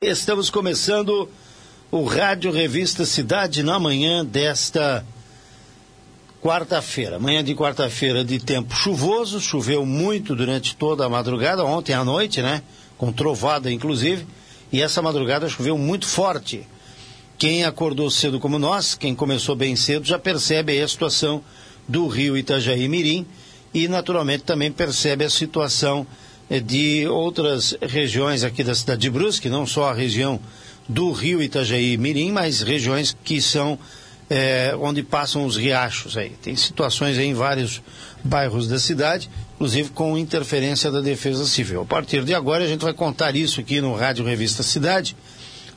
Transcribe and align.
Estamos 0.00 0.48
começando 0.48 1.28
o 1.90 2.04
Rádio 2.04 2.52
Revista 2.52 3.04
Cidade 3.04 3.64
na 3.64 3.80
manhã 3.80 4.24
desta 4.24 5.04
quarta-feira. 6.40 7.18
Manhã 7.18 7.42
de 7.42 7.52
quarta-feira 7.52 8.24
de 8.24 8.38
tempo 8.38 8.72
chuvoso, 8.72 9.40
choveu 9.40 9.84
muito 9.84 10.36
durante 10.36 10.76
toda 10.76 11.04
a 11.04 11.08
madrugada, 11.08 11.64
ontem 11.64 11.94
à 11.94 12.04
noite, 12.04 12.40
né? 12.40 12.62
Com 12.96 13.12
trovada, 13.12 13.72
inclusive, 13.72 14.24
e 14.70 14.80
essa 14.80 15.02
madrugada 15.02 15.48
choveu 15.48 15.76
muito 15.76 16.06
forte. 16.06 16.64
Quem 17.36 17.64
acordou 17.64 18.08
cedo 18.08 18.38
como 18.38 18.56
nós, 18.56 18.94
quem 18.94 19.16
começou 19.16 19.56
bem 19.56 19.74
cedo, 19.74 20.06
já 20.06 20.16
percebe 20.16 20.80
a 20.80 20.86
situação 20.86 21.42
do 21.88 22.06
rio 22.06 22.38
Itajaí 22.38 22.86
Mirim 22.86 23.26
e, 23.74 23.88
naturalmente, 23.88 24.44
também 24.44 24.70
percebe 24.70 25.24
a 25.24 25.30
situação 25.30 26.06
de 26.64 27.06
outras 27.06 27.76
regiões 27.82 28.42
aqui 28.42 28.64
da 28.64 28.74
cidade 28.74 29.02
de 29.02 29.10
Brusque, 29.10 29.48
não 29.50 29.66
só 29.66 29.90
a 29.90 29.94
região 29.94 30.40
do 30.88 31.12
rio 31.12 31.42
Itajaí 31.42 31.98
Mirim, 31.98 32.32
mas 32.32 32.62
regiões 32.62 33.14
que 33.22 33.42
são 33.42 33.78
é, 34.30 34.74
onde 34.78 35.02
passam 35.02 35.44
os 35.44 35.56
riachos 35.56 36.16
aí. 36.16 36.30
Tem 36.30 36.56
situações 36.56 37.18
em 37.18 37.34
vários 37.34 37.82
bairros 38.24 38.66
da 38.66 38.78
cidade, 38.78 39.28
inclusive 39.54 39.90
com 39.90 40.16
interferência 40.16 40.90
da 40.90 41.00
Defesa 41.00 41.44
Civil. 41.46 41.82
A 41.82 41.84
partir 41.84 42.24
de 42.24 42.34
agora 42.34 42.64
a 42.64 42.68
gente 42.68 42.82
vai 42.82 42.94
contar 42.94 43.36
isso 43.36 43.60
aqui 43.60 43.80
no 43.80 43.94
Rádio 43.94 44.24
Revista 44.24 44.62
Cidade, 44.62 45.16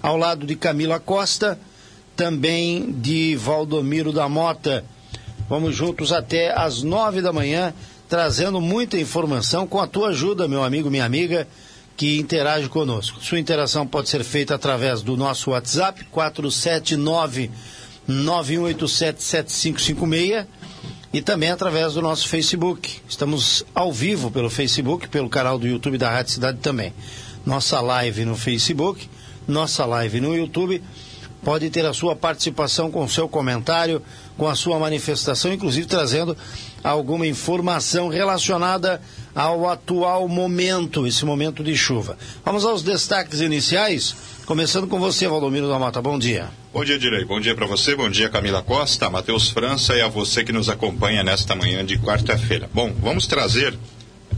ao 0.01 0.17
lado 0.17 0.45
de 0.45 0.55
Camila 0.55 0.99
Costa, 0.99 1.59
também 2.15 2.91
de 2.91 3.35
Valdomiro 3.35 4.11
da 4.11 4.27
Mota. 4.29 4.83
Vamos 5.49 5.75
juntos 5.75 6.11
até 6.11 6.57
às 6.57 6.81
nove 6.81 7.21
da 7.21 7.33
manhã 7.33 7.73
trazendo 8.11 8.59
muita 8.59 8.99
informação 8.99 9.65
com 9.65 9.79
a 9.79 9.87
tua 9.87 10.09
ajuda, 10.09 10.45
meu 10.45 10.65
amigo, 10.65 10.91
minha 10.91 11.05
amiga, 11.05 11.47
que 11.95 12.19
interage 12.19 12.67
conosco. 12.67 13.23
Sua 13.23 13.39
interação 13.39 13.87
pode 13.87 14.09
ser 14.09 14.21
feita 14.25 14.53
através 14.53 15.01
do 15.01 15.15
nosso 15.15 15.51
WhatsApp, 15.51 16.03
479 16.11 17.49
9187 18.05 19.23
7556 19.23 20.45
e 21.13 21.21
também 21.21 21.51
através 21.51 21.93
do 21.93 22.01
nosso 22.01 22.27
Facebook. 22.27 22.99
Estamos 23.07 23.63
ao 23.73 23.93
vivo 23.93 24.29
pelo 24.29 24.49
Facebook, 24.49 25.07
pelo 25.07 25.29
canal 25.29 25.57
do 25.57 25.65
YouTube 25.65 25.97
da 25.97 26.11
Rádio 26.11 26.33
Cidade 26.33 26.57
também. 26.57 26.93
Nossa 27.45 27.79
live 27.79 28.25
no 28.25 28.35
Facebook, 28.35 29.09
nossa 29.47 29.85
live 29.85 30.19
no 30.19 30.35
YouTube. 30.35 30.83
Pode 31.41 31.69
ter 31.69 31.85
a 31.85 31.93
sua 31.93 32.13
participação 32.13 32.91
com 32.91 33.05
o 33.05 33.09
seu 33.09 33.29
comentário, 33.29 34.01
com 34.37 34.49
a 34.49 34.55
sua 34.55 34.77
manifestação, 34.77 35.53
inclusive 35.53 35.87
trazendo 35.87 36.37
alguma 36.83 37.27
informação 37.27 38.09
relacionada 38.09 39.01
ao 39.33 39.69
atual 39.69 40.27
momento, 40.27 41.07
esse 41.07 41.25
momento 41.25 41.63
de 41.63 41.75
chuva. 41.75 42.17
Vamos 42.43 42.65
aos 42.65 42.81
destaques 42.83 43.41
iniciais, 43.41 44.15
começando 44.45 44.87
com 44.87 44.99
você, 44.99 45.27
Valdomiro 45.27 45.69
da 45.69 45.79
Mata. 45.79 46.01
Bom 46.01 46.19
dia. 46.19 46.49
Bom 46.73 46.83
dia, 46.83 46.97
Direi. 46.97 47.25
Bom 47.25 47.39
dia 47.39 47.55
para 47.55 47.65
você, 47.65 47.95
bom 47.95 48.09
dia, 48.09 48.29
Camila 48.29 48.61
Costa, 48.61 49.09
Matheus 49.09 49.49
França 49.49 49.95
e 49.95 50.01
a 50.01 50.07
você 50.07 50.43
que 50.43 50.53
nos 50.53 50.69
acompanha 50.69 51.23
nesta 51.23 51.55
manhã 51.55 51.85
de 51.85 51.97
quarta-feira. 51.97 52.69
Bom, 52.73 52.93
vamos 52.99 53.27
trazer 53.27 53.77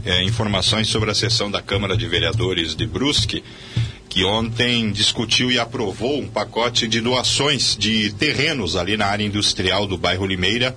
é, 0.04 0.22
informações 0.22 0.88
sobre 0.88 1.10
a 1.10 1.14
sessão 1.14 1.50
da 1.50 1.62
Câmara 1.62 1.96
de 1.96 2.06
Vereadores 2.06 2.74
de 2.74 2.86
Brusque, 2.86 3.42
que 4.08 4.24
ontem 4.24 4.92
discutiu 4.92 5.50
e 5.50 5.58
aprovou 5.58 6.20
um 6.20 6.28
pacote 6.28 6.86
de 6.86 7.00
doações 7.00 7.76
de 7.76 8.12
terrenos 8.12 8.76
ali 8.76 8.96
na 8.96 9.06
área 9.06 9.24
industrial 9.24 9.86
do 9.86 9.96
bairro 9.96 10.26
Limeira 10.26 10.76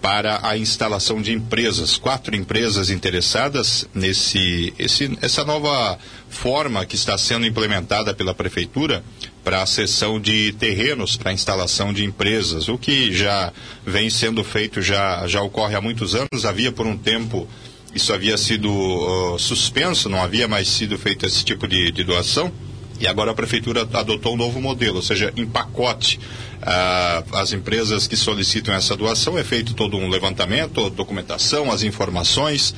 para 0.00 0.46
a 0.46 0.56
instalação 0.56 1.20
de 1.20 1.32
empresas. 1.32 1.96
Quatro 1.96 2.34
empresas 2.34 2.90
interessadas 2.90 3.88
nesse 3.94 4.72
esse, 4.78 5.18
essa 5.20 5.44
nova 5.44 5.98
forma 6.28 6.84
que 6.84 6.94
está 6.94 7.16
sendo 7.16 7.46
implementada 7.46 8.14
pela 8.14 8.34
prefeitura 8.34 9.02
para 9.42 9.62
a 9.62 9.66
cessão 9.66 10.20
de 10.20 10.52
terrenos 10.58 11.16
para 11.16 11.32
instalação 11.32 11.92
de 11.92 12.04
empresas, 12.04 12.68
o 12.68 12.76
que 12.76 13.12
já 13.12 13.52
vem 13.84 14.10
sendo 14.10 14.44
feito 14.44 14.82
já 14.82 15.26
já 15.26 15.40
ocorre 15.42 15.74
há 15.74 15.80
muitos 15.80 16.14
anos. 16.14 16.44
Havia 16.44 16.70
por 16.70 16.86
um 16.86 16.96
tempo 16.96 17.48
isso 17.94 18.12
havia 18.12 18.36
sido 18.36 18.70
uh, 18.70 19.38
suspenso, 19.38 20.08
não 20.08 20.22
havia 20.22 20.46
mais 20.46 20.68
sido 20.68 20.98
feito 20.98 21.24
esse 21.24 21.44
tipo 21.44 21.66
de, 21.66 21.90
de 21.90 22.04
doação. 22.04 22.52
E 23.00 23.06
agora 23.06 23.30
a 23.30 23.34
prefeitura 23.34 23.88
adotou 23.92 24.34
um 24.34 24.36
novo 24.36 24.60
modelo, 24.60 24.96
ou 24.96 25.02
seja, 25.02 25.32
em 25.36 25.46
pacote 25.46 26.18
ah, 26.62 27.22
as 27.32 27.52
empresas 27.52 28.06
que 28.06 28.16
solicitam 28.16 28.74
essa 28.74 28.96
doação, 28.96 29.38
é 29.38 29.44
feito 29.44 29.74
todo 29.74 29.96
um 29.96 30.08
levantamento, 30.08 30.90
documentação, 30.90 31.70
as 31.70 31.82
informações, 31.82 32.74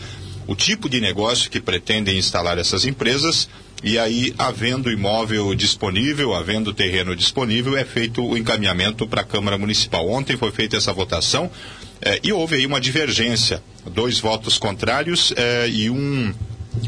o 0.47 0.55
tipo 0.55 0.89
de 0.89 1.01
negócio 1.01 1.51
que 1.51 1.61
pretendem 1.61 2.19
instalar 2.19 2.59
essas 2.59 2.85
empresas, 2.85 3.49
e 3.83 3.99
aí, 3.99 4.35
havendo 4.39 4.91
imóvel 4.91 5.55
disponível, 5.55 6.35
havendo 6.35 6.75
terreno 6.75 7.17
disponível, 7.17 7.77
é 7.79 7.85
feito 7.85 8.23
o 8.23 8.37
encaminhamento 8.37 9.07
para 9.07 9.23
a 9.23 9.25
Câmara 9.25 9.57
Municipal. 9.57 10.07
Ontem 10.07 10.37
foi 10.37 10.53
feita 10.53 10.77
essa 10.77 10.93
votação 10.93 11.51
eh, 12.03 12.21
e 12.23 12.31
houve 12.31 12.57
aí 12.57 12.67
uma 12.67 12.79
divergência, 12.79 13.63
dois 13.87 14.21
votos 14.21 14.59
contrários 14.59 15.33
eh, 15.35 15.69
e 15.71 15.89
um 15.89 16.31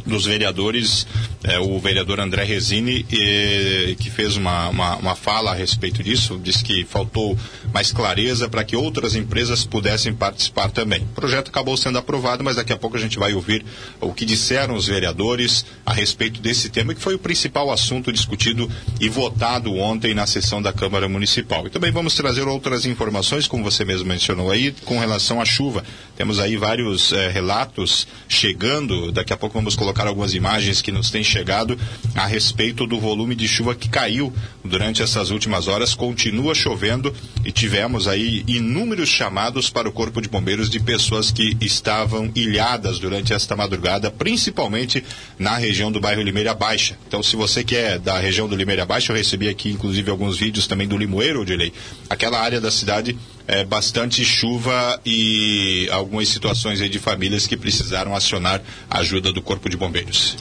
dos 0.06 0.26
vereadores, 0.26 1.06
é, 1.44 1.58
o 1.58 1.78
vereador 1.78 2.20
André 2.20 2.44
Resini, 2.44 3.04
e, 3.10 3.96
que 3.98 4.10
fez 4.10 4.36
uma, 4.36 4.68
uma, 4.68 4.96
uma, 4.96 5.14
fala 5.14 5.50
a 5.50 5.54
respeito 5.54 6.02
disso, 6.02 6.40
disse 6.42 6.62
que 6.62 6.84
faltou 6.84 7.36
mais 7.72 7.92
clareza 7.92 8.48
para 8.48 8.64
que 8.64 8.76
outras 8.76 9.14
empresas 9.14 9.64
pudessem 9.64 10.14
participar 10.14 10.70
também. 10.70 11.02
O 11.02 11.14
projeto 11.14 11.48
acabou 11.48 11.76
sendo 11.76 11.98
aprovado, 11.98 12.44
mas 12.44 12.56
daqui 12.56 12.72
a 12.72 12.76
pouco 12.76 12.96
a 12.96 13.00
gente 13.00 13.18
vai 13.18 13.34
ouvir 13.34 13.64
o 14.00 14.12
que 14.12 14.24
disseram 14.24 14.74
os 14.74 14.86
vereadores 14.86 15.64
a 15.84 15.92
respeito 15.92 16.40
desse 16.40 16.68
tema, 16.68 16.94
que 16.94 17.00
foi 17.00 17.14
o 17.14 17.18
principal 17.18 17.70
assunto 17.70 18.12
discutido 18.12 18.70
e 19.00 19.08
votado 19.08 19.74
ontem 19.74 20.14
na 20.14 20.26
sessão 20.26 20.62
da 20.62 20.72
Câmara 20.72 21.08
Municipal. 21.08 21.66
E 21.66 21.70
também 21.70 21.90
vamos 21.90 22.14
trazer 22.14 22.46
outras 22.46 22.86
informações, 22.86 23.46
como 23.46 23.64
você 23.64 23.84
mesmo 23.84 24.06
mencionou 24.06 24.50
aí, 24.50 24.72
com 24.84 24.98
relação 24.98 25.40
à 25.40 25.44
chuva. 25.44 25.84
Temos 26.16 26.38
aí 26.38 26.56
vários 26.56 27.12
é, 27.12 27.28
relatos 27.28 28.06
chegando, 28.28 29.10
daqui 29.12 29.32
a 29.32 29.36
pouco 29.36 29.54
vamos 29.54 29.71
colocar 29.74 30.06
algumas 30.06 30.34
imagens 30.34 30.82
que 30.82 30.92
nos 30.92 31.10
têm 31.10 31.24
chegado 31.24 31.78
a 32.14 32.26
respeito 32.26 32.86
do 32.86 32.98
volume 32.98 33.34
de 33.34 33.48
chuva 33.48 33.74
que 33.74 33.88
caiu 33.88 34.32
durante 34.64 35.02
essas 35.02 35.30
últimas 35.30 35.68
horas. 35.68 35.94
Continua 35.94 36.54
chovendo 36.54 37.14
e 37.44 37.52
tivemos 37.52 38.08
aí 38.08 38.44
inúmeros 38.46 39.08
chamados 39.08 39.70
para 39.70 39.88
o 39.88 39.92
Corpo 39.92 40.20
de 40.20 40.28
Bombeiros 40.28 40.70
de 40.70 40.80
pessoas 40.80 41.30
que 41.30 41.56
estavam 41.60 42.30
ilhadas 42.34 42.98
durante 42.98 43.32
esta 43.32 43.56
madrugada, 43.56 44.10
principalmente 44.10 45.04
na 45.38 45.56
região 45.56 45.90
do 45.90 46.00
bairro 46.00 46.22
Limeira 46.22 46.54
Baixa. 46.54 46.96
Então, 47.06 47.22
se 47.22 47.36
você 47.36 47.64
que 47.64 47.76
é 47.76 47.98
da 47.98 48.18
região 48.18 48.48
do 48.48 48.56
Limeira 48.56 48.86
Baixa, 48.86 49.12
eu 49.12 49.16
recebi 49.16 49.48
aqui 49.48 49.70
inclusive 49.70 50.10
alguns 50.10 50.38
vídeos 50.38 50.66
também 50.66 50.88
do 50.88 50.96
Limoeiro, 50.96 51.42
Odilei. 51.42 51.72
Aquela 52.08 52.40
área 52.40 52.60
da 52.60 52.70
cidade 52.70 53.16
é, 53.46 53.64
bastante 53.64 54.24
chuva 54.24 55.00
e 55.04 55.88
algumas 55.90 56.28
situações 56.28 56.78
de 56.78 56.98
famílias 56.98 57.46
que 57.46 57.56
precisaram 57.56 58.14
acionar 58.14 58.62
a 58.90 58.98
ajuda 58.98 59.32
do 59.32 59.42
Corpo 59.42 59.68
de 59.68 59.76
Bombeiros. 59.76 60.36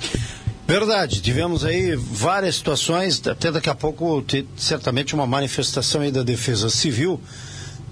Verdade, 0.67 1.21
tivemos 1.21 1.65
aí 1.65 1.95
várias 1.95 2.55
situações, 2.55 3.21
até 3.27 3.51
daqui 3.51 3.69
a 3.69 3.75
pouco 3.75 4.23
certamente 4.55 5.13
uma 5.13 5.27
manifestação 5.27 6.01
aí 6.01 6.11
da 6.11 6.23
Defesa 6.23 6.69
Civil 6.69 7.19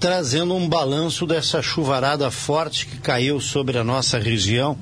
trazendo 0.00 0.54
um 0.54 0.66
balanço 0.66 1.26
dessa 1.26 1.60
chuvarada 1.60 2.30
forte 2.30 2.86
que 2.86 2.96
caiu 2.96 3.38
sobre 3.38 3.76
a 3.76 3.84
nossa 3.84 4.18
região, 4.18 4.78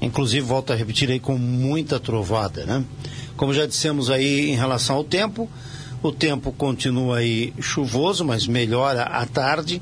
inclusive 0.00 0.46
volto 0.46 0.72
a 0.72 0.76
repetir 0.76 1.10
aí 1.10 1.18
com 1.18 1.36
muita 1.36 1.98
trovada, 1.98 2.64
né? 2.64 2.84
Como 3.36 3.52
já 3.52 3.66
dissemos 3.66 4.08
aí 4.08 4.50
em 4.50 4.54
relação 4.54 4.94
ao 4.94 5.02
tempo, 5.02 5.50
o 6.02 6.10
tempo 6.10 6.52
continua 6.52 7.18
aí 7.18 7.52
chuvoso, 7.60 8.24
mas 8.24 8.46
melhora 8.46 9.02
à 9.04 9.24
tarde. 9.24 9.80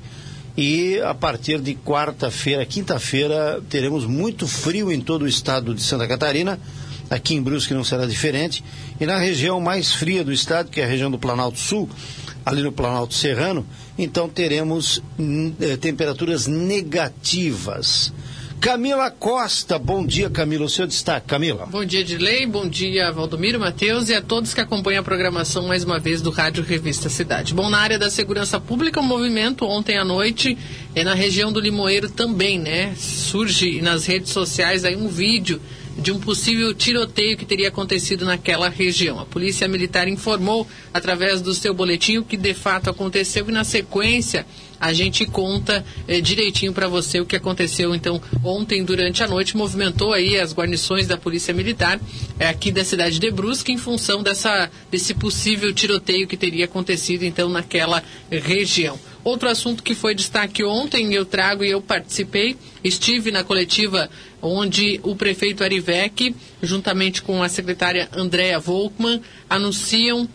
E 0.57 1.01
a 1.01 1.15
partir 1.15 1.61
de 1.61 1.75
quarta-feira, 1.75 2.67
quinta-feira, 2.67 3.63
teremos 3.71 4.05
muito 4.05 4.47
frio 4.47 4.93
em 4.93 5.01
todo 5.01 5.23
o 5.23 5.29
estado 5.29 5.75
de 5.75 5.83
Santa 5.83 6.07
Catarina. 6.07 6.61
Aqui 7.09 7.35
em 7.35 7.43
Brusque 7.43 7.73
não 7.73 7.83
será 7.83 8.05
diferente. 8.05 8.63
E 9.01 9.07
na 9.07 9.17
região 9.17 9.61
mais 9.61 9.93
fria 9.93 10.23
do 10.23 10.33
estado, 10.33 10.71
que 10.71 10.81
é 10.81 10.85
a 10.85 10.89
região 10.89 11.11
do 11.11 11.19
Planalto 11.19 11.59
Sul, 11.59 11.89
ali 12.45 12.63
no 12.63 12.73
Planalto 12.73 13.15
Serrano, 13.15 13.67
então 13.99 14.29
teremos 14.29 15.03
eh, 15.61 15.77
temperaturas 15.77 16.47
negativas. 16.47 18.13
Camila 18.61 19.11
Costa, 19.11 19.79
bom 19.79 20.05
dia, 20.05 20.29
Camila. 20.29 20.67
O 20.67 20.69
seu 20.69 20.87
destaque, 20.87 21.27
Camila. 21.27 21.65
Bom 21.65 21.83
dia, 21.83 22.05
Dilei. 22.05 22.45
Bom 22.45 22.69
dia, 22.69 23.11
Valdomiro, 23.11 23.59
Matheus 23.59 24.11
e 24.11 24.15
a 24.15 24.21
todos 24.21 24.53
que 24.53 24.61
acompanham 24.61 25.01
a 25.01 25.03
programação 25.03 25.67
mais 25.67 25.83
uma 25.83 25.99
vez 25.99 26.21
do 26.21 26.29
Rádio 26.29 26.63
Revista 26.63 27.09
Cidade. 27.09 27.55
Bom, 27.55 27.71
na 27.71 27.79
área 27.79 27.99
da 27.99 28.11
segurança 28.11 28.61
pública, 28.61 29.01
o 29.01 29.03
um 29.03 29.07
movimento 29.07 29.65
ontem 29.65 29.97
à 29.97 30.05
noite 30.05 30.59
é 30.95 31.03
na 31.03 31.15
região 31.15 31.51
do 31.51 31.59
Limoeiro 31.59 32.11
também, 32.11 32.59
né? 32.59 32.95
Surge 32.97 33.81
nas 33.81 34.05
redes 34.05 34.31
sociais 34.31 34.85
aí 34.85 34.95
um 34.95 35.09
vídeo 35.09 35.59
de 35.97 36.13
um 36.13 36.21
possível 36.21 36.73
tiroteio 36.75 37.37
que 37.37 37.45
teria 37.45 37.69
acontecido 37.69 38.25
naquela 38.25 38.69
região. 38.69 39.19
A 39.19 39.27
Polícia 39.27 39.69
Militar 39.69 40.09
informou, 40.09 40.67
através 40.93 41.41
do 41.41 41.55
seu 41.55 41.75
boletim, 41.75 42.19
o 42.19 42.25
que 42.25 42.37
de 42.37 42.55
fato 42.55 42.91
aconteceu 42.91 43.49
e, 43.49 43.53
na 43.53 43.65
sequência, 43.65 44.47
a 44.81 44.93
gente 44.95 45.27
conta 45.27 45.85
eh, 46.09 46.21
direitinho 46.21 46.73
para 46.73 46.89
você 46.89 47.21
o 47.21 47.27
que 47.27 47.37
aconteceu 47.37 47.95
então 47.95 48.21
ontem 48.43 48.83
durante 48.83 49.23
a 49.23 49.29
noite 49.29 49.55
movimentou 49.55 50.15
aí 50.15 50.39
as 50.39 50.55
guarnições 50.55 51.07
da 51.07 51.19
polícia 51.19 51.53
militar 51.53 52.01
eh, 52.39 52.49
aqui 52.49 52.73
da 52.73 52.83
cidade 52.83 53.19
de 53.19 53.31
Brusque 53.31 53.71
em 53.71 53.77
função 53.77 54.23
dessa 54.23 54.71
desse 54.91 55.13
possível 55.13 55.71
tiroteio 55.75 56.27
que 56.27 56.37
teria 56.37 56.65
acontecido 56.65 57.25
então 57.25 57.51
naquela 57.51 58.03
região 58.31 58.99
Outro 59.23 59.49
assunto 59.49 59.83
que 59.83 59.95
foi 59.95 60.15
destaque 60.15 60.65
ontem, 60.65 61.13
eu 61.13 61.25
trago 61.25 61.65
e 61.65 61.71
eu 61.71 61.83
participei, 61.83 62.57
estive 62.83 63.31
na 63.31 63.45
coletiva 63.45 64.09
onde 64.41 64.99
o 65.03 65.15
prefeito 65.15 65.63
Arivec, 65.63 66.35
juntamente 66.63 67.23
com 67.23 67.43
a 67.43 67.49
secretária 67.49 68.09
Andréa 68.17 68.59
Volkmann, 68.59 69.21
anunciam 69.49 70.29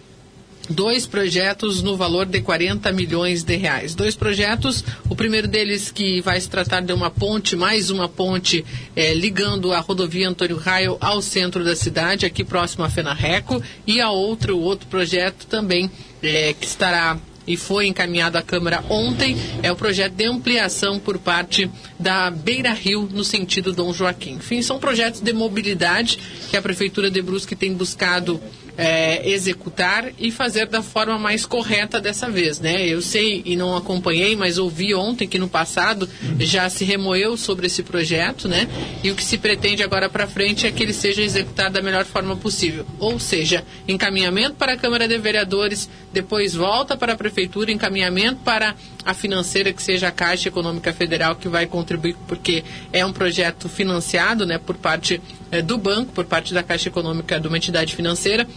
dois 0.69 1.05
projetos 1.05 1.81
no 1.81 1.95
valor 1.95 2.25
de 2.25 2.41
40 2.41 2.91
milhões 2.91 3.43
de 3.43 3.55
reais. 3.55 3.93
Dois 3.93 4.15
projetos, 4.15 4.83
o 5.09 5.15
primeiro 5.15 5.47
deles 5.47 5.91
que 5.91 6.21
vai 6.21 6.39
se 6.39 6.49
tratar 6.49 6.81
de 6.81 6.93
uma 6.93 7.09
ponte, 7.11 7.55
mais 7.55 7.89
uma 7.89 8.07
ponte 8.07 8.65
eh, 8.95 9.13
ligando 9.13 9.73
a 9.73 9.79
rodovia 9.79 10.29
Antônio 10.29 10.57
Raio 10.57 10.97
ao 10.99 11.21
centro 11.21 11.63
da 11.63 11.75
cidade, 11.75 12.25
aqui 12.25 12.43
próximo 12.43 12.83
a 12.83 12.89
Fenarreco, 12.89 13.61
e 13.85 14.01
a 14.01 14.09
outro, 14.09 14.57
outro 14.59 14.87
projeto 14.87 15.45
também 15.47 15.89
eh, 16.21 16.55
que 16.59 16.65
estará 16.65 17.17
e 17.47 17.55
foi 17.57 17.87
encaminhado 17.87 18.37
à 18.37 18.41
Câmara 18.41 18.83
ontem 18.89 19.37
é 19.61 19.71
o 19.71 19.75
projeto 19.75 20.13
de 20.13 20.25
ampliação 20.25 20.99
por 20.99 21.17
parte 21.17 21.69
da 21.99 22.29
Beira 22.29 22.73
Rio 22.73 23.07
no 23.11 23.23
sentido 23.23 23.71
Dom 23.71 23.93
Joaquim. 23.93 24.33
Enfim, 24.33 24.61
são 24.61 24.79
projetos 24.79 25.21
de 25.21 25.33
mobilidade 25.33 26.19
que 26.49 26.57
a 26.57 26.61
Prefeitura 26.61 27.09
de 27.09 27.21
Brusque 27.21 27.55
tem 27.55 27.73
buscado 27.73 28.41
é, 28.77 29.27
executar 29.29 30.11
e 30.19 30.31
fazer 30.31 30.67
da 30.67 30.81
forma 30.81 31.17
mais 31.17 31.45
correta 31.45 31.99
dessa 31.99 32.29
vez, 32.29 32.59
né? 32.59 32.85
Eu 32.85 33.01
sei 33.01 33.41
e 33.45 33.55
não 33.55 33.75
acompanhei, 33.75 34.35
mas 34.35 34.57
ouvi 34.57 34.93
ontem 34.93 35.27
que 35.27 35.39
no 35.39 35.47
passado 35.47 36.09
já 36.39 36.69
se 36.69 36.83
remoeu 36.83 37.37
sobre 37.37 37.67
esse 37.67 37.83
projeto, 37.83 38.47
né? 38.47 38.67
E 39.03 39.11
o 39.11 39.15
que 39.15 39.23
se 39.23 39.37
pretende 39.37 39.83
agora 39.83 40.09
para 40.09 40.27
frente 40.27 40.67
é 40.67 40.71
que 40.71 40.83
ele 40.83 40.93
seja 40.93 41.21
executado 41.21 41.75
da 41.75 41.81
melhor 41.81 42.05
forma 42.05 42.35
possível, 42.35 42.85
ou 42.99 43.19
seja, 43.19 43.63
encaminhamento 43.87 44.55
para 44.55 44.73
a 44.73 44.77
Câmara 44.77 45.07
de 45.07 45.17
Vereadores, 45.17 45.89
depois 46.11 46.53
volta 46.53 46.95
para 46.97 47.13
a 47.13 47.15
Prefeitura, 47.15 47.71
encaminhamento 47.71 48.41
para 48.43 48.75
a 49.05 49.13
financeira 49.13 49.71
que 49.71 49.83
seja 49.83 50.07
a 50.07 50.11
Caixa 50.11 50.49
Econômica 50.49 50.91
Federal 50.93 51.35
que 51.35 51.47
vai 51.47 51.65
contribuir, 51.65 52.15
porque 52.27 52.63
é 52.91 53.05
um 53.05 53.13
projeto 53.13 53.69
financiado, 53.69 54.45
né, 54.45 54.57
por 54.57 54.75
parte 54.75 55.21
é, 55.51 55.61
do 55.61 55.77
banco, 55.77 56.11
por 56.11 56.25
parte 56.25 56.53
da 56.53 56.63
Caixa 56.63 56.89
Econômica 56.89 57.39
de 57.39 57.47
uma 57.47 57.57
entidade 57.57 57.95
financeira 57.95 58.47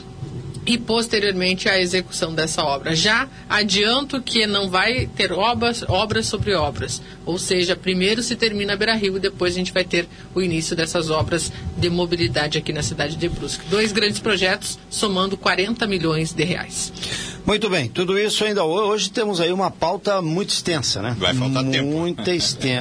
e 0.68 0.76
posteriormente 0.76 1.66
a 1.66 1.80
execução 1.80 2.34
dessa 2.34 2.62
obra. 2.62 2.94
Já 2.94 3.26
adianto 3.48 4.20
que 4.20 4.46
não 4.46 4.68
vai 4.68 5.06
ter 5.06 5.32
obras, 5.32 5.82
obras 5.88 6.26
sobre 6.26 6.52
obras, 6.52 7.00
ou 7.24 7.38
seja, 7.38 7.74
primeiro 7.74 8.22
se 8.22 8.36
termina 8.36 8.74
a 8.74 8.76
Beira 8.76 8.94
Rio 8.94 9.16
e 9.16 9.20
depois 9.20 9.54
a 9.54 9.58
gente 9.58 9.72
vai 9.72 9.82
ter 9.84 10.06
o 10.34 10.42
início 10.42 10.76
dessas 10.76 11.08
obras 11.08 11.50
de 11.74 11.88
mobilidade 11.88 12.58
aqui 12.58 12.70
na 12.70 12.82
cidade 12.82 13.16
de 13.16 13.28
Brusque. 13.30 13.64
Dois 13.70 13.92
grandes 13.92 14.18
projetos 14.18 14.78
somando 14.90 15.38
40 15.38 15.86
milhões 15.86 16.34
de 16.34 16.44
reais. 16.44 16.92
Muito 17.46 17.70
bem, 17.70 17.88
tudo 17.88 18.18
isso 18.18 18.44
ainda 18.44 18.62
hoje 18.62 19.10
temos 19.10 19.40
aí 19.40 19.50
uma 19.50 19.70
pauta 19.70 20.20
muito 20.20 20.50
extensa, 20.50 21.00
né? 21.00 21.16
Vai 21.18 21.32
faltar 21.32 21.62
muito 21.62 21.72
tempo. 21.72 21.88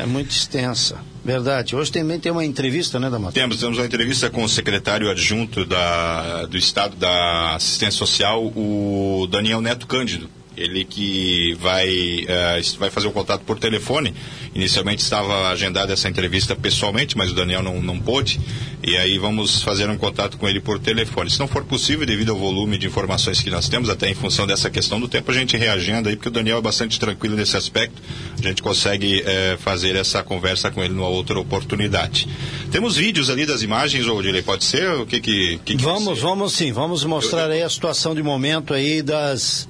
Muito 0.09 0.30
extensa. 0.30 0.98
Verdade. 1.28 1.76
Hoje 1.76 1.92
também 1.92 2.18
tem 2.18 2.32
uma 2.32 2.46
entrevista, 2.46 2.98
né, 3.02 3.10
Damato? 3.10 3.34
Temos, 3.34 3.60
temos 3.60 3.78
uma 3.78 3.86
entrevista 3.86 4.30
com 4.30 4.46
o 4.46 4.48
secretário 4.48 5.12
adjunto 5.12 5.66
da, 5.66 6.46
do 6.46 6.58
Estado 6.58 6.96
da 6.96 7.56
Assistência 7.56 7.98
Social, 7.98 8.46
o 8.46 9.28
Daniel 9.30 9.60
Neto 9.60 9.86
Cândido. 9.88 10.30
Ele 10.57 10.83
que 10.83 11.56
vai, 11.59 11.88
uh, 11.89 12.80
vai 12.80 12.89
fazer 12.89 13.07
o 13.07 13.12
contato 13.12 13.42
por 13.42 13.59
telefone. 13.59 14.13
Inicialmente 14.56 15.04
estava 15.04 15.50
agendada 15.50 15.94
essa 15.94 16.09
entrevista 16.09 16.56
pessoalmente, 16.56 17.15
mas 17.15 17.31
o 17.31 17.36
Daniel 17.36 17.62
não, 17.62 17.81
não 17.81 18.00
pôde. 18.00 18.39
E 18.83 18.98
aí 18.98 19.18
vamos 19.18 19.62
fazer 19.62 19.89
um 19.89 19.98
contato 19.98 20.38
com 20.38 20.48
ele 20.48 20.59
por 20.59 20.80
telefone. 20.80 21.30
Se 21.30 21.39
não 21.39 21.48
for 21.48 21.63
possível, 21.63 22.06
devido 22.06 22.31
ao 22.31 22.38
volume 22.38 22.77
de 22.77 22.88
informações 22.88 23.42
que 23.42 23.50
nós 23.50 23.69
temos, 23.69 23.89
até 23.89 24.09
em 24.09 24.15
função 24.15 24.48
dessa 24.48 24.69
questão 24.69 25.00
do 25.00 25.07
tempo, 25.07 25.30
a 25.30 25.33
gente 25.33 25.56
reagenda 25.56 26.09
aí, 26.09 26.15
porque 26.15 26.30
o 26.30 26.31
Daniel 26.31 26.57
é 26.57 26.62
bastante 26.62 27.00
tranquilo 27.00 27.36
nesse 27.36 27.56
aspecto. 27.56 28.01
A 28.38 28.42
gente 28.42 28.63
consegue 28.63 29.21
uh, 29.21 29.57
fazer 29.59 29.95
essa 29.95 30.24
conversa 30.24 30.71
com 30.71 30.83
ele 30.83 30.94
numa 30.94 31.07
outra 31.07 31.39
oportunidade. 31.39 32.27
Temos 32.71 32.95
vídeos 32.95 33.30
ali 33.30 33.45
das 33.45 33.62
imagens, 33.62 34.07
ou 34.07 34.18
Odilei, 34.18 34.42
pode 34.42 34.63
ser? 34.63 34.89
O 34.92 35.06
que 35.06 35.19
que, 35.19 35.59
que, 35.65 35.75
que 35.75 35.83
Vamos, 35.83 36.19
vamos 36.19 36.54
sim. 36.54 36.71
Vamos 36.71 37.04
mostrar 37.04 37.45
Eu... 37.45 37.51
aí 37.51 37.62
a 37.62 37.69
situação 37.69 38.15
de 38.15 38.24
momento 38.24 38.74
aí 38.74 39.01
das 39.01 39.68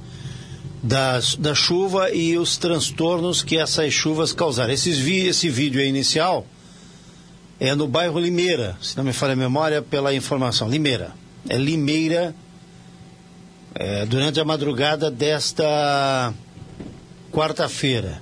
da, 0.81 1.19
da 1.39 1.55
chuva 1.55 2.11
e 2.11 2.37
os 2.37 2.57
transtornos 2.57 3.41
que 3.43 3.57
essas 3.57 3.93
chuvas 3.93 4.33
causaram. 4.33 4.71
Esses 4.71 4.97
vi, 4.97 5.27
esse 5.27 5.49
vídeo 5.49 5.81
inicial 5.81 6.45
é 7.59 7.73
no 7.73 7.87
bairro 7.87 8.19
Limeira, 8.19 8.77
se 8.81 8.95
não 8.95 9.03
me 9.03 9.13
falha 9.13 9.33
a 9.33 9.35
memória, 9.35 9.81
pela 9.81 10.13
informação. 10.13 10.69
Limeira. 10.69 11.11
É 11.49 11.57
Limeira, 11.57 12.35
é, 13.73 14.05
durante 14.05 14.39
a 14.39 14.45
madrugada 14.45 15.09
desta 15.09 16.33
quarta-feira. 17.31 18.21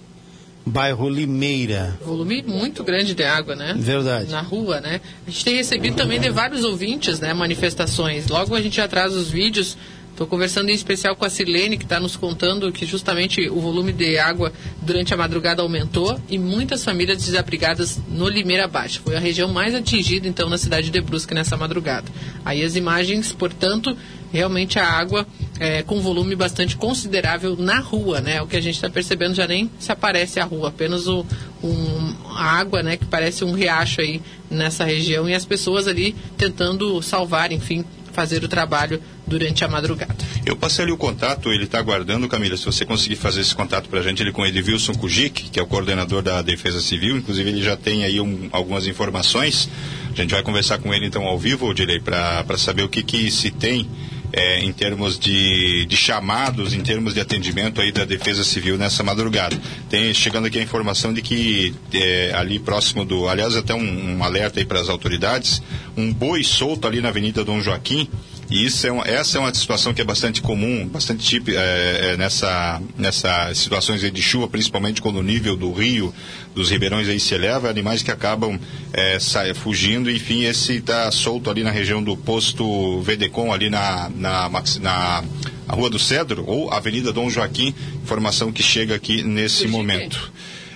Bairro 0.67 1.07
Limeira. 1.07 1.95
Volume 2.03 2.41
muito 2.41 2.83
grande 2.83 3.13
de 3.13 3.23
água, 3.23 3.55
né? 3.55 3.75
Verdade. 3.77 4.31
Na 4.31 4.41
rua, 4.41 4.81
né? 4.81 4.99
A 5.27 5.29
gente 5.29 5.45
tem 5.45 5.55
recebido 5.57 5.95
também 5.95 6.19
de 6.19 6.31
vários 6.31 6.63
ouvintes, 6.63 7.19
né? 7.19 7.35
Manifestações. 7.35 8.27
Logo 8.27 8.55
a 8.55 8.61
gente 8.61 8.77
já 8.77 8.87
traz 8.87 9.13
os 9.13 9.29
vídeos 9.29 9.77
Estou 10.15 10.27
conversando 10.27 10.69
em 10.69 10.73
especial 10.73 11.13
com 11.13 11.25
a 11.25 11.29
Silene, 11.29 11.77
que 11.77 11.83
está 11.83 11.99
nos 11.99 12.15
contando 12.15 12.71
que 12.71 12.85
justamente 12.85 13.49
o 13.49 13.59
volume 13.59 13.91
de 13.91 14.17
água 14.17 14.53
durante 14.81 15.13
a 15.13 15.17
madrugada 15.17 15.61
aumentou 15.61 16.17
e 16.29 16.39
muitas 16.39 16.85
famílias 16.85 17.17
desabrigadas 17.17 17.99
no 18.07 18.29
Limeira 18.29 18.65
Baixa. 18.65 19.01
Foi 19.03 19.17
a 19.17 19.19
região 19.19 19.51
mais 19.51 19.75
atingida, 19.75 20.25
então, 20.25 20.47
na 20.47 20.57
cidade 20.57 20.89
de 20.89 21.01
Brusque 21.01 21.33
nessa 21.33 21.57
madrugada. 21.57 22.09
Aí 22.45 22.63
as 22.63 22.77
imagens, 22.77 23.33
portanto, 23.33 23.93
realmente 24.31 24.79
a 24.79 24.87
água 24.87 25.27
é, 25.59 25.83
com 25.83 25.99
volume 25.99 26.33
bastante 26.33 26.77
considerável 26.77 27.57
na 27.57 27.79
rua, 27.79 28.21
né? 28.21 28.41
O 28.41 28.47
que 28.47 28.55
a 28.55 28.61
gente 28.61 28.75
está 28.75 28.89
percebendo 28.89 29.35
já 29.35 29.45
nem 29.45 29.69
se 29.77 29.91
aparece 29.91 30.39
a 30.39 30.45
rua, 30.45 30.69
apenas 30.69 31.07
o, 31.07 31.25
um, 31.61 32.15
a 32.29 32.57
água, 32.57 32.81
né? 32.81 32.95
Que 32.95 33.05
parece 33.05 33.43
um 33.43 33.51
riacho 33.51 33.99
aí 33.99 34.21
nessa 34.49 34.85
região 34.85 35.27
e 35.27 35.33
as 35.33 35.43
pessoas 35.43 35.89
ali 35.89 36.15
tentando 36.37 37.01
salvar, 37.01 37.51
enfim, 37.51 37.83
fazer 38.15 38.43
o 38.43 38.47
trabalho 38.47 39.01
durante 39.27 39.63
a 39.65 39.67
madrugada. 39.67 40.15
Eu 40.45 40.55
passei 40.55 40.83
ali 40.83 40.91
o 40.91 40.97
contato, 40.97 41.51
ele 41.51 41.65
está 41.65 41.77
aguardando, 41.77 42.27
Camila, 42.29 42.55
se 42.55 42.65
você 42.65 42.85
conseguir 42.85 43.17
fazer 43.17 43.41
esse 43.41 43.53
contato 43.53 43.89
para 43.89 43.99
a 43.99 44.03
gente, 44.03 44.23
ele 44.23 44.31
com 44.31 44.45
Edilson 44.45 44.93
Kujic, 44.93 45.49
que 45.49 45.59
é 45.59 45.63
o 45.63 45.67
coordenador 45.67 46.21
da 46.21 46.41
Defesa 46.41 46.79
Civil, 46.79 47.17
inclusive 47.17 47.49
ele 47.49 47.61
já 47.61 47.75
tem 47.75 48.05
aí 48.05 48.21
um, 48.21 48.47
algumas 48.51 48.87
informações, 48.87 49.69
a 50.13 50.15
gente 50.15 50.31
vai 50.31 50.41
conversar 50.41 50.77
com 50.77 50.93
ele 50.93 51.05
então 51.05 51.23
ao 51.23 51.37
vivo, 51.37 51.73
Direi, 51.73 51.99
para 51.99 52.57
saber 52.57 52.83
o 52.83 52.89
que, 52.89 53.03
que 53.03 53.29
se 53.29 53.51
tem 53.51 53.87
é, 54.33 54.59
em 54.59 54.71
termos 54.71 55.17
de, 55.17 55.85
de, 55.85 55.95
chamados, 55.95 56.73
em 56.73 56.81
termos 56.81 57.13
de 57.13 57.19
atendimento 57.19 57.81
aí 57.81 57.91
da 57.91 58.05
Defesa 58.05 58.43
Civil 58.43 58.77
nessa 58.77 59.03
madrugada. 59.03 59.57
Tem 59.89 60.13
chegando 60.13 60.47
aqui 60.47 60.59
a 60.59 60.63
informação 60.63 61.13
de 61.13 61.21
que 61.21 61.73
é, 61.93 62.31
ali 62.35 62.59
próximo 62.59 63.05
do, 63.05 63.27
aliás 63.27 63.55
até 63.55 63.73
um, 63.73 64.17
um 64.17 64.23
alerta 64.23 64.59
aí 64.59 64.65
para 64.65 64.79
as 64.79 64.89
autoridades, 64.89 65.61
um 65.95 66.11
boi 66.13 66.43
solto 66.43 66.87
ali 66.87 67.01
na 67.01 67.09
Avenida 67.09 67.43
Dom 67.43 67.61
Joaquim, 67.61 68.09
e 68.49 68.65
isso 68.65 68.85
é 68.85 68.91
uma, 68.91 69.03
essa 69.07 69.37
é 69.37 69.41
uma 69.41 69.53
situação 69.53 69.93
que 69.93 70.01
é 70.01 70.03
bastante 70.03 70.41
comum, 70.41 70.87
bastante 70.87 71.25
típica 71.25 71.59
é, 71.59 72.11
é, 72.11 72.17
nessa, 72.17 72.81
nessas 72.95 73.57
situações 73.57 74.01
de 74.01 74.21
chuva, 74.21 74.47
principalmente 74.47 75.01
quando 75.01 75.17
o 75.17 75.23
nível 75.23 75.55
do 75.55 75.71
rio, 75.71 76.13
dos 76.53 76.69
ribeirões 76.69 77.07
aí 77.07 77.19
se 77.19 77.33
eleva, 77.33 77.69
animais 77.69 78.03
que 78.03 78.11
acabam 78.11 78.59
é, 78.93 79.19
sai, 79.19 79.53
fugindo, 79.53 80.11
enfim, 80.11 80.43
esse 80.43 80.73
está 80.73 81.09
solto 81.11 81.49
ali 81.49 81.63
na 81.63 81.71
região 81.71 82.03
do 82.03 82.15
posto 82.15 83.01
Vedecom, 83.01 83.51
ali 83.51 83.69
na, 83.69 84.09
na, 84.15 84.49
na 84.79 85.23
Rua 85.67 85.89
do 85.89 85.97
Cedro, 85.97 86.43
ou 86.45 86.71
Avenida 86.71 87.11
Dom 87.11 87.29
Joaquim, 87.29 87.73
informação 88.03 88.51
que 88.51 88.61
chega 88.61 88.95
aqui 88.95 89.23
nesse 89.23 89.67
momento. 89.67 90.31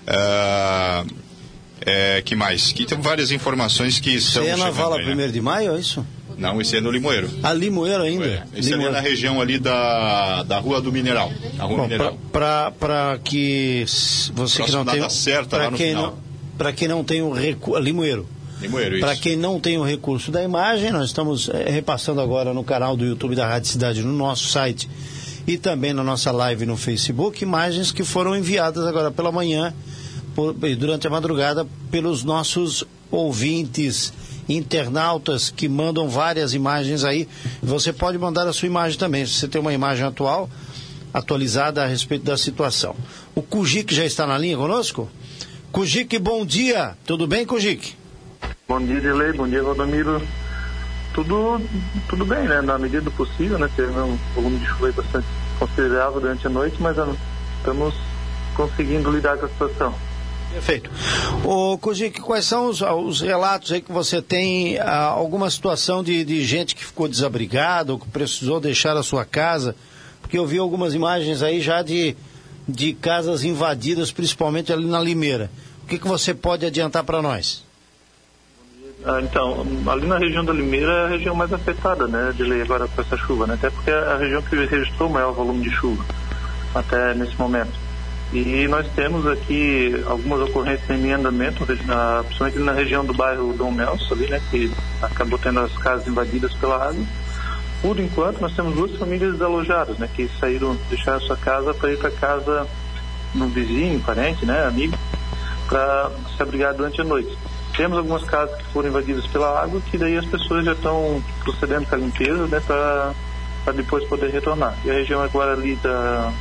Uh, 0.07 1.07
é, 1.85 2.21
que 2.23 2.35
mais? 2.35 2.71
Que 2.71 2.85
tem 2.85 2.99
várias 2.99 3.31
informações 3.31 3.99
que 3.99 4.19
são. 4.19 4.43
Você 4.43 4.49
é 4.49 4.55
na 4.55 4.71
Vala 4.71 4.97
1 4.97 5.15
né? 5.15 5.27
de 5.27 5.39
Maio, 5.39 5.75
é 5.75 5.79
isso? 5.79 6.05
Não, 6.39 6.61
esse 6.61 6.77
é 6.77 6.81
no 6.81 6.89
Limoeiro. 6.89 7.29
Ah, 7.43 7.53
Limoeiro 7.53 8.03
ainda? 8.03 8.25
É. 8.25 8.43
Esse 8.55 8.69
Limoeiro. 8.69 8.95
é 8.95 8.95
na 8.95 9.01
região 9.01 9.41
ali 9.41 9.59
da, 9.59 10.43
da 10.43 10.59
Rua 10.59 10.81
do 10.81 10.91
Mineral. 10.91 11.31
A 11.57 11.65
Rua 11.65 11.77
Bom, 11.77 11.83
Mineral. 11.83 12.17
Para 12.31 13.19
que 13.23 13.83
você 14.33 14.63
que 14.63 14.71
não 14.71 14.85
tem... 14.85 15.09
certa 15.09 15.57
lá 15.57 15.71
no 15.71 15.77
quem 15.77 15.89
final. 15.89 16.17
Para 16.57 16.73
quem 16.73 16.87
não 16.87 17.03
tem 17.03 17.21
o 17.21 17.31
recurso... 17.31 17.81
Limoeiro. 17.81 18.27
Limoeiro, 18.61 18.99
Para 18.99 19.15
quem 19.15 19.37
não 19.37 19.59
tem 19.59 19.77
o 19.77 19.83
recurso 19.83 20.31
da 20.31 20.43
imagem, 20.43 20.91
nós 20.91 21.05
estamos 21.05 21.49
é, 21.49 21.69
repassando 21.69 22.19
agora 22.19 22.53
no 22.53 22.63
canal 22.63 22.97
do 22.97 23.05
YouTube 23.05 23.33
da 23.35 23.47
Rádio 23.47 23.69
Cidade, 23.69 24.01
no 24.01 24.11
nosso 24.11 24.47
site 24.47 24.89
e 25.47 25.57
também 25.57 25.93
na 25.93 26.03
nossa 26.03 26.31
live 26.31 26.65
no 26.65 26.75
Facebook, 26.75 27.41
imagens 27.41 27.91
que 27.91 28.03
foram 28.03 28.35
enviadas 28.35 28.85
agora 28.85 29.11
pela 29.11 29.31
manhã, 29.31 29.73
por, 30.35 30.53
durante 30.53 31.07
a 31.07 31.09
madrugada, 31.09 31.65
pelos 31.89 32.23
nossos 32.23 32.83
ouvintes 33.09 34.13
internautas 34.49 35.49
que 35.49 35.69
mandam 35.69 36.09
várias 36.09 36.53
imagens 36.53 37.03
aí. 37.03 37.27
Você 37.61 37.93
pode 37.93 38.17
mandar 38.17 38.47
a 38.47 38.53
sua 38.53 38.67
imagem 38.67 38.97
também, 38.97 39.25
se 39.25 39.33
você 39.33 39.47
tem 39.47 39.61
uma 39.61 39.73
imagem 39.73 40.05
atual, 40.05 40.49
atualizada 41.13 41.83
a 41.83 41.87
respeito 41.87 42.25
da 42.25 42.37
situação. 42.37 42.95
O 43.35 43.41
Kujik 43.41 43.93
já 43.93 44.03
está 44.03 44.25
na 44.25 44.37
linha 44.37 44.57
conosco? 44.57 45.09
Kujik, 45.71 46.17
bom 46.17 46.45
dia. 46.45 46.97
Tudo 47.05 47.27
bem, 47.27 47.45
Kujik? 47.45 47.95
Bom 48.67 48.81
dia, 48.81 48.99
Delei. 48.99 49.33
Bom 49.33 49.47
dia, 49.47 49.63
Valdomiro. 49.63 50.21
Tudo, 51.13 51.61
tudo 52.07 52.25
bem, 52.25 52.47
né? 52.47 52.61
Na 52.61 52.77
medida 52.77 53.01
do 53.01 53.11
possível, 53.11 53.57
né? 53.57 53.69
Teve 53.75 53.91
um 53.91 54.17
volume 54.35 54.57
de 54.59 54.65
chuva 54.65 54.91
bastante 54.91 55.27
considerável 55.57 56.21
durante 56.21 56.47
a 56.47 56.49
noite, 56.49 56.77
mas 56.79 56.97
ah, 56.97 57.13
estamos 57.57 57.93
conseguindo 58.55 59.11
lidar 59.11 59.37
com 59.37 59.45
a 59.45 59.49
situação. 59.49 60.08
Perfeito. 60.51 60.89
Ô, 61.45 61.77
Kujik, 61.77 62.19
quais 62.21 62.45
são 62.45 62.67
os, 62.67 62.81
os, 62.81 63.21
relatos 63.21 63.71
aí 63.71 63.81
que 63.81 63.91
você 63.91 64.21
tem, 64.21 64.79
ah, 64.79 65.03
alguma 65.03 65.49
situação 65.49 66.03
de, 66.03 66.23
de 66.23 66.43
gente 66.43 66.75
que 66.75 66.83
ficou 66.83 67.07
desabrigada 67.07 67.93
ou 67.93 67.99
que 67.99 68.07
precisou 68.07 68.59
deixar 68.59 68.97
a 68.97 69.03
sua 69.03 69.23
casa? 69.23 69.75
Porque 70.21 70.37
eu 70.37 70.45
vi 70.45 70.57
algumas 70.57 70.93
imagens 70.93 71.43
aí 71.43 71.61
já 71.61 71.83
de, 71.83 72.15
de 72.67 72.93
casas 72.93 73.43
invadidas, 73.43 74.11
principalmente 74.11 74.73
ali 74.73 74.85
na 74.85 74.99
Limeira. 74.99 75.51
O 75.83 75.87
que, 75.87 75.99
que 75.99 76.07
você 76.07 76.33
pode 76.33 76.65
adiantar 76.65 77.03
para 77.03 77.21
nós? 77.21 77.63
Ah, 79.05 79.21
então, 79.21 79.65
ali 79.87 80.07
na 80.07 80.17
região 80.17 80.43
da 80.43 80.51
Limeira 80.51 80.91
é 80.91 81.05
a 81.05 81.07
região 81.07 81.33
mais 81.33 81.53
afetada, 81.53 82.07
né, 82.07 82.33
de 82.35 82.43
lei 82.43 82.61
agora 82.61 82.87
com 82.87 83.01
essa 83.01 83.15
chuva, 83.15 83.47
né? 83.47 83.53
Até 83.53 83.69
porque 83.69 83.89
é 83.89 83.97
a 83.97 84.17
região 84.17 84.41
que 84.41 84.55
registrou 84.55 85.09
o 85.09 85.13
maior 85.13 85.31
volume 85.31 85.63
de 85.63 85.71
chuva 85.71 86.03
até 86.75 87.13
nesse 87.13 87.37
momento. 87.37 87.88
E 88.31 88.67
nós 88.67 88.85
temos 88.95 89.25
aqui 89.25 90.03
algumas 90.05 90.41
ocorrências 90.41 90.89
em 90.91 91.11
andamento, 91.11 91.65
na, 91.85 92.23
principalmente 92.23 92.59
na 92.59 92.73
região 92.73 93.03
do 93.03 93.13
bairro 93.13 93.53
Dom 93.53 93.71
Nelson, 93.71 94.13
ali, 94.13 94.27
né, 94.27 94.39
que 94.51 94.71
acabou 95.01 95.39
tendo 95.39 95.61
as 95.61 95.75
casas 95.77 96.07
invadidas 96.07 96.53
pela 96.53 96.75
água. 96.75 97.03
Por 97.81 97.99
enquanto, 97.99 98.39
nós 98.39 98.55
temos 98.55 98.75
duas 98.75 98.95
famílias 98.97 99.31
desalojadas, 99.31 99.97
né, 99.97 100.07
que 100.13 100.29
saíram, 100.39 100.77
deixaram 100.89 101.19
sua 101.21 101.37
casa 101.37 101.73
para 101.73 101.91
ir 101.91 101.97
para 101.97 102.11
casa 102.11 102.67
no 103.33 103.47
vizinho, 103.47 103.99
parente, 104.01 104.45
né, 104.45 104.63
amigo, 104.63 104.95
para 105.67 106.11
se 106.35 106.43
abrigar 106.43 106.75
durante 106.75 107.01
a 107.01 107.03
noite. 107.03 107.35
Temos 107.75 107.97
algumas 107.97 108.23
casas 108.25 108.55
que 108.57 108.65
foram 108.65 108.89
invadidas 108.89 109.25
pela 109.25 109.59
água, 109.63 109.81
que 109.89 109.97
daí 109.97 110.17
as 110.17 110.25
pessoas 110.25 110.65
já 110.65 110.73
estão 110.73 111.23
procedendo 111.43 111.87
com 111.87 111.95
a 111.95 111.97
limpeza, 111.97 112.45
né, 112.45 112.61
para 112.67 113.73
depois 113.73 114.03
poder 114.03 114.29
retornar. 114.29 114.75
E 114.85 114.91
a 114.91 114.93
região 114.93 115.23
agora 115.23 115.53
ali 115.53 115.75
da, 115.77 116.31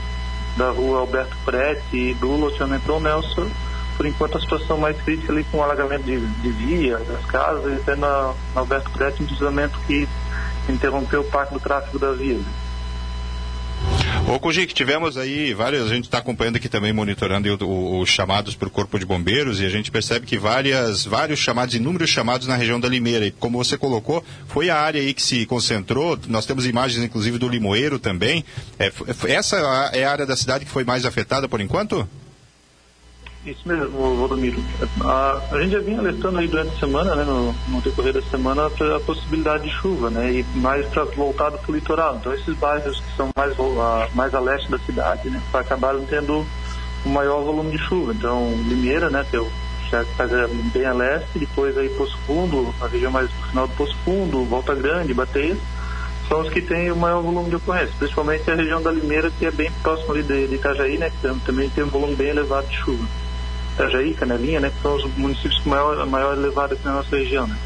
da 0.59 0.71
rua 0.71 0.99
Alberto 0.99 1.37
Prete 1.45 1.97
e 1.97 2.15
do 2.15 2.33
loteamento 2.33 2.85
Dom 2.85 3.01
Nelson, 3.01 3.49
por 3.97 4.05
enquanto 4.05 4.37
a 4.37 4.41
situação 4.41 4.77
mais 4.77 5.01
crítica 5.01 5.33
ali 5.33 5.45
com 5.45 5.59
o 5.59 5.63
alagamento 5.63 6.03
de, 6.03 6.19
de 6.19 6.51
via, 6.51 6.99
das 6.99 7.25
casas, 7.27 7.73
e 7.73 7.77
até 7.77 7.95
na, 7.95 8.35
na 8.55 8.61
Alberto 8.61 8.91
Prete 8.91 9.23
um 9.23 9.27
deslizamento 9.27 9.79
que 9.87 10.09
interrompeu 10.69 11.23
parte 11.25 11.55
do 11.55 11.61
tráfego 11.61 11.99
da 11.99 12.13
via. 12.13 12.41
Ô, 14.29 14.39
Kujik, 14.39 14.75
tivemos 14.75 15.17
aí 15.17 15.55
várias, 15.55 15.91
a 15.91 15.95
gente 15.95 16.05
está 16.05 16.19
acompanhando 16.19 16.57
aqui 16.57 16.69
também, 16.69 16.93
monitorando 16.93 17.49
os 17.99 18.11
chamados 18.11 18.55
para 18.55 18.69
o 18.69 18.71
Corpo 18.71 18.99
de 18.99 19.07
Bombeiros, 19.07 19.59
e 19.59 19.65
a 19.65 19.71
gente 19.71 19.91
percebe 19.91 20.27
que 20.27 20.37
várias, 20.37 21.07
vários 21.07 21.39
chamados, 21.39 21.75
inúmeros 21.75 22.11
chamados 22.11 22.47
na 22.47 22.55
região 22.55 22.79
da 22.79 22.89
Limeira. 22.89 23.25
E 23.25 23.31
como 23.31 23.57
você 23.57 23.79
colocou, 23.79 24.23
foi 24.47 24.69
a 24.69 24.77
área 24.77 25.01
aí 25.01 25.15
que 25.15 25.23
se 25.23 25.47
concentrou, 25.47 26.19
nós 26.29 26.45
temos 26.45 26.67
imagens, 26.67 27.03
inclusive, 27.03 27.39
do 27.39 27.49
Limoeiro 27.49 27.99
também. 27.99 28.45
É, 28.79 28.93
essa 29.29 29.57
é 29.95 30.05
a 30.05 30.13
área 30.13 30.27
da 30.27 30.37
cidade 30.37 30.67
que 30.67 30.71
foi 30.71 30.85
mais 30.85 31.07
afetada 31.07 31.49
por 31.49 31.63
enquanto? 31.63 32.07
Isso 33.51 33.67
mesmo, 33.67 34.17
Valdomiro. 34.17 34.63
A, 35.01 35.41
a 35.53 35.61
gente 35.63 35.73
já 35.73 35.81
vinha 35.81 35.99
alertando 35.99 36.39
aí 36.39 36.47
durante 36.47 36.77
a 36.77 36.79
semana, 36.79 37.15
né, 37.15 37.25
no, 37.25 37.55
no 37.69 37.81
decorrer 37.81 38.13
da 38.13 38.21
semana, 38.23 38.67
a 38.67 39.01
possibilidade 39.01 39.65
de 39.65 39.71
chuva, 39.71 40.11
né, 40.11 40.31
e 40.33 40.59
mais 40.59 40.87
pra, 40.89 41.05
voltado 41.05 41.57
para 41.57 41.73
o 41.73 41.75
litoral. 41.75 42.17
Então, 42.17 42.35
esses 42.35 42.55
bairros 42.57 43.01
que 43.01 43.17
são 43.17 43.31
mais, 43.35 43.55
a, 43.59 44.09
mais 44.15 44.35
a 44.35 44.41
leste 44.41 44.71
da 44.71 44.79
cidade, 44.81 45.31
né, 45.31 45.41
acabaram 45.55 46.05
tendo 46.05 46.45
um 47.07 47.11
maior 47.11 47.43
volume 47.43 47.71
de 47.71 47.79
chuva. 47.79 48.13
Então, 48.13 48.51
Limeira, 48.69 49.09
né, 49.09 49.25
que 49.31 49.37
é 49.37 49.45
já 49.91 50.05
faz 50.17 50.31
bem 50.73 50.85
a 50.85 50.93
leste, 50.93 51.39
depois 51.39 51.77
aí 51.79 51.89
Poço 51.89 52.19
Fundo, 52.27 52.75
a 52.83 52.87
região 52.87 53.11
mais 53.11 53.31
no 53.31 53.47
final 53.47 53.67
do 53.67 53.75
Poço 53.75 53.97
Fundo, 54.05 54.45
Volta 54.45 54.75
Grande, 54.75 55.15
Bateia, 55.15 55.57
são 56.29 56.43
os 56.43 56.51
que 56.51 56.61
têm 56.61 56.93
o 56.93 56.97
maior 56.97 57.23
volume 57.23 57.49
de 57.49 57.57
ocorrência, 57.57 57.95
principalmente 57.99 58.51
a 58.51 58.55
região 58.55 58.83
da 58.83 58.93
Limeira, 58.93 59.31
que 59.31 59.47
é 59.47 59.51
bem 59.51 59.73
próximo 59.83 60.13
ali 60.13 60.23
de, 60.23 60.47
de 60.47 60.57
Itajaí, 60.57 60.99
né, 60.99 61.11
que 61.11 61.41
também 61.47 61.71
tem 61.71 61.85
um 61.85 61.89
volume 61.89 62.15
bem 62.15 62.29
elevado 62.29 62.67
de 62.67 62.77
chuva. 62.77 63.09
Itajaí, 63.79 64.13
Canelinha, 64.13 64.59
né, 64.59 64.71
que 64.71 64.83
são 64.83 64.97
os 64.97 65.05
municípios 65.17 65.61
com 65.61 65.71
maior, 65.71 66.05
maior 66.07 66.37
elevado 66.37 66.75
aqui 66.75 66.85
na 66.85 66.95
nossa 66.95 67.17
região. 67.17 67.47
Né. 67.47 67.57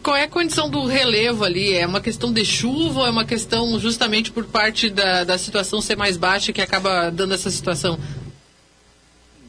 qual 0.00 0.16
é 0.16 0.22
a 0.22 0.28
condição 0.28 0.70
do 0.70 0.86
relevo 0.86 1.44
ali? 1.44 1.74
É 1.74 1.84
uma 1.84 2.00
questão 2.00 2.32
de 2.32 2.44
chuva 2.44 3.00
ou 3.00 3.06
é 3.06 3.10
uma 3.10 3.24
questão 3.24 3.78
justamente 3.80 4.30
por 4.30 4.44
parte 4.44 4.88
da, 4.88 5.24
da 5.24 5.36
situação 5.36 5.80
ser 5.80 5.96
mais 5.96 6.16
baixa 6.16 6.52
que 6.52 6.62
acaba 6.62 7.10
dando 7.10 7.34
essa 7.34 7.50
situação? 7.50 7.98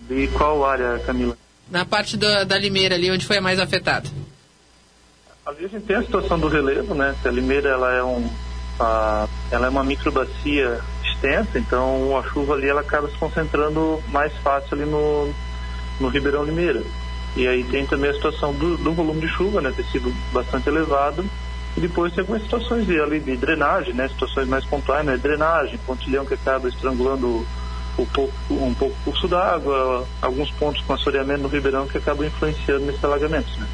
De 0.09 0.27
qual 0.29 0.65
área, 0.65 0.99
Camila? 1.05 1.37
Na 1.69 1.85
parte 1.85 2.17
da, 2.17 2.43
da 2.43 2.57
Limeira 2.57 2.95
ali, 2.95 3.11
onde 3.11 3.25
foi 3.25 3.37
a 3.37 3.41
mais 3.41 3.59
afetada. 3.59 4.09
Ali 5.45 5.65
a 5.65 5.67
gente 5.67 5.85
tem 5.85 5.97
a 5.97 6.01
situação 6.01 6.39
do 6.39 6.47
relevo, 6.47 6.95
né? 6.95 7.15
A 7.23 7.29
Limeira 7.29 7.69
ela 7.69 7.93
é, 7.93 8.03
um, 8.03 8.27
a, 8.79 9.27
ela 9.51 9.67
é 9.67 9.69
uma 9.69 9.83
microbacia 9.83 10.81
extensa, 11.23 11.57
então 11.57 12.17
a 12.17 12.23
chuva 12.23 12.53
ali 12.53 12.67
ela 12.67 12.81
acaba 12.81 13.07
se 13.07 13.17
concentrando 13.17 14.01
mais 14.09 14.33
fácil 14.37 14.75
ali 14.75 14.85
no, 14.85 15.33
no 15.99 16.09
Ribeirão 16.09 16.43
Limeira. 16.43 16.83
E 17.35 17.47
aí 17.47 17.63
tem 17.63 17.85
também 17.85 18.11
a 18.11 18.13
situação 18.13 18.53
do, 18.53 18.77
do 18.77 18.91
volume 18.91 19.21
de 19.21 19.27
chuva, 19.27 19.61
né, 19.61 19.73
ter 19.75 19.85
sido 19.85 20.13
bastante 20.31 20.67
elevado. 20.67 21.25
E 21.75 21.79
depois 21.79 22.13
tem 22.13 22.21
algumas 22.21 22.43
situações 22.43 22.85
de, 22.85 22.99
ali 22.99 23.19
de 23.19 23.35
drenagem, 23.35 23.93
né, 23.93 24.07
situações 24.07 24.47
mais 24.47 24.63
pontuais, 24.65 25.05
né, 25.05 25.17
drenagem, 25.17 25.79
pontilhão 25.79 26.25
que 26.25 26.35
acaba 26.35 26.67
estrangulando 26.67 27.45
um 27.97 28.05
pouco, 28.05 28.33
um 28.51 28.73
pouco 28.73 28.95
o 29.01 29.03
curso 29.05 29.27
d'água, 29.27 30.05
alguns 30.21 30.51
pontos 30.51 30.83
com 30.83 30.93
assoreamento 30.93 31.41
no 31.41 31.47
Ribeirão 31.47 31.87
que 31.87 31.97
acabam 31.97 32.27
influenciando 32.27 32.85
nesses 32.85 33.03
alagamentos, 33.03 33.57
né. 33.57 33.67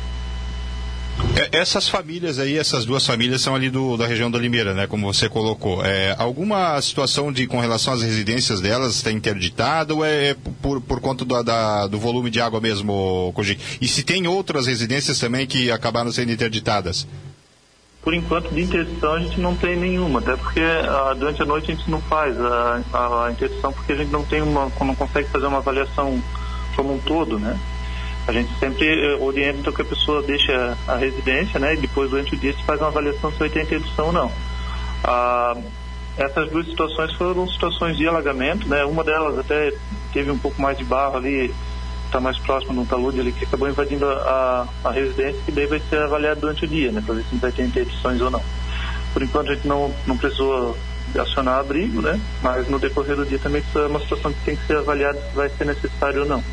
É, 1.35 1.59
essas 1.59 1.88
famílias 1.88 2.39
aí, 2.39 2.57
essas 2.57 2.85
duas 2.85 3.05
famílias 3.05 3.41
são 3.41 3.55
ali 3.55 3.69
do, 3.69 3.97
da 3.97 4.05
região 4.05 4.29
da 4.29 4.39
Limeira, 4.39 4.73
né? 4.73 4.88
Como 4.88 5.11
você 5.11 5.29
colocou. 5.29 5.83
É, 5.85 6.15
alguma 6.17 6.81
situação 6.81 7.31
de 7.31 7.47
com 7.47 7.59
relação 7.59 7.93
às 7.93 8.01
residências 8.01 8.61
delas 8.61 8.95
está 8.95 9.11
interditada 9.11 9.93
ou 9.93 10.03
é 10.03 10.35
por, 10.61 10.81
por 10.81 10.99
conta 10.99 11.23
do, 11.25 11.43
da, 11.43 11.88
do 11.88 11.99
volume 11.99 12.29
de 12.29 12.41
água 12.41 12.59
mesmo, 12.59 13.31
Koji? 13.35 13.59
E 13.81 13.88
se 13.88 14.03
tem 14.03 14.27
outras 14.27 14.67
residências 14.67 15.19
também 15.19 15.45
que 15.45 15.71
acabaram 15.71 16.11
sendo 16.11 16.31
interditadas? 16.31 17.07
Por 18.01 18.13
enquanto, 18.13 18.49
de 18.49 18.61
interdição 18.61 19.13
a 19.13 19.19
gente 19.19 19.39
não 19.39 19.55
tem 19.55 19.75
nenhuma, 19.75 20.19
até 20.19 20.35
porque 20.35 20.61
ah, 20.61 21.13
durante 21.17 21.41
a 21.41 21.45
noite 21.45 21.71
a 21.71 21.75
gente 21.75 21.91
não 21.91 22.01
faz 22.01 22.39
a, 22.39 22.81
a, 22.93 23.25
a 23.25 23.31
interdição 23.31 23.73
porque 23.73 23.91
a 23.91 23.95
gente 23.95 24.09
não 24.09 24.23
tem 24.23 24.41
uma, 24.41 24.71
não 24.79 24.95
consegue 24.95 25.27
fazer 25.29 25.47
uma 25.47 25.57
avaliação 25.57 26.21
como 26.75 26.93
um 26.93 26.99
todo, 26.99 27.38
né? 27.38 27.59
A 28.29 28.31
gente 28.31 28.53
sempre 28.59 28.86
eh, 28.86 29.17
orienta 29.19 29.71
que 29.71 29.81
a 29.81 29.86
pessoa 29.86 30.21
deixe 30.21 30.51
a, 30.53 30.95
residência, 30.95 31.59
né? 31.59 31.74
E 31.74 31.77
depois, 31.77 32.12
durante 32.12 32.36
o 32.36 32.38
dia, 32.38 32.53
se 32.53 32.62
faz 32.62 32.79
uma 32.79 32.89
avaliação 32.89 33.31
se 33.31 33.39
vai 33.39 33.50
ter 33.50 33.63
interdição 33.63 34.05
ou 34.05 34.13
não. 34.13 34.31
Ah, 35.03 35.57
essas 36.15 36.48
duas 36.51 36.67
situações 36.67 37.12
foram 37.15 37.50
situações 37.50 37.98
de 37.98 38.07
alagamento, 38.07 38.67
né? 38.67 38.86
Uma 38.86 39.03
delas 39.03 39.39
até 39.39 39.74
teve 40.13 40.29
um 40.29 40.38
pouco 40.38 40.62
mais 40.62 40.77
de 40.77 40.83
barro 40.83 41.17
ali, 41.17 41.51
está 42.05 42.19
mais 42.19 42.38
próximo 42.38 42.74
de 42.74 42.79
um 42.81 42.86
talude 42.86 43.19
ali, 43.19 43.31
que 43.31 43.45
acabou 43.45 43.67
invadindo 43.67 44.05
a, 44.07 44.67
a, 44.83 44.91
residência, 44.91 45.41
que 45.43 45.51
daí 45.51 45.65
vai 45.65 45.81
ser 45.89 45.98
avaliado 45.98 46.41
durante 46.41 46.65
o 46.65 46.67
dia, 46.67 46.91
né? 46.91 47.01
Para 47.03 47.15
ver 47.15 47.24
se 47.24 47.36
vai 47.36 47.51
ter 47.51 47.65
interdições 47.65 48.21
ou 48.21 48.29
não. 48.29 48.43
Por 49.12 49.24
enquanto, 49.24 49.50
a 49.50 49.55
gente 49.55 49.67
não, 49.67 49.91
não 50.05 50.15
precisou 50.15 50.77
acionar 51.17 51.62
abrigo, 51.62 52.00
né? 52.00 52.21
Mas 52.43 52.67
no 52.67 52.77
decorrer 52.77 53.15
do 53.15 53.25
dia 53.25 53.39
também 53.39 53.63
é 53.74 53.79
uma 53.88 54.00
situação 54.00 54.31
que 54.31 54.45
tem 54.45 54.55
que 54.55 54.67
ser 54.67 54.77
avaliada 54.77 55.19
se 55.19 55.36
vai 55.36 55.50
ser 55.50 55.65
necessário 55.65 56.21
ou 56.21 56.27
não. 56.27 56.43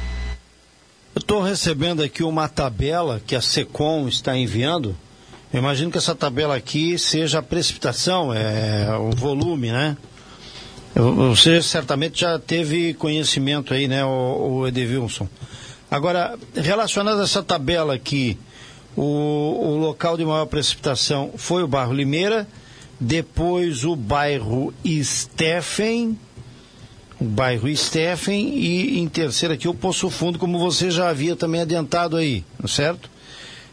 Eu 1.16 1.20
estou 1.20 1.40
recebendo 1.40 2.02
aqui 2.02 2.22
uma 2.22 2.46
tabela 2.46 3.22
que 3.26 3.34
a 3.34 3.40
SECOM 3.40 4.06
está 4.06 4.36
enviando. 4.36 4.94
Eu 5.50 5.60
imagino 5.60 5.90
que 5.90 5.96
essa 5.96 6.14
tabela 6.14 6.54
aqui 6.54 6.98
seja 6.98 7.38
a 7.38 7.42
precipitação, 7.42 8.34
é 8.34 8.94
o 8.98 9.12
volume, 9.12 9.72
né? 9.72 9.96
Você 10.94 11.62
certamente 11.62 12.20
já 12.20 12.38
teve 12.38 12.92
conhecimento 12.92 13.72
aí, 13.72 13.88
né, 13.88 14.04
o, 14.04 14.66
o. 14.68 15.30
Agora, 15.90 16.38
relacionado 16.54 17.18
a 17.20 17.24
essa 17.24 17.42
tabela 17.42 17.94
aqui, 17.94 18.36
o, 18.94 19.02
o 19.02 19.78
local 19.78 20.18
de 20.18 20.24
maior 20.26 20.44
precipitação 20.44 21.32
foi 21.34 21.62
o 21.62 21.66
bairro 21.66 21.94
Limeira, 21.94 22.46
depois 23.00 23.86
o 23.86 23.96
bairro 23.96 24.70
Steffen, 25.02 26.18
o 27.20 27.24
bairro 27.24 27.74
Steffen 27.74 28.54
e 28.56 28.98
em 28.98 29.08
terceiro 29.08 29.54
aqui 29.54 29.68
o 29.68 29.74
Poço 29.74 30.10
Fundo, 30.10 30.38
como 30.38 30.58
você 30.58 30.90
já 30.90 31.08
havia 31.08 31.34
também 31.34 31.62
adiantado 31.62 32.16
aí, 32.16 32.44
é 32.62 32.68
certo? 32.68 33.10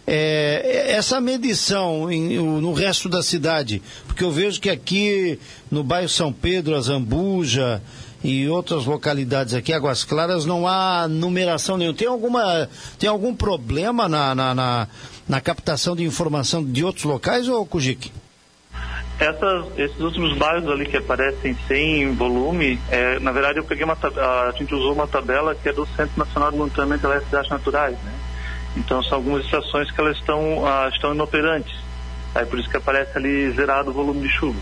É, 0.05 0.91
essa 0.91 1.21
medição 1.21 2.11
em, 2.11 2.37
no 2.37 2.73
resto 2.73 3.07
da 3.07 3.23
cidade, 3.23 3.81
porque 4.05 4.23
eu 4.23 4.31
vejo 4.31 4.59
que 4.59 4.69
aqui 4.69 5.39
no 5.71 5.83
bairro 5.83 6.09
São 6.09 6.31
Pedro, 6.31 6.75
a 6.75 6.81
Zambuja 6.81 7.81
e 8.21 8.47
outras 8.47 8.85
localidades 8.85 9.53
aqui, 9.53 9.73
Águas 9.73 10.03
Claras, 10.03 10.45
não 10.45 10.67
há 10.67 11.07
numeração 11.07 11.77
nenhuma. 11.77 11.97
Tem, 11.97 12.07
alguma, 12.07 12.69
tem 12.97 13.09
algum 13.09 13.35
problema 13.35 14.07
na, 14.07 14.33
na, 14.33 14.55
na, 14.55 14.87
na 15.27 15.41
captação 15.41 15.95
de 15.95 16.03
informação 16.03 16.63
de 16.63 16.83
outros 16.83 17.05
locais, 17.05 17.47
ou 17.47 17.65
Kujic? 17.65 18.11
Essas, 19.19 19.65
esses 19.77 19.99
últimos 19.99 20.35
bairros 20.37 20.67
ali 20.69 20.85
que 20.85 20.97
aparecem 20.97 21.55
sem 21.67 22.13
volume, 22.15 22.79
é, 22.89 23.19
na 23.19 23.31
verdade 23.31 23.59
eu 23.59 23.63
peguei 23.63 23.83
uma 23.83 23.93
a 23.93 24.51
gente 24.57 24.73
usou 24.73 24.93
uma 24.93 25.07
tabela 25.07 25.53
que 25.55 25.69
é 25.69 25.73
do 25.73 25.85
Centro 25.85 26.17
Nacional 26.17 26.51
de 26.51 26.57
Monitoramento 26.57 27.07
das 27.07 27.23
Cidades 27.25 27.49
Naturais, 27.49 27.97
né? 28.03 28.11
Então 28.75 29.03
são 29.03 29.19
algumas 29.19 29.45
estações 29.45 29.91
que 29.91 30.01
elas 30.01 30.17
estão, 30.17 30.65
ah, 30.65 30.89
estão 30.91 31.13
inoperantes. 31.13 31.73
Aí 32.33 32.45
por 32.45 32.59
isso 32.59 32.69
que 32.69 32.77
aparece 32.77 33.15
ali 33.15 33.51
zerado 33.51 33.91
o 33.91 33.93
volume 33.93 34.21
de 34.21 34.29
chuva. 34.29 34.59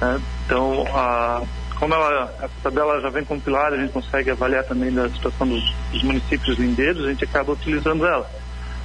Né? 0.00 0.20
Então, 0.44 0.84
a, 0.92 1.42
como 1.78 1.94
ela, 1.94 2.34
a 2.40 2.48
tabela 2.62 3.00
já 3.00 3.08
vem 3.10 3.24
compilada, 3.24 3.76
a 3.76 3.78
gente 3.78 3.92
consegue 3.92 4.30
avaliar 4.30 4.64
também 4.64 4.92
da 4.92 5.08
situação 5.08 5.46
dos, 5.46 5.72
dos 5.92 6.02
municípios 6.02 6.58
lindeiros, 6.58 7.04
a 7.04 7.10
gente 7.10 7.24
acaba 7.24 7.52
utilizando 7.52 8.04
ela. 8.04 8.28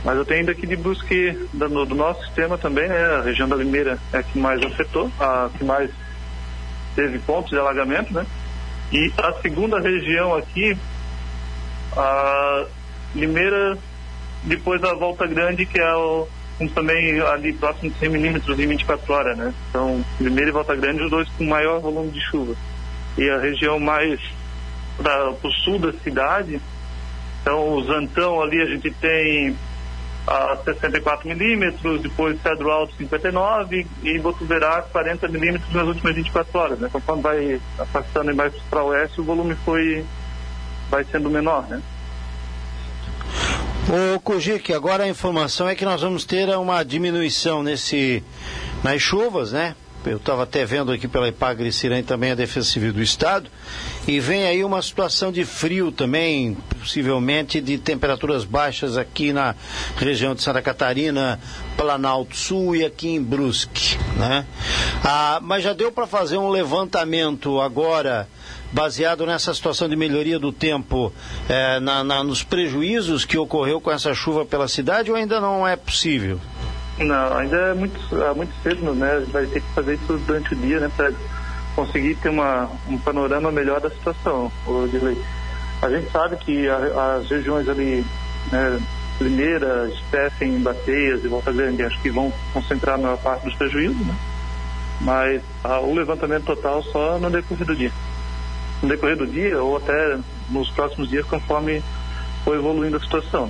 Mas 0.03 0.15
eu 0.15 0.25
tenho 0.25 0.39
ainda 0.39 0.51
aqui 0.53 0.65
de 0.65 0.75
Brusque, 0.75 1.48
do, 1.53 1.86
do, 1.86 1.96
nosso 1.96 2.24
sistema 2.25 2.58
também, 2.58 2.88
né? 2.88 3.18
A 3.18 3.22
região 3.22 3.50
da 3.50 3.56
Limeira 3.56 4.00
é 4.13 4.20
a 4.20 4.24
que 4.24 4.39
mais 4.39 4.62
afetou, 4.63 5.12
a 5.20 5.50
que 5.58 5.63
mais 5.63 5.91
teve 6.96 7.20
pontos 7.20 7.50
de 7.51 7.60
alagamento, 7.60 8.13
né? 8.13 8.25
E 8.91 9.12
a 9.18 9.34
segunda 9.41 9.79
região 9.79 10.36
aqui, 10.36 10.75
a 11.96 12.65
Limeira, 13.13 13.77
depois 14.44 14.79
da 14.79 14.94
Volta 14.94 15.27
Grande, 15.27 15.65
que 15.65 15.79
é 15.79 15.96
o, 15.96 16.27
também 16.74 17.20
ali 17.22 17.53
próximo 17.53 17.91
de 17.91 18.00
100 18.00 18.10
milímetros 18.10 18.58
em 18.58 18.68
24 18.68 19.13
horas, 19.13 19.38
né? 19.38 19.53
Então, 19.70 20.03
Limeira 20.20 20.50
e 20.50 20.53
Volta 20.53 20.75
Grande, 20.75 21.03
os 21.03 21.12
dois 21.12 21.27
com 21.38 21.44
maior 21.44 21.79
volume 21.79 22.12
de 22.12 22.22
chuva. 22.22 22.56
E 23.18 23.29
a 23.29 23.38
região 23.38 23.79
mais 23.79 24.20
para 24.98 25.32
o 25.32 25.51
sul 25.63 25.77
da 25.77 25.91
cidade, 26.00 26.60
então 27.41 27.74
o 27.74 27.84
Zantão 27.84 28.41
ali 28.41 28.62
a 28.62 28.65
gente 28.65 28.91
tem 28.91 29.56
a 30.29 30.55
64 30.63 31.27
milímetros, 31.27 32.01
depois 32.01 32.39
Cedro 32.41 32.69
Alto 32.69 32.93
59 32.95 33.88
e 34.03 34.19
Botuverá 34.19 34.83
40 34.83 35.27
milímetros 35.27 35.74
nas 35.74 35.88
últimas 35.88 36.15
24 36.15 36.59
horas. 36.59 36.79
Né? 36.79 36.89
Conforme 36.91 37.24
vai 37.24 37.62
afastando 37.79 38.36
mais 38.36 38.53
para 38.69 38.83
oeste, 38.83 39.19
o 39.19 39.24
volume 39.24 39.55
foi 39.65 40.05
vai 40.89 41.03
sendo 41.05 41.29
menor, 41.29 41.67
né? 41.67 41.81
O 44.15 44.19
Kujic, 44.19 44.71
agora 44.71 45.03
a 45.03 45.07
informação 45.07 45.67
é 45.67 45.74
que 45.74 45.83
nós 45.83 46.01
vamos 46.01 46.25
ter 46.25 46.48
uma 46.50 46.83
diminuição 46.83 47.63
nesse 47.63 48.24
nas 48.83 49.01
chuvas, 49.01 49.51
né? 49.51 49.75
eu 50.05 50.17
estava 50.17 50.43
até 50.43 50.63
vendo 50.63 50.91
aqui 50.91 51.07
pela 51.07 51.27
Ipagre 51.27 51.71
Cirém 51.71 52.03
também 52.03 52.31
a 52.31 52.36
Defesa 52.36 52.67
Civil 52.67 52.93
do 52.93 53.01
Estado, 53.01 53.50
e 54.10 54.20
vem 54.20 54.48
aí 54.48 54.63
uma 54.63 54.82
situação 54.82 55.32
de 55.32 55.46
frio 55.46 55.92
também, 55.92 56.58
possivelmente 56.80 57.62
de 57.62 57.78
temperaturas 57.78 58.44
baixas 58.44 58.98
aqui 58.98 59.32
na 59.32 59.54
região 59.98 60.34
de 60.34 60.42
Santa 60.42 60.63
Catarina, 60.63 61.39
Planalto 61.78 62.36
Sul 62.36 62.75
e 62.75 62.84
aqui 62.84 63.10
em 63.10 63.22
Brusque, 63.22 64.00
né? 64.18 64.48
Ah, 65.04 65.38
mas 65.44 65.63
já 65.63 65.74
deu 65.74 65.92
para 65.92 66.08
fazer 66.08 66.38
um 66.38 66.50
levantamento 66.50 67.62
agora 67.62 68.28
baseado 68.72 69.28
nessa 69.28 69.54
situação 69.54 69.88
de 69.88 69.96
melhoria 69.96 70.39
do 70.39 70.51
tempo, 70.51 71.13
eh, 71.48 71.80
na, 71.80 72.04
na, 72.04 72.24
nos 72.24 72.42
prejuízos 72.42 73.25
que 73.25 73.38
ocorreu 73.38 73.80
com 73.80 73.92
essa 73.92 74.12
chuva 74.16 74.44
pela 74.44 74.68
cidade 74.68 75.12
ou 75.12 75.18
ainda 75.18 75.39
não 75.39 75.68
é 75.68 75.75
possível? 75.75 76.39
Não, 76.98 77.38
ainda 77.38 77.56
é 77.56 77.74
muito, 77.75 78.24
é 78.24 78.34
muito 78.34 78.54
cedo, 78.63 78.94
né? 78.96 79.24
Vai 79.32 79.46
ter 79.46 79.62
que 79.62 79.74
fazer 79.75 79.94
isso 79.94 80.18
durante 80.25 80.54
o 80.54 80.56
dia, 80.58 80.80
né? 80.80 80.92
Para 80.98 81.12
conseguir 81.79 82.15
ter 82.15 82.29
uma, 82.29 82.69
um 82.89 82.98
panorama 82.98 83.51
melhor 83.51 83.79
da 83.79 83.89
situação, 83.89 84.51
Dirley. 84.91 85.17
A 85.81 85.89
gente 85.89 86.12
sabe 86.12 86.36
que 86.36 86.67
a, 86.67 87.15
as 87.15 87.29
regiões 87.29 87.69
ali, 87.69 88.05
né, 88.51 88.81
Primeira, 89.17 89.89
Espécie, 89.89 90.45
Bateias 90.59 91.24
e 91.24 91.27
Volta 91.29 91.53
Grande, 91.53 91.83
acho 91.83 92.00
que 92.01 92.09
vão 92.09 92.33
concentrar 92.53 92.95
a 92.95 92.98
maior 92.98 93.17
parte 93.17 93.45
dos 93.45 93.55
prejuízos, 93.55 94.05
né? 94.05 94.15
Mas 95.01 95.41
a, 95.63 95.79
o 95.79 95.93
levantamento 95.93 96.45
total 96.45 96.83
só 96.83 97.17
no 97.17 97.29
decorrer 97.29 97.65
do 97.65 97.75
dia. 97.75 97.91
No 98.81 98.89
decorrer 98.89 99.15
do 99.15 99.25
dia 99.25 99.62
ou 99.62 99.77
até 99.77 100.17
nos 100.50 100.69
próximos 100.71 101.09
dias, 101.09 101.25
conforme 101.25 101.81
for 102.43 102.55
evoluindo 102.55 102.98
a 102.98 103.00
situação 103.00 103.50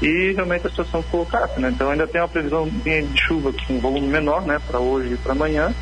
e 0.00 0.32
realmente 0.32 0.64
a 0.64 0.70
situação 0.70 1.02
ficou 1.02 1.26
né? 1.56 1.70
Então 1.74 1.90
ainda 1.90 2.06
tem 2.06 2.20
uma 2.20 2.28
previsão 2.28 2.68
de 2.68 3.20
chuva 3.20 3.52
com 3.66 3.74
um 3.74 3.80
volume 3.80 4.06
menor, 4.06 4.42
né, 4.42 4.60
para 4.64 4.78
hoje 4.78 5.14
e 5.14 5.16
para 5.16 5.32
amanhã, 5.32 5.74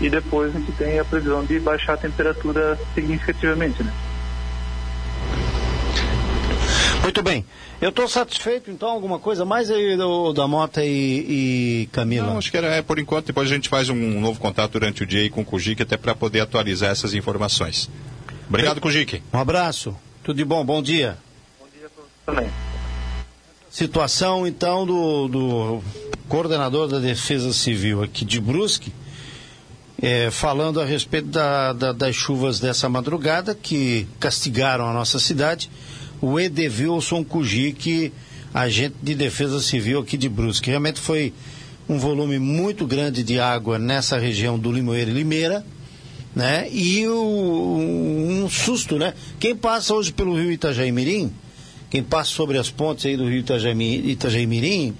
e 0.00 0.10
depois 0.10 0.54
a 0.54 0.58
gente 0.58 0.72
tem 0.72 0.98
a 0.98 1.04
previsão 1.04 1.44
de 1.44 1.58
baixar 1.60 1.94
a 1.94 1.96
temperatura 1.96 2.78
significativamente, 2.94 3.82
né? 3.82 3.92
Muito 7.02 7.22
bem. 7.22 7.44
Eu 7.80 7.90
estou 7.90 8.08
satisfeito, 8.08 8.70
então, 8.70 8.88
alguma 8.88 9.18
coisa 9.18 9.44
mais 9.44 9.70
aí 9.70 9.94
do, 9.94 10.32
da 10.32 10.48
Mota 10.48 10.82
e, 10.82 11.82
e, 11.82 11.88
Camila? 11.92 12.28
Não, 12.28 12.38
acho 12.38 12.50
que 12.50 12.56
era 12.56 12.68
é, 12.68 12.80
por 12.80 12.98
enquanto, 12.98 13.26
depois 13.26 13.50
a 13.50 13.54
gente 13.54 13.68
faz 13.68 13.90
um 13.90 14.20
novo 14.20 14.40
contato 14.40 14.72
durante 14.72 15.02
o 15.02 15.06
dia 15.06 15.20
aí 15.20 15.28
com 15.28 15.42
o 15.42 15.44
Kujic, 15.44 15.82
até 15.82 15.98
para 15.98 16.14
poder 16.14 16.40
atualizar 16.40 16.90
essas 16.90 17.12
informações. 17.12 17.90
Obrigado, 18.48 18.80
Kujic. 18.80 19.22
Um 19.32 19.38
abraço, 19.38 19.94
tudo 20.22 20.36
de 20.36 20.44
bom, 20.46 20.64
bom 20.64 20.82
dia. 20.82 21.18
Bom 21.60 21.66
dia 21.78 21.90
também. 22.24 22.50
Situação, 23.68 24.46
então, 24.46 24.86
do, 24.86 25.28
do 25.28 25.82
coordenador 26.26 26.88
da 26.88 26.98
Defesa 26.98 27.52
Civil 27.52 28.02
aqui 28.02 28.24
de 28.24 28.40
Brusque, 28.40 28.92
é, 30.00 30.30
falando 30.30 30.80
a 30.80 30.84
respeito 30.84 31.28
da, 31.28 31.72
da, 31.72 31.92
das 31.92 32.14
chuvas 32.14 32.60
dessa 32.60 32.88
madrugada 32.88 33.54
que 33.54 34.06
castigaram 34.18 34.88
a 34.88 34.92
nossa 34.92 35.18
cidade. 35.18 35.70
O 36.20 36.38
Edevilson 36.38 37.24
Kujic, 37.24 38.12
agente 38.52 38.96
de 39.02 39.14
Defesa 39.14 39.60
Civil 39.60 40.00
aqui 40.00 40.16
de 40.16 40.28
Brusque. 40.28 40.70
Realmente 40.70 41.00
foi 41.00 41.32
um 41.88 41.98
volume 41.98 42.38
muito 42.38 42.86
grande 42.86 43.22
de 43.22 43.38
água 43.38 43.78
nessa 43.78 44.18
região 44.18 44.58
do 44.58 44.72
Limoeiro 44.72 45.10
e 45.10 45.14
Limeira, 45.14 45.64
né? 46.34 46.68
E 46.70 47.06
o, 47.06 48.42
um 48.44 48.48
susto, 48.48 48.98
né? 48.98 49.14
Quem 49.38 49.54
passa 49.54 49.94
hoje 49.94 50.12
pelo 50.12 50.34
rio 50.34 50.50
Itajaí 50.50 50.90
Mirim 50.90 51.32
quem 51.94 52.02
passa 52.02 52.30
sobre 52.30 52.58
as 52.58 52.68
pontes 52.68 53.06
aí 53.06 53.16
do 53.16 53.28
rio 53.28 53.38
Itajaí, 53.38 54.46
Mirim, 54.48 54.92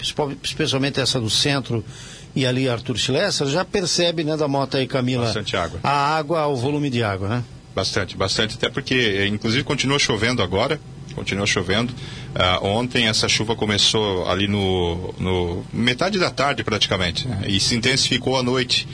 especialmente 0.44 1.00
essa 1.00 1.18
do 1.18 1.28
centro 1.28 1.84
e 2.34 2.46
ali 2.46 2.68
Arthur 2.68 2.96
Schlesser, 2.96 3.46
já 3.46 3.64
percebe, 3.64 4.24
né, 4.24 4.36
da 4.36 4.48
moto 4.48 4.76
aí, 4.76 4.86
Camila? 4.86 5.26
Bastante 5.26 5.56
água. 5.56 5.80
A 5.82 6.16
água, 6.16 6.46
o 6.46 6.56
volume 6.56 6.90
de 6.90 7.02
água, 7.02 7.28
né? 7.28 7.44
Bastante, 7.74 8.16
bastante. 8.16 8.54
Até 8.54 8.68
porque, 8.68 8.94
eh, 8.94 9.26
inclusive, 9.26 9.64
continua 9.64 9.98
chovendo 9.98 10.42
agora, 10.42 10.80
continua 11.14 11.46
chovendo. 11.46 11.92
Uh, 11.92 12.66
ontem 12.66 13.06
essa 13.06 13.28
chuva 13.28 13.54
começou 13.54 14.28
ali 14.28 14.48
no, 14.48 15.14
no 15.18 15.64
metade 15.72 16.18
da 16.18 16.30
tarde 16.30 16.64
praticamente 16.64 17.28
né? 17.28 17.42
e 17.46 17.60
se 17.60 17.74
intensificou 17.76 18.36
à 18.36 18.42
noite. 18.42 18.86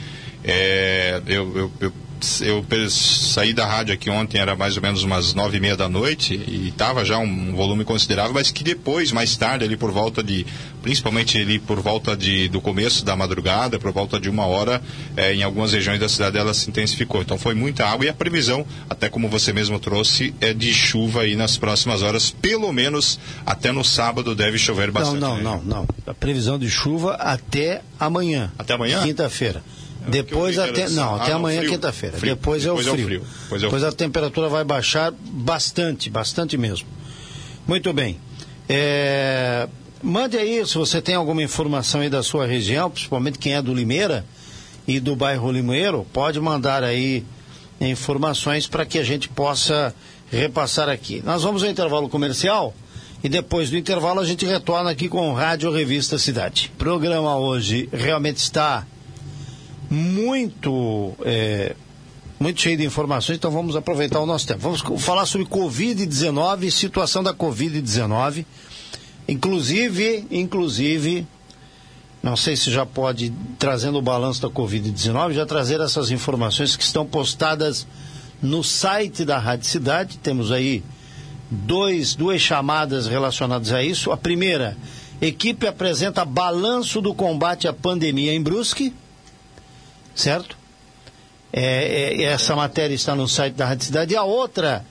É, 0.43 1.21
eu, 1.27 1.57
eu, 1.57 1.71
eu 1.79 1.93
eu 2.41 2.65
saí 2.89 3.53
da 3.53 3.65
rádio 3.65 3.93
aqui 3.93 4.09
ontem, 4.09 4.39
era 4.39 4.55
mais 4.55 4.75
ou 4.75 4.81
menos 4.81 5.03
umas 5.03 5.33
nove 5.33 5.57
e 5.57 5.59
meia 5.59 5.75
da 5.75 5.89
noite, 5.89 6.33
e 6.35 6.69
estava 6.69 7.03
já 7.03 7.17
um 7.17 7.53
volume 7.55 7.83
considerável, 7.83 8.33
mas 8.33 8.51
que 8.51 8.63
depois, 8.63 9.11
mais 9.11 9.35
tarde, 9.35 9.65
ali 9.65 9.75
por 9.75 9.91
volta 9.91 10.23
de, 10.23 10.45
principalmente 10.81 11.37
ali 11.37 11.59
por 11.59 11.79
volta 11.79 12.15
de, 12.15 12.47
do 12.49 12.61
começo 12.61 13.03
da 13.03 13.15
madrugada, 13.15 13.79
por 13.79 13.91
volta 13.91 14.19
de 14.19 14.29
uma 14.29 14.45
hora, 14.45 14.81
é, 15.15 15.33
em 15.33 15.43
algumas 15.43 15.73
regiões 15.73 15.99
da 15.99 16.09
cidade 16.09 16.37
ela 16.37 16.53
se 16.53 16.69
intensificou. 16.69 17.21
Então 17.21 17.37
foi 17.37 17.53
muita 17.53 17.85
água 17.85 18.05
e 18.05 18.09
a 18.09 18.13
previsão, 18.13 18.65
até 18.89 19.09
como 19.09 19.27
você 19.27 19.53
mesmo 19.53 19.79
trouxe, 19.79 20.33
é 20.41 20.53
de 20.53 20.73
chuva 20.73 21.21
aí 21.21 21.35
nas 21.35 21.57
próximas 21.57 22.01
horas, 22.01 22.29
pelo 22.29 22.71
menos 22.71 23.19
até 23.45 23.71
no 23.71 23.83
sábado 23.83 24.35
deve 24.35 24.57
chover 24.57 24.91
bastante. 24.91 25.19
Não, 25.19 25.37
não, 25.41 25.57
né? 25.57 25.63
não, 25.65 25.81
não. 25.81 25.87
A 26.05 26.13
previsão 26.13 26.57
de 26.57 26.69
chuva 26.69 27.13
até 27.13 27.81
amanhã. 27.99 28.51
Até 28.57 28.73
amanhã? 28.73 29.03
Quinta-feira. 29.03 29.63
Depois 30.07 30.57
até 30.57 30.89
não, 30.89 31.15
até 31.15 31.31
ah, 31.31 31.35
amanhã 31.35 31.65
quinta-feira. 31.65 32.17
Depois, 32.19 32.65
é 32.65 32.71
o 32.71 32.77
frio. 32.77 32.89
É 32.89 32.91
o 32.91 33.05
frio. 33.05 33.25
Depois, 33.43 33.63
é 33.63 33.65
o 33.65 33.69
Depois 33.69 33.83
a 33.83 33.91
temperatura 33.91 34.49
vai 34.49 34.63
baixar 34.63 35.11
bastante, 35.11 36.09
bastante 36.09 36.57
mesmo. 36.57 36.87
Muito 37.67 37.93
bem. 37.93 38.19
É... 38.67 39.67
Mande 40.01 40.37
aí 40.37 40.65
se 40.65 40.75
você 40.75 40.99
tem 41.01 41.13
alguma 41.13 41.43
informação 41.43 42.01
aí 42.01 42.09
da 42.09 42.23
sua 42.23 42.47
região, 42.47 42.89
principalmente 42.89 43.37
quem 43.37 43.53
é 43.53 43.61
do 43.61 43.73
Limeira 43.73 44.25
e 44.87 44.99
do 44.99 45.15
bairro 45.15 45.51
Limoeiro, 45.51 46.07
pode 46.11 46.39
mandar 46.39 46.83
aí 46.83 47.23
informações 47.79 48.67
para 48.67 48.85
que 48.85 48.97
a 48.97 49.03
gente 49.03 49.29
possa 49.29 49.93
repassar 50.31 50.89
aqui. 50.89 51.21
Nós 51.23 51.43
vamos 51.43 51.63
ao 51.63 51.69
intervalo 51.69 52.09
comercial 52.09 52.73
e 53.23 53.29
depois 53.29 53.69
do 53.69 53.77
intervalo 53.77 54.19
a 54.19 54.25
gente 54.25 54.45
retorna 54.45 54.89
aqui 54.89 55.07
com 55.07 55.29
o 55.29 55.33
Rádio 55.33 55.71
Revista 55.71 56.17
Cidade. 56.17 56.71
O 56.73 56.77
programa 56.77 57.37
hoje 57.37 57.87
realmente 57.91 58.37
está 58.37 58.85
muito, 59.91 61.13
é, 61.25 61.75
muito 62.39 62.61
cheio 62.61 62.77
de 62.77 62.85
informações, 62.85 63.35
então 63.35 63.51
vamos 63.51 63.75
aproveitar 63.75 64.21
o 64.21 64.25
nosso 64.25 64.47
tempo. 64.47 64.61
Vamos 64.61 64.81
falar 65.03 65.25
sobre 65.25 65.45
Covid-19, 65.45 66.71
situação 66.71 67.21
da 67.21 67.33
Covid-19. 67.33 68.45
Inclusive, 69.27 70.25
inclusive, 70.31 71.27
não 72.23 72.37
sei 72.37 72.55
se 72.55 72.71
já 72.71 72.85
pode, 72.85 73.33
trazendo 73.59 73.97
o 73.97 74.01
balanço 74.01 74.41
da 74.41 74.49
Covid-19, 74.49 75.33
já 75.33 75.45
trazer 75.45 75.81
essas 75.81 76.09
informações 76.09 76.77
que 76.77 76.83
estão 76.83 77.05
postadas 77.05 77.85
no 78.41 78.63
site 78.63 79.25
da 79.25 79.37
Rádio 79.37 79.67
Cidade, 79.67 80.17
temos 80.17 80.53
aí 80.53 80.81
dois, 81.49 82.15
duas 82.15 82.41
chamadas 82.41 83.07
relacionadas 83.07 83.73
a 83.73 83.83
isso. 83.83 84.09
A 84.09 84.15
primeira, 84.17 84.77
equipe 85.21 85.67
apresenta 85.67 86.23
balanço 86.23 87.01
do 87.01 87.13
combate 87.13 87.67
à 87.67 87.73
pandemia 87.73 88.33
em 88.33 88.41
Brusque, 88.41 88.93
certo? 90.15 90.57
É, 91.53 92.21
é, 92.21 92.23
essa 92.23 92.55
matéria 92.55 92.95
está 92.95 93.13
no 93.15 93.27
site 93.27 93.55
da 93.55 93.65
Rádio 93.65 93.85
Cidade. 93.85 94.13
E 94.13 94.17
a 94.17 94.23
outra, 94.23 94.85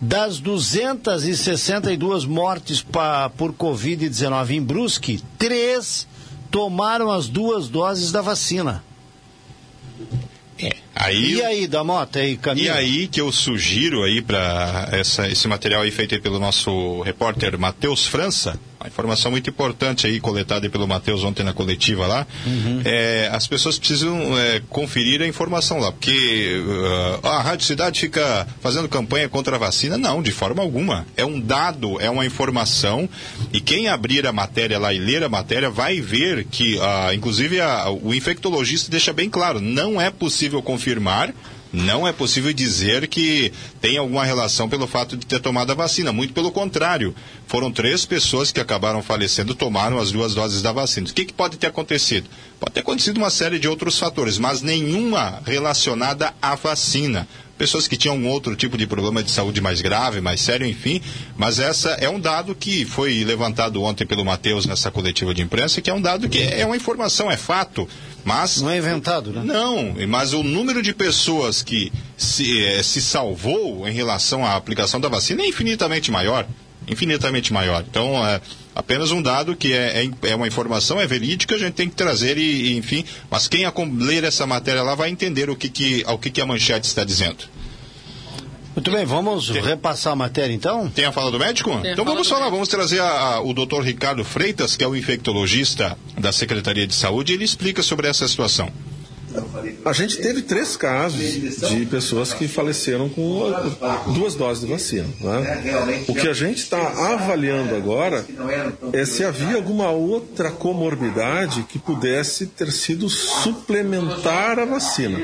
das 0.00 0.38
262 0.38 2.24
mortes 2.24 2.82
pa, 2.82 3.30
por 3.30 3.52
Covid-19 3.52 4.50
em 4.50 4.62
Brusque, 4.62 5.22
três 5.38 6.06
tomaram 6.50 7.10
as 7.10 7.28
duas 7.28 7.68
doses 7.68 8.12
da 8.12 8.22
vacina. 8.22 8.82
É. 10.58 10.70
Aí, 10.94 11.34
e 11.34 11.42
aí, 11.42 11.66
Damota, 11.66 12.20
aí, 12.20 12.36
Camila? 12.36 12.66
E 12.66 12.70
aí 12.70 13.08
que 13.08 13.20
eu 13.20 13.32
sugiro 13.32 14.04
aí 14.04 14.22
para 14.22 14.88
esse 14.92 15.48
material 15.48 15.82
aí 15.82 15.90
feito 15.90 16.14
aí 16.14 16.20
pelo 16.20 16.38
nosso 16.38 17.02
repórter 17.02 17.58
Matheus 17.58 18.06
França, 18.06 18.58
uma 18.84 18.88
informação 18.88 19.30
muito 19.30 19.48
importante 19.48 20.06
aí 20.06 20.20
coletada 20.20 20.68
pelo 20.68 20.86
Matheus 20.86 21.24
ontem 21.24 21.42
na 21.42 21.54
coletiva 21.54 22.06
lá, 22.06 22.26
uhum. 22.46 22.82
é, 22.84 23.30
as 23.32 23.46
pessoas 23.46 23.78
precisam 23.78 24.38
é, 24.38 24.60
conferir 24.68 25.22
a 25.22 25.26
informação 25.26 25.78
lá, 25.78 25.90
porque 25.90 26.62
uh, 27.22 27.26
a 27.26 27.40
Rádio 27.40 27.64
Cidade 27.64 27.98
fica 27.98 28.46
fazendo 28.60 28.86
campanha 28.86 29.26
contra 29.26 29.56
a 29.56 29.58
vacina, 29.58 29.96
não, 29.96 30.22
de 30.22 30.30
forma 30.30 30.62
alguma. 30.62 31.06
É 31.16 31.24
um 31.24 31.40
dado, 31.40 31.98
é 31.98 32.10
uma 32.10 32.26
informação 32.26 33.08
e 33.52 33.60
quem 33.60 33.88
abrir 33.88 34.26
a 34.26 34.32
matéria 34.32 34.78
lá 34.78 34.92
e 34.92 34.98
ler 34.98 35.24
a 35.24 35.28
matéria 35.30 35.70
vai 35.70 36.00
ver 36.02 36.44
que, 36.44 36.76
uh, 36.76 37.14
inclusive, 37.14 37.60
a, 37.60 37.88
o 37.90 38.12
infectologista 38.12 38.90
deixa 38.90 39.14
bem 39.14 39.30
claro, 39.30 39.60
não 39.60 39.98
é 39.98 40.10
possível 40.10 40.62
confirmar 40.62 41.32
não 41.74 42.06
é 42.06 42.12
possível 42.12 42.52
dizer 42.52 43.08
que 43.08 43.52
tem 43.80 43.98
alguma 43.98 44.24
relação 44.24 44.68
pelo 44.68 44.86
fato 44.86 45.16
de 45.16 45.26
ter 45.26 45.40
tomado 45.40 45.72
a 45.72 45.74
vacina. 45.74 46.12
Muito 46.12 46.32
pelo 46.32 46.52
contrário. 46.52 47.14
Foram 47.48 47.72
três 47.72 48.06
pessoas 48.06 48.52
que 48.52 48.60
acabaram 48.60 49.02
falecendo, 49.02 49.54
tomaram 49.54 49.98
as 49.98 50.12
duas 50.12 50.34
doses 50.34 50.62
da 50.62 50.70
vacina. 50.70 51.08
O 51.08 51.12
que, 51.12 51.24
que 51.24 51.32
pode 51.32 51.56
ter 51.58 51.66
acontecido? 51.66 52.30
Pode 52.60 52.72
ter 52.72 52.80
acontecido 52.80 53.16
uma 53.16 53.28
série 53.28 53.58
de 53.58 53.66
outros 53.66 53.98
fatores, 53.98 54.38
mas 54.38 54.62
nenhuma 54.62 55.42
relacionada 55.44 56.32
à 56.40 56.54
vacina 56.54 57.26
pessoas 57.56 57.86
que 57.86 57.96
tinham 57.96 58.16
um 58.16 58.28
outro 58.28 58.56
tipo 58.56 58.76
de 58.76 58.86
problema 58.86 59.22
de 59.22 59.30
saúde 59.30 59.60
mais 59.60 59.80
grave, 59.80 60.20
mais 60.20 60.40
sério, 60.40 60.66
enfim. 60.66 61.00
Mas 61.36 61.58
essa 61.58 61.90
é 61.90 62.08
um 62.08 62.18
dado 62.18 62.54
que 62.54 62.84
foi 62.84 63.24
levantado 63.24 63.82
ontem 63.82 64.06
pelo 64.06 64.24
Matheus 64.24 64.66
nessa 64.66 64.90
coletiva 64.90 65.32
de 65.34 65.42
imprensa, 65.42 65.80
que 65.80 65.90
é 65.90 65.94
um 65.94 66.00
dado 66.00 66.28
que 66.28 66.42
é 66.42 66.64
uma 66.66 66.76
informação, 66.76 67.30
é 67.30 67.36
fato. 67.36 67.88
Mas, 68.24 68.60
não 68.60 68.70
é 68.70 68.78
inventado, 68.78 69.30
né? 69.30 69.42
Não, 69.44 69.94
mas 70.08 70.32
o 70.32 70.42
número 70.42 70.82
de 70.82 70.94
pessoas 70.94 71.62
que 71.62 71.92
se, 72.16 72.64
eh, 72.64 72.82
se 72.82 73.02
salvou 73.02 73.86
em 73.86 73.92
relação 73.92 74.44
à 74.44 74.56
aplicação 74.56 74.98
da 74.98 75.08
vacina 75.08 75.42
é 75.42 75.46
infinitamente 75.46 76.10
maior. 76.10 76.46
Infinitamente 76.88 77.52
maior. 77.52 77.84
Então, 77.88 78.26
é 78.26 78.40
apenas 78.74 79.10
um 79.10 79.22
dado 79.22 79.54
que 79.54 79.72
é, 79.72 80.04
é, 80.04 80.30
é, 80.30 80.34
uma 80.34 80.46
informação, 80.46 81.00
é 81.00 81.06
verídica, 81.06 81.54
a 81.54 81.58
gente 81.58 81.74
tem 81.74 81.88
que 81.88 81.94
trazer 81.94 82.36
e, 82.36 82.72
e 82.72 82.76
enfim. 82.76 83.04
Mas 83.30 83.48
quem 83.48 83.64
ler 83.98 84.24
essa 84.24 84.46
matéria 84.46 84.82
lá 84.82 84.94
vai 84.94 85.10
entender 85.10 85.48
o 85.48 85.56
que, 85.56 85.68
que, 85.68 86.02
ao 86.06 86.18
que, 86.18 86.30
que 86.30 86.40
a 86.40 86.46
manchete 86.46 86.86
está 86.86 87.04
dizendo. 87.04 87.44
Muito 88.74 88.90
bem, 88.90 89.04
vamos 89.04 89.48
Tem... 89.48 89.62
repassar 89.62 90.14
a 90.14 90.16
matéria 90.16 90.52
então? 90.52 90.88
Tem 90.90 91.04
a 91.04 91.12
fala 91.12 91.30
do 91.30 91.38
médico? 91.38 91.70
Tem 91.80 91.92
então 91.92 92.04
vamos 92.04 92.26
falar, 92.26 92.40
médico. 92.40 92.56
vamos 92.56 92.68
trazer 92.68 93.00
a, 93.00 93.06
a, 93.06 93.40
o 93.40 93.52
doutor 93.54 93.84
Ricardo 93.84 94.24
Freitas, 94.24 94.76
que 94.76 94.82
é 94.82 94.88
o 94.88 94.96
infectologista 94.96 95.96
da 96.18 96.32
Secretaria 96.32 96.84
de 96.84 96.94
Saúde, 96.94 97.32
e 97.32 97.36
ele 97.36 97.44
explica 97.44 97.82
sobre 97.82 98.08
essa 98.08 98.26
situação. 98.26 98.72
A 99.84 99.92
gente 99.92 100.18
teve 100.18 100.42
três 100.42 100.76
casos 100.76 101.20
de 101.20 101.86
pessoas 101.86 102.32
que 102.32 102.48
faleceram 102.48 103.08
com 103.08 103.52
duas 104.14 104.34
doses 104.34 104.64
de 104.64 104.70
vacina. 104.70 105.06
Né? 105.20 106.04
O 106.08 106.14
que 106.14 106.28
a 106.28 106.32
gente 106.32 106.58
está 106.58 107.12
avaliando 107.12 107.74
agora 107.74 108.24
é 108.92 109.04
se 109.04 109.24
havia 109.24 109.56
alguma 109.56 109.90
outra 109.90 110.50
comorbidade 110.50 111.64
que 111.64 111.78
pudesse 111.78 112.46
ter 112.46 112.70
sido 112.72 113.08
suplementar 113.08 114.58
a 114.58 114.64
vacina. 114.64 115.18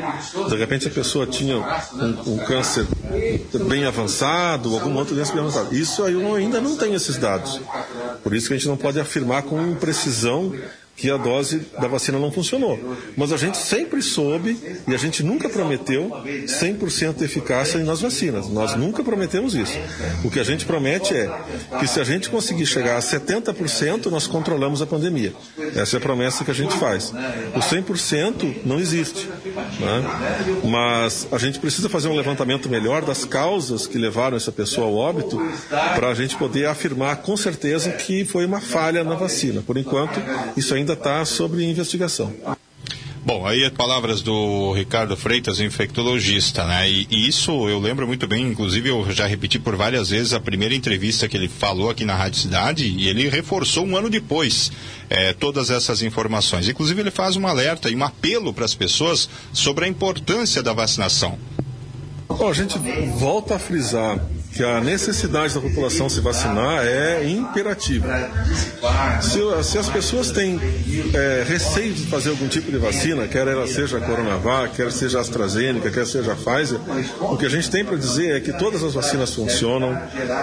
De 0.49 0.57
repente 0.57 0.88
a 0.88 0.90
pessoa 0.90 1.27
tinha 1.27 1.59
um, 1.59 2.35
um 2.35 2.38
câncer 2.38 2.87
bem 3.68 3.85
avançado, 3.85 4.75
alguma 4.75 5.01
outra 5.01 5.14
doença 5.14 5.33
bem 5.33 5.42
avançada. 5.42 5.75
Isso 5.75 6.03
aí 6.03 6.14
eu 6.14 6.35
ainda 6.35 6.61
não 6.61 6.77
tenho 6.77 6.94
esses 6.94 7.16
dados. 7.16 7.61
Por 8.23 8.35
isso 8.35 8.49
que 8.49 8.55
a 8.55 8.57
gente 8.57 8.68
não 8.68 8.77
pode 8.77 9.01
afirmar 9.01 9.42
com 9.42 9.75
precisão 9.75 10.55
que 11.00 11.10
a 11.10 11.16
dose 11.16 11.62
da 11.80 11.88
vacina 11.88 12.18
não 12.18 12.30
funcionou. 12.30 12.78
Mas 13.16 13.32
a 13.32 13.38
gente 13.38 13.56
sempre 13.56 14.02
soube 14.02 14.54
e 14.86 14.94
a 14.94 14.98
gente 14.98 15.22
nunca 15.22 15.48
prometeu 15.48 16.10
100% 16.10 17.16
de 17.16 17.24
eficácia 17.24 17.82
nas 17.82 18.02
vacinas. 18.02 18.48
Nós 18.48 18.74
nunca 18.74 19.02
prometemos 19.02 19.54
isso. 19.54 19.78
O 20.22 20.30
que 20.30 20.38
a 20.38 20.44
gente 20.44 20.66
promete 20.66 21.14
é 21.14 21.30
que 21.78 21.86
se 21.86 21.98
a 21.98 22.04
gente 22.04 22.28
conseguir 22.28 22.66
chegar 22.66 22.98
a 22.98 23.00
70%, 23.00 24.06
nós 24.10 24.26
controlamos 24.26 24.82
a 24.82 24.86
pandemia. 24.86 25.32
Essa 25.74 25.96
é 25.96 25.98
a 25.98 26.02
promessa 26.02 26.44
que 26.44 26.50
a 26.50 26.54
gente 26.54 26.76
faz. 26.76 27.14
O 27.54 27.60
100% 27.60 28.56
não 28.66 28.78
existe. 28.78 29.26
Né? 29.80 30.60
Mas 30.64 31.26
a 31.32 31.38
gente 31.38 31.58
precisa 31.60 31.88
fazer 31.88 32.08
um 32.08 32.14
levantamento 32.14 32.68
melhor 32.68 33.06
das 33.06 33.24
causas 33.24 33.86
que 33.86 33.96
levaram 33.96 34.36
essa 34.36 34.52
pessoa 34.52 34.86
ao 34.86 34.94
óbito 34.94 35.40
para 35.94 36.08
a 36.08 36.14
gente 36.14 36.36
poder 36.36 36.66
afirmar 36.66 37.16
com 37.22 37.38
certeza 37.38 37.90
que 37.92 38.22
foi 38.26 38.44
uma 38.44 38.60
falha 38.60 39.02
na 39.02 39.14
vacina. 39.14 39.62
Por 39.62 39.78
enquanto, 39.78 40.20
isso 40.58 40.74
ainda 40.74 40.89
ainda 40.90 40.92
está 40.92 41.24
sob 41.24 41.62
investigação. 41.62 42.33
Bom, 43.22 43.46
aí 43.46 43.64
as 43.64 43.72
palavras 43.72 44.22
do 44.22 44.72
Ricardo 44.72 45.14
Freitas, 45.14 45.61
infectologista, 45.61 46.64
né? 46.64 46.90
E, 46.90 47.07
e, 47.11 47.29
isso 47.29 47.68
eu 47.68 47.79
lembro 47.79 48.07
muito 48.07 48.26
bem, 48.26 48.46
inclusive 48.46 48.88
eu 48.88 49.11
já 49.12 49.26
repeti 49.26 49.59
por 49.59 49.76
várias 49.76 50.09
vezes 50.09 50.33
a 50.33 50.40
primeira 50.40 50.74
entrevista 50.74 51.29
que 51.29 51.37
ele 51.37 51.46
falou 51.46 51.90
aqui 51.90 52.05
na 52.07 52.14
Rádio 52.14 52.40
Cidade 52.40 52.87
e 52.87 53.09
ele 53.09 53.29
reforçou 53.29 53.85
um 53.85 53.94
ano 53.94 54.09
depois 54.09 54.72
é, 55.11 55.35
todas 55.35 55.68
essas 55.70 56.00
informações. 56.03 56.66
Inclusive 56.66 56.98
ele 56.98 57.11
faz 57.11 57.37
um 57.37 57.46
alerta 57.46 57.90
e 57.90 57.94
um 57.94 58.03
apelo 58.03 58.55
para 58.55 58.64
as 58.64 58.74
pessoas 58.74 59.29
sobre 59.53 59.85
a 59.85 59.88
importância 59.88 60.62
da 60.62 60.72
vacinação. 60.72 61.38
Bom, 62.26 62.48
a 62.48 62.55
gente 62.55 62.79
volta 63.18 63.57
a 63.57 63.59
frisar 63.59 64.18
que 64.61 64.64
a 64.64 64.79
necessidade 64.79 65.55
da 65.55 65.61
população 65.62 66.11
se 66.11 66.20
vacinar 66.20 66.85
é 66.85 67.27
imperativa. 67.27 68.31
Se, 69.23 69.38
se 69.64 69.79
as 69.79 69.88
pessoas 69.88 70.31
têm 70.31 70.61
é, 71.14 71.44
receio 71.49 71.94
de 71.94 72.07
fazer 72.09 72.29
algum 72.29 72.46
tipo 72.46 72.70
de 72.70 72.77
vacina, 72.77 73.27
quer 73.27 73.49
ela 73.49 73.66
seja 73.66 73.96
a 73.96 74.01
Coronavac, 74.03 74.77
quer 74.77 74.92
seja 74.92 75.16
a 75.16 75.23
AstraZeneca, 75.23 75.90
quer 75.90 76.07
seja 76.07 76.33
a 76.33 76.37
Pfizer, 76.37 76.79
o 77.20 77.38
que 77.38 77.46
a 77.46 77.49
gente 77.49 77.70
tem 77.70 77.87
para 77.87 77.96
dizer 77.96 78.37
é 78.37 78.40
que 78.40 78.53
todas 78.53 78.83
as 78.83 78.92
vacinas 78.92 79.35
funcionam, 79.35 79.99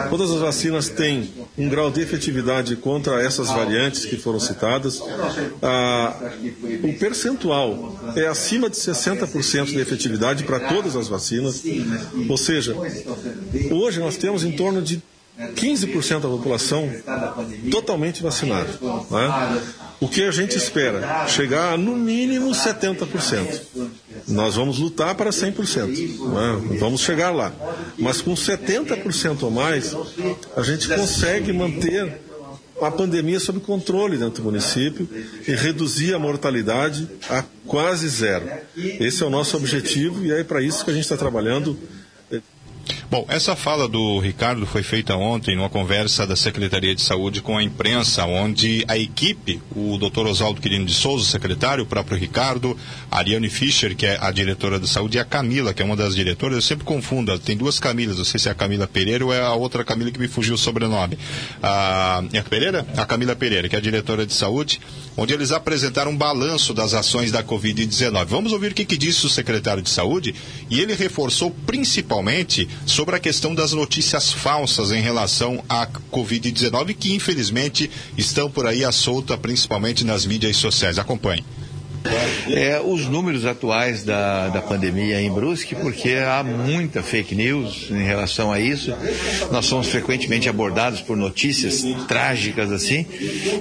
todas 0.09 0.31
as 0.31 0.39
vacinas 0.39 0.89
têm 0.89 1.31
um 1.55 1.69
grau 1.69 1.91
de 1.91 2.01
efetividade 2.01 2.75
contra 2.75 3.21
essas 3.21 3.49
variantes 3.49 4.03
que 4.03 4.17
foram 4.17 4.39
citadas. 4.39 4.99
Ah, 5.61 6.15
o 6.83 6.93
percentual 6.93 7.95
é 8.15 8.25
acima 8.25 8.67
de 8.67 8.77
60% 8.77 9.65
de 9.65 9.79
efetividade 9.79 10.43
para 10.43 10.59
todas 10.61 10.95
as 10.95 11.07
vacinas, 11.07 11.63
ou 12.27 12.37
seja, 12.37 12.75
hoje 13.69 13.97
Hoje 13.97 14.06
nós 14.07 14.15
temos 14.15 14.45
em 14.45 14.53
torno 14.53 14.81
de 14.81 15.03
15% 15.37 16.21
da 16.21 16.29
população 16.29 16.89
totalmente 17.69 18.23
vacinada. 18.23 18.69
Né? 19.11 19.61
O 19.99 20.07
que 20.07 20.23
a 20.23 20.31
gente 20.31 20.55
espera? 20.55 21.27
Chegar 21.27 21.73
a 21.73 21.77
no 21.77 21.93
mínimo 21.93 22.51
70%. 22.51 23.61
Nós 24.29 24.55
vamos 24.55 24.79
lutar 24.79 25.13
para 25.15 25.29
100%. 25.29 25.87
Né? 25.87 26.77
Vamos 26.79 27.01
chegar 27.01 27.31
lá. 27.31 27.51
Mas 27.97 28.21
com 28.21 28.33
70% 28.33 29.43
ou 29.43 29.51
mais, 29.51 29.93
a 30.55 30.61
gente 30.63 30.87
consegue 30.87 31.51
manter 31.51 32.21
a 32.81 32.89
pandemia 32.89 33.41
sob 33.41 33.59
controle 33.59 34.17
dentro 34.17 34.41
do 34.41 34.45
município 34.45 35.09
e 35.45 35.51
reduzir 35.51 36.13
a 36.13 36.19
mortalidade 36.19 37.09
a 37.29 37.43
quase 37.65 38.07
zero. 38.07 38.49
Esse 38.77 39.21
é 39.21 39.25
o 39.25 39.29
nosso 39.29 39.57
objetivo 39.57 40.23
e 40.23 40.31
é 40.31 40.43
para 40.45 40.61
isso 40.61 40.85
que 40.85 40.91
a 40.91 40.93
gente 40.93 41.03
está 41.03 41.17
trabalhando 41.17 41.77
Bom, 43.09 43.25
essa 43.29 43.55
fala 43.55 43.87
do 43.87 44.19
Ricardo 44.19 44.65
foi 44.65 44.83
feita 44.83 45.15
ontem 45.15 45.55
numa 45.55 45.69
conversa 45.69 46.27
da 46.27 46.35
Secretaria 46.35 46.93
de 46.93 47.01
Saúde 47.01 47.41
com 47.41 47.57
a 47.57 47.63
imprensa, 47.63 48.25
onde 48.25 48.83
a 48.85 48.97
equipe, 48.97 49.61
o 49.73 49.97
Dr. 49.97 50.27
Oswaldo 50.27 50.59
Quirino 50.59 50.85
de 50.85 50.93
Souza, 50.93 51.23
secretário, 51.23 51.85
o 51.85 51.87
próprio 51.87 52.17
Ricardo, 52.17 52.77
a 53.09 53.19
Ariane 53.19 53.47
Fischer, 53.47 53.95
que 53.95 54.05
é 54.05 54.17
a 54.19 54.29
diretora 54.29 54.77
de 54.77 54.89
saúde, 54.89 55.15
e 55.15 55.21
a 55.21 55.23
Camila, 55.23 55.73
que 55.73 55.81
é 55.81 55.85
uma 55.85 55.95
das 55.95 56.13
diretoras, 56.15 56.57
eu 56.57 56.61
sempre 56.61 56.83
confundo, 56.83 57.39
tem 57.39 57.55
duas 57.55 57.79
Camilas, 57.79 58.17
não 58.17 58.25
sei 58.25 58.41
se 58.41 58.49
é 58.49 58.51
a 58.51 58.55
Camila 58.55 58.85
Pereira 58.85 59.23
ou 59.23 59.33
é 59.33 59.39
a 59.39 59.53
outra 59.53 59.85
Camila 59.85 60.11
que 60.11 60.19
me 60.19 60.27
fugiu 60.27 60.55
o 60.55 60.57
sobrenome. 60.57 61.17
A, 61.63 62.21
é 62.33 62.39
a 62.39 62.43
Pereira? 62.43 62.85
A 62.97 63.05
Camila 63.05 63.37
Pereira, 63.37 63.69
que 63.69 63.75
é 63.77 63.79
a 63.79 63.81
diretora 63.81 64.25
de 64.25 64.33
saúde, 64.33 64.81
onde 65.15 65.33
eles 65.33 65.53
apresentaram 65.53 66.11
um 66.11 66.17
balanço 66.17 66.73
das 66.73 66.93
ações 66.93 67.31
da 67.31 67.41
Covid-19. 67.41 68.25
Vamos 68.25 68.51
ouvir 68.51 68.73
o 68.73 68.75
que, 68.75 68.83
que 68.83 68.97
disse 68.97 69.25
o 69.25 69.29
secretário 69.29 69.81
de 69.81 69.89
saúde, 69.89 70.35
e 70.69 70.81
ele 70.81 70.93
reforçou 70.93 71.51
principalmente 71.65 72.67
sobre 72.97 73.15
a 73.15 73.19
questão 73.19 73.53
das 73.53 73.73
notícias 73.73 74.33
falsas 74.33 74.89
em 74.89 74.99
relação 74.99 75.63
à 75.69 75.85
Covid-19, 76.11 76.95
que 76.95 77.13
infelizmente 77.13 77.91
estão 78.17 78.49
por 78.49 78.65
aí 78.65 78.83
à 78.83 78.91
solta, 78.91 79.37
principalmente 79.37 80.03
nas 80.03 80.25
mídias 80.25 80.57
sociais. 80.57 80.97
Acompanhe. 80.97 81.45
É, 82.49 82.81
os 82.83 83.05
números 83.05 83.45
atuais 83.45 84.03
da, 84.03 84.47
da 84.47 84.63
pandemia 84.63 85.21
em 85.21 85.31
Brusque, 85.31 85.75
porque 85.75 86.13
há 86.13 86.43
muita 86.43 87.03
fake 87.03 87.35
news 87.35 87.87
em 87.91 88.03
relação 88.03 88.51
a 88.51 88.59
isso. 88.59 88.91
Nós 89.51 89.67
somos 89.67 89.89
frequentemente 89.89 90.49
abordados 90.49 90.99
por 90.99 91.15
notícias 91.15 91.83
trágicas 92.07 92.71
assim 92.71 93.05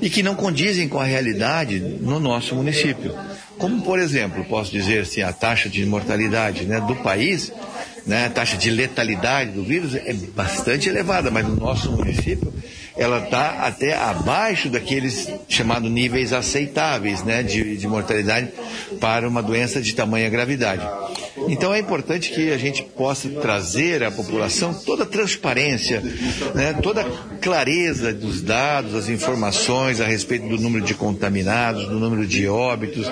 e 0.00 0.08
que 0.08 0.22
não 0.22 0.34
condizem 0.34 0.88
com 0.88 0.98
a 0.98 1.04
realidade 1.04 1.78
no 1.78 2.18
nosso 2.18 2.54
município. 2.54 3.14
Como, 3.58 3.82
por 3.82 3.98
exemplo, 3.98 4.44
posso 4.44 4.70
dizer 4.70 5.00
assim, 5.00 5.20
a 5.20 5.32
taxa 5.32 5.68
de 5.68 5.84
mortalidade 5.84 6.64
né, 6.64 6.80
do 6.80 6.96
país 6.96 7.52
né, 8.06 8.26
a 8.26 8.30
taxa 8.30 8.56
de 8.56 8.70
letalidade 8.70 9.50
do 9.50 9.64
vírus 9.64 9.94
é 9.94 10.12
bastante 10.34 10.88
elevada, 10.88 11.30
mas 11.30 11.46
no 11.46 11.56
nosso 11.56 11.90
município 11.90 12.52
ela 12.96 13.24
está 13.24 13.66
até 13.66 13.94
abaixo 13.94 14.70
daqueles 14.70 15.28
chamados 15.48 15.90
níveis 15.90 16.32
aceitáveis 16.32 17.22
né, 17.22 17.42
de, 17.42 17.76
de 17.76 17.86
mortalidade 17.86 18.48
para 18.98 19.28
uma 19.28 19.42
doença 19.42 19.82
de 19.82 19.94
tamanha 19.94 20.30
gravidade. 20.30 20.86
Então 21.48 21.72
é 21.72 21.78
importante 21.78 22.30
que 22.30 22.52
a 22.52 22.58
gente 22.58 22.82
possa 22.82 23.28
trazer 23.28 24.02
à 24.02 24.10
população 24.10 24.74
toda 24.74 25.04
a 25.04 25.06
transparência, 25.06 26.02
né, 26.54 26.74
toda 26.82 27.02
a 27.02 27.36
clareza 27.40 28.12
dos 28.12 28.40
dados, 28.40 28.92
das 28.92 29.08
informações 29.08 30.00
a 30.00 30.06
respeito 30.06 30.48
do 30.48 30.58
número 30.58 30.84
de 30.84 30.94
contaminados, 30.94 31.86
do 31.86 31.98
número 31.98 32.26
de 32.26 32.48
óbitos, 32.48 33.10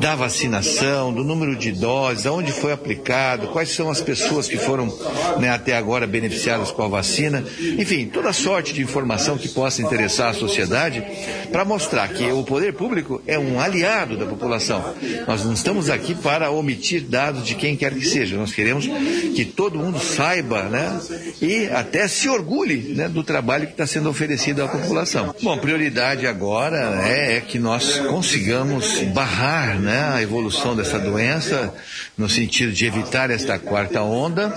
da 0.00 0.14
vacinação, 0.14 1.12
do 1.12 1.24
número 1.24 1.56
de 1.56 1.72
doses, 1.72 2.26
aonde 2.26 2.52
foi 2.52 2.72
aplicado, 2.72 3.48
quais 3.48 3.70
são 3.70 3.90
as 3.90 4.00
pessoas 4.00 4.48
que 4.48 4.56
foram 4.56 4.92
né, 5.38 5.50
até 5.50 5.76
agora 5.76 6.06
beneficiadas 6.06 6.70
com 6.70 6.82
a 6.82 6.88
vacina, 6.88 7.44
enfim, 7.78 8.06
toda 8.06 8.32
sorte 8.32 8.72
de 8.72 8.82
informação 8.82 9.36
que 9.36 9.48
possa 9.48 9.82
interessar 9.82 10.30
a 10.30 10.34
sociedade 10.34 11.04
para 11.52 11.64
mostrar 11.64 12.08
que 12.08 12.30
o 12.30 12.42
poder 12.44 12.72
público 12.72 13.20
é 13.26 13.38
um 13.38 13.60
aliado 13.60 14.16
da 14.16 14.26
população. 14.26 14.94
Nós 15.26 15.44
não 15.44 15.52
estamos 15.52 15.90
aqui 15.90 16.14
para 16.14 16.50
omitir 16.50 17.02
dados 17.02 17.44
de 17.44 17.49
quem 17.54 17.76
quer 17.76 17.94
que 17.94 18.06
seja. 18.06 18.36
Nós 18.36 18.52
queremos 18.52 18.86
que 19.34 19.44
todo 19.44 19.78
mundo 19.78 19.98
saiba, 19.98 20.64
né? 20.64 21.00
E 21.40 21.66
até 21.66 22.08
se 22.08 22.28
orgulhe 22.28 22.94
né, 22.94 23.08
do 23.08 23.22
trabalho 23.22 23.66
que 23.66 23.72
está 23.72 23.86
sendo 23.86 24.08
oferecido 24.08 24.62
à 24.62 24.68
população. 24.68 25.34
Bom, 25.42 25.56
prioridade 25.58 26.26
agora 26.26 26.90
né, 26.90 27.36
é 27.36 27.40
que 27.40 27.58
nós 27.58 27.98
consigamos 27.98 29.00
barrar 29.14 29.78
né, 29.78 30.12
a 30.14 30.22
evolução 30.22 30.74
dessa 30.76 30.98
doença 30.98 31.74
no 32.20 32.28
sentido 32.28 32.70
de 32.70 32.84
evitar 32.84 33.30
esta 33.30 33.58
quarta 33.58 34.02
onda, 34.02 34.50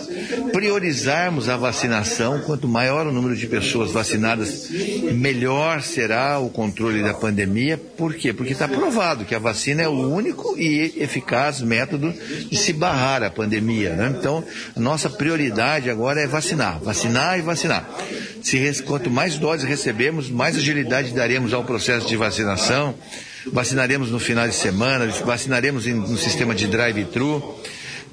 priorizarmos 0.52 1.47
a 1.47 1.56
vacinação. 1.56 2.41
Quanto 2.41 2.67
maior 2.67 3.08
o 3.08 3.12
número 3.12 3.38
de 3.38 3.47
pessoas 3.47 3.91
vacinadas, 3.91 4.69
melhor 5.13 5.82
será 5.82 6.39
o 6.39 6.49
controle 6.49 7.02
da 7.02 7.13
pandemia. 7.13 7.78
Por 7.78 8.15
quê? 8.15 8.34
Porque 8.34 8.52
está 8.52 8.67
provado 8.67 9.23
que 9.23 9.34
a 9.34 9.39
vacina 9.39 9.82
é 9.82 9.88
o 9.88 10.13
único 10.13 10.58
e 10.60 10.93
eficaz 10.97 11.62
método 11.62 12.13
de 12.52 12.58
se 12.58 12.73
barrar 12.73 13.23
a 13.23 13.32
pandemia. 13.32 13.91
Né? 13.91 14.13
Então, 14.19 14.43
a 14.76 14.80
nossa 14.80 15.10
prioridade 15.10 15.89
agora 15.89 16.19
é 16.19 16.28
vacinar, 16.28 16.80
vacinar 16.80 17.39
e 17.39 17.41
vacinar. 17.41 17.89
Se, 18.41 18.84
quanto 18.84 19.10
mais 19.10 19.38
doses 19.38 19.65
recebemos, 19.65 20.30
mais 20.30 20.58
agilidade 20.58 21.13
daremos 21.13 21.54
ao 21.54 21.63
processo 21.63 22.06
de 22.06 22.17
vacinação. 22.17 22.93
Vacinaremos 23.51 24.10
no 24.10 24.19
final 24.19 24.47
de 24.47 24.56
semana, 24.56 25.06
vacinaremos 25.25 25.86
no 25.86 26.17
sistema 26.17 26.56
de 26.56 26.67
drive-thru 26.67 27.60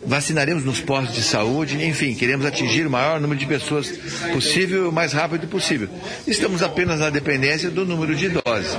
vacinaremos 0.04 0.64
nos 0.64 0.80
postos 0.80 1.14
de 1.14 1.22
saúde, 1.22 1.82
enfim, 1.84 2.14
queremos 2.14 2.46
atingir 2.46 2.86
o 2.86 2.90
maior 2.90 3.20
número 3.20 3.38
de 3.38 3.46
pessoas 3.46 3.88
possível 4.32 4.88
o 4.88 4.92
mais 4.92 5.12
rápido 5.12 5.46
possível. 5.46 5.88
Estamos 6.26 6.62
apenas 6.62 7.00
na 7.00 7.10
dependência 7.10 7.70
do 7.70 7.84
número 7.84 8.14
de 8.14 8.28
doses. 8.28 8.78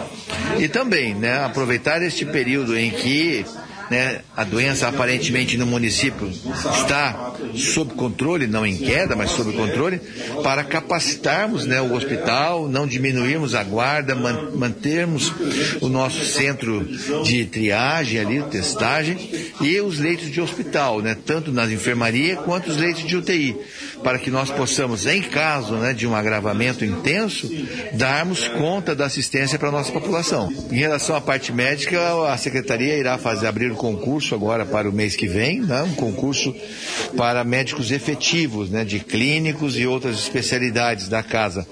E 0.59 0.67
também, 0.67 1.13
né, 1.13 1.43
aproveitar 1.43 2.01
este 2.01 2.25
período 2.25 2.77
em 2.77 2.89
que 2.89 3.45
né, 3.91 4.21
a 4.37 4.45
doença 4.45 4.87
aparentemente 4.87 5.57
no 5.57 5.65
município 5.65 6.25
está 6.29 7.33
sob 7.53 7.93
controle, 7.93 8.47
não 8.47 8.65
em 8.65 8.77
queda, 8.77 9.17
mas 9.17 9.31
sob 9.31 9.51
controle, 9.51 9.99
para 10.41 10.63
capacitarmos 10.63 11.65
né, 11.65 11.81
o 11.81 11.93
hospital, 11.93 12.69
não 12.69 12.87
diminuirmos 12.87 13.53
a 13.53 13.61
guarda, 13.65 14.15
man, 14.15 14.51
mantermos 14.55 15.33
o 15.81 15.89
nosso 15.89 16.23
centro 16.23 16.87
de 17.25 17.43
triagem 17.43 18.17
ali, 18.17 18.41
testagem, 18.43 19.17
e 19.59 19.81
os 19.81 19.99
leitos 19.99 20.31
de 20.31 20.39
hospital, 20.39 21.01
né, 21.01 21.13
tanto 21.25 21.51
nas 21.51 21.69
enfermarias 21.69 22.39
quanto 22.45 22.71
os 22.71 22.77
leitos 22.77 23.05
de 23.05 23.17
UTI, 23.17 23.57
para 24.03 24.19
que 24.19 24.31
nós 24.31 24.49
possamos, 24.49 25.05
em 25.05 25.21
caso 25.21 25.75
né, 25.75 25.93
de 25.93 26.07
um 26.07 26.15
agravamento 26.15 26.83
intenso, 26.83 27.49
darmos 27.93 28.47
conta 28.47 28.95
da 28.95 29.05
assistência 29.05 29.57
para 29.57 29.69
a 29.69 29.71
nossa 29.71 29.91
população. 29.91 30.51
Em 30.71 30.77
relação 30.77 31.15
à 31.15 31.21
parte 31.21 31.51
médica, 31.51 31.99
a 32.27 32.37
Secretaria 32.37 32.97
irá 32.97 33.17
fazer 33.17 33.47
abrir 33.47 33.71
concurso 33.73 34.35
agora 34.35 34.65
para 34.65 34.89
o 34.89 34.93
mês 34.93 35.15
que 35.15 35.27
vem, 35.27 35.61
né? 35.61 35.81
um 35.83 35.93
concurso 35.93 36.55
para 37.15 37.43
médicos 37.43 37.91
efetivos, 37.91 38.69
né? 38.69 38.83
de 38.83 38.99
clínicos 38.99 39.77
e 39.77 39.85
outras 39.85 40.17
especialidades 40.17 41.07
da 41.07 41.23
casa. 41.23 41.65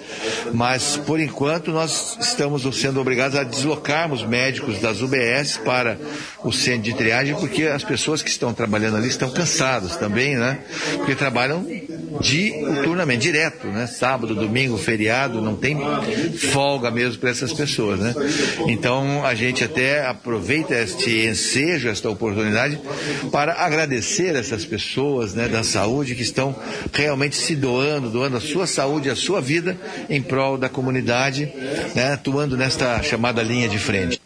Mas, 0.53 0.97
por 0.97 1.19
enquanto, 1.19 1.71
nós 1.71 2.17
estamos 2.19 2.63
sendo 2.77 2.99
obrigados 2.99 3.37
a 3.37 3.43
deslocarmos 3.43 4.25
médicos 4.25 4.79
das 4.79 5.01
UBS 5.01 5.57
para 5.63 5.97
o 6.43 6.51
centro 6.51 6.83
de 6.83 6.93
triagem, 6.93 7.35
porque 7.35 7.63
as 7.63 7.83
pessoas 7.83 8.21
que 8.21 8.29
estão 8.29 8.53
trabalhando 8.53 8.97
ali 8.97 9.07
estão 9.07 9.29
cansadas 9.29 9.95
também, 9.97 10.35
né? 10.35 10.59
Porque 10.97 11.15
trabalham 11.15 11.65
diuturnamente, 12.19 13.21
direto, 13.21 13.67
né? 13.67 13.87
Sábado, 13.87 14.35
domingo, 14.35 14.77
feriado, 14.77 15.41
não 15.41 15.55
tem 15.55 15.77
folga 16.51 16.91
mesmo 16.91 17.19
para 17.19 17.29
essas 17.29 17.53
pessoas, 17.53 17.99
né? 17.99 18.15
Então, 18.67 19.25
a 19.25 19.33
gente 19.35 19.63
até 19.63 20.05
aproveita 20.05 20.73
este 20.75 21.27
ensejo, 21.27 21.87
esta 21.87 22.09
oportunidade 22.09 22.79
para 23.31 23.53
agradecer 23.53 24.35
essas 24.35 24.65
pessoas 24.65 25.33
né, 25.33 25.47
da 25.47 25.63
saúde 25.63 26.15
que 26.15 26.23
estão 26.23 26.55
realmente 26.93 27.35
se 27.35 27.55
doando, 27.55 28.09
doando 28.09 28.37
a 28.37 28.41
sua 28.41 28.67
saúde, 28.67 29.09
a 29.09 29.15
sua 29.15 29.41
vida 29.41 29.77
em 30.09 30.21
prol 30.21 30.57
da 30.57 30.69
comunidade, 30.69 31.51
né, 31.95 32.13
atuando 32.13 32.57
nesta 32.57 33.01
chamada 33.03 33.41
linha 33.41 33.69
de 33.69 33.79
frente. 33.79 34.19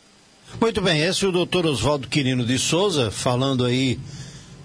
Muito 0.61 0.81
bem, 0.81 1.01
esse 1.01 1.25
é 1.25 1.27
o 1.27 1.31
doutor 1.31 1.65
Oswaldo 1.65 2.07
Quirino 2.07 2.45
de 2.45 2.59
Souza, 2.59 3.09
falando 3.09 3.65
aí 3.65 3.99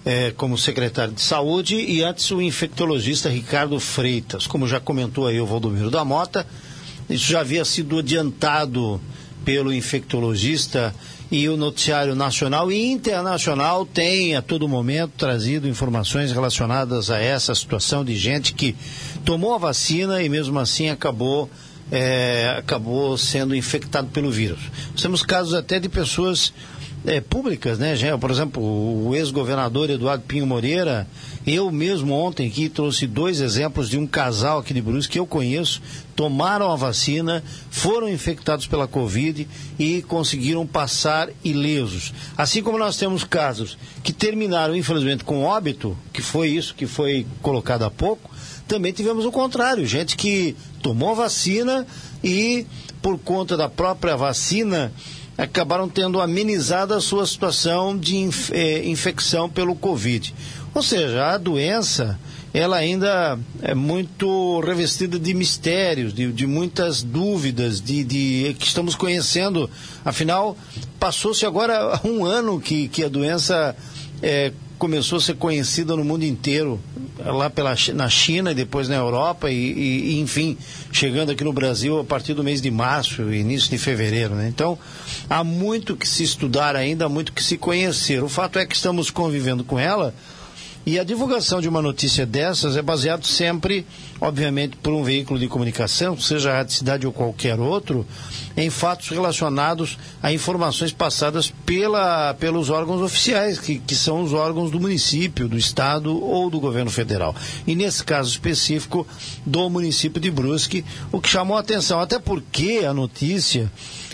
é, 0.05 0.31
como 0.31 0.57
secretário 0.57 1.13
de 1.13 1.21
saúde, 1.21 1.75
e 1.75 2.03
antes 2.03 2.29
o 2.31 2.41
infectologista 2.41 3.29
Ricardo 3.29 3.79
Freitas. 3.79 4.47
Como 4.47 4.67
já 4.67 4.79
comentou 4.79 5.27
aí 5.27 5.39
o 5.39 5.45
Valdomiro 5.45 5.91
da 5.91 6.05
Mota, 6.05 6.45
isso 7.09 7.29
já 7.29 7.41
havia 7.41 7.65
sido 7.65 7.99
adiantado 7.99 9.01
pelo 9.43 9.73
infectologista 9.73 10.93
e 11.31 11.47
o 11.47 11.55
noticiário 11.55 12.15
nacional 12.15 12.71
e 12.71 12.91
internacional 12.91 13.85
tem 13.85 14.35
a 14.35 14.41
todo 14.41 14.67
momento 14.67 15.11
trazido 15.17 15.67
informações 15.67 16.31
relacionadas 16.31 17.11
a 17.11 17.19
essa 17.19 17.53
situação 17.53 18.03
de 18.03 18.15
gente 18.15 18.53
que 18.53 18.75
tomou 19.23 19.53
a 19.53 19.57
vacina 19.57 20.23
e 20.23 20.29
mesmo 20.29 20.57
assim 20.59 20.89
acabou 20.89 21.49
é, 21.91 22.55
acabou 22.57 23.17
sendo 23.17 23.55
infectado 23.55 24.09
pelo 24.09 24.29
vírus. 24.29 24.59
Temos 24.99 25.23
casos 25.23 25.55
até 25.55 25.79
de 25.79 25.89
pessoas 25.89 26.53
é, 27.05 27.21
públicas, 27.21 27.79
né? 27.79 27.95
Por 28.19 28.29
exemplo, 28.29 28.61
o 28.61 29.15
ex-governador 29.15 29.89
Eduardo 29.89 30.23
Pinho 30.27 30.45
Moreira, 30.45 31.07
eu 31.47 31.71
mesmo 31.71 32.13
ontem 32.13 32.47
aqui 32.47 32.69
trouxe 32.69 33.07
dois 33.07 33.39
exemplos 33.39 33.89
de 33.89 33.97
um 33.97 34.05
casal 34.05 34.59
aqui 34.59 34.73
de 34.73 34.81
Brusque 34.81 35.13
que 35.13 35.19
eu 35.19 35.25
conheço, 35.25 35.81
tomaram 36.15 36.71
a 36.71 36.75
vacina, 36.75 37.43
foram 37.69 38.09
infectados 38.09 38.67
pela 38.67 38.87
Covid 38.87 39.47
e 39.77 40.01
conseguiram 40.03 40.67
passar 40.67 41.29
ilesos. 41.43 42.13
Assim 42.37 42.61
como 42.61 42.77
nós 42.77 42.97
temos 42.97 43.23
casos 43.23 43.77
que 44.03 44.11
terminaram, 44.11 44.75
infelizmente, 44.75 45.23
com 45.23 45.43
óbito, 45.43 45.97
que 46.11 46.21
foi 46.21 46.49
isso 46.49 46.75
que 46.75 46.85
foi 46.85 47.25
colocado 47.41 47.83
há 47.83 47.89
pouco, 47.89 48.29
também 48.67 48.93
tivemos 48.93 49.25
o 49.25 49.31
contrário, 49.31 49.85
gente 49.87 50.15
que 50.15 50.55
tomou 50.81 51.15
vacina 51.15 51.87
e, 52.23 52.67
por 53.01 53.17
conta 53.17 53.57
da 53.57 53.67
própria 53.67 54.15
vacina, 54.15 54.91
acabaram 55.39 55.87
tendo 55.87 56.19
amenizado 56.19 56.93
a 56.93 56.99
sua 56.99 57.25
situação 57.25 57.97
de 57.97 58.17
inf 58.17 58.51
eh, 58.51 58.85
infecção 58.85 59.49
pelo 59.49 59.73
Covid. 59.73 60.35
Ou 60.73 60.83
seja, 60.83 61.27
a 61.27 61.37
doença 61.37 62.19
ela 62.53 62.77
ainda 62.77 63.39
é 63.61 63.75
muito 63.75 64.59
revestida 64.61 65.19
de 65.19 65.33
mistérios, 65.33 66.13
de, 66.13 66.31
de 66.31 66.47
muitas 66.47 67.03
dúvidas, 67.03 67.79
de, 67.79 68.03
de, 68.03 68.55
que 68.57 68.65
estamos 68.65 68.95
conhecendo. 68.95 69.69
Afinal, 70.03 70.57
passou-se 70.99 71.45
agora 71.45 72.01
um 72.03 72.25
ano 72.25 72.59
que, 72.59 72.87
que 72.87 73.03
a 73.03 73.09
doença 73.09 73.75
é, 74.21 74.51
começou 74.79 75.17
a 75.17 75.21
ser 75.21 75.35
conhecida 75.35 75.93
no 75.95 76.05
mundo 76.05 76.23
inteiro, 76.23 76.79
lá 77.19 77.49
pela, 77.49 77.75
na 77.93 78.09
China 78.09 78.51
e 78.51 78.55
depois 78.55 78.87
na 78.87 78.95
Europa, 78.95 79.51
e, 79.51 79.55
e, 79.55 80.19
enfim, 80.21 80.57
chegando 80.91 81.31
aqui 81.31 81.43
no 81.43 81.51
Brasil 81.51 81.99
a 81.99 82.03
partir 82.03 82.33
do 82.33 82.43
mês 82.43 82.61
de 82.61 82.71
março, 82.71 83.33
início 83.33 83.69
de 83.69 83.77
fevereiro. 83.77 84.33
Né? 84.33 84.47
Então, 84.47 84.79
há 85.29 85.43
muito 85.43 85.97
que 85.97 86.07
se 86.07 86.23
estudar 86.23 86.77
ainda, 86.77 87.05
há 87.05 87.09
muito 87.09 87.33
que 87.33 87.43
se 87.43 87.57
conhecer. 87.57 88.23
O 88.23 88.29
fato 88.29 88.57
é 88.57 88.65
que 88.65 88.73
estamos 88.73 89.11
convivendo 89.11 89.65
com 89.65 89.77
ela 89.77 90.15
E 90.89 90.97
a 90.97 91.03
divulgação 91.03 91.61
de 91.61 91.69
uma 91.69 91.83
notícia 91.83 92.25
dessas 92.25 92.75
é 92.75 92.81
baseado 92.81 93.23
sempre, 93.23 93.85
obviamente, 94.19 94.75
por 94.77 94.91
um 94.91 95.03
veículo 95.03 95.39
de 95.39 95.47
comunicação, 95.47 96.19
seja 96.19 96.49
a 96.49 96.55
Rádio 96.55 96.73
Cidade 96.73 97.05
ou 97.05 97.13
qualquer 97.13 97.59
outro, 97.59 98.03
em 98.57 98.71
fatos 98.71 99.09
relacionados 99.09 99.99
a 100.19 100.33
informações 100.33 100.91
passadas 100.91 101.53
pela, 101.63 102.33
pelos 102.33 102.71
órgãos 102.71 103.03
oficiais, 103.03 103.59
que, 103.59 103.77
que 103.77 103.93
são 103.93 104.23
os 104.23 104.33
órgãos 104.33 104.71
do 104.71 104.79
município, 104.79 105.47
do 105.47 105.59
estado 105.59 106.19
ou 106.19 106.49
do 106.49 106.59
governo 106.59 106.89
federal. 106.89 107.35
E 107.67 107.75
nesse 107.75 108.03
caso 108.03 108.31
específico, 108.31 109.05
do 109.45 109.69
município 109.69 110.19
de 110.19 110.31
Brusque, 110.31 110.83
o 111.11 111.21
que 111.21 111.29
chamou 111.29 111.55
a 111.55 111.59
atenção, 111.59 111.99
até 111.99 112.17
porque 112.17 112.83
a 112.83 112.95
notícia 112.95 113.71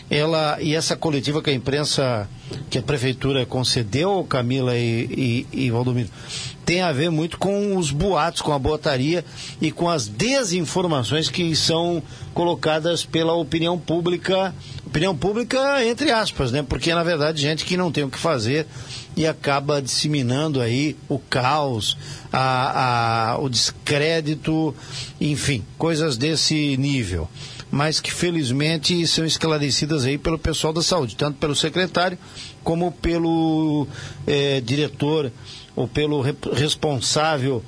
ela 0.10 0.62
e 0.62 0.76
essa 0.76 0.96
coletiva 0.96 1.42
que 1.42 1.50
a 1.50 1.54
imprensa, 1.54 2.30
que 2.70 2.78
a 2.78 2.82
prefeitura 2.82 3.46
concedeu, 3.46 4.24
Camila 4.28 4.78
e, 4.78 5.46
e, 5.52 5.66
e 5.66 5.72
Valdomiro, 5.72 6.10
tem 6.66 6.82
a 6.82 6.92
ver 6.92 7.12
muito 7.12 7.38
com 7.38 7.78
os 7.78 7.92
boatos, 7.92 8.42
com 8.42 8.52
a 8.52 8.60
botaria 8.60 9.24
e 9.62 9.72
com 9.72 9.88
as 9.88 10.08
desinformações 10.08 11.30
que 11.30 11.56
são 11.56 12.02
colocadas 12.34 13.06
pela 13.06 13.34
opinião 13.34 13.78
pública, 13.78 14.54
opinião 14.86 15.16
pública 15.16 15.86
entre 15.86 16.12
aspas, 16.12 16.52
né? 16.52 16.66
Porque 16.68 16.94
na 16.94 17.04
verdade 17.04 17.42
gente 17.42 17.64
que 17.64 17.78
não 17.78 17.92
tem 17.92 18.04
o 18.04 18.10
que 18.10 18.18
fazer 18.18 18.66
e 19.16 19.26
acaba 19.26 19.82
disseminando 19.82 20.60
aí 20.60 20.98
o 21.08 21.20
caos, 21.20 21.98
a, 22.34 23.34
a, 23.34 23.40
o 23.40 23.48
descrédito, 23.48 24.76
enfim, 25.22 25.64
coisas 25.78 26.18
desse 26.18 26.76
nível 26.78 27.30
mas 27.72 28.00
que 28.00 28.10
felizmente 28.10 29.06
são 29.06 29.26
esclarecidas 29.26 30.06
aí 30.06 30.18
pelo 30.18 30.40
pessoal 30.40 30.72
da 30.72 30.82
saúde, 30.82 31.16
tanto 31.18 31.38
pelo 31.40 31.54
secretário 31.54 32.18
como 32.64 32.90
pelo 32.90 33.86
eh, 34.26 34.62
diretor 34.64 35.30
ou 35.76 35.88
pelo 35.88 36.22
responsável 36.22 37.64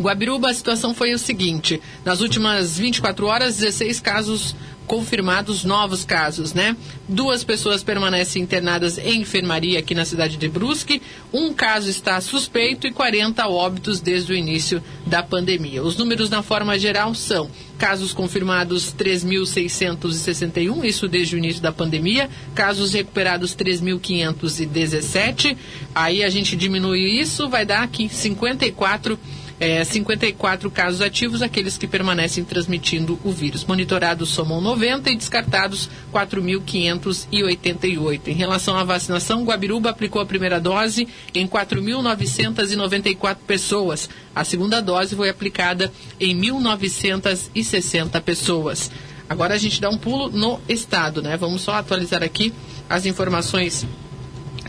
Guabiruba, 0.00 0.50
a 0.50 0.54
situação 0.54 0.94
foi 0.94 1.12
o 1.12 1.18
seguinte: 1.18 1.80
nas 2.04 2.20
últimas 2.20 2.78
24 2.78 3.26
horas, 3.26 3.56
16 3.56 4.00
casos 4.00 4.54
confirmados, 4.88 5.62
novos 5.64 6.02
casos, 6.02 6.54
né? 6.54 6.74
Duas 7.06 7.44
pessoas 7.44 7.82
permanecem 7.82 8.42
internadas 8.42 8.96
em 8.96 9.20
enfermaria 9.20 9.78
aqui 9.78 9.94
na 9.94 10.06
cidade 10.06 10.38
de 10.38 10.48
Brusque, 10.48 11.02
um 11.30 11.52
caso 11.52 11.90
está 11.90 12.18
suspeito 12.22 12.86
e 12.86 12.90
40 12.90 13.46
óbitos 13.46 14.00
desde 14.00 14.32
o 14.32 14.34
início 14.34 14.82
da 15.06 15.22
pandemia. 15.22 15.82
Os 15.82 15.98
números, 15.98 16.30
na 16.30 16.42
forma 16.42 16.78
geral, 16.78 17.14
são 17.14 17.50
casos 17.76 18.14
confirmados 18.14 18.94
3.661, 18.94 20.82
isso 20.84 21.06
desde 21.06 21.36
o 21.36 21.38
início 21.38 21.60
da 21.60 21.70
pandemia, 21.70 22.30
casos 22.54 22.94
recuperados 22.94 23.54
3.517, 23.54 25.54
aí 25.94 26.24
a 26.24 26.30
gente 26.30 26.56
diminui 26.56 27.20
isso, 27.20 27.46
vai 27.48 27.66
dar 27.66 27.82
aqui 27.82 28.08
54 28.08 29.18
é, 29.60 29.84
54 29.84 30.70
casos 30.70 31.00
ativos, 31.00 31.42
aqueles 31.42 31.76
que 31.76 31.86
permanecem 31.86 32.44
transmitindo 32.44 33.18
o 33.24 33.32
vírus. 33.32 33.64
Monitorados 33.64 34.28
somam 34.30 34.60
90 34.60 35.10
e 35.10 35.16
descartados 35.16 35.90
4.588. 36.12 38.28
Em 38.28 38.34
relação 38.34 38.76
à 38.76 38.84
vacinação, 38.84 39.42
Guabiruba 39.44 39.90
aplicou 39.90 40.22
a 40.22 40.26
primeira 40.26 40.60
dose 40.60 41.08
em 41.34 41.48
4.994 41.48 43.38
pessoas. 43.46 44.08
A 44.34 44.44
segunda 44.44 44.80
dose 44.80 45.14
foi 45.16 45.28
aplicada 45.28 45.92
em 46.20 46.38
1.960 46.40 48.20
pessoas. 48.20 48.90
Agora 49.28 49.54
a 49.54 49.58
gente 49.58 49.80
dá 49.80 49.90
um 49.90 49.98
pulo 49.98 50.30
no 50.30 50.60
estado, 50.68 51.20
né? 51.20 51.36
Vamos 51.36 51.62
só 51.62 51.72
atualizar 51.72 52.22
aqui 52.22 52.54
as 52.88 53.04
informações 53.04 53.84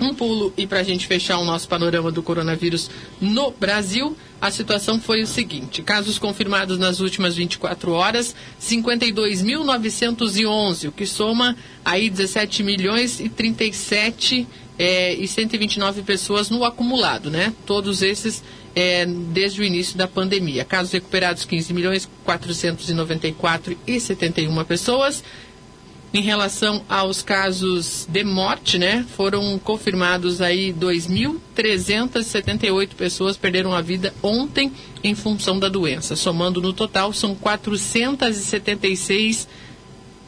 Um 0.00 0.14
pulo 0.14 0.54
e 0.56 0.64
para 0.64 0.78
a 0.78 0.84
gente 0.84 1.08
fechar 1.08 1.38
o 1.38 1.44
nosso 1.44 1.66
panorama 1.66 2.12
do 2.12 2.22
coronavírus 2.22 2.88
no 3.20 3.50
Brasil, 3.50 4.16
a 4.40 4.48
situação 4.52 5.00
foi 5.00 5.22
o 5.22 5.26
seguinte: 5.26 5.82
casos 5.82 6.20
confirmados 6.20 6.78
nas 6.78 7.00
últimas 7.00 7.34
24 7.34 7.90
horas, 7.90 8.32
52.911, 8.60 10.88
o 10.88 10.92
que 10.92 11.04
soma 11.04 11.56
aí 11.84 12.08
17 12.08 12.62
milhões 12.62 13.18
e 13.18 13.28
37 13.28 14.46
é, 14.78 15.14
e 15.14 15.26
129 15.26 16.02
pessoas 16.02 16.50
no 16.50 16.62
acumulado, 16.64 17.30
né? 17.30 17.54
Todos 17.66 18.02
esses 18.02 18.44
é, 18.76 19.04
desde 19.06 19.60
o 19.60 19.64
início 19.64 19.98
da 19.98 20.06
pandemia. 20.06 20.64
Casos 20.64 20.92
recuperados 20.92 21.44
15 21.44 21.74
milhões 21.74 22.08
494 22.24 23.76
e 23.86 23.98
71 23.98 24.64
pessoas. 24.64 25.24
Em 26.14 26.22
relação 26.22 26.84
aos 26.88 27.22
casos 27.22 28.06
de 28.08 28.24
morte, 28.24 28.78
né, 28.78 29.04
foram 29.14 29.58
confirmados 29.58 30.40
aí 30.40 30.72
2.378 30.72 32.94
pessoas 32.96 33.36
perderam 33.36 33.74
a 33.74 33.82
vida 33.82 34.14
ontem 34.22 34.72
em 35.04 35.14
função 35.14 35.58
da 35.58 35.68
doença. 35.68 36.16
Somando 36.16 36.62
no 36.62 36.72
total, 36.72 37.12
são 37.12 37.34
476 37.34 39.46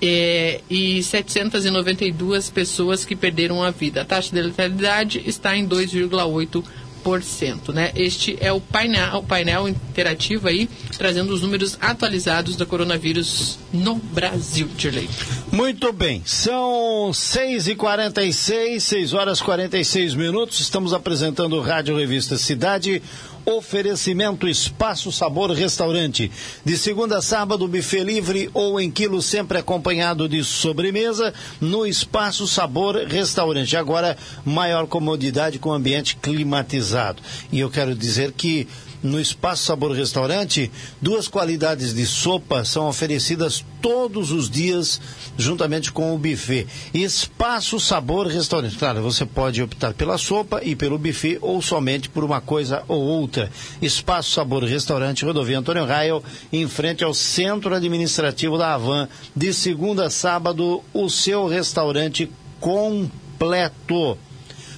é, 0.00 0.60
e 0.68 1.02
792 1.02 2.50
pessoas 2.50 3.04
que 3.04 3.14
perderam 3.14 3.62
a 3.62 3.70
vida. 3.70 4.02
A 4.02 4.04
taxa 4.04 4.34
de 4.34 4.40
letalidade 4.40 5.22
está 5.26 5.56
em 5.56 5.68
2,8%. 5.68 7.72
Né? 7.72 7.92
Este 7.94 8.36
é 8.40 8.52
o 8.52 8.60
painel, 8.60 9.18
o 9.18 9.22
painel 9.22 9.68
interativo 9.68 10.48
aí, 10.48 10.68
trazendo 10.98 11.32
os 11.32 11.40
números 11.40 11.78
atualizados 11.80 12.56
do 12.56 12.66
coronavírus 12.66 13.58
no 13.72 13.94
Brasil, 13.94 14.68
Dirley. 14.76 15.08
Muito 15.50 15.92
bem, 15.92 16.22
são 16.26 17.10
6h46, 17.10 18.80
6 18.80 19.12
horas 19.14 19.40
46 19.40 20.14
minutos. 20.14 20.60
Estamos 20.60 20.92
apresentando 20.92 21.56
o 21.56 21.62
Rádio 21.62 21.96
Revista 21.96 22.36
Cidade. 22.36 23.02
Oferecimento 23.44 24.48
Espaço 24.48 25.10
Sabor 25.10 25.50
Restaurante. 25.50 26.30
De 26.64 26.76
segunda 26.76 27.18
a 27.18 27.22
sábado, 27.22 27.66
buffet 27.66 28.04
livre 28.04 28.50
ou 28.52 28.80
em 28.80 28.90
quilo, 28.90 29.22
sempre 29.22 29.58
acompanhado 29.58 30.28
de 30.28 30.44
sobremesa, 30.44 31.32
no 31.60 31.86
Espaço 31.86 32.46
Sabor 32.46 32.96
Restaurante. 33.06 33.76
Agora, 33.76 34.16
maior 34.44 34.86
comodidade 34.86 35.58
com 35.58 35.72
ambiente 35.72 36.16
climatizado. 36.16 37.22
E 37.50 37.60
eu 37.60 37.70
quero 37.70 37.94
dizer 37.94 38.32
que 38.32 38.68
no 39.02 39.20
Espaço 39.20 39.64
Sabor 39.64 39.92
Restaurante, 39.92 40.70
duas 41.00 41.28
qualidades 41.28 41.94
de 41.94 42.04
sopa 42.06 42.64
são 42.64 42.86
oferecidas 42.88 43.64
todos 43.80 44.30
os 44.30 44.50
dias, 44.50 45.00
juntamente 45.38 45.90
com 45.90 46.14
o 46.14 46.18
buffet. 46.18 46.66
Espaço 46.92 47.80
Sabor 47.80 48.26
Restaurante. 48.26 48.76
Claro, 48.76 49.02
você 49.02 49.24
pode 49.24 49.62
optar 49.62 49.94
pela 49.94 50.18
sopa 50.18 50.60
e 50.62 50.76
pelo 50.76 50.98
buffet, 50.98 51.38
ou 51.40 51.62
somente 51.62 52.08
por 52.08 52.24
uma 52.24 52.40
coisa 52.40 52.82
ou 52.88 53.00
outra. 53.00 53.50
Espaço 53.80 54.32
Sabor 54.32 54.64
Restaurante, 54.64 55.24
Rodovia 55.24 55.58
Antônio 55.58 55.86
Raio, 55.86 56.22
em 56.52 56.68
frente 56.68 57.02
ao 57.02 57.14
Centro 57.14 57.74
Administrativo 57.74 58.58
da 58.58 58.74
Havan. 58.74 59.08
De 59.34 59.52
segunda 59.52 60.06
a 60.06 60.10
sábado, 60.10 60.82
o 60.92 61.08
seu 61.08 61.46
restaurante 61.46 62.30
completo. 62.60 64.18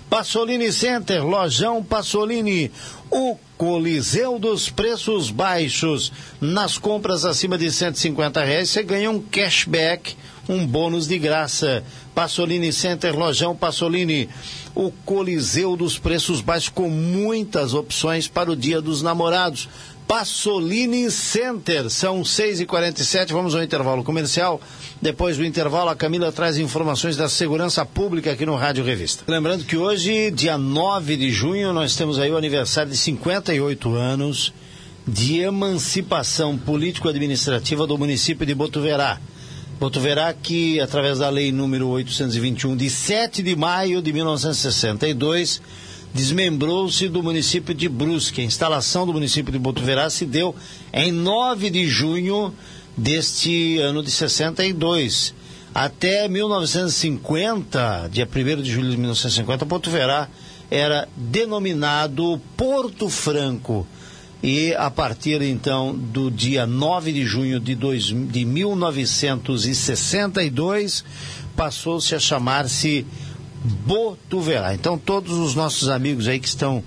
Passolini 0.09 0.71
Center, 0.71 1.27
Lojão 1.27 1.83
Passolini, 1.83 2.71
o 3.11 3.37
Coliseu 3.63 4.41
dos 4.41 4.69
Preços 4.69 5.31
Baixos. 5.31 6.11
Nas 6.41 6.79
compras 6.79 7.25
acima 7.25 7.57
de 7.57 7.71
150 7.71 8.43
reais, 8.43 8.69
você 8.69 8.83
ganha 8.83 9.09
um 9.09 9.21
cashback, 9.23 10.17
um 10.49 10.67
bônus 10.67 11.07
de 11.07 11.17
graça. 11.17 11.85
Passolini 12.13 12.73
Center, 12.73 13.17
Lojão 13.17 13.55
Passolini, 13.55 14.29
o 14.75 14.91
Coliseu 15.07 15.77
dos 15.77 15.97
Preços 15.97 16.41
Baixos, 16.41 16.71
com 16.71 16.91
muitas 16.91 17.73
opções 17.73 18.27
para 18.27 18.51
o 18.51 18.57
Dia 18.57 18.83
dos 18.83 19.01
Namorados. 19.01 19.69
Passolini 20.13 21.11
Center. 21.11 21.89
São 21.89 22.21
6h47, 22.21 23.33
vamos 23.33 23.55
ao 23.55 23.63
intervalo 23.63 24.05
comercial. 24.05 24.61
Depois 25.01 25.39
do 25.39 25.45
intervalo, 25.45 25.89
a 25.89 25.97
Camila 25.97 26.31
traz 26.31 26.59
informações 26.59 27.17
da 27.17 27.31
segurança 27.31 27.83
pública 27.87 28.31
aqui 28.31 28.45
no 28.45 28.55
Rádio 28.55 28.85
Revista. 28.85 29.25
Lembrando 29.27 29.65
que 29.65 29.75
hoje, 29.75 30.31
dia 30.31 30.59
9 30.59 31.17
de 31.17 31.31
junho, 31.31 31.73
nós 31.73 31.97
temos 31.97 32.19
aí 32.19 32.31
o 32.31 32.37
aniversário 32.37 32.91
de 32.91 32.97
58 32.99 33.95
anos 33.95 34.53
de 35.09 35.39
emancipação 35.39 36.59
político-administrativa 36.59 37.87
do 37.87 37.97
município 37.97 38.45
de 38.45 38.55
Botuverá. 38.55 39.19
Botuverá 39.81 40.35
que, 40.35 40.79
através 40.79 41.21
da 41.21 41.31
lei 41.31 41.51
número 41.51 41.89
821, 41.89 42.77
de 42.77 42.91
7 42.91 43.43
de 43.43 43.57
maio 43.57 44.03
de 44.03 44.13
1962, 44.13 45.63
desmembrou-se 46.15 47.09
do 47.09 47.23
município 47.23 47.75
de 47.75 47.89
Brusque. 47.89 48.41
A 48.41 48.45
instalação 48.45 49.07
do 49.07 49.13
município 49.13 49.53
de 49.53 49.59
Botuverá 49.59 50.09
se 50.11 50.27
deu 50.27 50.55
em 50.93 51.11
9 51.11 51.71
de 51.71 51.87
junho 51.87 52.53
deste 52.97 53.79
ano 53.79 54.03
de 54.03 54.11
62. 54.11 55.35
Até 55.75 56.29
1950, 56.29 58.11
dia 58.13 58.29
1 58.29 58.31
de 58.63 58.71
julho 58.71 58.91
de 58.91 58.99
1950, 58.99 59.65
Botuverá 59.65 60.29
era 60.71 61.09
denominado 61.17 62.39
Porto 62.57 63.09
Franco. 63.09 63.87
E 64.43 64.75
a 64.75 64.91
partir 64.91 65.41
então 65.41 65.95
do 65.95 66.31
dia 66.31 66.67
9 66.67 67.13
de 67.13 67.25
junho 67.25 67.59
de, 67.61 67.75
dois, 67.75 68.05
de 68.05 68.45
1962, 68.45 71.05
passou-se 71.55 72.15
a 72.15 72.19
chamar-se 72.19 73.07
Botuverá. 73.63 74.75
Então, 74.75 74.99
todos 74.99 75.39
os 75.39 75.55
nossos 75.55 75.89
amigos 75.89 76.27
aí 76.27 76.41
que 76.41 76.49
estão. 76.49 76.83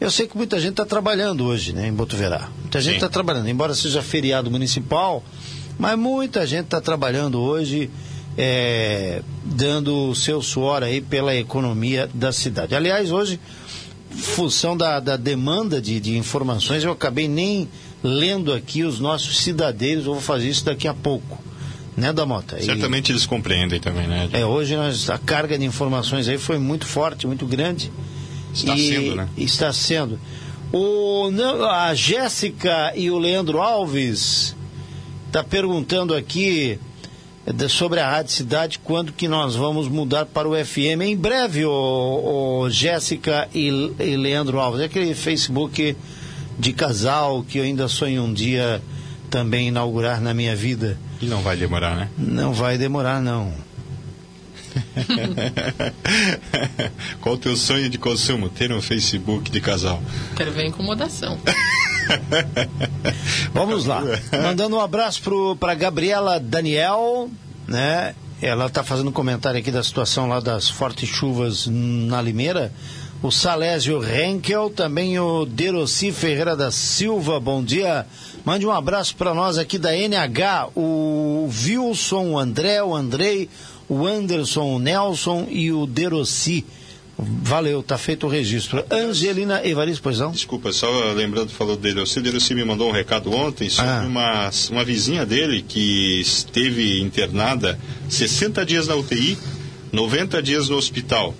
Eu 0.00 0.10
sei 0.10 0.26
que 0.26 0.36
muita 0.36 0.58
gente 0.58 0.72
está 0.72 0.84
trabalhando 0.84 1.44
hoje, 1.44 1.72
né, 1.72 1.88
em 1.88 1.92
Botuverá. 1.92 2.48
Muita 2.60 2.80
gente 2.80 2.94
está 2.96 3.08
trabalhando, 3.08 3.48
embora 3.48 3.74
seja 3.74 4.02
feriado 4.02 4.50
municipal, 4.50 5.22
mas 5.78 5.98
muita 5.98 6.46
gente 6.46 6.64
está 6.64 6.80
trabalhando 6.80 7.38
hoje, 7.38 7.90
é, 8.36 9.22
dando 9.44 10.10
o 10.10 10.14
seu 10.14 10.40
suor 10.40 10.82
aí 10.82 11.02
pela 11.02 11.34
economia 11.34 12.08
da 12.14 12.32
cidade. 12.32 12.74
Aliás, 12.74 13.10
hoje, 13.10 13.38
função 14.10 14.74
da, 14.74 15.00
da 15.00 15.16
demanda 15.18 15.80
de, 15.82 16.00
de 16.00 16.16
informações, 16.16 16.82
eu 16.82 16.92
acabei 16.92 17.28
nem 17.28 17.68
lendo 18.02 18.54
aqui 18.54 18.82
os 18.84 18.98
nossos 19.00 19.38
cidadeiros, 19.38 20.06
eu 20.06 20.14
vou 20.14 20.22
fazer 20.22 20.48
isso 20.48 20.64
daqui 20.64 20.88
a 20.88 20.94
pouco 20.94 21.49
né, 21.96 22.12
Damota? 22.12 22.60
Certamente 22.62 23.10
e, 23.10 23.12
eles 23.12 23.26
compreendem 23.26 23.80
também, 23.80 24.06
né? 24.06 24.28
É, 24.32 24.44
hoje 24.44 24.76
nós, 24.76 25.10
a 25.10 25.18
carga 25.18 25.58
de 25.58 25.64
informações 25.64 26.28
aí 26.28 26.38
foi 26.38 26.58
muito 26.58 26.86
forte, 26.86 27.26
muito 27.26 27.46
grande. 27.46 27.90
Está 28.52 28.74
e, 28.74 28.88
sendo, 28.88 29.16
né? 29.16 29.28
Está 29.36 29.72
sendo. 29.72 30.18
O, 30.72 31.30
a 31.68 31.94
Jéssica 31.94 32.92
e 32.94 33.10
o 33.10 33.18
Leandro 33.18 33.60
Alves 33.60 34.54
está 35.26 35.42
perguntando 35.42 36.14
aqui 36.14 36.78
sobre 37.68 38.00
a 38.00 38.08
Rádio 38.08 38.32
Cidade, 38.32 38.78
quando 38.78 39.12
que 39.12 39.26
nós 39.26 39.56
vamos 39.56 39.88
mudar 39.88 40.26
para 40.26 40.48
o 40.48 40.52
FM. 40.52 41.02
Em 41.02 41.16
breve, 41.16 41.64
o, 41.64 42.62
o 42.62 42.70
Jéssica 42.70 43.48
e, 43.54 43.68
e 43.98 44.16
Leandro 44.16 44.60
Alves, 44.60 44.80
é 44.80 44.84
aquele 44.84 45.14
Facebook 45.14 45.96
de 46.58 46.72
casal 46.72 47.42
que 47.42 47.58
eu 47.58 47.64
ainda 47.64 47.88
sonho 47.88 48.22
um 48.22 48.32
dia 48.32 48.82
também 49.30 49.68
inaugurar 49.68 50.20
na 50.20 50.34
minha 50.34 50.54
vida. 50.54 50.98
E 51.20 51.26
não 51.26 51.42
vai 51.42 51.56
demorar, 51.56 51.96
né? 51.96 52.08
Não 52.16 52.52
vai 52.52 52.78
demorar, 52.78 53.20
não. 53.20 53.52
Qual 57.20 57.34
o 57.34 57.38
teu 57.38 57.56
sonho 57.56 57.90
de 57.90 57.98
consumo? 57.98 58.48
Ter 58.48 58.72
um 58.72 58.80
Facebook 58.80 59.50
de 59.50 59.60
casal. 59.60 60.00
Quero 60.36 60.52
ver 60.52 60.62
a 60.62 60.66
incomodação. 60.66 61.38
Vamos 63.52 63.86
lá. 63.86 64.02
Mandando 64.42 64.76
um 64.76 64.80
abraço 64.80 65.22
para 65.58 65.74
Gabriela 65.74 66.40
Daniel, 66.40 67.28
né? 67.66 68.14
Ela 68.40 68.66
está 68.66 68.82
fazendo 68.82 69.10
um 69.10 69.12
comentário 69.12 69.60
aqui 69.60 69.70
da 69.70 69.82
situação 69.82 70.26
lá 70.26 70.40
das 70.40 70.68
fortes 70.68 71.08
chuvas 71.08 71.66
na 71.66 72.22
Limeira. 72.22 72.72
O 73.22 73.30
Salésio 73.30 74.02
Henkel, 74.02 74.70
também 74.70 75.18
o 75.18 75.44
Deroci 75.44 76.10
Ferreira 76.10 76.56
da 76.56 76.70
Silva, 76.70 77.38
bom 77.38 77.62
dia. 77.62 78.06
Mande 78.44 78.66
um 78.66 78.70
abraço 78.70 79.14
para 79.16 79.34
nós 79.34 79.58
aqui 79.58 79.78
da 79.78 79.94
NH, 79.94 80.70
o 80.74 81.48
Wilson, 81.48 82.30
o 82.30 82.38
André, 82.38 82.82
o 82.82 82.94
Andrei, 82.94 83.48
o 83.88 84.06
Anderson, 84.06 84.76
o 84.76 84.78
Nelson 84.78 85.46
e 85.50 85.70
o 85.70 85.86
Derossi. 85.86 86.64
Valeu, 87.18 87.82
tá 87.82 87.98
feito 87.98 88.26
o 88.26 88.30
registro. 88.30 88.82
Angelina 88.90 89.60
Evaristo, 89.66 90.02
pois 90.02 90.18
não? 90.18 90.30
Desculpa, 90.30 90.72
só 90.72 90.88
lembrando, 91.12 91.50
falou 91.50 91.76
do 91.76 91.82
Derossi. 91.82 92.18
O 92.18 92.22
Derossi 92.22 92.54
me 92.54 92.64
mandou 92.64 92.88
um 92.88 92.92
recado 92.92 93.30
ontem 93.30 93.68
sobre 93.68 93.90
ah. 93.90 94.04
uma, 94.06 94.50
uma 94.70 94.84
vizinha 94.84 95.26
dele 95.26 95.62
que 95.66 96.20
esteve 96.20 96.98
internada 97.02 97.78
60 98.08 98.64
dias 98.64 98.86
na 98.86 98.94
UTI, 98.94 99.36
90 99.92 100.42
dias 100.42 100.70
no 100.70 100.76
hospital. 100.76 101.34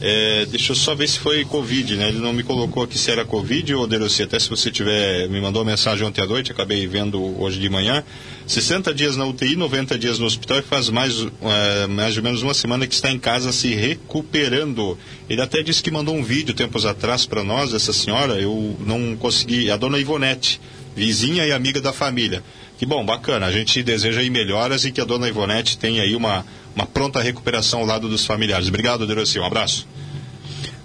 É, 0.00 0.44
deixa 0.46 0.72
eu 0.72 0.76
só 0.76 0.94
ver 0.94 1.08
se 1.08 1.18
foi 1.18 1.44
Covid, 1.44 1.96
né? 1.96 2.08
Ele 2.08 2.18
não 2.18 2.32
me 2.32 2.42
colocou 2.42 2.82
aqui 2.82 2.98
se 2.98 3.10
era 3.10 3.24
Covid 3.24 3.74
ou 3.74 3.86
Derossi. 3.86 4.22
Até 4.22 4.38
se 4.38 4.50
você 4.50 4.70
tiver, 4.70 5.28
me 5.28 5.40
mandou 5.40 5.62
uma 5.62 5.70
mensagem 5.70 6.06
ontem 6.06 6.20
à 6.20 6.26
noite, 6.26 6.50
acabei 6.50 6.86
vendo 6.86 7.40
hoje 7.40 7.60
de 7.60 7.68
manhã. 7.68 8.02
60 8.46 8.92
dias 8.92 9.16
na 9.16 9.24
UTI, 9.24 9.56
90 9.56 9.98
dias 9.98 10.18
no 10.18 10.26
hospital 10.26 10.58
e 10.58 10.62
faz 10.62 10.90
mais, 10.90 11.26
é, 11.42 11.86
mais 11.86 12.16
ou 12.16 12.22
menos 12.22 12.42
uma 12.42 12.52
semana 12.52 12.86
que 12.86 12.94
está 12.94 13.10
em 13.10 13.18
casa 13.18 13.52
se 13.52 13.74
recuperando. 13.74 14.98
Ele 15.30 15.40
até 15.40 15.62
disse 15.62 15.82
que 15.82 15.90
mandou 15.90 16.14
um 16.14 16.22
vídeo 16.22 16.54
tempos 16.54 16.84
atrás 16.84 17.24
para 17.24 17.44
nós, 17.44 17.72
essa 17.72 17.92
senhora. 17.92 18.34
Eu 18.34 18.76
não 18.80 19.16
consegui. 19.16 19.70
A 19.70 19.76
dona 19.76 19.98
Ivonete, 19.98 20.60
vizinha 20.94 21.46
e 21.46 21.52
amiga 21.52 21.80
da 21.80 21.92
família. 21.92 22.42
Que 22.76 22.84
bom, 22.84 23.04
bacana. 23.04 23.46
A 23.46 23.52
gente 23.52 23.82
deseja 23.82 24.20
aí 24.20 24.28
melhoras 24.28 24.84
e 24.84 24.90
que 24.90 25.00
a 25.00 25.04
dona 25.04 25.28
Ivonete 25.28 25.78
tenha 25.78 26.02
aí 26.02 26.16
uma, 26.16 26.44
uma 26.74 26.86
pronta 26.86 27.20
recuperação 27.20 27.80
ao 27.80 27.86
lado 27.86 28.08
dos 28.08 28.26
familiares. 28.26 28.68
Obrigado, 28.68 29.06
Derossi. 29.06 29.38
Um 29.38 29.44
abraço. 29.44 29.86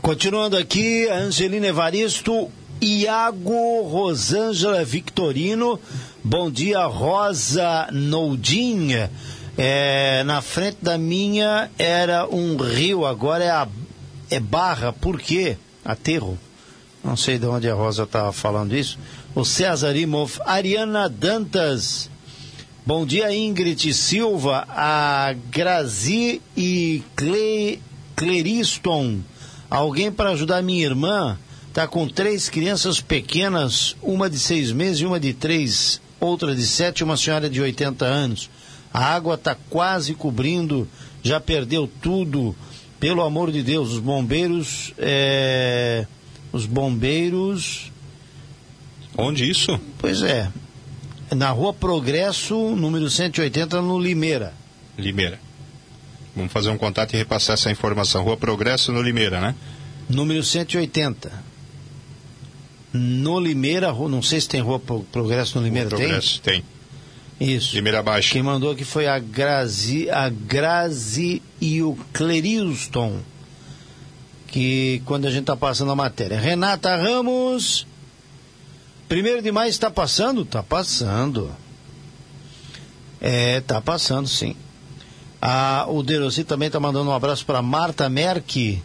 Continuando 0.01 0.55
aqui, 0.55 1.07
Angelina 1.09 1.67
Evaristo, 1.67 2.49
Iago 2.81 3.81
Rosângela 3.83 4.83
Victorino, 4.85 5.79
bom 6.23 6.49
dia, 6.49 6.85
Rosa 6.85 7.87
Noudin, 7.91 9.09
É, 9.61 10.23
na 10.23 10.41
frente 10.41 10.77
da 10.81 10.97
minha 10.97 11.69
era 11.77 12.25
um 12.29 12.55
rio, 12.55 13.05
agora 13.05 13.43
é, 13.43 13.49
a, 13.49 13.67
é 14.31 14.39
barra. 14.39 14.93
Por 14.93 15.19
quê? 15.19 15.57
Aterro. 15.83 16.37
Não 17.03 17.17
sei 17.17 17.37
de 17.37 17.45
onde 17.45 17.69
a 17.69 17.73
Rosa 17.73 18.03
estava 18.03 18.31
falando 18.31 18.73
isso. 18.73 18.97
O 19.35 19.43
César 19.43 19.97
Imov, 19.97 20.39
Ariana 20.45 21.09
Dantas. 21.09 22.09
Bom 22.89 23.05
dia, 23.05 23.31
Ingrid 23.31 23.93
Silva, 23.93 24.65
a 24.67 25.35
Grazi 25.51 26.41
e 26.57 27.03
Cle, 27.15 27.79
Cleriston. 28.15 29.19
Alguém 29.69 30.11
para 30.11 30.31
ajudar 30.31 30.63
minha 30.63 30.83
irmã? 30.83 31.37
Está 31.67 31.87
com 31.87 32.07
três 32.07 32.49
crianças 32.49 32.99
pequenas, 32.99 33.95
uma 34.01 34.27
de 34.27 34.39
seis 34.39 34.71
meses 34.71 35.01
e 35.01 35.05
uma 35.05 35.19
de 35.19 35.35
três, 35.35 36.01
outra 36.19 36.55
de 36.55 36.65
sete, 36.65 37.03
uma 37.03 37.15
senhora 37.15 37.47
de 37.47 37.61
80 37.61 38.03
anos. 38.05 38.49
A 38.91 39.05
água 39.05 39.35
está 39.35 39.55
quase 39.69 40.15
cobrindo, 40.15 40.87
já 41.21 41.39
perdeu 41.39 41.87
tudo. 42.01 42.55
Pelo 42.99 43.21
amor 43.21 43.51
de 43.51 43.61
Deus, 43.61 43.91
os 43.91 43.99
bombeiros. 43.99 44.95
É... 44.97 46.07
Os 46.51 46.65
bombeiros. 46.65 47.91
Onde 49.15 49.47
isso? 49.47 49.79
Pois 49.99 50.23
é. 50.23 50.49
Na 51.35 51.51
rua 51.51 51.73
Progresso, 51.73 52.75
número 52.75 53.09
180, 53.09 53.81
no 53.81 53.99
Limeira. 53.99 54.53
Limeira. 54.97 55.39
Vamos 56.35 56.51
fazer 56.51 56.69
um 56.69 56.77
contato 56.77 57.13
e 57.13 57.17
repassar 57.17 57.53
essa 57.53 57.69
informação. 57.71 58.23
Rua 58.23 58.37
Progresso, 58.37 58.91
no 58.91 59.01
Limeira, 59.01 59.39
né? 59.39 59.55
Número 60.09 60.43
180. 60.43 61.31
No 62.93 63.39
Limeira, 63.39 63.93
não 63.93 64.21
sei 64.21 64.41
se 64.41 64.49
tem 64.49 64.61
Rua 64.61 64.79
Progresso 64.79 65.59
no 65.59 65.65
Limeira, 65.65 65.89
rua 65.89 65.99
Progresso, 65.99 66.41
tem? 66.41 66.63
tem. 67.37 67.49
Isso. 67.55 67.75
Limeira 67.75 67.99
Abaixo. 67.99 68.33
Quem 68.33 68.43
mandou 68.43 68.71
aqui 68.71 68.83
foi 68.83 69.07
a 69.07 69.17
Grazi, 69.19 70.09
a 70.09 70.27
Grazi 70.27 71.41
e 71.61 71.81
o 71.81 71.97
Clerilston, 72.11 73.19
que 74.47 75.01
quando 75.05 75.25
a 75.25 75.29
gente 75.29 75.41
está 75.41 75.55
passando 75.55 75.91
a 75.91 75.95
matéria. 75.95 76.39
Renata 76.39 76.95
Ramos, 76.97 77.85
primeiro 79.09 79.41
de 79.41 79.51
maio 79.51 79.69
está 79.69 79.89
passando? 79.89 80.43
Está 80.43 80.63
passando. 80.63 81.51
É, 83.19 83.57
está 83.57 83.81
passando, 83.81 84.27
sim. 84.27 84.55
Ah, 85.41 85.85
o 85.89 86.03
Derosi 86.03 86.43
também 86.43 86.67
está 86.67 86.79
mandando 86.79 87.09
um 87.09 87.13
abraço 87.13 87.45
para 87.45 87.61
Marta 87.61 88.07
Merck 88.07 88.81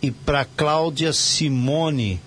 e 0.00 0.10
para 0.10 0.44
Cláudia 0.44 1.12
Simone. 1.12 2.20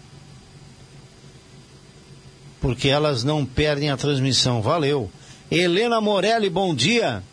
Porque 2.61 2.87
elas 2.87 3.23
não 3.23 3.45
perdem 3.45 3.89
a 3.89 3.97
transmissão. 3.97 4.61
Valeu. 4.61 5.09
Helena 5.49 5.99
Morelli, 5.99 6.49
bom 6.49 6.73
dia. 6.75 7.23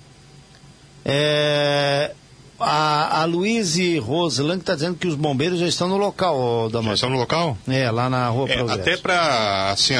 É, 1.04 2.12
a, 2.58 3.22
a 3.22 3.24
Luíse 3.24 3.98
Roslan 3.98 4.56
está 4.56 4.74
dizendo 4.74 4.96
que 4.96 5.06
os 5.06 5.14
bombeiros 5.14 5.58
já 5.58 5.66
estão 5.66 5.88
no 5.88 5.96
local, 5.96 6.68
da 6.70 6.80
Já 6.82 6.94
estão 6.94 7.10
no 7.10 7.16
local? 7.16 7.56
É, 7.68 7.90
lá 7.90 8.08
na 8.08 8.28
rua 8.28 8.48
é, 8.48 8.60
Até 8.72 8.96
para, 8.96 9.70
assim, 9.70 9.94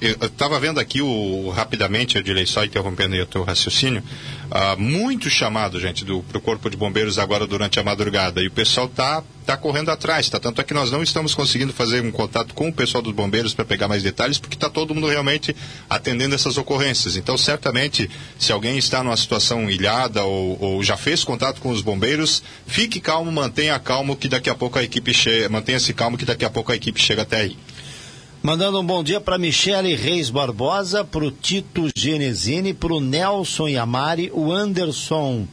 eu 0.00 0.26
estava 0.26 0.58
vendo 0.60 0.78
aqui 0.78 1.02
o, 1.02 1.50
rapidamente, 1.50 2.16
eu 2.16 2.22
direi 2.22 2.46
só 2.46 2.64
interrompendo 2.64 3.14
aí 3.14 3.20
o 3.20 3.26
teu 3.26 3.42
raciocínio, 3.44 4.02
uh, 4.50 4.80
muito 4.80 5.30
chamado, 5.30 5.80
gente, 5.80 6.04
para 6.04 6.38
o 6.38 6.40
Corpo 6.40 6.68
de 6.68 6.76
Bombeiros 6.76 7.18
agora 7.18 7.46
durante 7.46 7.78
a 7.78 7.84
madrugada. 7.84 8.42
E 8.42 8.48
o 8.48 8.50
pessoal 8.50 8.86
está 8.86 9.22
tá 9.46 9.56
correndo 9.56 9.90
atrás, 9.90 10.28
tá? 10.28 10.38
Tanto 10.38 10.60
é 10.60 10.64
que 10.64 10.74
nós 10.74 10.90
não 10.90 11.02
estamos 11.02 11.34
conseguindo 11.34 11.72
fazer 11.72 12.02
um 12.02 12.10
contato 12.10 12.52
com 12.52 12.68
o 12.68 12.72
pessoal 12.72 13.00
dos 13.00 13.14
bombeiros 13.14 13.54
para 13.54 13.64
pegar 13.64 13.88
mais 13.88 14.02
detalhes, 14.02 14.38
porque 14.38 14.56
está 14.56 14.68
todo 14.68 14.94
mundo 14.94 15.08
realmente 15.08 15.56
atendendo 15.88 16.34
essas 16.34 16.58
ocorrências. 16.58 17.16
Então, 17.16 17.38
certamente, 17.38 18.10
se 18.38 18.52
alguém 18.52 18.76
está 18.76 19.02
numa 19.02 19.16
situação 19.16 19.70
ilhada 19.70 20.22
ou, 20.24 20.58
ou 20.60 20.82
já 20.82 20.96
fez 20.96 21.24
contato 21.24 21.60
com 21.60 21.70
os 21.70 21.80
bombeiros, 21.80 22.42
fique 22.66 23.00
calmo, 23.00 23.32
mantenha 23.32 23.78
calmo, 23.78 24.16
que 24.16 24.28
daqui 24.28 24.50
a 24.50 24.54
pouco 24.54 24.78
a 24.78 24.82
equipe 24.82 25.14
chega, 25.14 25.48
mantenha-se 25.48 25.94
calmo, 25.94 26.18
que 26.18 26.26
daqui 26.26 26.44
a 26.44 26.50
pouco 26.50 26.70
a 26.70 26.76
equipe 26.76 27.00
chega 27.00 27.22
até 27.22 27.40
aí. 27.40 27.56
Mandando 28.42 28.78
um 28.78 28.86
bom 28.86 29.02
dia 29.02 29.20
para 29.20 29.36
Michele 29.36 29.96
Reis 29.96 30.30
Barbosa, 30.30 31.04
para 31.04 31.24
o 31.24 31.30
Tito 31.30 31.88
Genesini, 31.94 32.72
para 32.72 32.94
o 32.94 33.00
Nelson 33.00 33.66
Yamari, 33.66 34.30
o 34.32 34.52
Anderson 34.52 35.46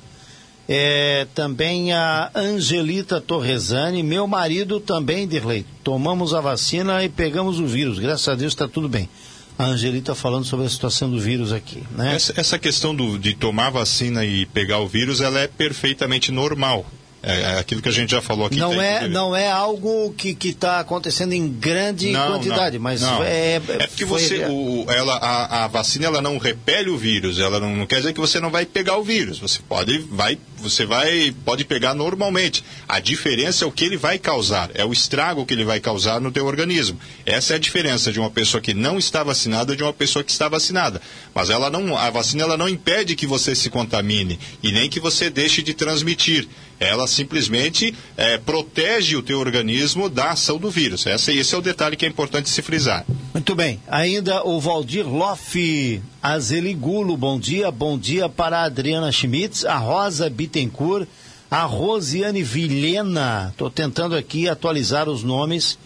é, 0.69 1.25
também 1.33 1.93
a 1.93 2.29
Angelita 2.35 3.19
Torresani, 3.19 4.03
meu 4.03 4.27
marido 4.27 4.79
também, 4.79 5.27
Dirley. 5.27 5.65
Tomamos 5.83 6.33
a 6.33 6.41
vacina 6.41 7.03
e 7.03 7.09
pegamos 7.09 7.59
o 7.59 7.65
vírus. 7.65 7.97
Graças 7.97 8.27
a 8.27 8.35
Deus 8.35 8.53
está 8.53 8.67
tudo 8.67 8.87
bem. 8.87 9.09
A 9.57 9.65
Angelita 9.65 10.13
falando 10.13 10.45
sobre 10.45 10.67
a 10.67 10.69
situação 10.69 11.09
do 11.09 11.19
vírus 11.19 11.51
aqui, 11.51 11.81
né? 11.91 12.13
Essa, 12.13 12.33
essa 12.35 12.59
questão 12.59 12.93
do, 12.93 13.17
de 13.17 13.33
tomar 13.33 13.71
vacina 13.71 14.23
e 14.23 14.45
pegar 14.45 14.79
o 14.79 14.87
vírus, 14.87 15.21
ela 15.21 15.39
é 15.39 15.47
perfeitamente 15.47 16.31
normal. 16.31 16.85
É, 17.25 17.41
é 17.41 17.59
aquilo 17.59 17.81
que 17.81 17.89
a 17.89 17.91
gente 17.91 18.11
já 18.11 18.21
falou 18.21 18.45
aqui. 18.45 18.57
Não, 18.57 18.79
é, 18.79 19.07
não 19.07 19.35
é 19.35 19.49
algo 19.49 20.13
que 20.15 20.37
está 20.47 20.79
acontecendo 20.79 21.33
em 21.33 21.47
grande 21.47 22.11
não, 22.11 22.33
quantidade, 22.33 22.77
não, 22.77 22.83
mas 22.83 23.01
não. 23.01 23.23
é. 23.23 23.55
É 23.55 23.87
porque 23.87 24.05
foi... 24.05 24.21
você, 24.21 24.45
o, 24.45 24.85
ela, 24.87 25.15
a, 25.15 25.65
a, 25.65 25.67
vacina 25.67 26.05
ela 26.05 26.21
não 26.21 26.37
repele 26.37 26.91
o 26.91 26.97
vírus, 26.97 27.39
ela 27.39 27.59
não, 27.59 27.75
não, 27.75 27.87
quer 27.87 27.97
dizer 27.97 28.13
que 28.13 28.19
você 28.19 28.39
não 28.39 28.51
vai 28.51 28.63
pegar 28.63 28.97
o 28.97 29.03
vírus. 29.03 29.39
Você 29.39 29.59
pode, 29.67 29.97
vai, 30.11 30.37
você 30.57 30.85
vai, 30.85 31.33
pode 31.43 31.65
pegar 31.65 31.93
normalmente. 31.93 32.63
A 32.87 32.99
diferença 32.99 33.65
é 33.65 33.67
o 33.67 33.71
que 33.71 33.85
ele 33.85 33.97
vai 33.97 34.17
causar, 34.17 34.69
é 34.73 34.85
o 34.85 34.93
estrago 34.93 35.45
que 35.45 35.53
ele 35.53 35.63
vai 35.63 35.79
causar 35.79 36.19
no 36.19 36.31
teu 36.31 36.45
organismo. 36.45 36.99
Essa 37.25 37.53
é 37.53 37.55
a 37.55 37.59
diferença 37.59 38.11
de 38.11 38.19
uma 38.19 38.29
pessoa 38.29 38.61
que 38.61 38.73
não 38.73 38.97
está 38.97 39.23
vacinada 39.23 39.75
de 39.75 39.83
uma 39.83 39.93
pessoa 39.93 40.23
que 40.23 40.31
está 40.31 40.47
vacinada. 40.47 41.01
Mas 41.33 41.49
ela 41.49 41.69
não, 41.69 41.97
a 41.97 42.09
vacina 42.09 42.43
ela 42.43 42.57
não 42.57 42.69
impede 42.69 43.15
que 43.15 43.27
você 43.27 43.55
se 43.55 43.69
contamine 43.69 44.39
e 44.63 44.71
nem 44.71 44.89
que 44.89 44.99
você 44.99 45.29
deixe 45.29 45.61
de 45.61 45.73
transmitir. 45.73 46.47
Ela 46.79 47.07
simplesmente 47.07 47.95
é, 48.17 48.37
protege 48.37 49.15
o 49.15 49.23
teu 49.23 49.39
organismo 49.39 50.09
da 50.09 50.31
ação 50.31 50.57
do 50.57 50.69
vírus. 50.69 51.05
Esse, 51.05 51.31
esse 51.37 51.55
é 51.55 51.57
o 51.57 51.61
detalhe 51.61 51.95
que 51.95 52.05
é 52.05 52.09
importante 52.09 52.49
se 52.49 52.61
frisar. 52.61 53.05
Muito 53.33 53.55
bem. 53.55 53.79
Ainda 53.87 54.45
o 54.45 54.59
Valdir 54.59 55.07
Loff 55.07 56.01
Azeligulo, 56.27 57.15
bom 57.15 57.39
dia. 57.39 57.69
Bom 57.69 57.99
dia 57.99 58.27
para 58.27 58.57
a 58.57 58.63
Adriana 58.63 59.11
Schmitz, 59.11 59.63
a 59.63 59.77
Rosa 59.77 60.27
Bittencourt, 60.27 61.07
a 61.51 61.65
Rosiane 61.65 62.41
Vilhena. 62.41 63.49
Estou 63.51 63.69
tentando 63.69 64.15
aqui 64.15 64.49
atualizar 64.49 65.07
os 65.07 65.21
nomes, 65.21 65.77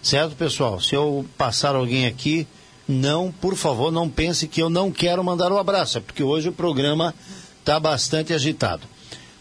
certo, 0.00 0.36
pessoal? 0.36 0.80
Se 0.80 0.94
eu 0.94 1.26
passar 1.36 1.74
alguém 1.74 2.06
aqui, 2.06 2.46
não, 2.86 3.32
por 3.40 3.56
favor, 3.56 3.90
não 3.90 4.08
pense 4.08 4.46
que 4.46 4.62
eu 4.62 4.70
não 4.70 4.92
quero 4.92 5.24
mandar 5.24 5.50
o 5.50 5.56
um 5.56 5.58
abraço, 5.58 5.98
é 5.98 6.00
porque 6.00 6.22
hoje 6.22 6.48
o 6.48 6.52
programa 6.52 7.12
está 7.58 7.80
bastante 7.80 8.32
agitado. 8.32 8.82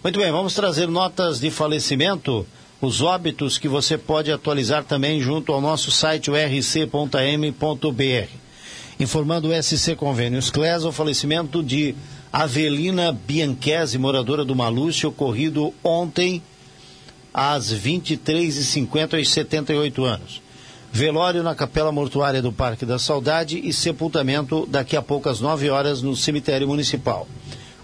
Muito 0.04 0.18
bem, 0.18 0.32
vamos 0.32 0.56
trazer 0.56 0.88
notas 0.88 1.40
de 1.40 1.52
falecimento, 1.52 2.48
os 2.82 3.04
óbitos 3.04 3.60
que 3.60 3.68
você 3.68 3.96
pode 3.96 4.32
atualizar 4.32 4.84
também 4.84 5.22
junto 5.22 5.54
ao 5.54 5.62
nosso 5.62 5.92
site 5.92 6.32
rc.m.br. 6.32 7.08
Informando 9.00 9.50
o 9.50 9.64
SC 9.64 9.96
Convênios 9.96 10.50
Clés, 10.50 10.84
o 10.84 10.92
falecimento 10.92 11.62
de 11.62 11.94
Avelina 12.34 13.12
Bianchese, 13.12 14.00
moradora 14.00 14.44
do 14.44 14.56
Maluche, 14.56 15.06
ocorrido 15.06 15.72
ontem 15.84 16.42
às 17.32 17.72
23h50 17.72 19.20
aos 19.20 19.30
78 19.30 20.04
anos. 20.04 20.42
Velório 20.92 21.44
na 21.44 21.54
Capela 21.54 21.92
Mortuária 21.92 22.42
do 22.42 22.52
Parque 22.52 22.88
da 22.88 22.98
Saudade 22.98 23.60
e 23.60 23.72
sepultamento 23.72 24.66
daqui 24.66 24.98
a 24.98 25.02
poucas 25.02 25.40
9 25.40 25.70
horas 25.70 26.02
no 26.02 26.16
cemitério 26.16 26.68
municipal. 26.68 27.28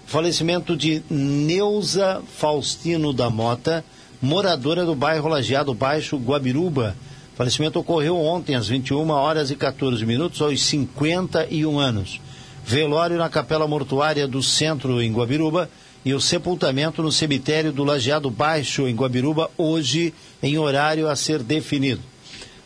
Falecimento 0.06 0.76
de 0.76 1.00
Neuza 1.08 2.22
Faustino 2.36 3.12
da 3.12 3.30
Mota, 3.30 3.84
moradora 4.20 4.84
do 4.84 4.96
bairro 4.96 5.28
Lajeado 5.28 5.72
Baixo, 5.74 6.16
Guabiruba. 6.16 6.96
Falecimento 7.34 7.80
ocorreu 7.80 8.16
ontem 8.16 8.54
às 8.54 8.68
21 8.68 9.10
horas 9.10 9.50
e 9.50 9.56
14 9.56 10.06
minutos, 10.06 10.40
aos 10.40 10.62
51 10.62 11.78
anos. 11.78 12.20
Velório 12.64 13.16
na 13.16 13.28
Capela 13.28 13.66
Mortuária 13.66 14.28
do 14.28 14.42
Centro, 14.42 15.02
em 15.02 15.12
Guabiruba, 15.12 15.68
e 16.04 16.14
o 16.14 16.20
sepultamento 16.20 17.02
no 17.02 17.10
cemitério 17.10 17.72
do 17.72 17.82
Lajeado 17.82 18.30
Baixo, 18.30 18.86
em 18.86 18.94
Guabiruba, 18.94 19.50
hoje, 19.58 20.14
em 20.42 20.58
horário 20.58 21.08
a 21.08 21.16
ser 21.16 21.42
definido. 21.42 22.00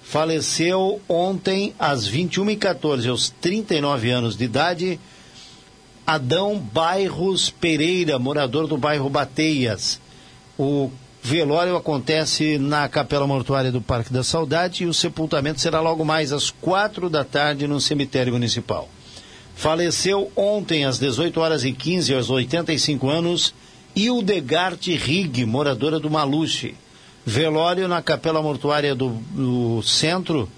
Faleceu 0.02 1.00
ontem 1.08 1.74
às 1.78 2.08
21h14, 2.08 3.08
aos 3.08 3.30
39 3.30 4.10
anos 4.10 4.36
de 4.36 4.44
idade, 4.44 5.00
Adão 6.06 6.58
Bairros 6.58 7.50
Pereira, 7.50 8.18
morador 8.18 8.66
do 8.66 8.76
bairro 8.76 9.08
Bateias. 9.08 10.00
O 10.58 10.90
velório 11.28 11.76
acontece 11.76 12.56
na 12.56 12.88
Capela 12.88 13.26
Mortuária 13.26 13.70
do 13.70 13.82
Parque 13.82 14.10
da 14.10 14.24
Saudade 14.24 14.84
e 14.84 14.86
o 14.86 14.94
sepultamento 14.94 15.60
será 15.60 15.78
logo 15.78 16.02
mais 16.02 16.32
às 16.32 16.50
quatro 16.50 17.10
da 17.10 17.22
tarde 17.22 17.66
no 17.66 17.78
cemitério 17.78 18.32
municipal. 18.32 18.88
Faleceu 19.54 20.32
ontem 20.34 20.86
às 20.86 20.98
18 20.98 21.38
horas 21.38 21.64
e 21.64 21.72
15 21.72 22.14
aos 22.14 22.30
85 22.30 23.10
anos 23.10 23.54
Hildegard 23.94 24.90
Rig, 24.96 25.44
moradora 25.44 26.00
do 26.00 26.08
Maluche. 26.08 26.74
Velório 27.26 27.86
na 27.86 28.00
Capela 28.00 28.40
Mortuária 28.40 28.94
do, 28.94 29.10
do 29.30 29.82
Centro 29.82 30.48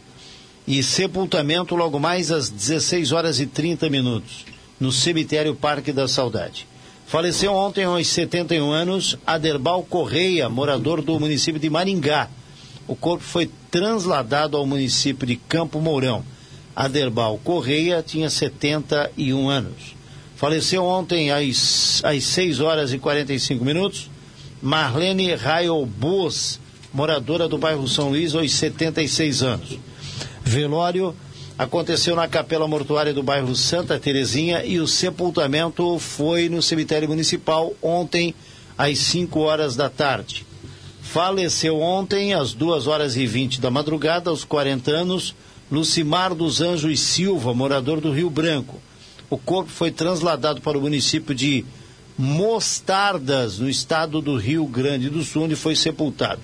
e 0.68 0.84
sepultamento 0.84 1.74
logo 1.74 1.98
mais 1.98 2.30
às 2.30 2.48
16 2.48 3.10
horas 3.10 3.40
e 3.40 3.46
30 3.46 3.90
minutos. 3.90 4.44
no 4.78 4.92
cemitério 4.92 5.56
Parque 5.56 5.92
da 5.92 6.06
Saudade. 6.06 6.69
Faleceu 7.10 7.52
ontem 7.52 7.82
aos 7.82 8.06
71 8.06 8.70
anos 8.70 9.18
Aderbal 9.26 9.82
Correia, 9.82 10.48
morador 10.48 11.02
do 11.02 11.18
município 11.18 11.60
de 11.60 11.68
Maringá. 11.68 12.28
O 12.86 12.94
corpo 12.94 13.24
foi 13.24 13.50
transladado 13.68 14.56
ao 14.56 14.64
município 14.64 15.26
de 15.26 15.34
Campo 15.34 15.80
Mourão. 15.80 16.24
Aderbal 16.74 17.36
Correia 17.42 18.00
tinha 18.00 18.30
71 18.30 19.48
anos. 19.48 19.96
Faleceu 20.36 20.84
ontem 20.84 21.32
às, 21.32 22.00
às 22.04 22.22
6 22.22 22.60
horas 22.60 22.92
e 22.92 22.98
45 23.00 23.64
minutos 23.64 24.08
Marlene 24.62 25.34
Raio 25.34 25.84
Bus, 25.84 26.60
moradora 26.94 27.48
do 27.48 27.58
bairro 27.58 27.88
São 27.88 28.10
Luís, 28.10 28.36
aos 28.36 28.52
76 28.52 29.42
anos. 29.42 29.80
Velório 30.44 31.12
aconteceu 31.60 32.16
na 32.16 32.26
capela 32.26 32.66
mortuária 32.66 33.12
do 33.12 33.22
bairro 33.22 33.54
Santa 33.54 34.00
Terezinha 34.00 34.64
e 34.64 34.80
o 34.80 34.86
sepultamento 34.86 35.98
foi 35.98 36.48
no 36.48 36.62
cemitério 36.62 37.06
municipal 37.06 37.74
ontem 37.82 38.34
às 38.78 38.98
5 39.00 39.38
horas 39.40 39.76
da 39.76 39.90
tarde. 39.90 40.46
Faleceu 41.02 41.78
ontem 41.78 42.32
às 42.32 42.54
2 42.54 42.86
horas 42.86 43.14
e 43.14 43.26
20 43.26 43.60
da 43.60 43.70
madrugada, 43.70 44.30
aos 44.30 44.42
40 44.42 44.90
anos, 44.90 45.34
Lucimar 45.70 46.34
dos 46.34 46.62
Anjos 46.62 46.98
Silva, 46.98 47.52
morador 47.52 48.00
do 48.00 48.10
Rio 48.10 48.30
Branco. 48.30 48.80
O 49.28 49.36
corpo 49.36 49.70
foi 49.70 49.90
transladado 49.90 50.62
para 50.62 50.78
o 50.78 50.80
município 50.80 51.34
de 51.34 51.66
Mostardas, 52.16 53.58
no 53.58 53.68
estado 53.68 54.22
do 54.22 54.34
Rio 54.34 54.64
Grande 54.64 55.10
do 55.10 55.22
Sul, 55.22 55.42
onde 55.42 55.56
foi 55.56 55.76
sepultado. 55.76 56.40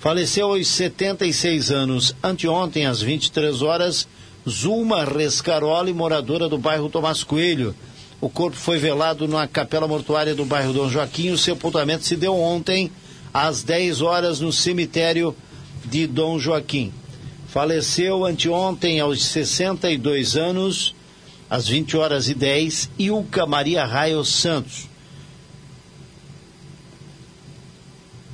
Faleceu 0.00 0.54
aos 0.54 0.66
76 0.68 1.70
anos, 1.70 2.16
anteontem, 2.22 2.86
às 2.86 3.02
23 3.02 3.60
horas, 3.60 4.08
Zulma 4.48 5.04
Rescaroli, 5.04 5.92
moradora 5.92 6.48
do 6.48 6.58
bairro 6.58 6.88
Tomás 6.88 7.24
Coelho. 7.24 7.74
O 8.20 8.28
corpo 8.28 8.56
foi 8.56 8.78
velado 8.78 9.26
na 9.26 9.46
capela 9.46 9.88
mortuária 9.88 10.34
do 10.34 10.44
bairro 10.44 10.72
Dom 10.72 10.88
Joaquim. 10.88 11.30
O 11.30 11.38
sepultamento 11.38 12.04
se 12.04 12.16
deu 12.16 12.38
ontem, 12.38 12.90
às 13.32 13.62
10 13.62 14.02
horas, 14.02 14.40
no 14.40 14.52
cemitério 14.52 15.34
de 15.84 16.06
Dom 16.06 16.38
Joaquim. 16.38 16.92
Faleceu 17.48 18.24
anteontem, 18.24 19.00
aos 19.00 19.24
62 19.24 20.36
anos, 20.36 20.94
às 21.48 21.68
20 21.68 21.96
horas 21.96 22.28
e 22.28 22.34
10, 22.34 22.90
Ilka 22.98 23.46
Maria 23.46 23.84
Raio 23.84 24.24
Santos. 24.24 24.88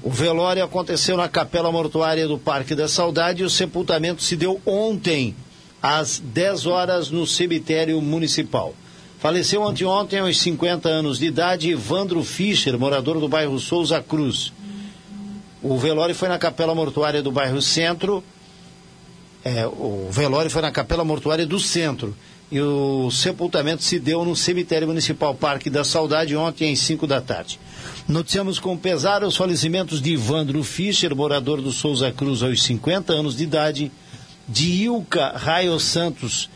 O 0.03 0.11
velório 0.11 0.65
aconteceu 0.65 1.17
na 1.17 1.29
capela 1.29 1.71
mortuária 1.71 2.27
do 2.27 2.39
Parque 2.39 2.75
da 2.75 2.89
Saudade 2.89 3.43
e 3.43 3.45
o 3.45 3.51
sepultamento 3.51 4.23
se 4.23 4.35
deu 4.35 4.61
ontem, 4.65 5.37
às 5.83 6.19
10 6.19 6.67
horas, 6.67 7.11
no 7.11 7.27
cemitério 7.27 8.01
municipal. 8.01 8.75
Faleceu 9.19 9.63
anteontem, 9.67 10.21
aos 10.21 10.41
50 10.41 10.89
anos 10.89 11.19
de 11.19 11.27
idade, 11.27 11.71
Evandro 11.71 12.23
Fischer, 12.25 12.79
morador 12.79 13.21
do 13.21 13.29
bairro 13.29 13.59
Souza 13.59 14.03
Cruz. 14.03 14.53
O 15.63 15.77
velório 15.77 16.15
foi 16.15 16.29
na 16.29 16.39
capela 16.39 16.75
mortuária 16.75 17.23
do 17.23 17.31
bairro 17.31 17.61
Centro. 17.61 18.25
É, 19.45 19.67
o 19.67 20.09
velório 20.11 20.51
foi 20.51 20.63
na 20.63 20.73
capela 20.73 21.05
mortuária 21.05 21.45
do 21.45 21.61
Centro. 21.61 22.17
E 22.51 22.61
o 22.61 23.11
sepultamento 23.11 23.83
se 23.83 23.99
deu 23.99 24.25
no 24.25 24.35
cemitério 24.35 24.89
municipal 24.89 25.35
Parque 25.35 25.71
da 25.71 25.85
Saudade 25.85 26.35
ontem, 26.35 26.73
às 26.73 26.79
5 26.81 27.07
da 27.07 27.21
tarde. 27.21 27.61
Noticiamos 28.09 28.59
com 28.59 28.77
pesar 28.77 29.23
os 29.23 29.37
falecimentos 29.37 30.01
de 30.01 30.13
Ivandro 30.13 30.65
Fischer, 30.65 31.15
morador 31.15 31.61
do 31.61 31.71
Souza 31.71 32.11
Cruz 32.11 32.43
aos 32.43 32.63
50 32.63 33.13
anos 33.13 33.37
de 33.37 33.45
idade, 33.45 33.93
de 34.51 34.85
Ilka 34.85 35.33
Raio 35.37 35.79
Santos, 35.79 36.51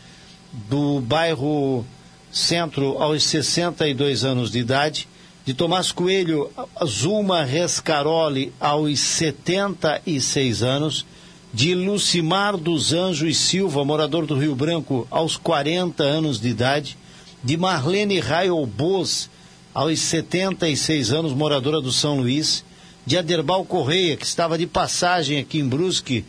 do 0.51 0.99
bairro 0.99 1.85
Centro 2.29 3.01
aos 3.01 3.23
62 3.23 4.25
anos 4.25 4.51
de 4.51 4.59
idade, 4.59 5.07
de 5.45 5.53
Tomás 5.53 5.93
Coelho 5.93 6.51
Zulma 6.85 7.45
Rescaroli 7.45 8.51
aos 8.59 8.99
76 8.99 10.61
anos, 10.61 11.05
de 11.53 11.73
Lucimar 11.73 12.57
dos 12.57 12.91
Anjos 12.91 13.37
Silva, 13.37 13.85
morador 13.85 14.25
do 14.25 14.37
Rio 14.37 14.55
Branco, 14.55 15.07
aos 15.09 15.37
40 15.37 16.03
anos 16.03 16.41
de 16.41 16.49
idade, 16.49 16.97
de 17.41 17.55
Marlene 17.55 18.19
Raio 18.19 18.65
Bos, 18.65 19.29
aos 19.73 20.01
76 20.01 21.13
anos, 21.13 21.31
moradora 21.31 21.79
do 21.79 21.93
São 21.93 22.17
Luís, 22.17 22.65
de 23.05 23.17
Aderbal 23.17 23.63
Correia, 23.63 24.17
que 24.17 24.25
estava 24.25 24.57
de 24.57 24.67
passagem 24.67 25.39
aqui 25.39 25.59
em 25.59 25.67
Brusque 25.67 26.25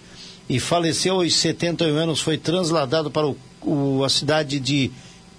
e 0.49 0.61
faleceu 0.61 1.17
aos 1.17 1.35
71 1.35 1.97
anos, 1.97 2.21
foi 2.21 2.39
transladado 2.39 3.11
para 3.11 3.27
o, 3.27 3.37
o, 3.63 4.05
a 4.05 4.09
cidade 4.09 4.61
de 4.61 4.91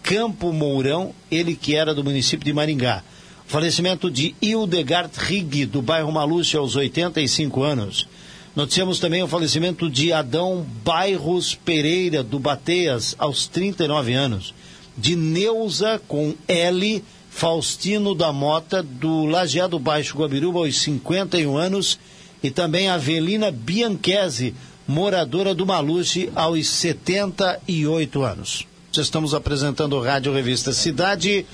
Campo 0.03 0.51
Mourão, 0.51 1.13
ele 1.29 1.55
que 1.55 1.75
era 1.75 1.93
do 1.93 2.03
município 2.03 2.45
de 2.45 2.53
Maringá. 2.53 3.03
Falecimento 3.45 4.11
de 4.11 4.35
Hildegard 4.41 5.11
Rigg, 5.17 5.65
do 5.65 5.81
bairro 5.81 6.11
Maluche, 6.11 6.57
aos 6.57 6.75
85 6.75 7.63
anos. 7.63 8.07
Noticiamos 8.55 8.99
também 8.99 9.21
o 9.21 9.27
falecimento 9.27 9.89
de 9.89 10.11
Adão 10.11 10.65
Bairros 10.83 11.55
Pereira, 11.55 12.23
do 12.23 12.39
Bateias, 12.39 13.15
aos 13.17 13.47
39 13.47 14.13
anos. 14.13 14.53
De 14.97 15.15
Neuza, 15.15 16.01
com 16.07 16.33
L, 16.47 17.03
Faustino 17.29 18.15
da 18.15 18.33
Mota, 18.33 18.81
do 18.81 19.25
Lajeado 19.25 19.77
Baixo 19.77 20.17
Guabiruba, 20.17 20.59
aos 20.59 20.81
51 20.81 21.55
anos, 21.55 21.99
e 22.41 22.49
também 22.49 22.89
Avelina 22.89 23.51
Bianchese, 23.51 24.55
moradora 24.87 25.53
do 25.53 25.65
Maluche, 25.65 26.31
aos 26.33 26.67
78 26.67 28.23
anos. 28.23 28.65
Estamos 28.95 29.33
apresentando 29.33 29.95
o 29.95 30.01
Rádio 30.01 30.33
Revista 30.33 30.71
Cidade. 30.71 31.45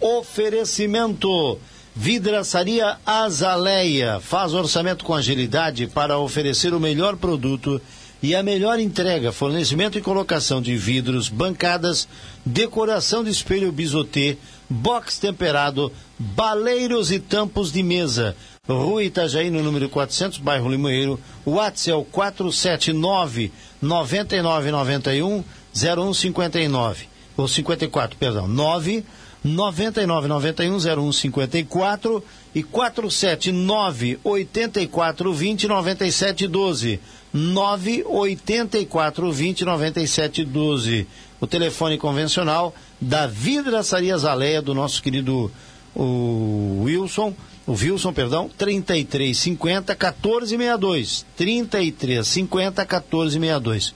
Oferecimento. 0.00 1.58
Vidraçaria 1.94 2.96
Azaleia 3.04 4.18
faz 4.20 4.54
orçamento 4.54 5.04
com 5.04 5.14
agilidade 5.14 5.86
para 5.86 6.18
oferecer 6.18 6.72
o 6.72 6.80
melhor 6.80 7.16
produto 7.16 7.80
e 8.22 8.36
a 8.36 8.42
melhor 8.42 8.78
entrega, 8.78 9.32
fornecimento 9.32 9.98
e 9.98 10.00
colocação 10.00 10.62
de 10.62 10.76
vidros, 10.76 11.28
bancadas, 11.28 12.08
decoração 12.46 13.24
de 13.24 13.30
espelho 13.30 13.72
bisotê, 13.72 14.38
box 14.70 15.18
temperado, 15.18 15.92
baleiros 16.18 17.10
e 17.10 17.18
tampos 17.18 17.72
de 17.72 17.82
mesa. 17.82 18.36
Rua 18.68 19.02
Itajaí, 19.02 19.50
no 19.50 19.60
número 19.60 19.88
400, 19.88 20.38
bairro 20.38 20.70
Limoeiro. 20.70 21.18
WhatsApp 21.44 21.90
é 21.90 21.94
o 21.96 22.04
479 22.04 23.50
9991 23.82 25.42
0159. 25.74 27.08
Ou 27.36 27.48
54, 27.48 28.16
perdão. 28.16 28.46
9 28.46 29.04
9991 29.42 30.78
0154 30.78 32.24
e 32.54 32.62
479 32.62 34.20
8420 34.22 35.66
9712. 35.66 37.00
984 37.34 39.32
20 39.32 39.64
97 39.64 40.44
12. 40.44 41.08
O 41.40 41.48
telefone 41.48 41.98
convencional 41.98 42.72
da 43.00 43.26
Vidraçaria 43.26 44.16
Zaleia 44.16 44.62
do 44.62 44.72
nosso 44.72 45.02
querido 45.02 45.50
o 45.94 46.82
Wilson, 46.84 47.34
o 47.66 47.72
Wilson, 47.72 48.12
perdão, 48.12 48.50
3350 48.56 49.92
1462. 49.94 51.24
3350 51.36 52.82
1462. 52.82 53.94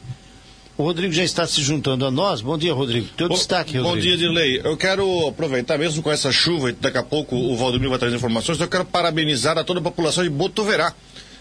O 0.79 0.83
Rodrigo 0.83 1.13
já 1.13 1.25
está 1.25 1.47
se 1.47 1.63
juntando 1.63 2.05
a 2.05 2.11
nós. 2.11 2.43
Bom 2.43 2.59
dia, 2.59 2.75
Rodrigo. 2.75 3.09
Teu 3.17 3.29
bom, 3.29 3.35
destaque, 3.35 3.79
Rodrigo. 3.79 3.95
Bom 3.95 4.01
dia, 4.01 4.17
Dirley. 4.17 4.61
Eu 4.63 4.77
quero 4.77 5.29
aproveitar, 5.29 5.79
mesmo 5.79 6.03
com 6.03 6.13
essa 6.13 6.31
chuva, 6.31 6.69
e 6.69 6.73
daqui 6.73 6.99
a 6.99 7.03
pouco 7.03 7.35
o 7.35 7.57
Valdemir 7.57 7.89
vai 7.89 7.99
trazer 7.99 8.17
informações, 8.17 8.61
eu 8.61 8.69
quero 8.69 8.85
parabenizar 8.85 9.57
a 9.57 9.65
toda 9.65 9.81
a 9.81 9.83
população 9.83 10.23
de 10.23 10.29
Botuverá. 10.29 10.93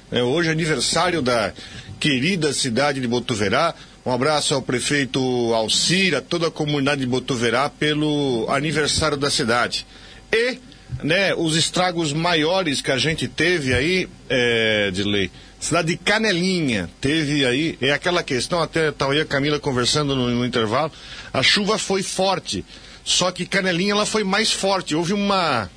É, 0.10 0.24
hoje 0.24 0.48
é 0.48 0.52
aniversário 0.54 1.22
da 1.22 1.52
querida 2.00 2.54
cidade 2.54 3.02
de 3.02 3.08
Botuverá. 3.08 3.76
Um 4.06 4.12
abraço 4.12 4.54
ao 4.54 4.62
prefeito 4.62 5.20
Alcira, 5.54 6.22
toda 6.22 6.48
a 6.48 6.52
comunidade 6.52 7.02
de 7.02 7.08
Botuverá 7.08 7.70
pelo 7.70 8.46
aniversário 8.50 9.18
da 9.18 9.30
cidade. 9.30 9.86
E, 10.32 10.60
né, 11.04 11.34
os 11.36 11.56
estragos 11.56 12.14
maiores 12.14 12.82
que 12.82 12.92
a 12.92 12.98
gente 12.98 13.28
teve 13.28 13.74
aí, 13.74 14.08
é, 14.30 14.92
de 14.92 15.04
lei. 15.04 15.32
Cidade 15.60 15.90
de 15.90 15.98
Canelinha 15.98 16.90
teve 17.02 17.46
aí, 17.46 17.78
é 17.82 17.92
aquela 17.92 18.22
questão, 18.22 18.62
até 18.62 18.90
estava 18.90 19.14
aí 19.14 19.22
a 19.22 19.26
Camila 19.26 19.60
conversando 19.60 20.16
no, 20.16 20.30
no, 20.30 20.46
intervalo, 20.46 20.92
a 21.34 21.42
chuva 21.42 21.78
foi 21.78 22.04
forte, 22.04 22.64
só 23.04 23.32
que 23.32 23.46
Canelinha 23.46 23.94
ela 23.94 24.06
foi 24.06 24.24
mais 24.24 24.52
forte, 24.52 24.96
houve 24.96 25.14
uma, 25.14 25.70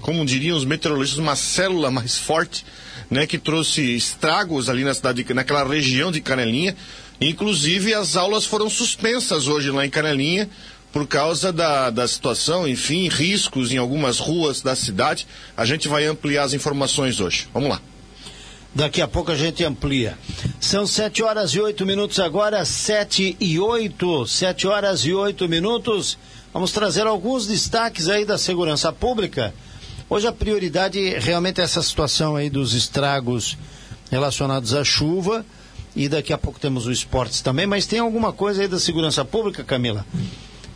como 0.00 0.24
diriam 0.24 0.56
os 0.56 0.64
meteorologistas, 0.64 1.22
uma 1.22 1.36
célula 1.36 1.90
mais 1.90 2.18
forte, 2.18 2.64
né, 3.10 3.26
que 3.26 3.38
trouxe 3.38 3.94
estragos 3.94 4.68
ali 4.68 4.84
na 4.84 4.92
cidade, 4.92 5.24
naquela 5.32 5.66
região 5.66 6.10
de 6.12 6.20
Canelinha. 6.20 6.76
Inclusive 7.20 7.94
as 7.94 8.16
aulas 8.16 8.44
foram 8.44 8.70
suspensas 8.70 9.48
hoje 9.48 9.70
lá 9.70 9.84
em 9.84 9.90
Canelinha 9.90 10.48
por 10.92 11.06
causa 11.06 11.52
da, 11.52 11.90
da 11.90 12.08
situação, 12.08 12.66
enfim, 12.66 13.08
riscos 13.08 13.72
em 13.72 13.76
algumas 13.76 14.18
ruas 14.18 14.62
da 14.62 14.74
cidade. 14.74 15.26
A 15.56 15.64
gente 15.64 15.88
vai 15.88 16.04
ampliar 16.06 16.44
as 16.44 16.54
informações 16.54 17.20
hoje. 17.20 17.48
Vamos 17.52 17.68
lá. 17.68 17.80
Daqui 18.74 19.00
a 19.00 19.08
pouco 19.08 19.32
a 19.32 19.36
gente 19.36 19.64
amplia. 19.64 20.18
São 20.60 20.86
sete 20.86 21.22
horas 21.22 21.50
e 21.50 21.60
oito 21.60 21.84
minutos 21.84 22.18
agora, 22.18 22.64
sete 22.64 23.36
e 23.40 23.58
oito, 23.58 24.26
sete 24.26 24.66
horas 24.66 25.00
e 25.04 25.12
oito 25.12 25.48
minutos. 25.48 26.18
Vamos 26.52 26.72
trazer 26.72 27.06
alguns 27.06 27.46
destaques 27.46 28.08
aí 28.08 28.24
da 28.24 28.38
segurança 28.38 28.92
pública. 28.92 29.54
Hoje 30.08 30.26
a 30.26 30.32
prioridade 30.32 31.18
realmente 31.18 31.60
é 31.60 31.64
essa 31.64 31.82
situação 31.82 32.36
aí 32.36 32.48
dos 32.48 32.72
estragos 32.72 33.58
relacionados 34.10 34.72
à 34.74 34.82
chuva 34.82 35.44
e 35.94 36.08
daqui 36.08 36.32
a 36.32 36.38
pouco 36.38 36.60
temos 36.60 36.86
o 36.86 36.92
esportes 36.92 37.40
também, 37.40 37.66
mas 37.66 37.86
tem 37.86 37.98
alguma 37.98 38.32
coisa 38.32 38.62
aí 38.62 38.68
da 38.68 38.78
segurança 38.78 39.24
pública, 39.24 39.64
Camila? 39.64 40.06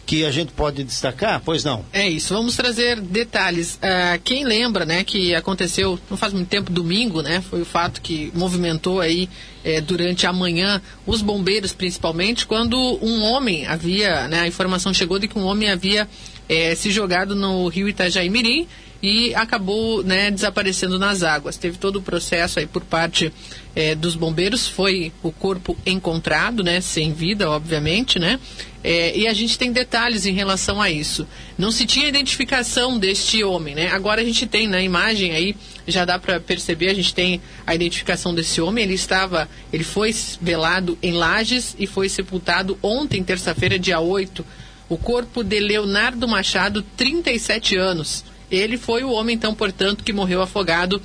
Que 0.04 0.24
a 0.24 0.30
gente 0.30 0.52
pode 0.52 0.82
destacar? 0.84 1.40
Pois 1.44 1.64
não. 1.64 1.84
É 1.92 2.08
isso, 2.08 2.34
vamos 2.34 2.56
trazer 2.56 3.00
detalhes. 3.00 3.74
Uh, 3.76 4.20
quem 4.22 4.44
lembra, 4.44 4.84
né, 4.84 5.04
que 5.04 5.34
aconteceu 5.34 5.98
não 6.10 6.16
faz 6.16 6.32
muito 6.32 6.48
tempo, 6.48 6.72
domingo, 6.72 7.22
né, 7.22 7.40
foi 7.40 7.62
o 7.62 7.64
fato 7.64 8.00
que 8.00 8.30
movimentou 8.34 9.00
aí 9.00 9.28
eh, 9.64 9.80
durante 9.80 10.26
a 10.26 10.32
manhã 10.32 10.82
os 11.06 11.22
bombeiros 11.22 11.72
principalmente, 11.72 12.46
quando 12.46 12.76
um 13.02 13.22
homem 13.22 13.66
havia, 13.66 14.26
né, 14.28 14.40
a 14.40 14.46
informação 14.46 14.92
chegou 14.92 15.18
de 15.18 15.28
que 15.28 15.38
um 15.38 15.44
homem 15.44 15.70
havia 15.70 16.08
eh, 16.48 16.74
se 16.74 16.90
jogado 16.90 17.34
no 17.34 17.68
rio 17.68 17.88
Itajaí 17.88 18.28
Mirim 18.28 18.66
e 19.02 19.34
acabou 19.34 20.02
né, 20.04 20.30
desaparecendo 20.30 20.96
nas 20.98 21.24
águas. 21.24 21.56
Teve 21.56 21.76
todo 21.76 21.96
o 21.96 22.02
processo 22.02 22.60
aí 22.60 22.66
por 22.66 22.84
parte 22.84 23.32
é, 23.74 23.94
dos 23.96 24.14
bombeiros, 24.14 24.68
foi 24.68 25.12
o 25.22 25.32
corpo 25.32 25.76
encontrado, 25.84 26.62
né, 26.62 26.80
sem 26.80 27.12
vida, 27.12 27.50
obviamente, 27.50 28.18
né, 28.18 28.38
é, 28.84 29.16
e 29.16 29.26
a 29.26 29.32
gente 29.32 29.58
tem 29.58 29.72
detalhes 29.72 30.24
em 30.26 30.32
relação 30.32 30.80
a 30.80 30.90
isso. 30.90 31.26
Não 31.58 31.72
se 31.72 31.84
tinha 31.84 32.06
identificação 32.06 32.98
deste 32.98 33.42
homem, 33.42 33.74
né, 33.74 33.88
agora 33.88 34.20
a 34.20 34.24
gente 34.24 34.46
tem 34.46 34.68
na 34.68 34.80
imagem 34.80 35.32
aí, 35.32 35.56
já 35.88 36.04
dá 36.04 36.18
para 36.18 36.38
perceber, 36.38 36.90
a 36.90 36.94
gente 36.94 37.12
tem 37.12 37.40
a 37.66 37.74
identificação 37.74 38.32
desse 38.34 38.60
homem, 38.60 38.84
ele 38.84 38.94
estava, 38.94 39.48
ele 39.72 39.84
foi 39.84 40.14
velado 40.40 40.96
em 41.02 41.12
Lages 41.12 41.74
e 41.78 41.86
foi 41.88 42.08
sepultado 42.08 42.78
ontem, 42.82 43.24
terça-feira, 43.24 43.78
dia 43.78 43.98
8, 43.98 44.44
o 44.88 44.96
corpo 44.98 45.42
de 45.42 45.58
Leonardo 45.58 46.28
Machado, 46.28 46.82
37 46.96 47.76
anos, 47.76 48.24
ele 48.52 48.76
foi 48.76 49.02
o 49.02 49.10
homem, 49.10 49.34
então, 49.34 49.54
portanto, 49.54 50.04
que 50.04 50.12
morreu 50.12 50.42
afogado 50.42 51.00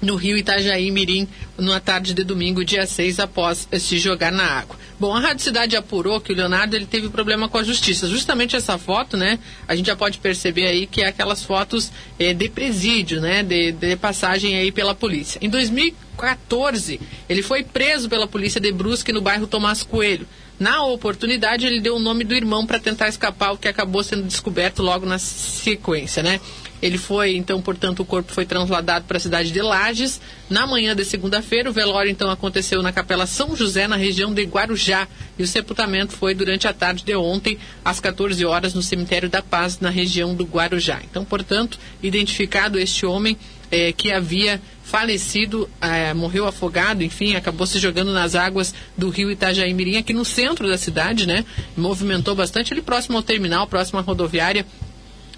no 0.00 0.14
rio 0.14 0.36
Itajaí 0.36 0.90
Mirim, 0.90 1.26
na 1.56 1.80
tarde 1.80 2.14
de 2.14 2.22
domingo, 2.22 2.64
dia 2.64 2.86
6, 2.86 3.18
após 3.18 3.68
se 3.80 3.98
jogar 3.98 4.30
na 4.30 4.44
água. 4.44 4.76
Bom, 4.98 5.14
a 5.14 5.20
Rádio 5.20 5.42
Cidade 5.42 5.76
apurou 5.76 6.20
que 6.20 6.32
o 6.32 6.36
Leonardo 6.36 6.76
ele 6.76 6.86
teve 6.86 7.08
problema 7.08 7.48
com 7.48 7.58
a 7.58 7.64
justiça. 7.64 8.08
Justamente 8.08 8.56
essa 8.56 8.78
foto, 8.78 9.16
né, 9.16 9.38
a 9.66 9.74
gente 9.74 9.86
já 9.86 9.96
pode 9.96 10.18
perceber 10.18 10.66
aí 10.66 10.86
que 10.86 11.02
é 11.02 11.08
aquelas 11.08 11.42
fotos 11.42 11.90
é, 12.18 12.32
de 12.32 12.48
presídio, 12.48 13.20
né, 13.20 13.42
de, 13.42 13.72
de 13.72 13.96
passagem 13.96 14.56
aí 14.56 14.70
pela 14.70 14.94
polícia. 14.94 15.38
Em 15.42 15.48
2014, 15.48 17.00
ele 17.28 17.42
foi 17.42 17.64
preso 17.64 18.08
pela 18.08 18.26
polícia 18.26 18.60
de 18.60 18.70
Brusque 18.72 19.12
no 19.12 19.20
bairro 19.20 19.46
Tomás 19.46 19.82
Coelho. 19.82 20.26
Na 20.58 20.84
oportunidade, 20.84 21.66
ele 21.66 21.80
deu 21.80 21.96
o 21.96 22.00
nome 22.00 22.24
do 22.24 22.34
irmão 22.34 22.66
para 22.66 22.80
tentar 22.80 23.08
escapar, 23.08 23.52
o 23.52 23.56
que 23.56 23.68
acabou 23.68 24.02
sendo 24.02 24.24
descoberto 24.24 24.82
logo 24.82 25.06
na 25.06 25.18
sequência, 25.18 26.20
né? 26.20 26.40
Ele 26.80 26.98
foi, 26.98 27.36
então, 27.36 27.60
portanto, 27.60 28.00
o 28.00 28.04
corpo 28.04 28.32
foi 28.32 28.46
trasladado 28.46 29.04
para 29.06 29.16
a 29.16 29.20
cidade 29.20 29.50
de 29.50 29.60
Lages. 29.60 30.20
Na 30.48 30.66
manhã 30.66 30.94
de 30.94 31.04
segunda-feira, 31.04 31.68
o 31.68 31.72
velório, 31.72 32.10
então, 32.10 32.30
aconteceu 32.30 32.82
na 32.82 32.92
Capela 32.92 33.26
São 33.26 33.56
José, 33.56 33.88
na 33.88 33.96
região 33.96 34.32
de 34.32 34.44
Guarujá. 34.44 35.08
E 35.38 35.42
o 35.42 35.46
sepultamento 35.46 36.12
foi 36.12 36.34
durante 36.34 36.68
a 36.68 36.72
tarde 36.72 37.04
de 37.04 37.16
ontem, 37.16 37.58
às 37.84 38.00
14 38.00 38.44
horas, 38.44 38.74
no 38.74 38.82
Cemitério 38.82 39.28
da 39.28 39.42
Paz, 39.42 39.80
na 39.80 39.90
região 39.90 40.34
do 40.34 40.44
Guarujá. 40.44 41.00
Então, 41.10 41.24
portanto, 41.24 41.78
identificado 42.02 42.78
este 42.78 43.04
homem 43.04 43.36
eh, 43.70 43.92
que 43.92 44.10
havia 44.10 44.60
falecido, 44.82 45.68
eh, 45.82 46.14
morreu 46.14 46.46
afogado, 46.46 47.04
enfim, 47.04 47.34
acabou 47.34 47.66
se 47.66 47.78
jogando 47.78 48.10
nas 48.10 48.34
águas 48.34 48.74
do 48.96 49.10
rio 49.10 49.30
Itajaí 49.30 49.74
Mirim, 49.74 49.98
aqui 49.98 50.14
no 50.14 50.24
centro 50.24 50.66
da 50.66 50.78
cidade, 50.78 51.26
né? 51.26 51.44
Movimentou 51.76 52.34
bastante, 52.34 52.72
ali 52.72 52.80
próximo 52.80 53.18
ao 53.18 53.22
terminal, 53.22 53.66
próximo 53.66 53.98
à 53.98 54.02
rodoviária, 54.02 54.64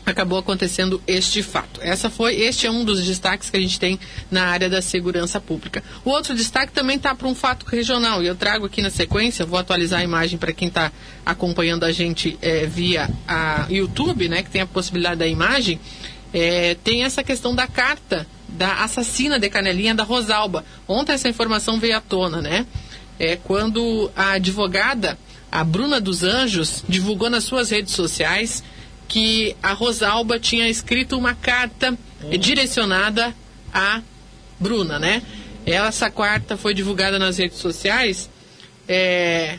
acabou 0.05 0.39
acontecendo 0.39 1.01
este 1.07 1.43
fato. 1.43 1.81
Essa 1.83 2.11
foi, 2.11 2.37
este 2.37 2.67
é 2.67 2.71
um 2.71 2.85
dos 2.85 3.05
destaques 3.05 3.51
que 3.51 3.57
a 3.57 3.61
gente 3.61 3.79
tem 3.79 3.99
na 4.31 4.47
área 4.47 4.69
da 4.69 4.83
segurança 4.83 5.41
pública. 5.41 5.83
O 6.05 6.11
outro 6.11 6.35
destaque 6.35 6.73
também 6.73 6.97
está 6.97 7.15
para 7.15 7.29
um 7.29 7.35
fato 7.35 7.67
regional 7.67 8.23
e 8.23 8.27
eu 8.27 8.35
trago 8.35 8.67
aqui 8.67 8.83
na 8.83 8.91
sequência, 8.91 9.47
vou 9.47 9.59
atualizar 9.59 10.01
a 10.01 10.05
imagem 10.05 10.39
para 10.39 10.53
quem 10.53 10.69
está 10.69 10.91
acompanhando 11.25 11.85
a 11.85 11.93
gente 11.93 12.39
é, 12.43 12.67
via 12.67 13.09
a 13.27 13.67
YouTube, 13.69 14.29
né, 14.29 14.43
que 14.43 14.51
tem 14.51 14.61
a 14.61 14.67
possibilidade 14.67 15.17
da 15.17 15.27
imagem. 15.27 15.81
É, 16.33 16.77
tem 16.83 17.03
essa 17.03 17.23
questão 17.23 17.55
da 17.55 17.67
carta 17.67 18.27
da 18.49 18.85
assassina 18.85 19.39
de 19.39 19.49
Canelinha 19.49 19.95
da 19.95 20.05
Rosalba. 20.05 20.65
Ontem 20.87 21.13
essa 21.13 21.29
informação 21.29 21.79
veio 21.79 21.97
à 21.97 22.01
tona, 22.01 22.41
né? 22.41 22.67
É 23.19 23.37
quando 23.37 24.11
a 24.17 24.33
advogada, 24.33 25.19
a 25.51 25.63
Bruna 25.63 26.01
dos 26.01 26.23
Anjos, 26.23 26.85
divulgou 26.89 27.29
nas 27.29 27.45
suas 27.45 27.71
redes 27.71 27.95
sociais 27.95 28.63
que 29.11 29.57
a 29.61 29.73
Rosalba 29.73 30.39
tinha 30.39 30.69
escrito 30.69 31.19
uma 31.19 31.35
carta 31.35 31.99
uhum. 32.23 32.31
direcionada 32.39 33.35
a 33.75 34.01
Bruna, 34.59 35.01
né? 35.01 35.21
Essa 35.67 36.09
carta 36.09 36.57
foi 36.57 36.73
divulgada 36.73 37.19
nas 37.19 37.37
redes 37.37 37.59
sociais 37.59 38.31
é, 38.89 39.59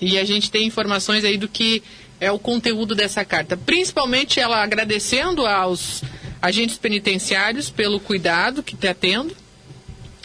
e 0.00 0.16
a 0.16 0.24
gente 0.24 0.48
tem 0.48 0.64
informações 0.64 1.24
aí 1.24 1.36
do 1.36 1.48
que 1.48 1.82
é 2.20 2.30
o 2.30 2.38
conteúdo 2.38 2.94
dessa 2.94 3.24
carta. 3.24 3.56
Principalmente 3.56 4.38
ela 4.38 4.62
agradecendo 4.62 5.44
aos 5.44 6.02
agentes 6.40 6.78
penitenciários 6.78 7.70
pelo 7.70 7.98
cuidado 7.98 8.62
que 8.62 8.76
está 8.76 8.94
tendo, 8.94 9.36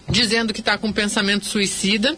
dizendo 0.08 0.54
que 0.54 0.60
está 0.60 0.78
com 0.78 0.94
pensamento 0.94 1.46
suicida. 1.46 2.16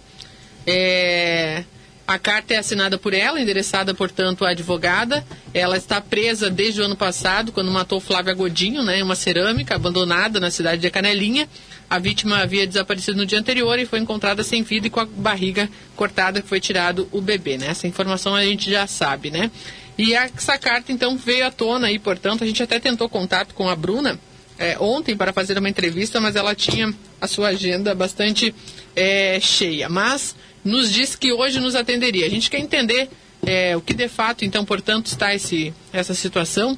É, 0.67 1.63
a 2.07 2.19
carta 2.19 2.53
é 2.53 2.57
assinada 2.57 2.99
por 2.99 3.13
ela, 3.13 3.41
endereçada, 3.41 3.93
portanto, 3.93 4.45
à 4.45 4.51
advogada. 4.51 5.25
Ela 5.53 5.75
está 5.75 5.99
presa 5.99 6.49
desde 6.49 6.79
o 6.81 6.85
ano 6.85 6.95
passado, 6.95 7.51
quando 7.51 7.71
matou 7.71 7.99
Flávia 7.99 8.33
Godinho, 8.33 8.83
né, 8.83 9.01
uma 9.03 9.15
cerâmica 9.15 9.75
abandonada 9.75 10.39
na 10.39 10.51
cidade 10.51 10.81
de 10.81 10.89
Canelinha. 10.91 11.49
A 11.89 11.97
vítima 11.97 12.37
havia 12.37 12.67
desaparecido 12.67 13.17
no 13.17 13.25
dia 13.25 13.39
anterior 13.39 13.79
e 13.79 13.85
foi 13.85 13.99
encontrada 13.99 14.43
sem 14.43 14.61
vida 14.61 14.85
e 14.85 14.89
com 14.89 14.99
a 14.99 15.05
barriga 15.05 15.67
cortada, 15.95 16.41
que 16.41 16.47
foi 16.47 16.59
tirado 16.59 17.07
o 17.11 17.21
bebê, 17.21 17.57
né? 17.57 17.67
Essa 17.67 17.87
informação 17.87 18.35
a 18.35 18.43
gente 18.43 18.69
já 18.69 18.85
sabe, 18.85 19.31
né? 19.31 19.49
E 19.97 20.13
essa 20.13 20.57
carta, 20.57 20.91
então, 20.91 21.17
veio 21.17 21.47
à 21.47 21.51
tona 21.51 21.91
e, 21.91 21.97
portanto, 21.97 22.43
a 22.43 22.47
gente 22.47 22.61
até 22.61 22.79
tentou 22.79 23.07
contato 23.09 23.55
com 23.55 23.67
a 23.67 23.75
Bruna 23.75 24.19
é, 24.59 24.77
ontem 24.79 25.15
para 25.15 25.33
fazer 25.33 25.57
uma 25.57 25.69
entrevista, 25.69 26.19
mas 26.19 26.35
ela 26.35 26.53
tinha 26.53 26.93
a 27.19 27.27
sua 27.27 27.49
agenda 27.49 27.95
bastante 27.95 28.53
é, 28.95 29.39
cheia. 29.39 29.89
Mas 29.89 30.35
nos 30.65 30.91
disse 30.91 31.15
que 31.15 31.31
hoje 31.31 31.59
nos 31.59 31.75
atenderia. 31.75 32.25
A 32.25 32.29
gente 32.29 32.49
quer 32.49 32.59
entender 32.59 33.07
é, 33.45 33.77
o 33.77 33.81
que 33.81 33.93
de 33.93 34.07
fato, 34.09 34.43
então, 34.43 34.65
portanto, 34.65 35.05
está 35.05 35.33
esse, 35.35 35.71
essa 35.93 36.15
situação. 36.15 36.77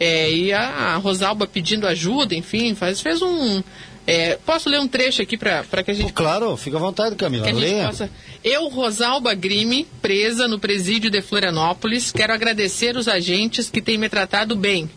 É, 0.00 0.30
e 0.30 0.52
a 0.52 0.96
Rosalba 0.96 1.46
pedindo 1.46 1.86
ajuda, 1.86 2.34
enfim, 2.34 2.74
faz, 2.74 3.00
fez 3.00 3.20
um. 3.22 3.62
É, 4.06 4.38
posso 4.46 4.68
ler 4.68 4.78
um 4.78 4.86
trecho 4.86 5.20
aqui 5.22 5.36
para 5.36 5.82
que 5.82 5.90
a 5.90 5.94
gente. 5.94 6.12
Claro, 6.12 6.56
fica 6.56 6.76
à 6.76 6.80
vontade, 6.80 7.16
Camila. 7.16 7.50
Leia. 7.50 7.86
Possa... 7.86 8.10
Eu, 8.44 8.68
Rosalba 8.68 9.34
Grime, 9.34 9.86
presa 10.00 10.46
no 10.46 10.58
presídio 10.58 11.10
de 11.10 11.20
Florianópolis, 11.22 12.12
quero 12.12 12.32
agradecer 12.32 12.96
os 12.96 13.08
agentes 13.08 13.68
que 13.70 13.82
têm 13.82 13.98
me 13.98 14.08
tratado 14.08 14.54
bem, 14.54 14.88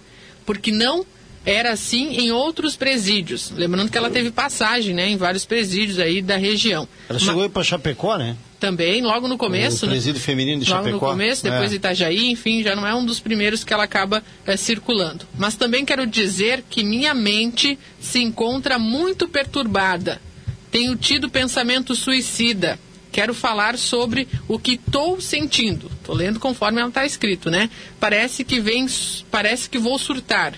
porque 0.46 0.72
não 0.72 1.06
era 1.46 1.72
assim 1.72 2.18
em 2.18 2.32
outros 2.32 2.76
presídios. 2.76 3.52
Lembrando 3.56 3.90
que 3.90 3.98
ela 3.98 4.10
teve 4.10 4.32
passagem 4.32 4.94
né, 4.94 5.10
em 5.10 5.18
vários 5.18 5.46
presídios 5.46 6.00
aí 6.00 6.22
da 6.22 6.38
região. 6.38 6.88
Ela 7.08 7.20
chegou 7.20 7.44
Mas... 7.44 7.52
para 7.52 7.64
Chapecó, 7.64 8.18
né? 8.18 8.36
Também, 8.60 9.02
logo 9.02 9.28
no 9.28 9.38
começo. 9.38 9.86
O 9.86 9.88
né? 9.88 9.94
presídio 9.94 10.20
né? 10.20 10.26
feminino 10.26 10.62
de 10.62 10.70
logo 10.70 10.84
Chapecó. 10.84 11.06
Logo 11.06 11.06
no 11.06 11.12
começo, 11.12 11.44
depois 11.44 11.72
é. 11.72 11.76
Itajaí, 11.76 12.30
enfim, 12.30 12.62
já 12.62 12.76
não 12.76 12.86
é 12.86 12.94
um 12.94 13.06
dos 13.06 13.20
primeiros 13.20 13.64
que 13.64 13.74
ela 13.74 13.86
acaba 13.86 14.22
é, 14.46 14.58
circulando. 14.58 15.26
Mas 15.38 15.56
também 15.56 15.86
quero 15.86 16.06
dizer 16.06 16.64
que 16.70 16.84
minha 16.84 17.14
mente 17.14 17.80
se 18.02 18.20
encontra 18.20 18.78
muito 18.78 19.28
perturbada. 19.30 20.22
Tenho 20.70 20.96
tido 20.96 21.30
pensamento 21.30 21.96
suicida. 21.96 22.78
Quero 23.12 23.34
falar 23.34 23.78
sobre 23.78 24.28
o 24.48 24.60
que 24.60 24.74
estou 24.74 25.20
sentindo. 25.20 25.90
Estou 26.00 26.14
lendo 26.14 26.40
conforme 26.40 26.80
ela 26.80 26.90
está 26.90 27.06
escrito, 27.06 27.50
né? 27.50 27.70
Parece 28.00 28.44
que 28.44 28.60
vem, 28.60 28.86
parece 29.32 29.70
que 29.70 29.80
vou 29.80 29.98
surtar 29.98 30.54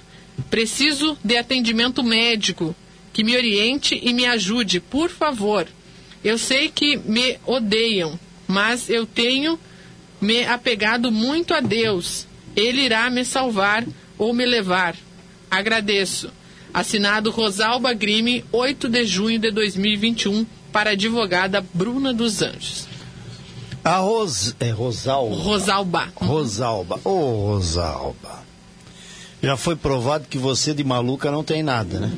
Preciso 0.50 1.18
de 1.24 1.38
atendimento 1.38 2.04
médico 2.04 2.76
que 3.14 3.24
me 3.24 3.36
oriente 3.36 4.00
e 4.02 4.14
me 4.14 4.26
ajude, 4.26 4.80
por 4.80 5.10
favor. 5.10 5.68
Eu 6.24 6.38
sei 6.38 6.70
que 6.70 6.98
me 6.98 7.38
odeiam, 7.46 8.20
mas 8.48 8.90
eu 8.90 9.06
tenho 9.06 9.60
me 10.20 10.46
apegado 10.46 11.12
muito 11.12 11.54
a 11.54 11.60
Deus. 11.60 12.28
Ele 12.56 12.82
irá 12.82 13.10
me 13.10 13.26
salvar 13.26 13.86
ou 14.18 14.34
me 14.34 14.46
levar. 14.46 14.96
Agradeço. 15.50 16.32
Assinado 16.74 17.32
Rosalba 17.32 17.94
Grime, 17.94 18.46
8 18.52 18.88
de 18.88 19.06
junho 19.06 19.40
de 19.40 19.52
2021, 19.52 20.46
para 20.72 20.92
a 20.92 20.94
advogada 20.94 21.66
Bruna 21.74 22.14
dos 22.14 22.42
Anjos. 22.42 22.88
A 23.84 23.98
Ros... 23.98 24.56
é 24.60 24.70
Rosalba. 24.70 25.36
Rosalba. 25.36 26.12
Rosalba. 26.16 27.00
Ô, 27.04 27.10
oh, 27.10 27.54
Rosalba 27.54 28.51
já 29.42 29.58
foi 29.58 29.76
provado 29.76 30.28
que 30.30 30.38
você 30.38 30.74
de 30.74 30.84
maluca 30.84 31.32
não 31.32 31.44
tem 31.44 31.64
nada, 31.64 32.00
né? 32.00 32.12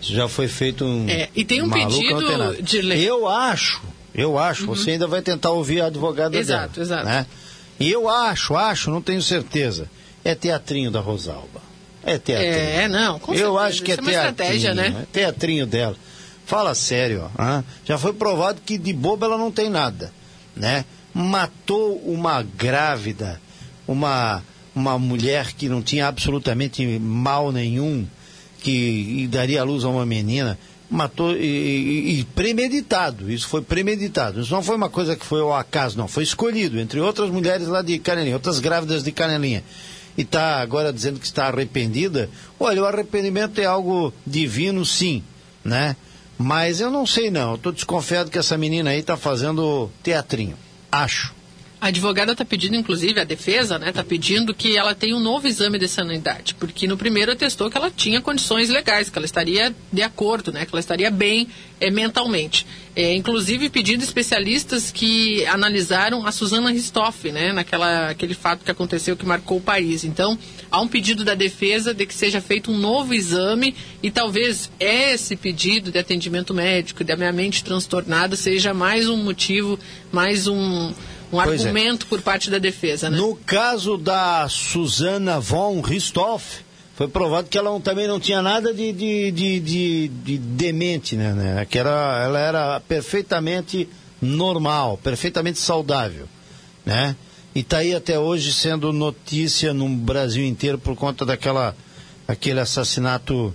Já 0.00 0.28
foi 0.28 0.48
feito 0.48 0.84
um. 0.84 1.08
É, 1.08 1.30
e 1.34 1.44
tem 1.44 1.62
um 1.62 1.70
pedido 1.70 2.62
de 2.62 2.82
lei. 2.82 3.02
Eu 3.02 3.26
acho, 3.26 3.80
eu 4.14 4.38
acho, 4.38 4.66
uhum. 4.68 4.74
você 4.74 4.92
ainda 4.92 5.06
vai 5.06 5.22
tentar 5.22 5.50
ouvir 5.50 5.80
a 5.80 5.86
advogada 5.86 6.36
exato, 6.36 6.74
dela. 6.74 6.84
Exato, 6.84 7.04
né? 7.06 7.26
E 7.80 7.90
eu 7.90 8.08
acho, 8.08 8.54
acho, 8.54 8.90
não 8.90 9.00
tenho 9.00 9.22
certeza. 9.22 9.90
É 10.22 10.34
teatrinho 10.34 10.90
da 10.90 11.00
Rosalba. 11.00 11.62
É 12.02 12.18
teatrinho. 12.18 12.52
É, 12.52 12.88
não, 12.88 13.18
com 13.18 13.32
Eu 13.32 13.54
certeza. 13.54 13.60
acho 13.60 13.82
que 13.82 13.92
é 13.92 13.94
uma 13.94 14.10
teatrinho. 14.10 14.30
estratégia, 14.30 14.74
né? 14.74 15.02
É 15.02 15.06
teatrinho 15.12 15.66
dela. 15.66 15.96
Fala 16.46 16.74
sério, 16.74 17.24
ó. 17.24 17.30
ah, 17.38 17.64
Já 17.86 17.96
foi 17.96 18.12
provado 18.12 18.60
que 18.64 18.76
de 18.76 18.92
boba 18.92 19.26
ela 19.26 19.38
não 19.38 19.50
tem 19.50 19.70
nada, 19.70 20.12
né? 20.54 20.84
Matou 21.14 21.96
uma 22.04 22.42
grávida, 22.42 23.40
uma, 23.88 24.42
uma 24.74 24.98
mulher 24.98 25.52
que 25.52 25.68
não 25.68 25.82
tinha 25.82 26.06
absolutamente 26.08 26.86
mal 26.98 27.52
nenhum, 27.52 28.06
que 28.60 29.28
daria 29.30 29.62
luz 29.64 29.84
a 29.84 29.88
uma 29.88 30.04
menina. 30.06 30.58
Matou 30.90 31.32
e, 31.34 31.38
e- 31.44 32.20
e 32.20 32.24
premeditado, 32.24 33.30
isso 33.32 33.48
foi 33.48 33.62
premeditado. 33.62 34.40
Isso 34.40 34.52
não 34.52 34.62
foi 34.62 34.76
uma 34.76 34.88
coisa 34.90 35.16
que 35.16 35.24
foi 35.24 35.40
ao 35.40 35.54
acaso, 35.54 35.96
não. 35.96 36.06
Foi 36.06 36.22
escolhido, 36.22 36.78
entre 36.78 37.00
outras 37.00 37.30
mulheres 37.30 37.66
lá 37.68 37.82
de 37.82 37.98
Canelinha, 37.98 38.36
outras 38.36 38.60
grávidas 38.60 39.02
de 39.02 39.10
Canelinha 39.12 39.64
e 40.16 40.22
está 40.22 40.60
agora 40.60 40.92
dizendo 40.92 41.18
que 41.18 41.26
está 41.26 41.46
arrependida, 41.48 42.30
olha, 42.60 42.82
o 42.82 42.86
arrependimento 42.86 43.60
é 43.60 43.64
algo 43.64 44.14
divino, 44.24 44.84
sim, 44.84 45.24
né? 45.64 45.96
Mas 46.38 46.78
eu 46.80 46.88
não 46.88 47.04
sei 47.04 47.30
não, 47.32 47.56
estou 47.56 47.72
desconfiado 47.72 48.30
que 48.30 48.38
essa 48.38 48.56
menina 48.56 48.90
aí 48.90 49.00
está 49.00 49.16
fazendo 49.16 49.90
teatrinho, 50.04 50.56
acho. 50.92 51.33
A 51.84 51.88
advogada 51.88 52.32
está 52.32 52.46
pedindo, 52.46 52.76
inclusive, 52.76 53.20
a 53.20 53.24
defesa, 53.24 53.78
né, 53.78 53.90
está 53.90 54.02
pedindo 54.02 54.54
que 54.54 54.74
ela 54.74 54.94
tenha 54.94 55.14
um 55.14 55.20
novo 55.20 55.46
exame 55.46 55.78
de 55.78 55.86
sanidade, 55.86 56.54
porque 56.54 56.86
no 56.86 56.96
primeiro 56.96 57.30
atestou 57.30 57.70
que 57.70 57.76
ela 57.76 57.90
tinha 57.90 58.22
condições 58.22 58.70
legais, 58.70 59.10
que 59.10 59.18
ela 59.18 59.26
estaria 59.26 59.70
de 59.92 60.00
acordo, 60.00 60.50
né, 60.50 60.64
que 60.64 60.72
ela 60.72 60.80
estaria 60.80 61.10
bem 61.10 61.46
eh, 61.78 61.90
mentalmente. 61.90 62.66
É, 62.96 63.14
inclusive 63.14 63.68
pedindo 63.68 64.02
especialistas 64.02 64.90
que 64.90 65.44
analisaram 65.44 66.26
a 66.26 66.32
Suzana 66.32 66.70
Ristoff, 66.70 67.30
né, 67.30 67.52
naquela 67.52 68.08
aquele 68.08 68.32
fato 68.32 68.64
que 68.64 68.70
aconteceu 68.70 69.14
que 69.14 69.26
marcou 69.26 69.58
o 69.58 69.60
país. 69.60 70.04
Então, 70.04 70.38
há 70.70 70.80
um 70.80 70.88
pedido 70.88 71.22
da 71.22 71.34
defesa 71.34 71.92
de 71.92 72.06
que 72.06 72.14
seja 72.14 72.40
feito 72.40 72.70
um 72.70 72.78
novo 72.78 73.12
exame 73.12 73.74
e 74.02 74.10
talvez 74.10 74.70
esse 74.80 75.36
pedido 75.36 75.90
de 75.90 75.98
atendimento 75.98 76.54
médico, 76.54 77.04
da 77.04 77.14
minha 77.14 77.32
mente 77.32 77.62
transtornada, 77.62 78.36
seja 78.36 78.72
mais 78.72 79.06
um 79.06 79.18
motivo, 79.18 79.78
mais 80.10 80.46
um 80.46 80.94
um 81.38 81.42
Pois 81.42 81.60
é. 81.60 81.64
argumento 81.68 82.06
por 82.06 82.20
parte 82.22 82.50
da 82.50 82.58
defesa, 82.58 83.10
né? 83.10 83.16
No 83.16 83.34
caso 83.36 83.96
da 83.96 84.46
Susana 84.48 85.38
von 85.40 85.80
Ristoff, 85.80 86.64
foi 86.96 87.08
provado 87.08 87.48
que 87.48 87.58
ela 87.58 87.70
não- 87.70 87.80
também 87.80 88.06
não 88.06 88.20
tinha 88.20 88.40
nada 88.40 88.72
de, 88.72 88.92
de, 88.92 89.30
de, 89.30 89.60
de- 89.60 90.08
de 90.08 90.38
demente, 90.38 91.16
né? 91.16 91.32
né? 91.32 91.66
Que 91.68 91.78
era, 91.78 92.22
ela 92.24 92.38
era 92.38 92.80
perfeitamente 92.80 93.88
normal, 94.22 94.98
perfeitamente 95.02 95.58
saudável, 95.58 96.26
né? 96.86 97.16
E 97.54 97.60
está 97.60 97.78
aí 97.78 97.94
até 97.94 98.18
hoje 98.18 98.52
sendo 98.52 98.92
notícia 98.92 99.72
no 99.72 99.88
Brasil 99.88 100.44
inteiro 100.44 100.78
por 100.78 100.96
conta 100.96 101.24
daquela 101.24 101.74
aquele 102.26 102.58
assassinato 102.58 103.54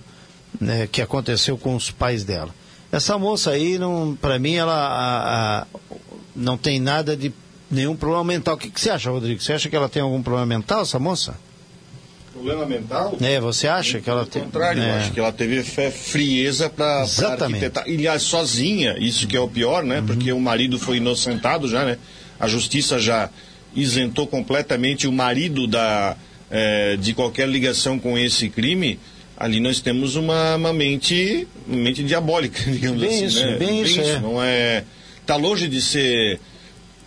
né, 0.60 0.86
que 0.90 1.02
aconteceu 1.02 1.58
com 1.58 1.74
os 1.76 1.90
pais 1.90 2.24
dela. 2.24 2.54
Essa 2.92 3.18
moça 3.18 3.50
aí, 3.50 3.78
para 4.20 4.38
mim, 4.38 4.54
ela 4.54 4.74
a- 4.74 5.60
a- 5.62 5.66
não 6.34 6.56
tem 6.56 6.80
nada 6.80 7.16
de 7.16 7.32
nenhum 7.70 7.96
problema 7.96 8.24
mental. 8.24 8.54
O 8.54 8.58
que, 8.58 8.70
que 8.70 8.80
você 8.80 8.90
acha, 8.90 9.10
Rodrigo? 9.10 9.40
Você 9.40 9.52
acha 9.52 9.68
que 9.68 9.76
ela 9.76 9.88
tem 9.88 10.02
algum 10.02 10.22
problema 10.22 10.46
mental, 10.46 10.82
essa 10.82 10.98
moça? 10.98 11.34
Problema 12.32 12.64
mental? 12.64 13.16
É, 13.20 13.40
você 13.40 13.68
acha 13.68 14.00
que 14.00 14.08
ela 14.08 14.24
tem? 14.24 14.42
contrário, 14.42 14.82
eu 14.82 14.88
é. 14.88 14.98
acho 14.98 15.12
que 15.12 15.20
ela 15.20 15.32
teve 15.32 15.62
fé, 15.62 15.90
frieza 15.90 16.70
para 16.70 17.02
Exatamente. 17.02 17.64
arquitetar. 17.64 17.88
E 17.88 17.94
aliás, 17.94 18.22
sozinha, 18.22 18.96
isso 18.98 19.26
que 19.26 19.36
é 19.36 19.40
o 19.40 19.48
pior, 19.48 19.84
né? 19.84 20.02
Porque 20.06 20.32
o 20.32 20.40
marido 20.40 20.78
foi 20.78 20.98
inocentado 20.98 21.68
já, 21.68 21.84
né? 21.84 21.98
A 22.38 22.46
justiça 22.46 22.98
já 22.98 23.28
isentou 23.74 24.26
completamente 24.26 25.06
o 25.06 25.12
marido 25.12 25.66
da, 25.66 26.16
eh, 26.50 26.96
de 26.98 27.12
qualquer 27.14 27.48
ligação 27.48 27.98
com 27.98 28.16
esse 28.16 28.48
crime. 28.48 28.98
Ali 29.36 29.58
nós 29.60 29.80
temos 29.80 30.16
uma, 30.16 30.56
uma 30.56 30.72
mente, 30.72 31.46
uma 31.66 31.76
mente 31.76 32.02
diabólica, 32.02 32.62
digamos 32.70 33.00
Bem 33.00 33.10
assim. 33.10 33.24
isso, 33.26 33.46
né? 33.46 33.56
bem 33.56 33.82
isso, 33.82 34.00
é. 34.00 34.20
Não 34.20 34.42
é. 34.42 34.84
Tá 35.26 35.36
longe 35.36 35.68
de 35.68 35.80
ser 35.80 36.40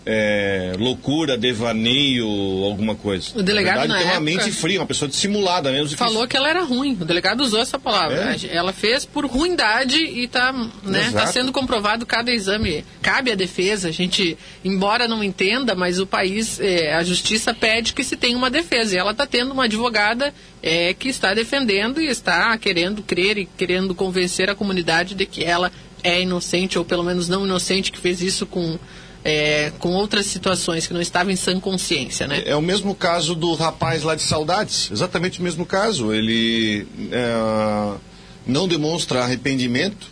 é, 0.06 0.74
loucura, 0.78 1.38
devaneio, 1.38 2.28
alguma 2.66 2.96
coisa. 2.96 3.32
O 3.36 3.42
delegado, 3.42 3.76
Na 3.76 3.82
verdade, 3.82 3.94
na 3.94 3.98
tem 3.98 4.06
uma 4.20 4.30
época, 4.32 4.44
mente 4.46 4.52
fria, 4.52 4.80
uma 4.80 4.86
pessoa 4.86 5.08
dissimulada 5.08 5.72
mesmo. 5.72 5.98
Falou 5.98 6.28
que 6.28 6.36
ela 6.36 6.50
era 6.50 6.64
ruim. 6.64 6.98
O 7.00 7.06
delegado 7.06 7.42
usou 7.42 7.60
essa 7.60 7.80
palavra. 7.80 8.36
É? 8.36 8.56
Ela 8.56 8.74
fez 8.74 9.06
por 9.06 9.26
ruindade 9.26 9.98
e 9.98 10.26
está 10.26 10.52
né, 10.84 11.12
tá 11.12 11.28
sendo 11.28 11.52
comprovado 11.52 12.06
cada 12.06 12.32
exame. 12.32 12.84
Cabe 13.02 13.32
à 13.32 13.36
defesa. 13.36 13.90
A 13.90 13.92
gente, 13.92 14.38
embora 14.64 15.08
não 15.08 15.24
entenda, 15.24 15.74
mas 15.74 16.00
o 16.00 16.06
país, 16.06 16.60
é, 16.60 16.94
a 16.94 17.04
justiça 17.04 17.54
pede 17.54 17.94
que 17.94 18.04
se 18.04 18.18
tenha 18.18 18.38
uma 18.38 18.50
defesa. 18.50 18.96
E 18.96 18.98
ela 18.98 19.12
está 19.12 19.26
tendo 19.26 19.54
uma 19.54 19.66
advogada 19.66 20.34
é, 20.62 20.94
que 20.94 21.08
está 21.08 21.34
defendendo 21.34 22.02
e 22.02 22.08
está 22.08 22.58
querendo 22.58 23.02
crer 23.02 23.38
e 23.38 23.46
querendo 23.46 23.96
convencer 23.96 24.50
a 24.50 24.56
comunidade 24.56 25.16
de 25.16 25.26
que 25.26 25.44
ela 25.44 25.72
é 26.04 26.22
inocente, 26.22 26.78
ou 26.78 26.84
pelo 26.84 27.04
menos 27.04 27.30
não 27.30 27.46
inocente, 27.46 27.92
que 27.92 27.98
fez 27.98 28.22
isso 28.22 28.46
com, 28.46 28.78
é, 29.24 29.72
com 29.80 29.94
outras 29.94 30.26
situações, 30.26 30.86
que 30.86 30.94
não 30.94 31.02
estava 31.02 31.32
em 31.32 31.36
sã 31.36 31.60
consciência, 31.60 32.28
né? 32.28 32.44
É 32.46 32.56
o 32.56 32.62
mesmo 32.62 32.94
caso 32.94 33.36
do 33.36 33.54
rapaz 33.54 34.04
lá 34.04 34.16
de 34.16 34.22
Saudades, 34.22 34.90
exatamente 34.92 35.40
o 35.40 35.44
mesmo 35.44 35.66
caso. 35.66 36.14
Ele 36.14 36.86
é, 37.12 37.98
não 38.46 38.68
demonstra 38.68 39.24
arrependimento, 39.24 40.08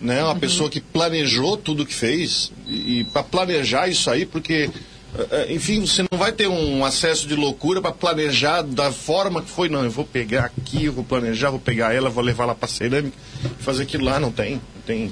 né? 0.00 0.22
Uma 0.22 0.36
pessoa 0.36 0.68
que 0.68 0.80
planejou 0.80 1.56
tudo 1.56 1.86
que 1.86 1.94
fez 1.94 2.52
e, 2.66 3.04
para 3.12 3.22
planejar 3.22 3.88
isso 3.88 4.10
aí, 4.10 4.26
porque 4.26 4.70
é, 5.30 5.52
enfim, 5.52 5.80
você 5.80 6.02
não 6.10 6.18
vai 6.18 6.30
ter 6.30 6.46
um 6.46 6.84
acesso 6.84 7.26
de 7.26 7.34
loucura 7.34 7.80
para 7.80 7.92
planejar 7.92 8.62
da 8.62 8.92
forma 8.92 9.40
que 9.40 9.50
foi, 9.50 9.68
não, 9.68 9.82
eu 9.82 9.90
vou 9.90 10.04
pegar 10.04 10.44
aqui, 10.44 10.84
eu 10.84 10.92
vou 10.92 11.04
planejar, 11.04 11.50
vou 11.50 11.58
pegar 11.58 11.94
ela, 11.94 12.10
vou 12.10 12.22
levar 12.22 12.44
lá 12.44 12.54
para 12.54 12.68
cerâmica 12.68 13.16
e 13.44 13.62
fazer 13.62 13.84
aquilo 13.84 14.04
lá, 14.04 14.20
não 14.20 14.30
tem, 14.30 14.54
não 14.54 14.82
tem. 14.84 15.10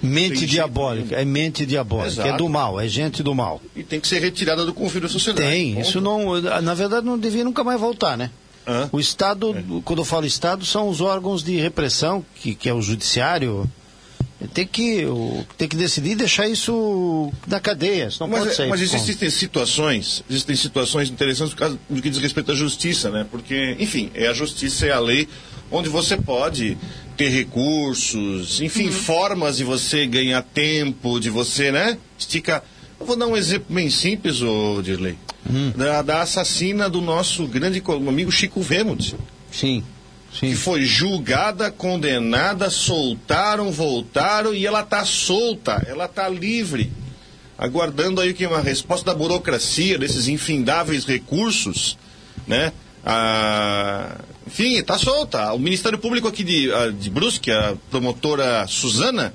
Mente 0.00 0.40
Tem 0.40 0.48
diabólica, 0.48 1.16
é 1.16 1.24
mente 1.24 1.66
diabólica, 1.66 2.22
é 2.22 2.26
Exato. 2.26 2.38
do 2.44 2.48
mal, 2.48 2.78
é 2.78 2.86
gente 2.86 3.22
do 3.22 3.34
mal. 3.34 3.60
E 3.74 3.82
tem 3.82 3.98
que 3.98 4.06
ser 4.06 4.20
retirada 4.20 4.64
do 4.64 4.72
convívio 4.72 5.02
da 5.02 5.08
sociedade. 5.08 5.48
Tem, 5.48 5.74
Ponto. 5.74 5.86
isso 5.86 6.00
não, 6.00 6.40
na 6.40 6.74
verdade 6.74 7.04
não 7.04 7.18
devia 7.18 7.42
nunca 7.42 7.64
mais 7.64 7.80
voltar, 7.80 8.16
né? 8.16 8.30
Hã? 8.66 8.88
O 8.92 9.00
Estado, 9.00 9.56
quando 9.84 10.00
eu 10.00 10.04
falo 10.04 10.26
Estado, 10.26 10.64
são 10.64 10.88
os 10.88 11.00
órgãos 11.00 11.42
de 11.42 11.56
repressão, 11.56 12.24
que, 12.36 12.54
que 12.54 12.68
é 12.68 12.74
o 12.74 12.82
judiciário, 12.82 13.68
tem 14.46 14.66
que, 14.66 15.04
tem 15.56 15.66
que 15.68 15.76
decidir 15.76 16.14
deixar 16.14 16.48
isso 16.48 17.32
na 17.46 17.58
cadeia, 17.58 18.06
isso 18.06 18.18
não 18.20 18.28
Mas, 18.28 18.40
pode 18.40 18.52
é- 18.52 18.54
sair. 18.54 18.68
mas 18.68 18.80
existem 18.80 19.28
situações, 19.30 20.22
existem 20.30 20.54
situações 20.54 21.10
interessantes 21.10 21.54
por 21.54 21.58
causa 21.60 21.78
do 21.90 22.00
que 22.00 22.08
diz 22.08 22.20
respeito 22.20 22.52
à 22.52 22.54
justiça, 22.54 23.10
né? 23.10 23.26
Porque, 23.30 23.76
enfim, 23.80 24.10
é 24.14 24.28
a 24.28 24.32
justiça 24.32 24.86
é 24.86 24.92
a 24.92 25.00
lei 25.00 25.28
onde 25.70 25.88
você 25.88 26.16
pode 26.16 26.78
ter 27.16 27.28
recursos, 27.30 28.60
enfim, 28.60 28.90
formas 28.92 29.56
de 29.56 29.64
você 29.64 30.06
ganhar 30.06 30.40
tempo, 30.42 31.18
de 31.18 31.30
você, 31.30 31.72
né? 31.72 31.98
Esticar. 32.18 32.62
Eu 33.00 33.06
vou 33.06 33.16
dar 33.16 33.26
um 33.26 33.36
exemplo 33.36 33.66
bem 33.74 33.90
simples, 33.90 34.40
ô 34.40 34.80
Dirley. 34.82 35.18
Da, 35.76 36.02
da 36.02 36.22
assassina 36.22 36.88
do 36.90 37.00
nosso 37.00 37.46
grande 37.46 37.82
amigo 38.06 38.30
Chico 38.30 38.60
Vemuth 38.60 39.14
Sim, 39.50 39.82
sim. 40.38 40.50
que 40.50 40.56
foi 40.56 40.82
julgada, 40.84 41.70
condenada, 41.70 42.70
soltaram, 42.70 43.70
voltaram 43.70 44.54
e 44.54 44.66
ela 44.66 44.80
está 44.80 45.04
solta, 45.04 45.84
ela 45.86 46.04
está 46.04 46.28
livre, 46.28 46.92
aguardando 47.56 48.20
aí 48.20 48.32
que 48.32 48.46
uma 48.46 48.60
resposta 48.60 49.06
da 49.06 49.18
burocracia 49.18 49.98
desses 49.98 50.28
infindáveis 50.28 51.04
recursos, 51.04 51.98
né? 52.46 52.72
Ah, 53.04 54.16
enfim, 54.46 54.76
está 54.76 54.98
solta. 54.98 55.52
O 55.52 55.58
Ministério 55.58 55.98
Público 55.98 56.28
aqui 56.28 56.42
de, 56.42 56.72
ah, 56.72 56.90
de 56.90 57.10
Brusque, 57.10 57.50
a 57.50 57.74
promotora 57.90 58.66
Suzana, 58.66 59.32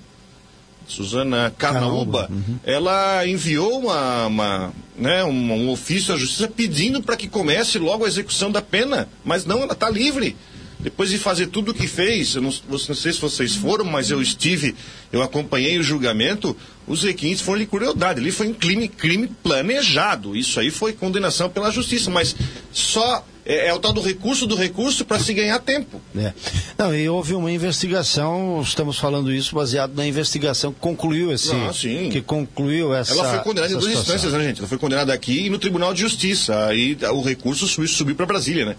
Suzana 0.88 1.54
Carnaúba, 1.58 2.30
ela 2.64 3.26
enviou 3.26 3.80
uma, 3.80 4.28
uma, 4.28 4.74
né, 4.98 5.24
um, 5.24 5.52
um 5.54 5.70
ofício 5.70 6.14
à 6.14 6.18
justiça 6.18 6.48
pedindo 6.48 7.02
para 7.02 7.16
que 7.16 7.28
comece 7.28 7.80
logo 7.80 8.06
a 8.06 8.08
execução 8.08 8.52
da 8.52 8.62
pena, 8.62 9.08
mas 9.24 9.46
não, 9.46 9.62
ela 9.62 9.74
está 9.74 9.90
livre. 9.90 10.36
Depois 10.84 11.10
de 11.10 11.18
fazer 11.18 11.48
tudo 11.48 11.72
o 11.72 11.74
que 11.74 11.88
fez, 11.88 12.36
eu 12.36 12.42
não, 12.42 12.54
não 12.70 12.78
sei 12.78 13.14
se 13.14 13.22
vocês 13.22 13.56
foram, 13.56 13.86
mas 13.86 14.12
eu 14.12 14.22
estive, 14.22 14.76
eu 15.14 15.24
acompanhei 15.24 15.80
o 15.80 15.84
julgamento, 15.84 16.56
os 16.86 17.04
requintes 17.04 17.42
foram 17.42 17.60
de 17.60 17.66
crueldade. 17.66 18.20
Ali 18.20 18.32
foi 18.32 18.50
um 18.50 18.54
crime, 18.54 18.90
crime 18.90 19.28
planejado. 19.42 20.36
Isso 20.36 20.60
aí 20.60 20.70
foi 20.70 20.92
condenação 20.92 21.50
pela 21.50 21.72
justiça, 21.72 22.12
mas 22.12 22.36
só 22.72 23.26
é, 23.46 23.68
é 23.68 23.74
o 23.74 23.80
tal 23.80 23.94
do 23.94 24.02
recurso 24.02 24.46
do 24.46 24.56
recurso 24.56 25.06
para 25.06 25.20
se 25.20 25.34
ganhar 25.34 25.60
tempo. 25.60 26.02
É. 26.16 26.34
Não, 26.78 26.96
e 26.96 27.08
houve 27.08 27.34
uma 27.34 27.52
investigação, 27.52 28.62
estamos 28.62 28.98
falando 28.98 29.32
isso 29.32 29.56
baseado 29.56 29.94
na 29.96 30.06
investigação 30.06 30.74
que 30.74 30.80
concluiu 30.80 31.32
esse. 31.32 31.54
Ah, 31.54 31.72
sim. 31.74 32.10
Que 32.10 32.22
concluiu 32.22 32.94
essa. 32.94 33.14
Ela 33.14 33.30
foi 33.30 33.40
condenada 33.40 33.74
em 33.74 33.78
duas 33.78 33.86
situação. 33.86 34.16
instâncias, 34.16 34.34
né, 34.34 34.48
gente? 34.48 34.60
Ela 34.60 34.68
foi 34.68 34.78
condenada 34.78 35.14
aqui 35.14 35.46
e 35.46 35.50
no 35.50 35.60
Tribunal 35.60 35.94
de 35.94 36.02
Justiça. 36.02 36.68
Aí 36.68 36.98
o 37.12 37.22
recurso 37.22 37.68
subiu 37.68 38.16
para 38.16 38.26
Brasília, 38.26 38.66
né? 38.66 38.76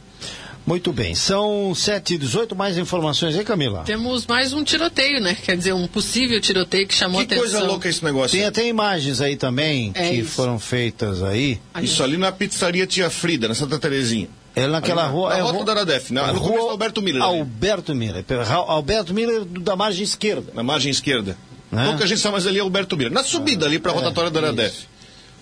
Muito 0.67 0.95
bem, 0.95 1.15
são 1.15 1.73
7h18, 1.75 2.55
mais 2.55 2.79
informações 2.79 3.37
aí, 3.37 3.45
Camila? 3.45 3.83
Temos 3.85 4.27
mais 4.27 4.55
um 4.55 4.65
tiroteio, 4.65 5.21
né? 5.21 5.37
Quer 5.45 5.59
dizer, 5.59 5.75
um 5.75 5.87
possível 5.87 6.41
tiroteio 6.41 6.87
que 6.89 6.95
chamou 6.95 7.19
Que 7.21 7.35
atenção. 7.35 7.43
coisa 7.43 7.67
louca 7.67 7.87
esse 7.89 8.03
negócio. 8.03 8.37
Tem 8.39 8.47
até 8.47 8.67
imagens 8.67 9.21
aí 9.21 9.37
também 9.37 9.93
É 9.95 10.09
que 10.09 10.15
isso. 10.17 10.31
foram 10.31 10.59
feitas 10.59 11.23
aí. 11.23 11.61
Isso 11.83 12.03
ali 12.03 12.17
na 12.17 12.33
pizzaria 12.33 12.87
Tia 12.87 13.11
Frida, 13.11 13.47
na 13.47 13.55
Santa 13.55 13.79
Terezinha. 13.79 14.29
É 14.57 14.67
naquela 14.67 15.03
na- 15.03 15.09
rua. 15.09 15.31
na 15.31 15.37
é 15.39 15.41
rota 15.43 15.55
rua- 15.55 15.65
da 15.67 15.73
Aradef, 15.73 16.11
na- 16.13 16.23
a 16.29 16.33
no 16.33 16.39
rua 16.39 16.71
Alberto 16.71 17.03
Miller 17.03 17.23
ali. 17.23 17.39
Alberto 17.41 17.95
Miller. 17.95 18.25
Alberto 18.67 19.13
Miller 19.13 19.45
da 19.45 19.77
margem 19.77 20.03
esquerda. 20.03 20.51
na 20.55 20.63
margem 20.63 20.91
esquerda. 20.91 21.37
Né? 21.71 21.87
Pouca 21.89 22.07
gente 22.07 22.21
sabe, 22.21 22.37
mas 22.37 22.47
ali 22.47 22.59
é 22.59 22.61
Alberto 22.63 22.97
Mira. 22.97 23.11
Na 23.11 23.25
subida 23.25 23.67
ali 23.67 23.79
para 23.81 23.91
a 23.91 23.95
é, 23.95 23.99
rotatória 23.99 24.31
da 24.31 24.41
isso. 24.69 24.87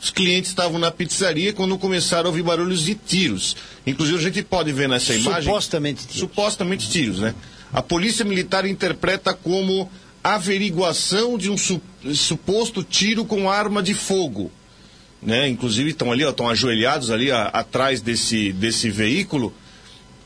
Os 0.03 0.11
clientes 0.11 0.51
estavam 0.51 0.81
na 0.81 0.91
pizzaria 0.91 1.53
quando 1.53 1.79
começaram 1.79 2.25
a 2.25 2.29
ouvir 2.31 2.43
barulhos 2.43 2.83
de 2.85 2.95
tiros. 2.97 3.55
Inclusive, 3.87 4.19
a 4.19 4.23
gente 4.23 4.43
pode 4.43 4.73
ver 4.73 4.89
nessa 4.89 5.15
imagem. 5.15 5.43
Supostamente 5.45 6.01
tiros. 6.07 6.19
Supostamente 6.19 6.91
tiros, 6.91 7.19
né? 7.21 7.35
A 7.73 7.81
polícia 7.81 8.25
militar 8.25 8.67
interpreta 8.67 9.33
como 9.33 9.89
averiguação 10.23 11.39
de 11.39 11.49
um 11.51 11.57
su- 11.57 11.81
suposto 12.15 12.83
tiro 12.83 13.25
com 13.25 13.49
arma 13.49 13.83
de 13.83 13.95
fogo. 13.95 14.51
Né? 15.23 15.49
Inclusive, 15.49 15.91
estão 15.91 16.11
ali, 16.11 16.25
estão 16.25 16.49
ajoelhados 16.49 17.11
ali 17.11 17.31
a- 17.31 17.45
atrás 17.47 18.01
desse, 18.01 18.53
desse 18.53 18.91
veículo. 18.91 19.55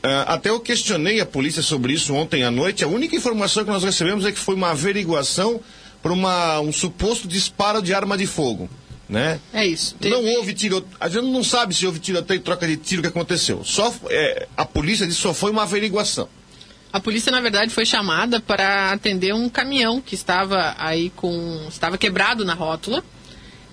Ah, 0.01 0.33
até 0.33 0.49
eu 0.49 0.59
questionei 0.59 1.21
a 1.21 1.25
polícia 1.25 1.61
sobre 1.61 1.93
isso 1.93 2.15
ontem 2.15 2.43
à 2.43 2.49
noite. 2.49 2.83
A 2.83 2.87
única 2.87 3.15
informação 3.15 3.63
que 3.63 3.69
nós 3.69 3.83
recebemos 3.83 4.25
é 4.25 4.31
que 4.31 4.39
foi 4.39 4.55
uma 4.55 4.71
averiguação 4.71 5.59
por 6.01 6.11
uma, 6.11 6.59
um 6.61 6.73
suposto 6.73 7.27
disparo 7.27 7.79
de 7.81 7.93
arma 7.93 8.17
de 8.17 8.25
fogo. 8.25 8.67
Né? 9.09 9.39
É 9.53 9.65
isso. 9.65 9.95
Não 10.01 10.09
Teve- 10.21 10.35
houve 10.37 10.53
tiroteio. 10.53 10.91
A 10.99 11.07
gente 11.07 11.25
não 11.27 11.43
sabe 11.43 11.73
se 11.73 11.85
houve 11.85 11.99
tiroteio, 11.99 12.41
troca 12.41 12.67
de 12.67 12.75
tiro 12.75 13.01
que 13.01 13.07
aconteceu. 13.07 13.63
Só, 13.63 13.93
é, 14.09 14.47
a 14.57 14.65
polícia 14.65 15.07
disse 15.07 15.19
só 15.21 15.33
foi 15.33 15.49
uma 15.51 15.63
averiguação. 15.63 16.27
A 16.91 16.99
polícia, 16.99 17.31
na 17.31 17.39
verdade, 17.39 17.71
foi 17.73 17.85
chamada 17.85 18.39
para 18.41 18.91
atender 18.91 19.33
um 19.33 19.47
caminhão 19.49 20.01
que 20.01 20.15
estava 20.15 20.75
aí 20.77 21.09
com. 21.11 21.65
estava 21.69 21.97
quebrado 21.97 22.43
na 22.43 22.53
rótula. 22.53 23.03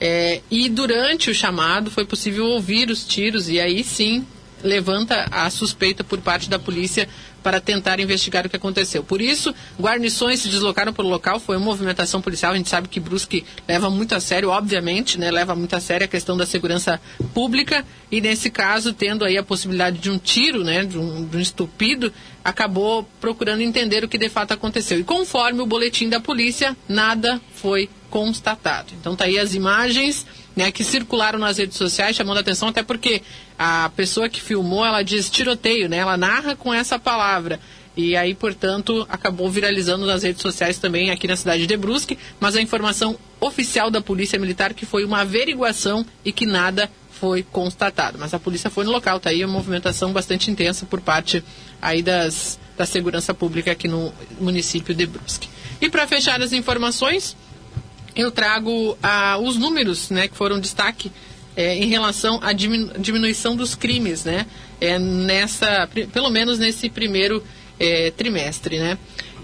É, 0.01 0.41
e 0.51 0.69
durante 0.69 1.31
o 1.31 1.35
chamado 1.35 1.91
foi 1.91 2.05
possível 2.05 2.45
ouvir 2.47 2.91
os 2.91 3.05
tiros 3.05 3.49
e 3.49 3.61
aí 3.61 3.83
sim 3.85 4.27
levanta 4.63 5.27
a 5.31 5.49
suspeita 5.51 6.03
por 6.03 6.21
parte 6.21 6.49
da 6.51 6.59
polícia 6.59 7.09
para 7.45 7.61
tentar 7.61 8.01
investigar 8.01 8.47
o 8.47 8.49
que 8.49 8.57
aconteceu. 8.57 9.05
Por 9.05 9.21
isso, 9.21 9.55
guarnições 9.79 10.41
se 10.41 10.49
deslocaram 10.49 10.95
para 10.95 11.05
o 11.05 11.09
local, 11.09 11.39
foi 11.39 11.59
uma 11.59 11.65
movimentação 11.67 12.23
policial, 12.23 12.53
a 12.53 12.57
gente 12.57 12.71
sabe 12.71 12.89
que 12.89 12.99
Brusque 12.99 13.45
leva 13.69 13.91
muito 13.91 14.15
a 14.15 14.21
sério, 14.21 14.49
obviamente, 14.49 15.19
né, 15.19 15.31
leva 15.31 15.55
muito 15.55 15.77
a 15.77 15.81
sério 15.81 16.07
a 16.07 16.09
questão 16.09 16.39
da 16.39 16.47
segurança 16.47 16.99
pública 17.35 17.85
e 18.11 18.19
nesse 18.19 18.51
caso, 18.51 18.95
tendo 18.95 19.27
aí 19.27 19.37
a 19.37 19.43
possibilidade 19.43 19.99
de 19.99 20.11
um 20.11 20.17
tiro, 20.17 20.65
né, 20.65 20.85
de 20.85 20.99
um, 20.99 21.27
de 21.27 21.37
um 21.37 21.41
estupido, 21.41 22.11
acabou 22.43 23.07
procurando 23.21 23.61
entender 23.61 24.03
o 24.03 24.09
que 24.09 24.17
de 24.17 24.31
fato 24.31 24.53
aconteceu. 24.53 24.99
E 24.99 25.05
conforme 25.05 25.61
o 25.61 25.67
boletim 25.67 26.09
da 26.09 26.21
polícia, 26.21 26.75
nada 26.89 27.41
foi 27.55 27.91
constatado. 28.09 28.95
Então 28.99 29.15
tá 29.15 29.25
aí 29.25 29.39
as 29.39 29.55
imagens 29.55 30.25
né, 30.57 30.71
que 30.71 30.85
circularam 30.85 31.39
nas 31.39 31.59
redes 31.59 31.77
sociais, 31.77 32.17
chamando 32.17 32.39
atenção 32.39 32.69
até 32.69 32.83
porque 32.83 33.23
a 33.59 33.91
pessoa 33.97 34.29
que 34.29 34.41
filmou, 34.41 34.85
ela 34.85 35.03
diz 35.03 35.29
tiroteio, 35.29 35.89
né? 35.89 35.99
Ela 35.99 36.17
narra 36.17 36.55
com 36.55 36.73
essa 36.73 36.99
palavra. 36.99 37.61
E 37.97 38.17
aí, 38.17 38.35
portanto, 38.35 39.07
acabou 39.09 39.49
viralizando 39.49 40.05
nas 40.05 40.23
redes 40.25 40.43
sociais 40.43 40.79
também 40.79 41.11
aqui 41.11 41.29
na 41.29 41.37
cidade 41.37 41.67
de 41.67 41.77
Brusque, 41.77 42.19
mas 42.41 42.57
a 42.57 42.61
informação 42.61 43.17
oficial 43.41 43.91
da 43.91 44.01
Polícia 44.01 44.39
Militar 44.39 44.75
que 44.75 44.85
foi 44.85 45.05
uma 45.05 45.21
averiguação 45.21 46.05
e 46.25 46.33
que 46.33 46.45
nada 46.45 46.91
foi 47.11 47.45
constatado. 47.45 48.19
Mas 48.19 48.35
a 48.35 48.39
polícia 48.41 48.69
foi 48.69 48.85
no 48.85 48.91
local, 48.91 49.21
tá 49.21 49.31
aí 49.31 49.45
uma 49.45 49.55
movimentação 49.55 50.13
bastante 50.13 50.51
intensa 50.51 50.85
por 50.85 51.01
parte 51.01 51.45
aí 51.81 52.03
das, 52.03 52.59
da 52.77 52.85
segurança 52.85 53.33
pública 53.33 53.71
aqui 53.71 53.87
no 53.87 54.13
município 54.41 54.95
de 54.95 55.07
Brusque. 55.07 55.49
E 55.81 55.89
para 55.89 56.07
fechar 56.09 56.43
as 56.43 56.53
informações, 56.53 57.37
eu 58.15 58.31
trago 58.31 58.97
ah, 59.03 59.39
os 59.39 59.57
números 59.57 60.11
né, 60.11 60.29
que 60.29 60.37
foram 60.37 60.61
destaque 60.61 61.11
eh, 61.57 61.77
em 61.77 61.89
relação 61.89 62.39
à 62.43 62.53
diminu- 62.53 62.93
diminuição 62.99 63.57
dos 63.57 63.75
crimes, 63.75 64.25
né? 64.25 64.47
eh, 64.81 64.99
nessa, 64.99 65.89
pelo 66.13 66.31
menos 66.31 66.59
nesse 66.59 66.89
primeiro 66.89 67.43
eh, 67.79 68.13
trimestre, 68.17 68.79
né? 68.79 68.99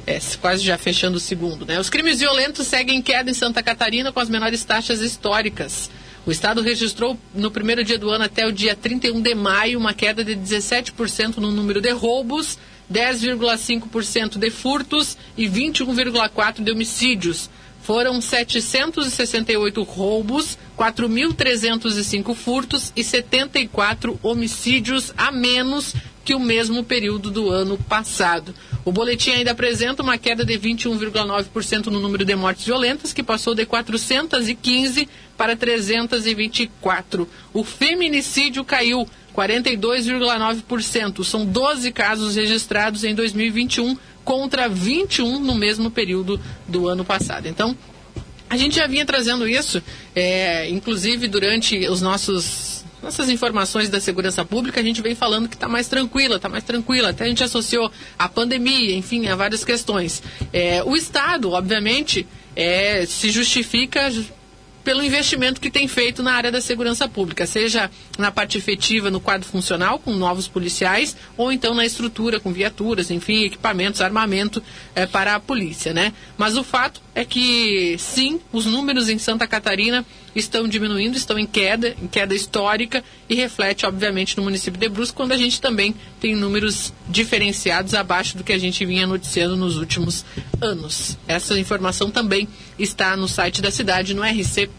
Eh, 0.06 0.18
quase 0.40 0.62
já 0.62 0.76
fechando 0.78 1.16
o 1.16 1.20
segundo. 1.20 1.64
Né? 1.66 1.78
Os 1.78 1.90
crimes 1.90 2.18
violentos 2.18 2.66
seguem 2.66 2.98
em 2.98 3.02
queda 3.02 3.30
em 3.30 3.34
Santa 3.34 3.62
Catarina 3.62 4.12
com 4.12 4.20
as 4.20 4.28
menores 4.28 4.64
taxas 4.64 5.00
históricas. 5.00 5.90
O 6.26 6.30
Estado 6.30 6.60
registrou 6.60 7.18
no 7.34 7.50
primeiro 7.50 7.82
dia 7.82 7.98
do 7.98 8.10
ano 8.10 8.24
até 8.24 8.46
o 8.46 8.52
dia 8.52 8.76
31 8.76 9.20
de 9.20 9.34
maio 9.34 9.78
uma 9.78 9.94
queda 9.94 10.22
de 10.22 10.36
17% 10.36 11.38
no 11.38 11.50
número 11.50 11.80
de 11.80 11.90
roubos, 11.90 12.58
10,5% 12.92 14.38
de 14.38 14.50
furtos 14.50 15.16
e 15.36 15.48
21,4% 15.48 16.62
de 16.62 16.70
homicídios. 16.70 17.48
Foram 17.90 18.20
768 18.20 19.82
roubos, 19.82 20.56
4.305 20.78 22.36
furtos 22.36 22.92
e 22.94 23.02
74 23.02 24.16
homicídios 24.22 25.12
a 25.18 25.32
menos 25.32 25.96
que 26.24 26.32
o 26.32 26.38
mesmo 26.38 26.84
período 26.84 27.32
do 27.32 27.50
ano 27.50 27.76
passado. 27.76 28.54
O 28.84 28.92
boletim 28.92 29.32
ainda 29.32 29.50
apresenta 29.50 30.04
uma 30.04 30.16
queda 30.16 30.44
de 30.44 30.56
21,9% 30.56 31.86
no 31.86 31.98
número 31.98 32.24
de 32.24 32.36
mortes 32.36 32.64
violentas, 32.64 33.12
que 33.12 33.24
passou 33.24 33.56
de 33.56 33.66
415 33.66 35.08
para 35.36 35.56
324. 35.56 37.28
O 37.52 37.64
feminicídio 37.64 38.64
caiu 38.64 39.04
42,9%. 39.36 41.24
São 41.24 41.44
12 41.44 41.90
casos 41.90 42.36
registrados 42.36 43.02
em 43.02 43.16
2021 43.16 43.98
contra 44.30 44.68
21 44.68 45.40
no 45.40 45.56
mesmo 45.56 45.90
período 45.90 46.40
do 46.68 46.86
ano 46.86 47.04
passado. 47.04 47.48
Então, 47.48 47.76
a 48.48 48.56
gente 48.56 48.76
já 48.76 48.86
vinha 48.86 49.04
trazendo 49.04 49.48
isso, 49.48 49.82
é, 50.14 50.70
inclusive 50.70 51.26
durante 51.26 51.88
os 51.88 52.00
nossos 52.00 52.84
nossas 53.02 53.28
informações 53.28 53.88
da 53.88 53.98
segurança 53.98 54.44
pública, 54.44 54.78
a 54.78 54.84
gente 54.84 55.02
vem 55.02 55.16
falando 55.16 55.48
que 55.48 55.56
está 55.56 55.68
mais 55.68 55.88
tranquila, 55.88 56.36
está 56.36 56.48
mais 56.48 56.62
tranquila. 56.62 57.08
Até 57.08 57.24
a 57.24 57.26
gente 57.26 57.42
associou 57.42 57.90
a 58.16 58.28
pandemia, 58.28 58.94
enfim, 58.94 59.26
a 59.26 59.34
várias 59.34 59.64
questões. 59.64 60.22
É, 60.52 60.80
o 60.84 60.94
Estado, 60.94 61.50
obviamente, 61.50 62.24
é, 62.54 63.04
se 63.06 63.30
justifica 63.30 64.12
pelo 64.82 65.04
investimento 65.04 65.60
que 65.60 65.70
tem 65.70 65.86
feito 65.86 66.22
na 66.22 66.32
área 66.32 66.50
da 66.50 66.60
segurança 66.60 67.08
pública, 67.08 67.46
seja 67.46 67.90
na 68.18 68.30
parte 68.30 68.58
efetiva, 68.58 69.10
no 69.10 69.20
quadro 69.20 69.48
funcional, 69.48 69.98
com 69.98 70.12
novos 70.12 70.48
policiais, 70.48 71.16
ou 71.36 71.52
então 71.52 71.74
na 71.74 71.84
estrutura, 71.84 72.40
com 72.40 72.52
viaturas, 72.52 73.10
enfim, 73.10 73.44
equipamentos, 73.44 74.00
armamento 74.00 74.62
eh, 74.94 75.06
para 75.06 75.34
a 75.34 75.40
polícia, 75.40 75.92
né? 75.92 76.12
Mas 76.36 76.56
o 76.56 76.64
fato 76.64 77.00
é 77.20 77.24
que, 77.24 77.96
sim, 77.98 78.40
os 78.52 78.66
números 78.66 79.08
em 79.08 79.18
Santa 79.18 79.46
Catarina 79.46 80.04
estão 80.34 80.66
diminuindo, 80.66 81.16
estão 81.16 81.38
em 81.38 81.46
queda, 81.46 81.94
em 82.00 82.06
queda 82.06 82.34
histórica, 82.34 83.02
e 83.28 83.34
reflete, 83.34 83.84
obviamente, 83.84 84.36
no 84.36 84.42
município 84.42 84.80
de 84.80 84.88
Brusque, 84.88 85.16
quando 85.16 85.32
a 85.32 85.36
gente 85.36 85.60
também 85.60 85.94
tem 86.20 86.34
números 86.34 86.92
diferenciados 87.08 87.94
abaixo 87.94 88.36
do 88.36 88.44
que 88.44 88.52
a 88.52 88.58
gente 88.58 88.84
vinha 88.84 89.06
noticiando 89.06 89.56
nos 89.56 89.76
últimos 89.76 90.24
anos. 90.60 91.18
Essa 91.26 91.58
informação 91.58 92.10
também 92.10 92.48
está 92.78 93.16
no 93.16 93.28
site 93.28 93.60
da 93.60 93.70
cidade, 93.70 94.14
no 94.14 94.22
rc.am.br. 94.22 94.70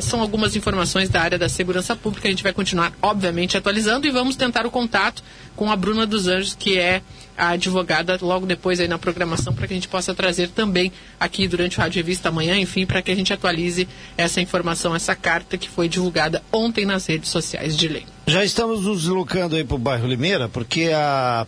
São 0.00 0.20
algumas 0.20 0.56
informações 0.56 1.08
da 1.08 1.20
área 1.20 1.38
da 1.38 1.48
segurança 1.48 1.96
pública, 1.96 2.28
a 2.28 2.30
gente 2.30 2.42
vai 2.42 2.52
continuar, 2.52 2.92
obviamente, 3.00 3.56
atualizando 3.56 4.06
e 4.06 4.10
vamos 4.10 4.36
tentar 4.36 4.66
o 4.66 4.70
contato 4.70 5.22
com 5.54 5.70
a 5.70 5.76
Bruna 5.76 6.06
dos 6.06 6.28
Anjos, 6.28 6.54
que 6.54 6.78
é 6.78 7.02
a 7.36 7.50
advogada, 7.50 8.18
logo 8.20 8.46
depois 8.46 8.80
aí 8.80 8.88
na 8.88 8.98
programação, 8.98 9.52
para 9.52 9.66
que 9.66 9.74
a 9.74 9.76
gente 9.76 9.88
possa 9.88 10.14
trazer 10.14 10.48
também 10.48 10.92
aqui 11.20 11.46
durante 11.46 11.78
o 11.78 11.80
Rádio 11.80 12.00
Revista 12.00 12.28
amanhã, 12.28 12.56
enfim, 12.56 12.86
para 12.86 13.02
que 13.02 13.10
a 13.10 13.14
gente 13.14 13.32
atualize 13.32 13.86
essa 14.16 14.40
informação, 14.40 14.94
essa 14.94 15.14
carta 15.14 15.58
que 15.58 15.68
foi 15.68 15.88
divulgada 15.88 16.42
ontem 16.52 16.84
nas 16.84 17.06
redes 17.06 17.30
sociais 17.30 17.76
de 17.76 17.88
lei. 17.88 18.06
Já 18.26 18.44
estamos 18.44 18.82
nos 18.82 19.02
deslocando 19.02 19.56
aí 19.56 19.64
para 19.64 19.76
o 19.76 19.78
bairro 19.78 20.06
Limeira, 20.06 20.48
porque 20.48 20.90
a 20.94 21.46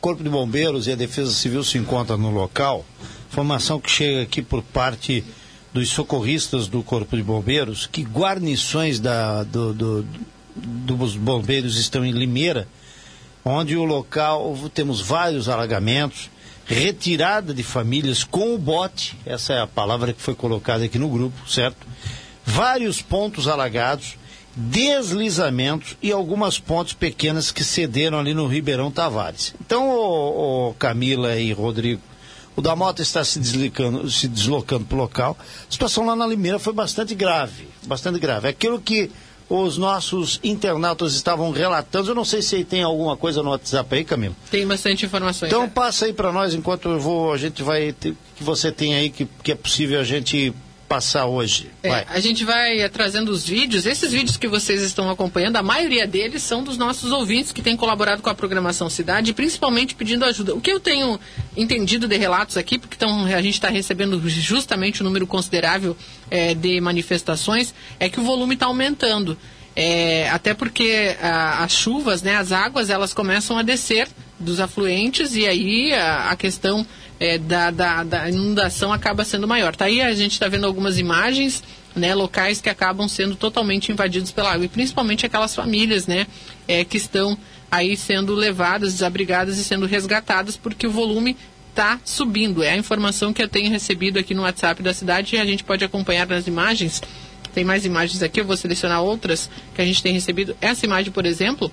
Corpo 0.00 0.22
de 0.24 0.28
Bombeiros 0.28 0.86
e 0.86 0.92
a 0.92 0.96
Defesa 0.96 1.32
Civil 1.32 1.62
se 1.62 1.78
encontram 1.78 2.18
no 2.18 2.30
local. 2.30 2.84
Informação 3.30 3.80
que 3.80 3.90
chega 3.90 4.22
aqui 4.22 4.42
por 4.42 4.62
parte 4.62 5.24
dos 5.72 5.88
socorristas 5.88 6.68
do 6.68 6.82
Corpo 6.82 7.16
de 7.16 7.22
Bombeiros, 7.22 7.86
que 7.86 8.02
guarnições 8.02 9.00
da, 9.00 9.42
do, 9.44 9.72
do, 9.72 10.06
dos 10.54 11.16
bombeiros 11.16 11.78
estão 11.78 12.04
em 12.04 12.12
Limeira, 12.12 12.68
onde 13.44 13.76
o 13.76 13.84
local 13.84 14.56
temos 14.72 15.00
vários 15.00 15.48
alagamentos, 15.48 16.30
retirada 16.64 17.52
de 17.52 17.62
famílias 17.62 18.24
com 18.24 18.54
o 18.54 18.58
bote, 18.58 19.16
essa 19.26 19.52
é 19.52 19.60
a 19.60 19.66
palavra 19.66 20.12
que 20.12 20.22
foi 20.22 20.34
colocada 20.34 20.84
aqui 20.84 20.98
no 20.98 21.08
grupo, 21.08 21.48
certo? 21.48 21.86
Vários 22.44 23.02
pontos 23.02 23.48
alagados, 23.48 24.16
deslizamentos 24.54 25.96
e 26.02 26.12
algumas 26.12 26.58
pontes 26.58 26.92
pequenas 26.92 27.50
que 27.50 27.64
cederam 27.64 28.18
ali 28.18 28.34
no 28.34 28.46
Ribeirão 28.46 28.90
Tavares. 28.90 29.54
Então, 29.60 29.88
o, 29.88 30.68
o 30.70 30.74
Camila 30.74 31.36
e 31.36 31.52
Rodrigo, 31.52 32.02
o 32.54 32.60
da 32.60 32.76
moto 32.76 33.00
está 33.00 33.24
se 33.24 33.38
deslocando, 33.38 34.10
se 34.10 34.28
deslocando 34.28 34.84
para 34.84 34.96
o 34.96 35.00
local. 35.00 35.36
A 35.40 35.72
situação 35.72 36.04
lá 36.04 36.14
na 36.14 36.26
Limeira 36.26 36.58
foi 36.58 36.72
bastante 36.72 37.14
grave, 37.14 37.66
bastante 37.84 38.18
grave. 38.18 38.48
Aquilo 38.48 38.80
que 38.80 39.10
os 39.48 39.76
nossos 39.76 40.40
internautas 40.42 41.14
estavam 41.14 41.50
relatando. 41.50 42.10
Eu 42.10 42.14
não 42.14 42.24
sei 42.24 42.42
se 42.42 42.64
tem 42.64 42.82
alguma 42.82 43.16
coisa 43.16 43.42
no 43.42 43.50
WhatsApp 43.50 43.94
aí, 43.94 44.04
Camilo. 44.04 44.36
Tem 44.50 44.66
bastante 44.66 45.04
informações. 45.04 45.50
Então 45.50 45.64
é. 45.64 45.68
passa 45.68 46.06
aí 46.06 46.12
para 46.12 46.32
nós 46.32 46.54
enquanto 46.54 46.88
eu 46.88 47.00
vou, 47.00 47.32
a 47.32 47.36
gente 47.36 47.62
vai 47.62 47.92
que 47.92 48.14
você 48.40 48.72
tem 48.72 48.94
aí 48.94 49.10
que, 49.10 49.26
que 49.42 49.52
é 49.52 49.54
possível 49.54 50.00
a 50.00 50.04
gente 50.04 50.54
passar 50.92 51.24
hoje. 51.24 51.70
É, 51.82 52.04
a 52.06 52.20
gente 52.20 52.44
vai 52.44 52.80
é, 52.80 52.86
trazendo 52.86 53.32
os 53.32 53.48
vídeos. 53.48 53.86
Esses 53.86 54.12
vídeos 54.12 54.36
que 54.36 54.46
vocês 54.46 54.82
estão 54.82 55.08
acompanhando, 55.08 55.56
a 55.56 55.62
maioria 55.62 56.06
deles 56.06 56.42
são 56.42 56.62
dos 56.62 56.76
nossos 56.76 57.10
ouvintes 57.10 57.50
que 57.50 57.62
têm 57.62 57.74
colaborado 57.74 58.20
com 58.20 58.28
a 58.28 58.34
programação 58.34 58.90
Cidade, 58.90 59.32
principalmente 59.32 59.94
pedindo 59.94 60.22
ajuda. 60.26 60.54
O 60.54 60.60
que 60.60 60.70
eu 60.70 60.78
tenho 60.78 61.18
entendido 61.56 62.06
de 62.06 62.18
relatos 62.18 62.58
aqui, 62.58 62.78
porque 62.78 62.94
tão, 62.94 63.24
a 63.24 63.40
gente 63.40 63.54
está 63.54 63.70
recebendo 63.70 64.20
justamente 64.28 65.02
um 65.02 65.04
número 65.04 65.26
considerável 65.26 65.96
é, 66.30 66.52
de 66.52 66.78
manifestações, 66.78 67.74
é 67.98 68.10
que 68.10 68.20
o 68.20 68.22
volume 68.22 68.52
está 68.52 68.66
aumentando. 68.66 69.38
É, 69.74 70.28
até 70.28 70.52
porque 70.52 71.16
a, 71.22 71.64
as 71.64 71.72
chuvas, 71.72 72.20
né, 72.20 72.36
as 72.36 72.52
águas, 72.52 72.90
elas 72.90 73.14
começam 73.14 73.56
a 73.56 73.62
descer 73.62 74.08
dos 74.42 74.60
afluentes 74.60 75.34
e 75.34 75.46
aí 75.46 75.92
a, 75.94 76.30
a 76.30 76.36
questão 76.36 76.86
é, 77.18 77.38
da, 77.38 77.70
da, 77.70 78.02
da 78.02 78.28
inundação 78.28 78.92
acaba 78.92 79.24
sendo 79.24 79.46
maior. 79.46 79.74
Tá 79.74 79.86
aí 79.86 80.02
a 80.02 80.12
gente 80.12 80.32
está 80.32 80.48
vendo 80.48 80.66
algumas 80.66 80.98
imagens, 80.98 81.62
né, 81.94 82.14
locais 82.14 82.60
que 82.60 82.68
acabam 82.68 83.08
sendo 83.08 83.36
totalmente 83.36 83.92
invadidos 83.92 84.32
pela 84.32 84.52
água 84.52 84.64
e 84.64 84.68
principalmente 84.68 85.24
aquelas 85.24 85.54
famílias, 85.54 86.06
né, 86.06 86.26
é, 86.66 86.84
que 86.84 86.96
estão 86.96 87.38
aí 87.70 87.96
sendo 87.96 88.34
levadas, 88.34 88.92
desabrigadas 88.92 89.56
e 89.56 89.64
sendo 89.64 89.86
resgatadas 89.86 90.56
porque 90.56 90.86
o 90.86 90.90
volume 90.90 91.36
está 91.70 91.98
subindo. 92.04 92.62
É 92.62 92.70
a 92.70 92.76
informação 92.76 93.32
que 93.32 93.42
eu 93.42 93.48
tenho 93.48 93.70
recebido 93.70 94.18
aqui 94.18 94.34
no 94.34 94.42
WhatsApp 94.42 94.82
da 94.82 94.92
cidade 94.92 95.36
e 95.36 95.38
a 95.38 95.44
gente 95.44 95.64
pode 95.64 95.84
acompanhar 95.84 96.26
nas 96.26 96.46
imagens. 96.46 97.02
Tem 97.54 97.64
mais 97.64 97.84
imagens 97.84 98.22
aqui, 98.22 98.40
eu 98.40 98.44
vou 98.44 98.56
selecionar 98.56 99.02
outras 99.02 99.50
que 99.74 99.80
a 99.80 99.84
gente 99.84 100.02
tem 100.02 100.12
recebido. 100.12 100.56
Essa 100.60 100.86
imagem, 100.86 101.12
por 101.12 101.26
exemplo, 101.26 101.70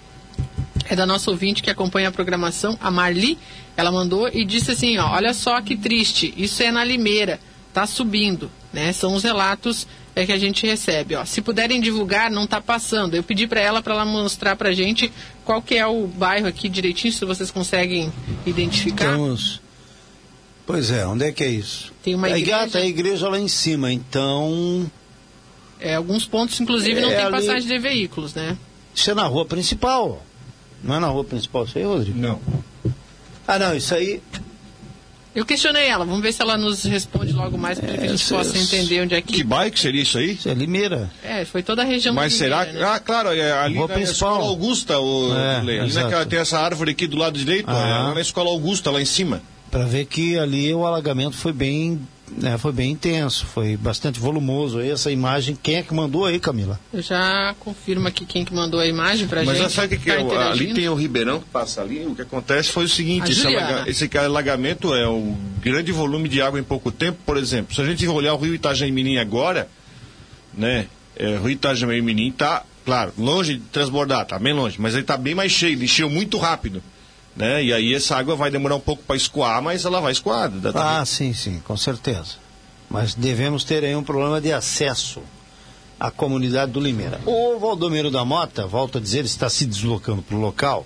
é 0.90 0.96
da 0.96 1.06
nossa 1.06 1.30
ouvinte 1.32 1.62
que 1.62 1.70
acompanha 1.70 2.10
a 2.10 2.12
programação, 2.12 2.78
a 2.82 2.90
Marli. 2.92 3.38
Ela 3.78 3.92
mandou 3.92 4.28
e 4.28 4.44
disse 4.44 4.72
assim, 4.72 4.98
ó, 4.98 5.12
olha 5.12 5.34
só 5.34 5.62
que 5.62 5.78
triste, 5.78 6.34
isso 6.36 6.62
é 6.64 6.72
na 6.72 6.84
Limeira, 6.84 7.40
tá 7.74 7.86
subindo, 7.86 8.52
né? 8.74 8.92
São 8.92 9.14
os 9.14 9.24
relatos 9.24 9.88
é, 10.16 10.26
que 10.26 10.32
a 10.34 10.38
gente 10.38 10.66
recebe, 10.66 11.16
ó. 11.16 11.24
Se 11.24 11.42
puderem 11.42 11.80
divulgar, 11.80 12.30
não 12.30 12.46
tá 12.46 12.60
passando. 12.60 13.14
Eu 13.16 13.24
pedi 13.24 13.48
para 13.48 13.62
ela 13.62 13.82
para 13.82 13.94
ela 13.94 14.04
mostrar 14.06 14.56
pra 14.56 14.74
gente 14.74 15.12
qual 15.46 15.62
que 15.62 15.76
é 15.76 15.86
o 15.88 16.08
bairro 16.08 16.48
aqui 16.48 16.68
direitinho, 16.68 17.14
se 17.14 17.24
vocês 17.24 17.52
conseguem 17.52 18.12
identificar. 18.46 19.12
Estamos... 19.12 19.62
Pois 20.66 20.92
é, 20.92 21.06
onde 21.08 21.26
é 21.26 21.32
que 21.32 21.44
é 21.44 21.48
isso? 21.50 21.92
Tem 22.04 22.14
uma 22.14 22.28
a 22.28 22.38
igreja. 22.38 22.68
Tem 22.68 22.82
a 22.84 22.86
igreja 22.86 23.30
lá 23.30 23.40
em 23.40 23.48
cima, 23.48 23.92
então... 23.92 24.92
É, 25.80 25.96
alguns 25.96 26.26
pontos, 26.28 26.60
inclusive, 26.60 27.00
não 27.00 27.10
É, 27.10 27.16
tem 27.16 27.26
ali- 27.26 27.32
passagem 27.32 27.68
de 27.68 27.80
veículos, 27.80 28.36
né? 28.36 28.58
Isso 28.94 29.10
é 29.10 29.14
na 29.16 29.24
rua 29.24 29.46
principal. 29.46 30.24
Não 30.84 30.96
é 30.96 31.00
na 31.00 31.08
rua 31.08 31.24
principal 31.24 31.66
isso 31.66 31.78
aí, 31.78 31.84
Rodrigo? 31.84 32.18
Não. 32.20 32.40
Ah, 33.48 33.60
não, 33.60 33.76
isso 33.76 33.94
aí... 33.94 34.22
Eu 35.36 35.46
questionei 35.46 35.86
ela, 35.88 36.06
vamos 36.06 36.22
ver 36.22 36.34
se 36.34 36.42
ela 36.42 36.58
nos 36.58 36.84
responde 36.84 37.32
logo 37.34 37.56
mais 37.58 37.80
para 37.80 37.96
que 37.98 38.04
a 38.04 38.08
gente 38.10 38.28
possa 38.28 38.58
entender 38.58 39.02
onde 39.02 39.14
é 39.14 39.22
que. 39.22 39.32
Que 39.34 39.44
bairro 39.44 39.72
que 39.72 39.80
seria 39.80 40.02
isso 40.02 40.18
aí? 40.18 40.32
Isso 40.32 40.50
é 40.50 40.54
Limeira. 40.56 41.10
É, 41.24 41.46
foi 41.46 41.62
toda 41.62 41.84
a 41.84 41.86
região 41.86 42.16
Mas 42.16 42.34
será 42.34 42.66
que. 42.66 42.72
Limeira, 42.72 42.90
né? 42.90 42.96
Ah, 42.96 43.00
claro, 43.00 43.30
é 43.32 43.52
ali 43.52 43.76
Rua 43.76 43.88
na 43.88 43.94
principal. 43.94 44.32
Escola 44.34 44.50
Augusta, 44.50 45.00
o, 45.00 45.38
É, 45.38 45.56
ali 45.58 45.78
exato. 45.78 46.06
naquela, 46.08 46.26
tem 46.26 46.40
essa 46.40 46.60
árvore 46.60 46.92
aqui 46.92 47.06
do 47.06 47.16
lado 47.16 47.38
direito, 47.38 47.70
Ah. 47.70 48.10
é 48.12 48.16
na 48.16 48.22
Escola 48.22 48.50
Augusta, 48.50 48.90
lá 48.90 49.00
em 49.00 49.06
cima. 49.06 49.42
Para 49.70 49.86
ver 49.86 50.06
que 50.06 50.38
ali 50.38 50.74
o 50.74 50.84
alagamento 50.86 51.38
foi 51.38 51.54
bem, 51.54 52.02
né, 52.38 52.58
foi 52.58 52.72
bem 52.72 52.92
intenso, 52.92 53.46
foi 53.46 53.76
bastante 53.78 54.20
volumoso. 54.20 54.80
Aí 54.80 54.90
essa 54.92 55.12
imagem, 55.12 55.58
quem 55.62 55.76
é 55.76 55.84
que 55.84 55.94
mandou 55.94 56.26
aí, 56.26 56.40
Camila? 56.40 56.80
Eu 56.94 57.02
já 57.02 57.56
confirmo 57.60 58.08
aqui 58.08 58.26
quem 58.26 58.44
que 58.46 58.54
mandou 58.54 58.80
a 58.80 58.86
imagem 58.88 59.28
pra 59.28 59.44
Mas 59.44 59.58
gente. 59.58 59.64
já 59.64 59.70
sabe 59.70 59.88
o 59.96 59.98
que, 60.00 60.06
que 60.06 60.12
tá 60.12 60.20
é? 60.20 60.24
o- 60.24 60.40
Ali 60.40 60.74
tem 60.74 60.88
o 60.90 60.96
Ribeirão 60.96 61.40
que 61.40 61.46
passa 61.48 61.82
ali. 61.82 62.06
O 62.06 62.16
que 62.16 62.22
acontece 62.22 62.72
foi 62.72 62.86
o 62.86 62.90
seguinte: 62.90 63.32
esse, 63.32 63.46
alaga- 63.48 63.90
esse 63.90 64.10
alagamento 64.18 64.94
é 64.94 65.08
um 65.08 65.36
grande 65.62 65.92
volume 65.92 66.30
de 66.30 66.42
água 66.42 66.60
em 66.60 66.64
pouco 66.64 66.92
tempo. 66.92 67.18
Por 67.26 67.38
exemplo, 67.38 67.74
se 67.76 67.82
a 67.82 67.86
gente 67.86 68.06
olhar 68.08 68.34
o 68.34 68.38
rio 68.38 68.54
Itajaimirim 68.56 69.18
agora, 69.18 69.68
né? 70.54 70.88
É, 71.16 71.36
o 71.38 71.42
rio 71.42 71.50
Itajaimirim 71.52 72.30
está, 72.30 72.64
claro, 72.86 73.12
longe 73.18 73.56
de 73.56 73.60
transbordar, 73.72 74.26
tá 74.26 74.40
bem 74.40 74.54
longe, 74.54 74.78
mas 74.80 74.94
ele 74.94 75.02
está 75.02 75.18
bem 75.18 75.36
mais 75.36 75.52
cheio, 75.52 75.74
ele 75.74 75.86
encheu 75.86 76.10
muito 76.10 76.38
rápido. 76.38 76.82
Né? 77.40 77.64
E 77.64 77.74
aí 77.74 77.94
essa 77.96 78.18
água 78.18 78.36
vai 78.36 78.52
demorar 78.52 78.76
um 78.76 78.80
pouco 78.82 79.02
para 79.04 79.16
escoar, 79.16 79.62
mas 79.64 79.86
ela 79.86 80.00
vai 80.02 80.12
escoar. 80.12 80.50
Dá- 80.50 81.00
Ah, 81.00 81.06
sim, 81.06 81.34
sim, 81.34 81.60
com 81.66 81.76
certeza. 81.78 82.36
Mas 82.90 83.16
devemos 83.16 83.64
ter 83.64 83.84
aí 83.84 83.96
um 83.96 84.04
problema 84.04 84.42
de 84.42 84.52
acesso 84.52 85.22
à 86.00 86.12
comunidade 86.12 86.72
do 86.74 86.80
Limeira. 86.82 87.22
O 87.26 87.58
Valdomiro 87.58 88.12
da 88.12 88.26
Mota, 88.26 88.68
volto 88.68 88.98
a 88.98 89.02
dizer, 89.02 89.24
está 89.24 89.50
se 89.50 89.66
deslocando 89.66 90.22
para 90.22 90.36
o 90.36 90.40
local 90.42 90.86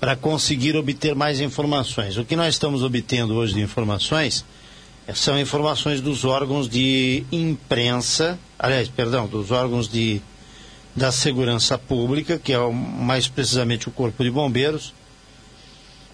para 0.00 0.16
conseguir 0.16 0.76
obter 0.76 1.14
mais 1.14 1.40
informações. 1.40 2.16
O 2.16 2.24
que 2.24 2.36
nós 2.36 2.54
estamos 2.54 2.82
obtendo 2.82 3.34
hoje 3.34 3.54
de 3.54 3.60
informações 3.60 4.44
eh, 5.06 5.14
são 5.14 5.38
informações 5.38 6.00
dos 6.00 6.24
órgãos 6.24 6.68
de 6.68 7.24
imprensa, 7.30 8.38
aliás, 8.58 8.88
perdão, 8.88 9.26
dos 9.26 9.50
órgãos 9.50 9.88
de 9.88 10.22
da 10.96 11.10
segurança 11.10 11.76
pública, 11.76 12.38
que 12.38 12.52
é 12.52 12.58
o- 12.58 12.72
mais 12.72 13.26
precisamente 13.26 13.88
o 13.88 13.90
Corpo 13.90 14.22
de 14.22 14.30
Bombeiros, 14.30 14.94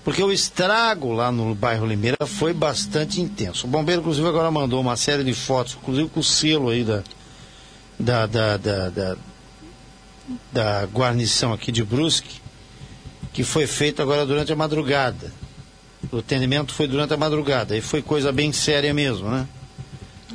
porque 0.04 0.22
o 0.22 0.32
estrago 0.32 1.12
lá 1.12 1.30
no 1.30 1.54
bairro 1.54 1.86
Limeira 1.86 2.26
foi 2.26 2.52
bastante 2.52 3.20
intenso. 3.20 3.66
O 3.66 3.70
bombeiro, 3.70 4.00
inclusive, 4.00 4.26
agora 4.26 4.50
mandou 4.50 4.80
uma 4.80 4.96
série 4.96 5.22
de 5.22 5.34
fotos, 5.34 5.76
inclusive 5.80 6.08
com 6.08 6.20
o 6.20 6.24
selo 6.24 6.70
aí 6.70 6.84
da, 6.84 7.02
da, 7.98 8.26
da, 8.26 8.56
da, 8.56 8.88
da, 8.88 9.16
da 10.52 10.84
guarnição 10.86 11.52
aqui 11.52 11.70
de 11.70 11.84
Brusque, 11.84 12.40
que 13.32 13.44
foi 13.44 13.66
feito 13.66 14.00
agora 14.00 14.24
durante 14.24 14.52
a 14.52 14.56
madrugada. 14.56 15.32
O 16.10 16.18
atendimento 16.18 16.72
foi 16.72 16.88
durante 16.88 17.12
a 17.12 17.16
madrugada, 17.16 17.76
e 17.76 17.82
foi 17.82 18.00
coisa 18.00 18.32
bem 18.32 18.52
séria 18.52 18.94
mesmo, 18.94 19.28
né? 19.28 19.46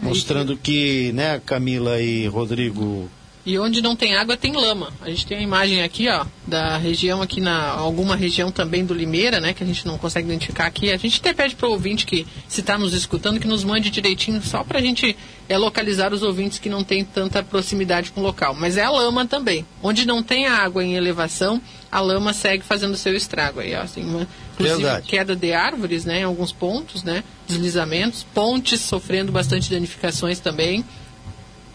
Mostrando 0.01 0.55
que, 0.55 1.11
né, 1.13 1.41
Camila 1.43 1.99
e 1.99 2.27
Rodrigo 2.27 3.09
E 3.45 3.59
onde 3.59 3.79
não 3.81 3.95
tem 3.95 4.15
água 4.15 4.35
tem 4.35 4.53
lama. 4.53 4.91
A 5.01 5.09
gente 5.09 5.27
tem 5.27 5.37
uma 5.37 5.43
imagem 5.43 5.83
aqui, 5.83 6.09
ó, 6.09 6.25
da 6.47 6.77
região 6.77 7.21
aqui 7.21 7.39
na 7.39 7.69
alguma 7.69 8.15
região 8.15 8.51
também 8.51 8.83
do 8.83 8.93
Limeira, 8.93 9.39
né, 9.39 9.53
que 9.53 9.63
a 9.63 9.67
gente 9.67 9.85
não 9.85 9.99
consegue 9.99 10.27
identificar 10.27 10.65
aqui. 10.65 10.91
A 10.91 10.97
gente 10.97 11.19
até 11.19 11.31
pede 11.31 11.55
para 11.55 11.67
o 11.67 11.71
ouvinte 11.71 12.07
que 12.07 12.25
se 12.47 12.61
está 12.61 12.77
nos 12.77 12.93
escutando 12.93 13.39
que 13.39 13.47
nos 13.47 13.63
mande 13.63 13.91
direitinho 13.91 14.41
só 14.41 14.63
para 14.63 14.79
a 14.79 14.81
gente 14.81 15.15
é, 15.47 15.57
localizar 15.57 16.11
os 16.11 16.23
ouvintes 16.23 16.57
que 16.57 16.69
não 16.69 16.83
têm 16.83 17.05
tanta 17.05 17.43
proximidade 17.43 18.11
com 18.11 18.21
o 18.21 18.23
local. 18.23 18.55
Mas 18.55 18.77
é 18.77 18.83
a 18.83 18.89
lama 18.89 19.27
também. 19.27 19.65
Onde 19.83 20.07
não 20.07 20.23
tem 20.23 20.47
água 20.47 20.83
em 20.83 20.95
elevação, 20.95 21.61
a 21.91 22.01
lama 22.01 22.33
segue 22.33 22.63
fazendo 22.63 22.97
seu 22.97 23.15
estrago 23.15 23.59
aí, 23.59 23.75
ó, 23.75 23.81
assim, 23.81 24.03
uma, 24.03 24.27
inclusive 24.53 24.81
Verdade. 24.81 25.07
queda 25.07 25.35
de 25.35 25.53
árvores, 25.53 26.03
né, 26.03 26.21
em 26.21 26.23
alguns 26.23 26.51
pontos, 26.51 27.03
né, 27.03 27.23
deslizamentos, 27.47 28.25
pontes 28.33 28.81
sofrendo 28.81 29.31
bastante 29.31 29.69
danificações 29.69 30.39
também. 30.39 30.83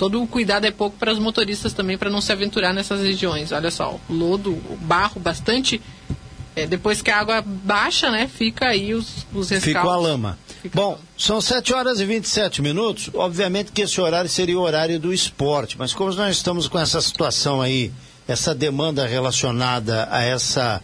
Todo 0.00 0.22
o 0.22 0.26
cuidado 0.26 0.64
é 0.64 0.70
pouco 0.70 0.96
para 0.96 1.12
os 1.12 1.18
motoristas 1.18 1.74
também, 1.74 1.98
para 1.98 2.08
não 2.08 2.22
se 2.22 2.32
aventurar 2.32 2.72
nessas 2.72 3.02
regiões. 3.02 3.52
Olha 3.52 3.70
só, 3.70 4.00
lodo, 4.08 4.56
barro 4.80 5.20
bastante. 5.20 5.78
é, 6.56 6.66
depois 6.66 7.02
que 7.02 7.10
a 7.10 7.18
água 7.18 7.42
baixa, 7.42 8.10
né, 8.10 8.26
fica 8.26 8.68
aí 8.68 8.94
os, 8.94 9.26
os 9.30 9.50
rescaldos. 9.50 9.82
Ficou 9.82 9.90
a 9.90 9.96
lama. 9.98 10.38
Fica 10.62 10.74
Bom, 10.74 10.98
são 11.18 11.38
7 11.38 11.74
horas 11.74 12.00
e 12.00 12.06
27 12.06 12.62
minutos. 12.62 13.10
Obviamente 13.12 13.72
que 13.72 13.82
esse 13.82 14.00
horário 14.00 14.30
seria 14.30 14.58
o 14.58 14.62
horário 14.62 14.98
do 14.98 15.12
esporte, 15.12 15.76
mas 15.78 15.92
como 15.92 16.10
nós 16.14 16.34
estamos 16.34 16.66
com 16.66 16.78
essa 16.78 16.98
situação 17.02 17.60
aí, 17.60 17.92
essa 18.26 18.54
demanda 18.54 19.06
relacionada 19.06 20.08
a 20.10 20.22
essa, 20.22 20.80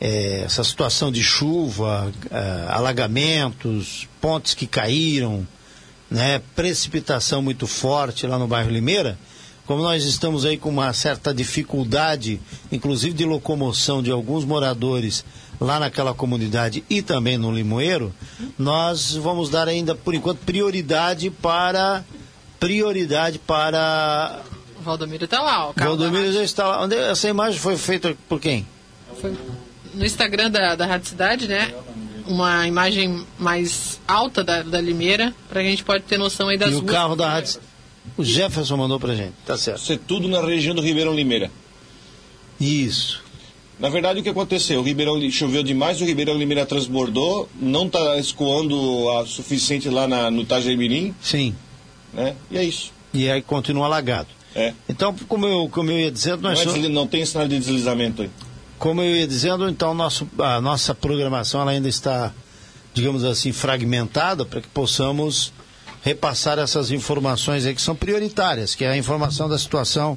eh, 0.00 0.44
essa 0.46 0.64
situação 0.64 1.12
de 1.12 1.22
chuva, 1.22 2.10
eh, 2.30 2.66
alagamentos, 2.70 4.08
pontes 4.22 4.54
que 4.54 4.66
caíram, 4.66 5.46
né, 6.10 6.40
precipitação 6.54 7.42
muito 7.42 7.66
forte 7.66 8.26
lá 8.26 8.38
no 8.38 8.46
bairro 8.46 8.70
Limeira, 8.70 9.18
como 9.66 9.82
nós 9.82 10.04
estamos 10.04 10.46
aí 10.46 10.56
com 10.56 10.70
uma 10.70 10.92
certa 10.94 11.32
dificuldade, 11.34 12.40
inclusive 12.72 13.14
de 13.14 13.26
locomoção 13.26 14.02
de 14.02 14.10
alguns 14.10 14.44
moradores 14.44 15.24
lá 15.60 15.78
naquela 15.78 16.14
comunidade 16.14 16.82
e 16.88 17.02
também 17.02 17.36
no 17.36 17.52
Limoeiro, 17.52 18.14
nós 18.58 19.14
vamos 19.14 19.50
dar 19.50 19.68
ainda, 19.68 19.94
por 19.94 20.14
enquanto, 20.14 20.38
prioridade 20.38 21.30
para 21.30 22.02
prioridade 22.58 23.38
para 23.38 24.40
O 24.80 24.82
Valdomiro 24.82 25.24
está 25.24 25.40
lá, 25.40 25.68
o 25.68 25.74
carro 25.74 25.96
Valdomiro 25.96 26.32
já 26.32 26.42
está 26.42 26.66
lá. 26.66 26.84
Onde 26.84 26.96
essa 26.96 27.28
imagem 27.28 27.60
foi 27.60 27.76
feita 27.76 28.16
por 28.28 28.40
quem? 28.40 28.66
Foi 29.20 29.36
no 29.94 30.04
Instagram 30.04 30.50
da, 30.50 30.74
da 30.74 30.86
Rádio 30.86 31.08
Cidade, 31.08 31.48
né? 31.48 31.74
Uma 32.28 32.68
imagem 32.68 33.24
mais 33.38 33.98
alta 34.06 34.44
da, 34.44 34.62
da 34.62 34.80
Limeira, 34.80 35.34
para 35.48 35.60
a 35.60 35.64
gente 35.64 35.82
pode 35.82 36.04
ter 36.04 36.18
noção 36.18 36.48
aí 36.48 36.58
das 36.58 36.70
e 36.72 36.76
o 36.76 36.80
ruas. 36.80 36.90
carro 36.92 37.16
da 37.16 37.28
rádio. 37.30 37.60
O 38.16 38.22
Jefferson 38.24 38.76
mandou 38.76 39.00
pra 39.00 39.14
gente, 39.14 39.32
tá 39.46 39.56
certo. 39.56 39.78
Isso 39.82 39.92
é 39.92 39.98
tudo 39.98 40.28
na 40.28 40.40
região 40.40 40.74
do 40.74 40.82
Ribeirão 40.82 41.14
Limeira. 41.14 41.50
Isso. 42.60 43.22
Na 43.78 43.88
verdade, 43.88 44.20
o 44.20 44.22
que 44.22 44.28
aconteceu? 44.28 44.80
O 44.80 44.82
Ribeirão 44.82 45.18
choveu 45.30 45.62
demais, 45.62 46.00
o 46.00 46.04
Ribeirão 46.04 46.34
Limeira 46.36 46.66
transbordou, 46.66 47.48
não 47.60 47.86
está 47.86 48.16
escoando 48.18 49.08
a 49.10 49.26
suficiente 49.26 49.88
lá 49.88 50.08
na, 50.08 50.30
no 50.30 50.42
Itajaimirim, 50.42 51.14
Sim. 51.22 51.54
né? 52.12 52.34
E 52.50 52.58
é 52.58 52.64
isso. 52.64 52.92
E 53.14 53.30
aí 53.30 53.40
continua 53.40 53.86
alagado. 53.86 54.28
É. 54.54 54.72
Então, 54.88 55.14
como 55.28 55.46
eu, 55.46 55.68
como 55.68 55.90
eu 55.92 55.98
ia 55.98 56.10
dizendo, 56.10 56.42
Não, 56.42 56.50
nós 56.50 56.60
é 56.60 56.64
somos- 56.64 56.88
não 56.90 57.06
tem 57.06 57.24
sinal 57.24 57.46
de 57.46 57.56
deslizamento 57.58 58.22
aí. 58.22 58.30
Como 58.78 59.02
eu 59.02 59.16
ia 59.16 59.26
dizendo, 59.26 59.68
então 59.68 59.92
nosso, 59.94 60.28
a 60.38 60.60
nossa 60.60 60.94
programação 60.94 61.66
ainda 61.66 61.88
está, 61.88 62.32
digamos 62.94 63.24
assim, 63.24 63.52
fragmentada 63.52 64.44
para 64.44 64.60
que 64.60 64.68
possamos 64.68 65.52
repassar 66.02 66.58
essas 66.58 66.90
informações 66.90 67.66
aí 67.66 67.74
que 67.74 67.82
são 67.82 67.94
prioritárias, 67.96 68.74
que 68.74 68.84
é 68.84 68.90
a 68.90 68.96
informação 68.96 69.48
da 69.48 69.58
situação 69.58 70.16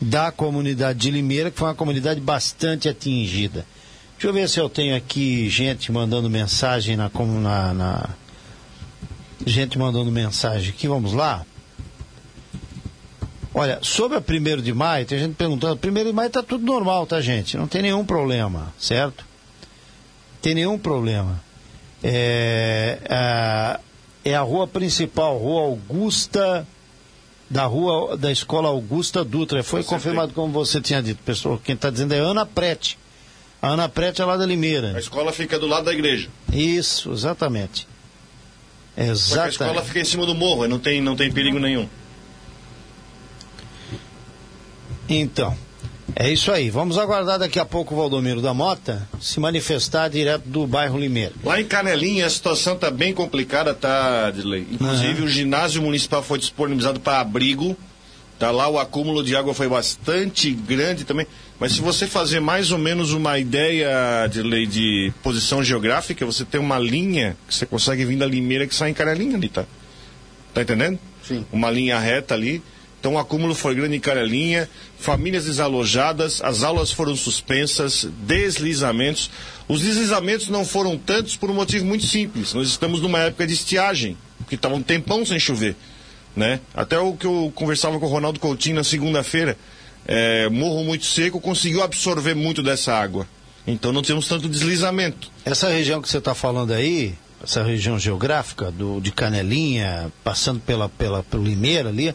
da 0.00 0.30
comunidade 0.30 0.98
de 0.98 1.10
Limeira, 1.10 1.50
que 1.50 1.58
foi 1.58 1.68
uma 1.68 1.74
comunidade 1.74 2.20
bastante 2.20 2.88
atingida. 2.88 3.66
Deixa 4.12 4.28
eu 4.28 4.32
ver 4.32 4.48
se 4.48 4.60
eu 4.60 4.68
tenho 4.68 4.96
aqui 4.96 5.48
gente 5.48 5.90
mandando 5.92 6.28
mensagem 6.30 6.96
na, 6.96 7.10
na, 7.42 7.74
na- 7.74 8.08
gente 9.46 9.78
mandando 9.78 10.10
mensagem 10.10 10.70
aqui, 10.70 10.86
vamos 10.88 11.12
lá. 11.12 11.44
Olha, 13.54 13.78
sobre 13.82 14.16
a 14.18 14.20
1 14.20 14.62
de 14.62 14.72
maio, 14.74 15.06
tem 15.06 15.18
gente 15.18 15.34
perguntando, 15.34 15.78
1 15.82 16.04
de 16.04 16.12
maio 16.12 16.28
está 16.28 16.42
tudo 16.42 16.64
normal, 16.64 17.06
tá, 17.06 17.20
gente? 17.20 17.56
Não 17.56 17.66
tem 17.66 17.82
nenhum 17.82 18.04
problema, 18.04 18.72
certo? 18.78 19.24
Tem 20.42 20.54
nenhum 20.54 20.78
problema. 20.78 21.42
É, 22.02 22.98
a, 23.08 23.80
é 24.24 24.34
a 24.34 24.42
rua 24.42 24.66
principal, 24.66 25.38
Rua 25.38 25.62
Augusta, 25.62 26.66
da 27.50 27.64
rua 27.64 28.16
da 28.16 28.30
Escola 28.30 28.68
Augusta 28.68 29.24
Dutra. 29.24 29.62
Foi 29.62 29.82
confirmado 29.82 30.32
como 30.32 30.52
você 30.52 30.80
tinha 30.80 31.02
dito, 31.02 31.22
pessoal. 31.22 31.60
Quem 31.62 31.74
está 31.74 31.90
dizendo 31.90 32.14
é 32.14 32.18
Ana 32.18 32.44
Prete. 32.44 32.98
A 33.60 33.70
Ana 33.70 33.88
Prete 33.88 34.22
é 34.22 34.24
lá 34.24 34.36
da 34.36 34.44
A 34.44 34.46
Limeira. 34.46 34.98
escola 34.98 35.32
fica 35.32 35.58
do 35.58 35.66
lado 35.66 35.86
da 35.86 35.92
igreja. 35.92 36.28
Isso, 36.52 37.10
exatamente. 37.10 37.88
Só 38.94 39.34
que 39.34 39.40
a 39.40 39.48
escola 39.48 39.70
Exatamente. 39.70 39.86
fica 39.86 40.00
em 40.00 40.04
cima 40.04 40.26
do 40.26 40.34
morro, 40.34 40.66
não 40.66 40.78
tem, 40.78 41.00
não 41.00 41.14
tem 41.16 41.30
perigo 41.30 41.58
nenhum. 41.58 41.88
Então, 45.08 45.56
é 46.14 46.30
isso 46.30 46.50
aí. 46.50 46.70
Vamos 46.70 46.98
aguardar 46.98 47.38
daqui 47.38 47.58
a 47.58 47.64
pouco 47.64 47.94
o 47.94 47.96
Valdomiro 47.96 48.40
da 48.40 48.52
Mota 48.52 49.08
se 49.20 49.40
manifestar 49.40 50.08
direto 50.08 50.48
do 50.48 50.66
bairro 50.66 50.98
Limeira. 50.98 51.32
Lá 51.44 51.60
em 51.60 51.64
Canelinha 51.64 52.26
a 52.26 52.30
situação 52.30 52.74
está 52.74 52.90
bem 52.90 53.12
complicada, 53.14 53.74
tá, 53.74 54.30
Dirley? 54.30 54.66
Inclusive 54.70 55.18
Aham. 55.18 55.24
o 55.24 55.28
ginásio 55.28 55.82
municipal 55.82 56.22
foi 56.22 56.38
disponibilizado 56.38 57.00
para 57.00 57.20
abrigo. 57.20 57.76
Tá 58.38 58.52
lá, 58.52 58.68
o 58.68 58.78
acúmulo 58.78 59.24
de 59.24 59.34
água 59.34 59.52
foi 59.52 59.68
bastante 59.68 60.52
grande 60.52 61.04
também. 61.04 61.26
Mas 61.58 61.72
se 61.72 61.80
você 61.80 62.06
fazer 62.06 62.38
mais 62.38 62.70
ou 62.70 62.78
menos 62.78 63.12
uma 63.12 63.36
ideia, 63.36 64.26
Dirley, 64.30 64.64
de 64.64 65.12
posição 65.24 65.62
geográfica, 65.64 66.24
você 66.24 66.44
tem 66.44 66.60
uma 66.60 66.78
linha 66.78 67.36
que 67.48 67.54
você 67.54 67.66
consegue 67.66 68.04
vir 68.04 68.16
da 68.16 68.26
Limeira 68.26 68.64
que 68.66 68.74
sai 68.74 68.90
em 68.90 68.94
Canelinha 68.94 69.36
ali, 69.36 69.48
tá? 69.48 69.64
Tá 70.54 70.62
entendendo? 70.62 71.00
Sim. 71.26 71.44
Uma 71.52 71.68
linha 71.68 71.98
reta 71.98 72.34
ali. 72.34 72.62
Então 73.00 73.14
o 73.14 73.18
acúmulo 73.18 73.54
foi 73.54 73.74
grande 73.74 73.96
em 73.96 74.00
Canelinha, 74.00 74.68
famílias 74.98 75.44
desalojadas, 75.44 76.42
as 76.42 76.62
aulas 76.62 76.90
foram 76.90 77.14
suspensas, 77.14 78.08
deslizamentos. 78.26 79.30
Os 79.68 79.82
deslizamentos 79.82 80.48
não 80.48 80.64
foram 80.64 80.98
tantos 80.98 81.36
por 81.36 81.50
um 81.50 81.54
motivo 81.54 81.84
muito 81.84 82.06
simples. 82.06 82.52
Nós 82.54 82.66
estamos 82.66 83.00
numa 83.00 83.20
época 83.20 83.46
de 83.46 83.54
estiagem, 83.54 84.16
que 84.48 84.56
estava 84.56 84.74
um 84.74 84.82
tempão 84.82 85.24
sem 85.24 85.38
chover. 85.38 85.76
Né? 86.34 86.60
Até 86.74 86.98
o 86.98 87.14
que 87.14 87.26
eu 87.26 87.52
conversava 87.54 87.98
com 87.98 88.06
o 88.06 88.08
Ronaldo 88.08 88.40
Coutinho 88.40 88.76
na 88.76 88.84
segunda-feira, 88.84 89.56
é, 90.06 90.48
morro 90.48 90.82
muito 90.84 91.04
seco 91.04 91.40
conseguiu 91.40 91.82
absorver 91.82 92.34
muito 92.34 92.62
dessa 92.62 92.94
água. 92.94 93.28
Então 93.66 93.92
não 93.92 94.02
temos 94.02 94.26
tanto 94.26 94.48
deslizamento. 94.48 95.30
Essa 95.44 95.68
região 95.68 96.00
que 96.00 96.08
você 96.08 96.18
está 96.18 96.34
falando 96.34 96.72
aí, 96.72 97.14
essa 97.42 97.62
região 97.62 97.98
geográfica 97.98 98.70
do, 98.70 99.00
de 99.00 99.12
Canelinha, 99.12 100.10
passando 100.24 100.60
pela, 100.60 100.88
pela, 100.88 101.22
pelo 101.22 101.44
Limeira 101.44 101.90
ali, 101.90 102.14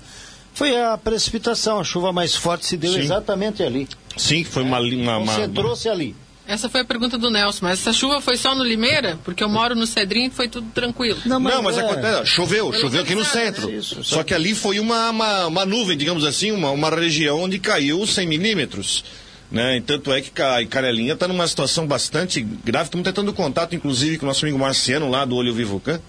foi 0.53 0.79
a 0.79 0.97
precipitação, 0.97 1.79
a 1.79 1.83
chuva 1.83 2.11
mais 2.11 2.35
forte 2.35 2.65
se 2.65 2.77
deu 2.77 2.93
Sim. 2.93 2.99
exatamente 2.99 3.63
ali. 3.63 3.87
Sim, 4.15 4.43
foi 4.43 4.63
uma, 4.63 4.79
uma, 4.79 5.17
uma, 5.17 5.33
Concentrou-se 5.33 5.89
ali. 5.89 6.15
Essa 6.45 6.69
foi 6.69 6.81
a 6.81 6.85
pergunta 6.85 7.17
do 7.17 7.29
Nelson, 7.29 7.59
mas 7.61 7.79
essa 7.79 7.93
chuva 7.93 8.19
foi 8.19 8.35
só 8.35 8.53
no 8.53 8.63
Limeira? 8.63 9.17
Porque 9.23 9.43
eu 9.43 9.47
moro 9.49 9.75
no 9.75 9.87
Cedrinho 9.87 10.27
e 10.27 10.29
foi 10.29 10.49
tudo 10.49 10.67
tranquilo. 10.71 11.17
Não, 11.25 11.39
mas 11.39 11.77
é- 11.77 11.81
acontece, 11.81 12.25
choveu, 12.25 12.69
Pelo 12.69 12.81
choveu 12.81 13.01
aqui 13.01 13.15
no 13.15 13.23
cansado, 13.23 13.45
centro. 13.45 13.67
né? 13.69 13.77
Isso, 13.77 14.03
Só 14.03 14.23
que 14.23 14.33
ali 14.33 14.53
foi 14.53 14.79
uma, 14.79 15.09
uma, 15.09 15.47
uma 15.47 15.65
nuvem, 15.65 15.97
digamos 15.97 16.25
assim, 16.25 16.51
uma, 16.51 16.69
uma 16.71 16.89
região 16.89 17.41
onde 17.41 17.59
caiu 17.59 18.05
100 18.05 18.27
milímetros. 18.27 19.05
Né? 19.49 19.77
E 19.77 19.81
tanto 19.81 20.11
é 20.11 20.19
que 20.19 20.31
e 20.61 20.65
Canelinha 20.65 21.13
está 21.13 21.27
numa 21.27 21.47
situação 21.47 21.87
bastante 21.87 22.41
grave. 22.41 22.85
Estamos 22.85 23.05
tentando 23.05 23.31
contato, 23.31 23.73
inclusive, 23.75 24.17
com 24.17 24.25
o 24.25 24.27
nosso 24.27 24.43
amigo 24.43 24.57
Marciano 24.59 25.09
lá 25.09 25.23
do 25.25 25.35
Olho 25.35 25.53
Vivo 25.53 25.79
Can. 25.79 26.01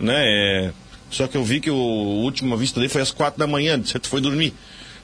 Né? 0.00 0.14
É, 0.16 0.72
Só 1.10 1.26
que 1.26 1.36
eu 1.36 1.44
vi 1.44 1.60
que 1.60 1.70
o, 1.70 1.76
última 1.76 2.56
vista 2.56 2.78
dele 2.78 2.90
foi 2.90 3.02
às 3.02 3.10
quatro 3.10 3.38
da 3.38 3.46
manhã, 3.46 3.80
você 3.80 3.98
foi 4.02 4.20
dormir. 4.20 4.52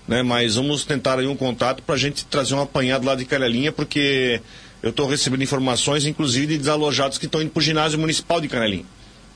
Né? 0.07 0.23
Mas 0.23 0.57
vamos 0.57 0.85
tentar 0.85 1.19
aí 1.19 1.27
um 1.27 1.37
contato 1.37 1.83
para 1.83 1.95
a 1.95 1.99
gente 1.99 2.25
trazer 2.27 2.55
um 2.55 2.61
apanhado 2.61 3.07
lá 3.07 3.15
de 3.15 3.25
Canelinha, 3.25 3.73
porque 3.73 4.41
eu 4.83 4.91
estou 4.91 5.09
recebendo 5.09 5.43
informações, 5.43 6.07
inclusive, 6.07 6.47
de 6.47 6.59
desalojados 6.59 7.17
que 7.17 7.27
estão 7.27 7.41
indo 7.41 7.51
para 7.51 7.61
o 7.61 7.63
ginásio 7.63 7.99
municipal 7.99 8.41
de 8.41 8.49
Canelinha. 8.49 8.85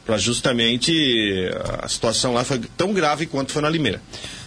Para 0.04 0.16
justamente 0.16 1.50
a 1.82 1.88
situação 1.88 2.32
lá 2.32 2.42
foi 2.42 2.58
tão 2.76 2.94
grave 2.94 3.26
quanto 3.26 3.52
foi 3.52 3.60
na 3.60 3.68
Limeira. 3.68 4.00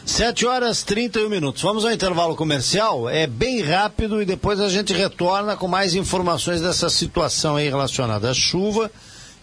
7 0.05 0.47
horas 0.47 0.81
31 0.81 1.29
minutos. 1.29 1.61
Vamos 1.61 1.85
ao 1.85 1.91
intervalo 1.91 2.35
comercial. 2.35 3.07
É 3.07 3.27
bem 3.27 3.61
rápido 3.61 4.21
e 4.21 4.25
depois 4.25 4.59
a 4.59 4.69
gente 4.69 4.91
retorna 4.91 5.55
com 5.55 5.67
mais 5.67 5.93
informações 5.93 6.61
dessa 6.61 6.89
situação 6.89 7.57
aí 7.57 7.69
relacionada 7.69 8.31
à 8.31 8.33
chuva 8.33 8.91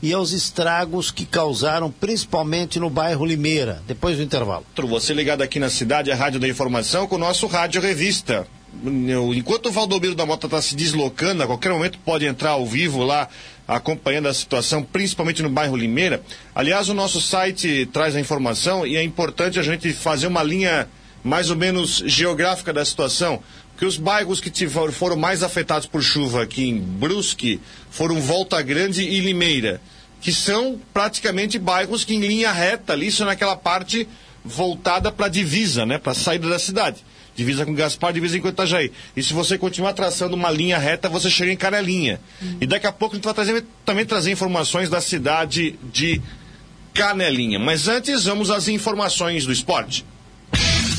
e 0.02 0.12
aos 0.12 0.32
estragos 0.32 1.10
que 1.10 1.24
causaram, 1.24 1.90
principalmente 1.90 2.78
no 2.78 2.88
bairro 2.88 3.26
Limeira. 3.26 3.82
Depois 3.86 4.16
do 4.16 4.22
intervalo. 4.22 4.64
Você 4.88 5.12
ligado 5.12 5.42
aqui 5.42 5.58
na 5.58 5.70
cidade, 5.70 6.10
a 6.10 6.16
Rádio 6.16 6.40
da 6.40 6.48
Informação, 6.48 7.06
com 7.06 7.16
o 7.16 7.18
nosso 7.18 7.46
Rádio 7.46 7.80
Revista. 7.80 8.46
Enquanto 9.34 9.66
o 9.66 9.72
Valdomiro 9.72 10.14
da 10.14 10.26
Mota 10.26 10.46
está 10.46 10.60
se 10.62 10.76
deslocando, 10.76 11.42
a 11.42 11.46
qualquer 11.46 11.72
momento 11.72 11.98
pode 12.04 12.26
entrar 12.26 12.50
ao 12.50 12.66
vivo 12.66 13.02
lá, 13.02 13.28
acompanhando 13.66 14.28
a 14.28 14.34
situação, 14.34 14.82
principalmente 14.82 15.42
no 15.42 15.48
bairro 15.48 15.76
Limeira. 15.76 16.22
Aliás, 16.54 16.88
o 16.88 16.94
nosso 16.94 17.20
site 17.20 17.88
traz 17.92 18.14
a 18.14 18.20
informação 18.20 18.86
e 18.86 18.96
é 18.96 19.02
importante 19.02 19.58
a 19.58 19.62
gente 19.62 19.92
fazer 19.92 20.26
uma 20.26 20.42
linha 20.42 20.88
mais 21.24 21.50
ou 21.50 21.56
menos 21.56 22.02
geográfica 22.06 22.72
da 22.72 22.84
situação. 22.84 23.42
Porque 23.78 23.86
os 23.86 23.96
bairros 23.96 24.40
que 24.40 24.50
tiveram, 24.50 24.90
foram 24.90 25.16
mais 25.16 25.44
afetados 25.44 25.86
por 25.86 26.02
chuva 26.02 26.42
aqui 26.42 26.68
em 26.68 26.80
Brusque 26.80 27.60
foram 27.92 28.20
Volta 28.20 28.60
Grande 28.60 29.02
e 29.04 29.20
Limeira, 29.20 29.80
que 30.20 30.32
são 30.32 30.80
praticamente 30.92 31.60
bairros 31.60 32.04
que 32.04 32.12
em 32.12 32.18
linha 32.18 32.50
reta 32.50 32.92
ali, 32.92 33.12
são 33.12 33.24
naquela 33.24 33.54
parte 33.54 34.08
voltada 34.44 35.12
para 35.12 35.26
a 35.26 35.28
divisa, 35.28 35.86
né, 35.86 35.96
para 35.96 36.10
a 36.10 36.14
saída 36.16 36.48
da 36.48 36.58
cidade. 36.58 37.04
Divisa 37.36 37.64
com 37.64 37.72
Gaspar, 37.72 38.12
divisa 38.12 38.40
com 38.40 38.48
Itajaí. 38.48 38.90
E 39.16 39.22
se 39.22 39.32
você 39.32 39.56
continuar 39.56 39.92
traçando 39.92 40.34
uma 40.34 40.50
linha 40.50 40.76
reta, 40.76 41.08
você 41.08 41.30
chega 41.30 41.52
em 41.52 41.56
Canelinha. 41.56 42.20
E 42.60 42.66
daqui 42.66 42.88
a 42.88 42.90
pouco 42.90 43.14
a 43.14 43.16
gente 43.16 43.26
vai 43.26 43.34
trazer, 43.34 43.64
também 43.84 44.04
trazer 44.04 44.32
informações 44.32 44.90
da 44.90 45.00
cidade 45.00 45.78
de 45.92 46.20
Canelinha. 46.92 47.60
Mas 47.60 47.86
antes, 47.86 48.24
vamos 48.24 48.50
às 48.50 48.66
informações 48.66 49.46
do 49.46 49.52
esporte. 49.52 50.04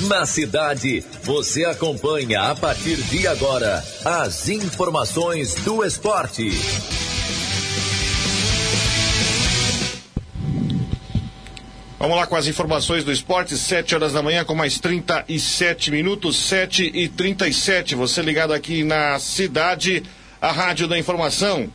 Na 0.08 0.26
cidade, 0.26 1.04
você 1.24 1.66
acompanha 1.66 2.44
a 2.44 2.56
partir 2.56 2.96
de 2.96 3.28
agora 3.28 3.84
as 4.06 4.48
informações 4.48 5.56
do 5.56 5.84
esporte. 5.84 6.52
Vamos 12.00 12.16
lá 12.16 12.26
com 12.26 12.38
as 12.38 12.48
informações 12.48 13.04
do 13.04 13.12
esporte, 13.12 13.58
7 13.58 13.94
horas 13.94 14.14
da 14.14 14.22
manhã, 14.24 14.46
com 14.46 14.56
mais 14.56 14.80
37 14.80 15.92
minutos, 15.92 16.38
7 16.38 16.90
e 16.94 17.10
37. 17.10 17.94
Você 17.96 18.22
ligado 18.22 18.54
aqui 18.54 18.86
na 18.86 19.20
cidade, 19.20 20.04
a 20.42 20.50
Rádio 20.50 20.88
da 20.88 20.98
Informação, 20.98 21.70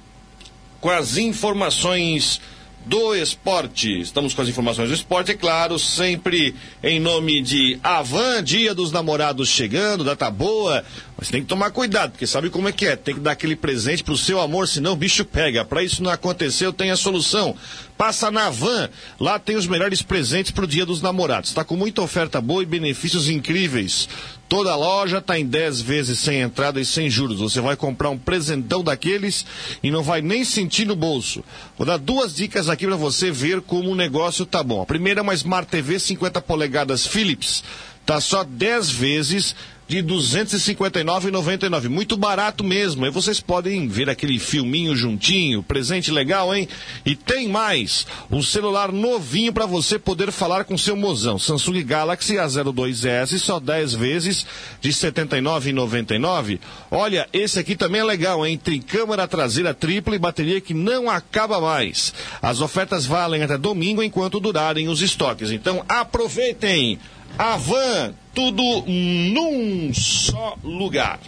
com 0.80 0.88
as 0.88 1.18
informações 1.18 2.40
do 2.84 3.14
esporte. 3.14 4.00
Estamos 4.00 4.34
com 4.34 4.42
as 4.42 4.48
informações 4.48 4.88
do 4.88 4.94
esporte, 4.94 5.32
é 5.32 5.34
claro, 5.34 5.78
sempre 5.78 6.54
em 6.82 7.00
nome 7.00 7.40
de 7.40 7.78
Avan, 7.82 8.42
Dia 8.42 8.74
dos 8.74 8.92
Namorados 8.92 9.48
chegando, 9.48 10.04
data 10.04 10.30
boa. 10.30 10.84
Mas 11.16 11.30
tem 11.30 11.42
que 11.42 11.46
tomar 11.46 11.70
cuidado, 11.70 12.10
porque 12.10 12.26
sabe 12.26 12.50
como 12.50 12.68
é 12.68 12.72
que 12.72 12.86
é? 12.86 12.96
Tem 12.96 13.14
que 13.14 13.20
dar 13.20 13.32
aquele 13.32 13.54
presente 13.54 14.02
pro 14.02 14.16
seu 14.16 14.40
amor, 14.40 14.66
senão 14.68 14.92
o 14.92 14.96
bicho 14.96 15.24
pega. 15.24 15.64
Para 15.64 15.82
isso 15.82 16.02
não 16.02 16.10
acontecer, 16.10 16.66
eu 16.66 16.72
tenho 16.72 16.92
a 16.92 16.96
solução. 16.96 17.56
Passa 17.96 18.30
na 18.30 18.50
Van, 18.50 18.90
lá 19.20 19.38
tem 19.38 19.56
os 19.56 19.66
melhores 19.66 20.02
presentes 20.02 20.50
pro 20.50 20.66
Dia 20.66 20.84
dos 20.84 21.00
Namorados. 21.00 21.50
Está 21.50 21.64
com 21.64 21.76
muita 21.76 22.02
oferta 22.02 22.40
boa 22.40 22.62
e 22.62 22.66
benefícios 22.66 23.28
incríveis. 23.28 24.08
Toda 24.48 24.76
loja 24.76 25.18
está 25.18 25.38
em 25.38 25.46
10 25.46 25.80
vezes 25.80 26.18
sem 26.18 26.40
entrada 26.40 26.80
e 26.80 26.84
sem 26.84 27.08
juros. 27.08 27.40
Você 27.40 27.60
vai 27.60 27.76
comprar 27.76 28.10
um 28.10 28.18
presentão 28.18 28.84
daqueles 28.84 29.44
e 29.82 29.90
não 29.90 30.02
vai 30.02 30.20
nem 30.20 30.44
sentir 30.44 30.86
no 30.86 30.94
bolso. 30.94 31.42
Vou 31.76 31.86
dar 31.86 31.96
duas 31.96 32.34
dicas 32.34 32.68
aqui 32.68 32.86
para 32.86 32.96
você 32.96 33.30
ver 33.30 33.60
como 33.62 33.90
o 33.90 33.96
negócio 33.96 34.44
tá 34.44 34.62
bom. 34.62 34.82
A 34.82 34.86
primeira 34.86 35.20
é 35.20 35.22
uma 35.22 35.34
Smart 35.34 35.68
TV 35.70 35.98
50 35.98 36.40
polegadas 36.42 37.06
Philips. 37.06 37.64
Tá 38.04 38.20
só 38.20 38.44
10 38.44 38.90
vezes 38.90 39.56
de 39.86 39.98
R$ 39.98 40.02
259,99. 40.04 41.88
Muito 41.88 42.16
barato 42.16 42.64
mesmo. 42.64 43.04
Aí 43.04 43.10
vocês 43.10 43.40
podem 43.40 43.86
ver 43.88 44.08
aquele 44.08 44.38
filminho 44.38 44.96
juntinho, 44.96 45.62
presente 45.62 46.10
legal, 46.10 46.54
hein? 46.54 46.68
E 47.04 47.14
tem 47.14 47.48
mais, 47.48 48.06
um 48.30 48.42
celular 48.42 48.90
novinho 48.90 49.52
para 49.52 49.66
você 49.66 49.98
poder 49.98 50.32
falar 50.32 50.64
com 50.64 50.76
seu 50.78 50.96
mozão. 50.96 51.38
Samsung 51.38 51.82
Galaxy 51.84 52.34
A02s, 52.34 53.38
só 53.38 53.60
10 53.60 53.94
vezes 53.94 54.46
de 54.80 54.90
R$ 54.90 54.94
79,99. 54.94 56.58
Olha, 56.90 57.28
esse 57.32 57.58
aqui 57.58 57.76
também 57.76 58.00
é 58.00 58.04
legal, 58.04 58.46
hein? 58.46 58.58
Tem 58.62 58.80
câmera 58.80 59.28
traseira 59.28 59.74
tripla 59.74 60.16
e 60.16 60.18
bateria 60.18 60.60
que 60.60 60.74
não 60.74 61.10
acaba 61.10 61.60
mais. 61.60 62.14
As 62.40 62.60
ofertas 62.60 63.06
valem 63.06 63.42
até 63.42 63.58
domingo 63.58 64.02
enquanto 64.02 64.40
durarem 64.40 64.88
os 64.88 65.02
estoques. 65.02 65.50
Então 65.50 65.84
aproveitem! 65.88 66.98
A 67.36 67.56
van, 67.56 68.14
tudo 68.34 68.62
num 68.86 69.92
só 69.94 70.56
lugar. 70.62 71.20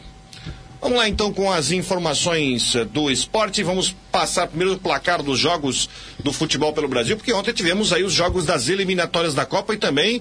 Vamos 0.80 0.98
lá 0.98 1.08
então 1.08 1.32
com 1.32 1.50
as 1.50 1.70
informações 1.70 2.74
do 2.92 3.10
esporte. 3.10 3.62
Vamos 3.62 3.94
passar 4.12 4.46
primeiro 4.46 4.74
o 4.74 4.78
placar 4.78 5.22
dos 5.22 5.38
jogos 5.38 5.88
do 6.22 6.32
futebol 6.32 6.72
pelo 6.72 6.88
Brasil, 6.88 7.16
porque 7.16 7.32
ontem 7.32 7.52
tivemos 7.52 7.92
aí 7.92 8.04
os 8.04 8.12
jogos 8.12 8.44
das 8.44 8.68
eliminatórias 8.68 9.34
da 9.34 9.46
Copa 9.46 9.74
e 9.74 9.78
também 9.78 10.20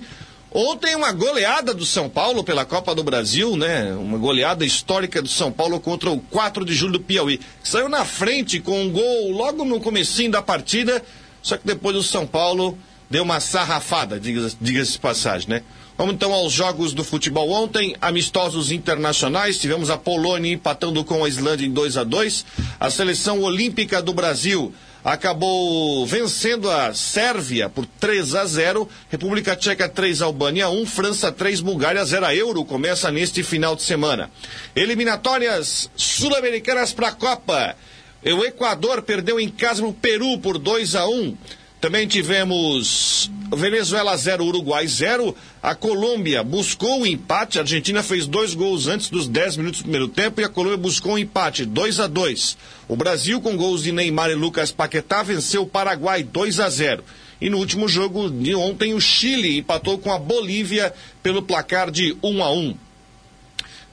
ontem 0.51 0.95
uma 0.95 1.11
goleada 1.11 1.73
do 1.73 1.85
São 1.85 2.07
Paulo 2.07 2.43
pela 2.43 2.63
Copa 2.63 2.95
do 2.95 3.03
Brasil, 3.03 3.57
né? 3.57 3.93
Uma 3.93 4.17
goleada 4.17 4.63
histórica 4.63 5.21
do 5.21 5.27
São 5.27 5.51
Paulo 5.51 5.79
contra 5.79 6.09
o 6.09 6.19
4 6.19 6.63
de 6.63 6.73
julho 6.73 6.93
do 6.93 6.99
Piauí. 7.01 7.39
Saiu 7.63 7.89
na 7.89 8.05
frente 8.05 8.59
com 8.59 8.81
um 8.81 8.89
gol 8.89 9.31
logo 9.31 9.65
no 9.65 9.81
comecinho 9.81 10.31
da 10.31 10.41
partida, 10.41 11.03
só 11.41 11.57
que 11.57 11.67
depois 11.67 11.95
o 11.97 12.03
São 12.03 12.25
Paulo 12.25 12.77
deu 13.09 13.23
uma 13.23 13.39
sarrafada, 13.39 14.19
diga-se 14.19 14.55
diga 14.59 14.83
de 14.83 14.97
passagem, 14.99 15.49
né? 15.49 15.63
Vamos 15.97 16.15
então 16.15 16.33
aos 16.33 16.51
jogos 16.51 16.91
do 16.91 17.05
futebol 17.05 17.49
ontem, 17.51 17.95
amistosos 18.01 18.69
internacionais. 18.69 19.57
Tivemos 19.57 19.89
a 19.89 19.97
Polônia 19.97 20.51
empatando 20.51 21.01
com 21.05 21.23
a 21.23 21.29
Islândia 21.29 21.65
em 21.65 21.71
2 21.71 21.95
a 21.95 22.03
2 22.03 22.45
A 22.77 22.89
seleção 22.89 23.41
olímpica 23.41 24.01
do 24.01 24.13
Brasil 24.13 24.73
acabou 25.05 26.05
vencendo 26.05 26.69
a 26.69 26.93
Sérvia 26.93 27.69
por 27.69 27.85
3 27.85 28.35
a 28.35 28.45
0, 28.45 28.89
República 29.09 29.55
Tcheca 29.55 29.87
3 29.87 30.21
Albânia 30.21 30.67
1, 30.67 30.85
França 30.85 31.31
3 31.31 31.61
Bulgária 31.61 32.03
0 32.03 32.25
a 32.25 32.35
Euro 32.35 32.65
começa 32.65 33.09
neste 33.09 33.41
final 33.41 33.73
de 33.73 33.83
semana. 33.83 34.29
Eliminatórias 34.75 35.89
sul-americanas 35.95 36.91
para 36.91 37.07
a 37.07 37.13
Copa. 37.13 37.73
O 38.21 38.43
Equador 38.43 39.01
perdeu 39.03 39.39
em 39.39 39.47
casa 39.47 39.81
no 39.81 39.93
Peru 39.93 40.39
por 40.39 40.57
2 40.57 40.95
a 40.95 41.07
1. 41.07 41.37
Também 41.79 42.07
tivemos 42.07 43.29
Venezuela 43.55 44.15
0, 44.15 44.45
Uruguai 44.45 44.87
0. 44.87 45.35
A 45.61 45.75
Colômbia 45.75 46.43
buscou 46.43 47.01
o 47.01 47.05
empate. 47.05 47.57
A 47.57 47.61
Argentina 47.61 48.01
fez 48.01 48.25
dois 48.25 48.53
gols 48.53 48.87
antes 48.87 49.09
dos 49.09 49.27
10 49.27 49.57
minutos 49.57 49.81
do 49.81 49.83
primeiro 49.83 50.07
tempo 50.07 50.41
e 50.41 50.43
a 50.43 50.49
Colômbia 50.49 50.77
buscou 50.77 51.13
um 51.13 51.17
empate, 51.17 51.65
2 51.65 51.99
a 51.99 52.07
2. 52.07 52.57
O 52.87 52.95
Brasil, 52.95 53.39
com 53.41 53.55
gols 53.55 53.83
de 53.83 53.91
Neymar 53.91 54.29
e 54.31 54.35
Lucas 54.35 54.71
Paquetá, 54.71 55.21
venceu 55.21 55.63
o 55.63 55.67
Paraguai 55.67 56.23
2 56.23 56.59
a 56.59 56.69
0. 56.69 57.03
E 57.39 57.49
no 57.49 57.57
último 57.57 57.87
jogo 57.87 58.29
de 58.29 58.55
ontem, 58.55 58.93
o 58.93 59.01
Chile 59.01 59.57
empatou 59.57 59.97
com 59.97 60.11
a 60.11 60.17
Bolívia 60.17 60.93
pelo 61.21 61.43
placar 61.43 61.91
de 61.91 62.15
1 62.23 62.43
a 62.43 62.51
1. 62.51 62.77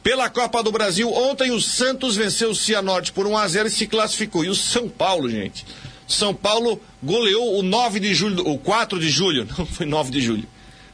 Pela 0.02 0.28
Copa 0.28 0.62
do 0.62 0.72
Brasil, 0.72 1.12
ontem 1.12 1.50
o 1.52 1.60
Santos 1.60 2.16
venceu 2.16 2.50
o 2.50 2.54
Cianorte 2.54 3.12
por 3.12 3.26
1 3.26 3.36
a 3.36 3.46
0 3.46 3.68
e 3.68 3.70
se 3.70 3.86
classificou. 3.86 4.44
E 4.44 4.48
o 4.48 4.54
São 4.54 4.88
Paulo, 4.88 5.28
gente, 5.28 5.64
são 6.06 6.34
Paulo 6.34 6.80
goleou 7.02 7.58
o 7.58 7.62
9 7.62 8.00
de 8.00 8.14
julho, 8.14 8.46
o 8.48 8.58
4 8.58 8.98
de 8.98 9.08
julho, 9.08 9.46
não 9.58 9.66
foi 9.66 9.86
9 9.86 10.10
de 10.10 10.20
julho. 10.20 10.44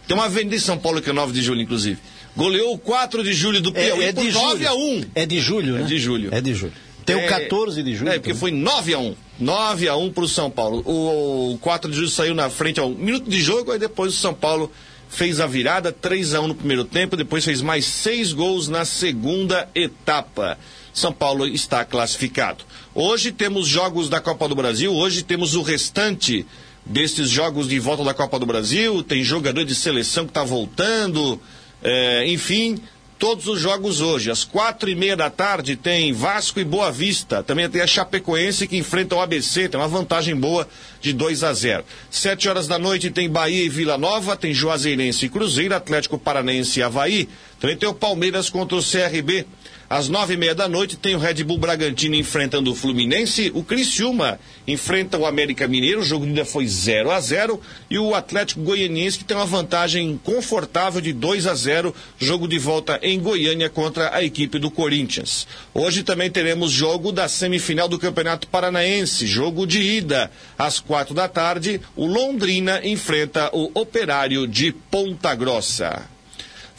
Tem 0.06 0.16
uma 0.16 0.26
avenida 0.26 0.56
em 0.56 0.60
São 0.60 0.78
Paulo 0.78 1.02
que 1.02 1.10
é 1.10 1.12
9 1.12 1.32
de 1.32 1.42
julho, 1.42 1.60
inclusive. 1.60 1.98
Goleou 2.34 2.72
o 2.72 2.78
4 2.78 3.22
de 3.22 3.32
julho 3.32 3.60
do 3.60 3.72
Piauí 3.72 4.04
é, 4.04 4.08
é 4.08 4.12
de 4.12 4.24
por 4.24 4.32
9 4.32 4.56
julho. 4.56 4.68
a 4.68 4.74
1. 4.74 5.04
É 5.14 5.26
de 5.26 5.40
julho, 5.40 5.74
né? 5.74 5.80
É 5.82 5.84
de 5.84 5.98
julho. 5.98 6.34
É 6.34 6.40
de 6.40 6.54
julho. 6.54 6.72
Tem 7.04 7.16
o 7.16 7.26
14 7.26 7.82
de 7.82 7.94
julho. 7.94 8.10
É, 8.10 8.18
porque 8.18 8.34
foi 8.34 8.50
9 8.50 8.94
a 8.94 8.98
1. 8.98 9.16
9 9.40 9.88
a 9.88 9.96
1 9.96 10.12
para 10.12 10.24
o 10.24 10.28
São 10.28 10.50
Paulo. 10.50 10.82
O, 10.84 11.54
o 11.54 11.58
4 11.58 11.90
de 11.90 11.96
julho 11.96 12.08
saiu 12.08 12.34
na 12.34 12.50
frente 12.50 12.80
a 12.80 12.84
um 12.84 12.90
minuto 12.90 13.28
de 13.28 13.40
jogo, 13.40 13.72
aí 13.72 13.78
depois 13.78 14.14
o 14.14 14.16
São 14.16 14.34
Paulo 14.34 14.70
fez 15.08 15.40
a 15.40 15.46
virada, 15.46 15.90
3 15.90 16.34
a 16.34 16.40
1 16.40 16.48
no 16.48 16.54
primeiro 16.54 16.84
tempo, 16.84 17.16
depois 17.16 17.44
fez 17.44 17.62
mais 17.62 17.86
seis 17.86 18.32
gols 18.32 18.68
na 18.68 18.84
segunda 18.84 19.68
etapa. 19.74 20.58
São 20.98 21.12
Paulo 21.12 21.46
está 21.46 21.84
classificado. 21.84 22.64
Hoje 22.94 23.32
temos 23.32 23.66
jogos 23.66 24.08
da 24.08 24.20
Copa 24.20 24.48
do 24.48 24.54
Brasil, 24.54 24.92
hoje 24.92 25.22
temos 25.22 25.54
o 25.54 25.62
restante 25.62 26.44
desses 26.84 27.28
jogos 27.28 27.68
de 27.68 27.78
volta 27.78 28.02
da 28.02 28.14
Copa 28.14 28.38
do 28.38 28.46
Brasil, 28.46 29.02
tem 29.02 29.22
jogador 29.22 29.64
de 29.64 29.74
seleção 29.74 30.24
que 30.24 30.30
está 30.30 30.42
voltando, 30.42 31.40
é, 31.82 32.26
enfim, 32.26 32.80
todos 33.18 33.46
os 33.48 33.60
jogos 33.60 34.00
hoje. 34.00 34.30
Às 34.30 34.44
quatro 34.44 34.88
e 34.88 34.94
meia 34.94 35.16
da 35.16 35.28
tarde 35.28 35.76
tem 35.76 36.12
Vasco 36.12 36.60
e 36.60 36.64
Boa 36.64 36.90
Vista. 36.90 37.42
Também 37.42 37.68
tem 37.68 37.82
a 37.82 37.86
Chapecoense 37.86 38.66
que 38.66 38.76
enfrenta 38.76 39.16
o 39.16 39.20
ABC, 39.20 39.68
tem 39.68 39.78
uma 39.78 39.88
vantagem 39.88 40.36
boa 40.36 40.68
de 41.00 41.12
2 41.12 41.42
a 41.44 41.52
0. 41.52 41.84
Sete 42.10 42.48
horas 42.48 42.68
da 42.68 42.78
noite 42.78 43.10
tem 43.10 43.28
Bahia 43.28 43.64
e 43.64 43.68
Vila 43.68 43.98
Nova, 43.98 44.36
tem 44.36 44.54
Juazeirense 44.54 45.26
e 45.26 45.28
Cruzeiro, 45.28 45.74
Atlético 45.74 46.18
Paranense 46.18 46.78
e 46.78 46.82
Havaí. 46.82 47.28
Também 47.60 47.76
tem 47.76 47.88
o 47.88 47.94
Palmeiras 47.94 48.48
contra 48.48 48.76
o 48.76 48.82
CRB. 48.82 49.46
Às 49.90 50.06
nove 50.06 50.34
e 50.34 50.36
meia 50.36 50.54
da 50.54 50.68
noite 50.68 50.98
tem 50.98 51.14
o 51.14 51.18
Red 51.18 51.42
Bull 51.44 51.56
Bragantino 51.56 52.14
enfrentando 52.14 52.70
o 52.70 52.74
Fluminense. 52.74 53.50
O 53.54 53.64
Criciúma 53.64 54.38
enfrenta 54.66 55.16
o 55.16 55.24
América 55.24 55.66
Mineiro. 55.66 56.00
O 56.00 56.04
jogo 56.04 56.26
ainda 56.26 56.44
foi 56.44 56.66
0 56.66 57.10
a 57.10 57.18
0 57.18 57.58
E 57.88 57.98
o 57.98 58.14
Atlético 58.14 58.60
Goianiense 58.60 59.16
que 59.16 59.24
tem 59.24 59.34
uma 59.34 59.46
vantagem 59.46 60.20
confortável 60.22 61.00
de 61.00 61.14
2 61.14 61.46
a 61.46 61.54
0 61.54 61.94
Jogo 62.18 62.46
de 62.46 62.58
volta 62.58 63.00
em 63.02 63.18
Goiânia 63.18 63.70
contra 63.70 64.14
a 64.14 64.22
equipe 64.22 64.58
do 64.58 64.70
Corinthians. 64.70 65.46
Hoje 65.72 66.02
também 66.02 66.30
teremos 66.30 66.70
jogo 66.70 67.10
da 67.10 67.26
semifinal 67.26 67.88
do 67.88 67.98
Campeonato 67.98 68.46
Paranaense. 68.46 69.26
Jogo 69.26 69.66
de 69.66 69.80
ida. 69.80 70.30
Às 70.58 70.80
quatro 70.80 71.14
da 71.14 71.28
tarde, 71.28 71.80
o 71.96 72.04
Londrina 72.04 72.86
enfrenta 72.86 73.48
o 73.54 73.70
Operário 73.72 74.46
de 74.46 74.70
Ponta 74.70 75.34
Grossa. 75.34 76.17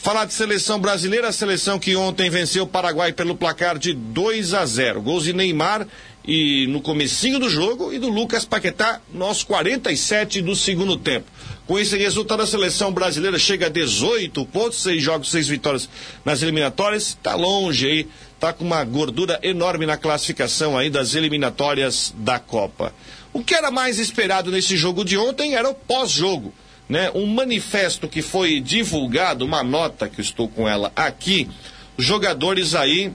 Falar 0.02 0.24
de 0.24 0.32
seleção 0.32 0.80
brasileira, 0.80 1.28
a 1.28 1.32
seleção 1.32 1.78
que 1.78 1.94
ontem 1.94 2.30
venceu 2.30 2.64
o 2.64 2.66
Paraguai 2.66 3.12
pelo 3.12 3.36
placar 3.36 3.78
de 3.78 3.92
2 3.92 4.54
a 4.54 4.64
0. 4.64 5.02
Gols 5.02 5.24
de 5.24 5.34
Neymar 5.34 5.86
e 6.26 6.66
no 6.68 6.80
comecinho 6.80 7.38
do 7.38 7.50
jogo 7.50 7.92
e 7.92 7.98
do 7.98 8.08
Lucas 8.08 8.46
Paquetá 8.46 9.02
nos 9.12 9.44
47 9.44 10.40
do 10.40 10.56
segundo 10.56 10.96
tempo. 10.96 11.26
Com 11.66 11.78
esse 11.78 11.98
resultado, 11.98 12.42
a 12.42 12.46
seleção 12.46 12.90
brasileira 12.90 13.38
chega 13.38 13.66
a 13.66 13.68
18 13.68 14.46
pontos, 14.46 14.82
6 14.82 15.02
jogos, 15.02 15.30
6 15.30 15.48
vitórias 15.48 15.86
nas 16.24 16.40
eliminatórias. 16.40 17.08
Está 17.08 17.34
longe 17.34 17.86
aí, 17.86 18.08
está 18.34 18.54
com 18.54 18.64
uma 18.64 18.82
gordura 18.82 19.38
enorme 19.42 19.84
na 19.84 19.98
classificação 19.98 20.78
aí 20.78 20.88
das 20.88 21.14
eliminatórias 21.14 22.14
da 22.16 22.38
Copa. 22.38 22.94
O 23.34 23.44
que 23.44 23.54
era 23.54 23.70
mais 23.70 23.98
esperado 23.98 24.50
nesse 24.50 24.78
jogo 24.78 25.04
de 25.04 25.18
ontem 25.18 25.56
era 25.56 25.68
o 25.68 25.74
pós-jogo 25.74 26.54
né, 26.90 27.08
um 27.14 27.24
manifesto 27.24 28.08
que 28.08 28.20
foi 28.20 28.58
divulgado, 28.60 29.44
uma 29.44 29.62
nota 29.62 30.08
que 30.08 30.20
estou 30.20 30.48
com 30.48 30.68
ela 30.68 30.90
aqui, 30.96 31.48
jogadores 31.96 32.74
aí 32.74 33.12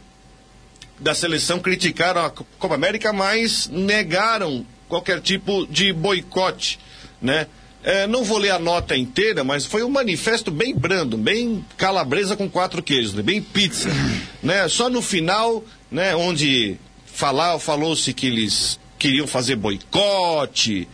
da 0.98 1.14
seleção 1.14 1.60
criticaram 1.60 2.24
a 2.24 2.30
Copa 2.30 2.74
América, 2.74 3.12
mas 3.12 3.68
negaram 3.68 4.66
qualquer 4.88 5.20
tipo 5.20 5.68
de 5.68 5.92
boicote, 5.92 6.80
né? 7.22 7.48
É, 7.84 8.08
não 8.08 8.24
vou 8.24 8.38
ler 8.38 8.52
a 8.52 8.58
nota 8.58 8.96
inteira, 8.96 9.44
mas 9.44 9.66
foi 9.66 9.84
um 9.84 9.90
manifesto 9.90 10.50
bem 10.50 10.74
brando, 10.74 11.18
bem 11.18 11.64
calabresa 11.78 12.36
com 12.38 12.50
quatro 12.50 12.82
queijos, 12.82 13.14
né? 13.14 13.22
bem 13.22 13.42
pizza, 13.42 13.90
né? 14.42 14.70
Só 14.70 14.90
no 14.90 15.02
final, 15.02 15.62
né, 15.92 16.16
onde 16.16 16.78
falar, 17.06 17.60
falou-se 17.60 18.14
que 18.14 18.28
eles 18.28 18.80
queriam 18.98 19.28
fazer 19.28 19.58
boicote, 19.58 20.88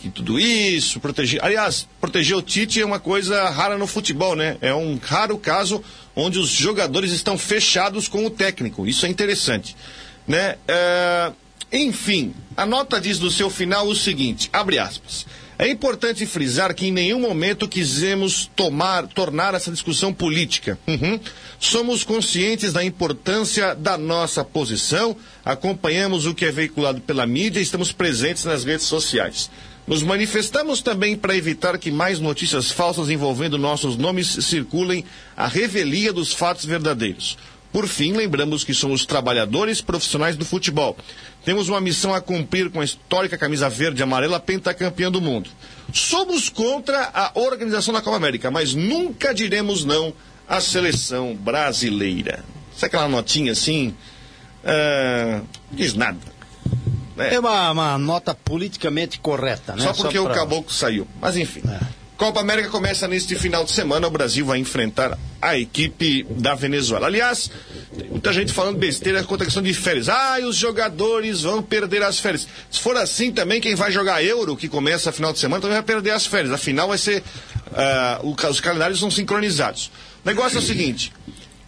que 0.00 0.10
tudo 0.10 0.38
isso, 0.38 0.98
proteger. 1.00 1.44
Aliás, 1.44 1.86
proteger 2.00 2.36
o 2.36 2.42
Tite 2.42 2.80
é 2.80 2.84
uma 2.84 2.98
coisa 2.98 3.48
rara 3.50 3.76
no 3.76 3.86
futebol, 3.86 4.34
né? 4.34 4.56
É 4.60 4.74
um 4.74 4.98
raro 5.00 5.36
caso 5.38 5.82
onde 6.16 6.38
os 6.38 6.48
jogadores 6.48 7.12
estão 7.12 7.36
fechados 7.36 8.08
com 8.08 8.24
o 8.24 8.30
técnico. 8.30 8.86
Isso 8.86 9.06
é 9.06 9.08
interessante, 9.08 9.76
né? 10.26 10.56
É... 10.66 11.32
Enfim, 11.72 12.34
a 12.56 12.66
nota 12.66 13.00
diz 13.00 13.20
no 13.20 13.30
seu 13.30 13.48
final 13.48 13.86
o 13.86 13.94
seguinte: 13.94 14.48
abre 14.52 14.78
aspas. 14.78 15.26
É 15.60 15.68
importante 15.68 16.24
frisar 16.24 16.74
que 16.74 16.86
em 16.86 16.90
nenhum 16.90 17.20
momento 17.20 17.68
quisemos 17.68 18.50
tomar, 18.56 19.06
tornar 19.06 19.52
essa 19.52 19.70
discussão 19.70 20.10
política. 20.10 20.78
Uhum. 20.86 21.20
Somos 21.58 22.02
conscientes 22.02 22.72
da 22.72 22.82
importância 22.82 23.74
da 23.74 23.98
nossa 23.98 24.42
posição, 24.42 25.14
acompanhamos 25.44 26.24
o 26.24 26.34
que 26.34 26.46
é 26.46 26.50
veiculado 26.50 27.02
pela 27.02 27.26
mídia 27.26 27.60
e 27.60 27.62
estamos 27.62 27.92
presentes 27.92 28.46
nas 28.46 28.64
redes 28.64 28.86
sociais. 28.86 29.50
Nos 29.90 30.04
manifestamos 30.04 30.80
também 30.80 31.16
para 31.16 31.36
evitar 31.36 31.76
que 31.76 31.90
mais 31.90 32.20
notícias 32.20 32.70
falsas 32.70 33.10
envolvendo 33.10 33.58
nossos 33.58 33.96
nomes 33.96 34.28
circulem 34.28 35.04
à 35.36 35.48
revelia 35.48 36.12
dos 36.12 36.32
fatos 36.32 36.64
verdadeiros. 36.64 37.36
Por 37.72 37.88
fim, 37.88 38.12
lembramos 38.12 38.62
que 38.62 38.72
somos 38.72 39.04
trabalhadores 39.04 39.80
profissionais 39.80 40.36
do 40.36 40.44
futebol. 40.44 40.96
Temos 41.44 41.68
uma 41.68 41.80
missão 41.80 42.14
a 42.14 42.20
cumprir 42.20 42.70
com 42.70 42.80
a 42.80 42.84
histórica 42.84 43.36
camisa 43.36 43.68
verde 43.68 44.00
e 44.00 44.04
amarela 44.04 44.38
pentacampeã 44.38 45.10
do 45.10 45.20
mundo. 45.20 45.50
Somos 45.92 46.48
contra 46.48 47.10
a 47.12 47.32
organização 47.34 47.92
da 47.92 48.00
Copa 48.00 48.16
América, 48.16 48.48
mas 48.48 48.74
nunca 48.74 49.34
diremos 49.34 49.84
não 49.84 50.14
a 50.48 50.60
seleção 50.60 51.34
brasileira. 51.34 52.44
Sabe 52.76 52.86
aquela 52.86 53.08
notinha 53.08 53.50
assim? 53.50 53.92
Uh, 54.62 55.44
diz 55.72 55.94
nada. 55.94 56.39
É, 57.20 57.34
é 57.34 57.40
uma, 57.40 57.70
uma, 57.70 57.98
nota 57.98 58.34
politicamente 58.34 59.18
correta, 59.18 59.74
né? 59.74 59.82
Só 59.82 59.92
porque 59.92 60.16
Só 60.16 60.24
pra... 60.24 60.32
o 60.32 60.34
caboclo 60.34 60.72
saiu. 60.72 61.06
Mas 61.20 61.36
enfim. 61.36 61.62
É. 61.68 62.00
Copa 62.20 62.38
América 62.38 62.68
começa 62.68 63.08
neste 63.08 63.34
final 63.34 63.64
de 63.64 63.72
semana. 63.72 64.06
O 64.06 64.10
Brasil 64.10 64.44
vai 64.44 64.58
enfrentar 64.58 65.18
a 65.40 65.56
equipe 65.56 66.22
da 66.28 66.54
Venezuela. 66.54 67.06
Aliás, 67.06 67.50
tem 67.96 68.10
muita 68.10 68.30
gente 68.30 68.52
falando 68.52 68.76
besteira 68.76 69.24
quanto 69.24 69.40
a 69.40 69.44
questão 69.46 69.62
de 69.62 69.72
férias. 69.72 70.10
Ah, 70.10 70.36
os 70.42 70.54
jogadores 70.54 71.40
vão 71.40 71.62
perder 71.62 72.02
as 72.02 72.18
férias. 72.18 72.46
Se 72.70 72.78
for 72.78 72.94
assim 72.98 73.32
também, 73.32 73.58
quem 73.58 73.74
vai 73.74 73.90
jogar 73.90 74.22
Euro, 74.22 74.54
que 74.54 74.68
começa 74.68 75.10
final 75.10 75.32
de 75.32 75.38
semana, 75.38 75.62
também 75.62 75.78
vai 75.78 75.82
perder 75.82 76.10
as 76.10 76.26
férias. 76.26 76.52
Afinal, 76.52 76.88
vai 76.88 76.98
ser. 76.98 77.22
Uh, 78.22 78.48
os 78.50 78.60
calendários 78.60 79.00
são 79.00 79.10
sincronizados. 79.10 79.90
O 80.22 80.28
negócio 80.28 80.58
é 80.58 80.60
o 80.60 80.62
seguinte: 80.62 81.10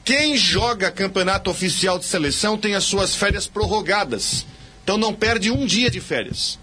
quem 0.04 0.36
joga 0.36 0.90
campeonato 0.90 1.48
oficial 1.50 1.98
de 1.98 2.04
seleção 2.04 2.58
tem 2.58 2.74
as 2.74 2.84
suas 2.84 3.14
férias 3.14 3.46
prorrogadas. 3.46 4.44
Então 4.82 4.98
não 4.98 5.14
perde 5.14 5.50
um 5.50 5.64
dia 5.64 5.90
de 5.90 6.00
férias. 6.00 6.58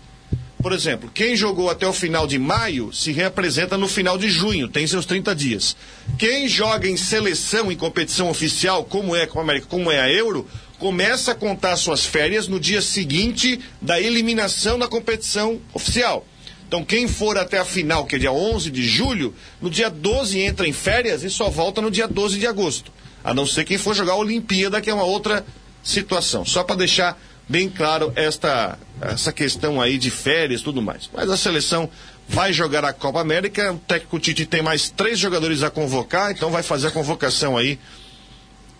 Por 0.61 0.73
exemplo, 0.73 1.09
quem 1.13 1.37
jogou 1.37 1.69
até 1.69 1.87
o 1.87 1.93
final 1.93 2.27
de 2.27 2.37
maio 2.37 2.91
se 2.91 3.13
reapresenta 3.13 3.77
no 3.77 3.87
final 3.87 4.17
de 4.17 4.29
junho, 4.29 4.67
tem 4.67 4.85
seus 4.85 5.05
30 5.05 5.33
dias. 5.33 5.75
Quem 6.17 6.49
joga 6.49 6.85
em 6.89 6.97
seleção, 6.97 7.71
em 7.71 7.77
competição 7.77 8.29
oficial, 8.29 8.83
como 8.83 9.15
é 9.15 9.25
com 9.25 9.39
a 9.39 9.41
América, 9.41 9.67
como 9.69 9.89
é 9.89 10.01
a 10.01 10.11
Euro, 10.11 10.45
começa 10.77 11.31
a 11.31 11.35
contar 11.35 11.77
suas 11.77 12.05
férias 12.05 12.49
no 12.49 12.59
dia 12.59 12.81
seguinte 12.81 13.59
da 13.81 14.01
eliminação 14.01 14.77
da 14.77 14.87
competição 14.87 15.61
oficial. 15.73 16.25
Então, 16.67 16.83
quem 16.83 17.07
for 17.07 17.37
até 17.37 17.57
a 17.57 17.65
final, 17.65 18.05
que 18.05 18.17
é 18.17 18.19
dia 18.19 18.31
11 18.31 18.69
de 18.69 18.85
julho, 18.85 19.33
no 19.61 19.69
dia 19.69 19.89
12 19.89 20.39
entra 20.41 20.67
em 20.67 20.73
férias 20.73 21.23
e 21.23 21.29
só 21.29 21.49
volta 21.49 21.81
no 21.81 21.89
dia 21.89 22.07
12 22.07 22.37
de 22.37 22.45
agosto. 22.45 22.91
A 23.23 23.33
não 23.33 23.45
ser 23.45 23.63
quem 23.63 23.77
for 23.77 23.95
jogar 23.95 24.13
a 24.13 24.17
Olimpíada, 24.17 24.81
que 24.81 24.89
é 24.89 24.93
uma 24.93 25.03
outra 25.03 25.45
situação. 25.81 26.45
Só 26.45 26.63
para 26.63 26.75
deixar 26.75 27.19
bem 27.49 27.67
claro 27.67 28.13
esta 28.15 28.77
essa 29.01 29.33
questão 29.33 29.81
aí 29.81 29.97
de 29.97 30.11
férias 30.11 30.61
tudo 30.61 30.81
mais. 30.81 31.09
Mas 31.11 31.29
a 31.29 31.35
seleção 31.35 31.89
vai 32.27 32.53
jogar 32.53 32.85
a 32.85 32.93
Copa 32.93 33.19
América, 33.19 33.73
o 33.73 33.77
técnico 33.77 34.19
Tite 34.19 34.45
tem 34.45 34.61
mais 34.61 34.89
três 34.89 35.17
jogadores 35.17 35.63
a 35.63 35.69
convocar, 35.69 36.31
então 36.31 36.51
vai 36.51 36.61
fazer 36.61 36.87
a 36.87 36.91
convocação 36.91 37.57
aí 37.57 37.79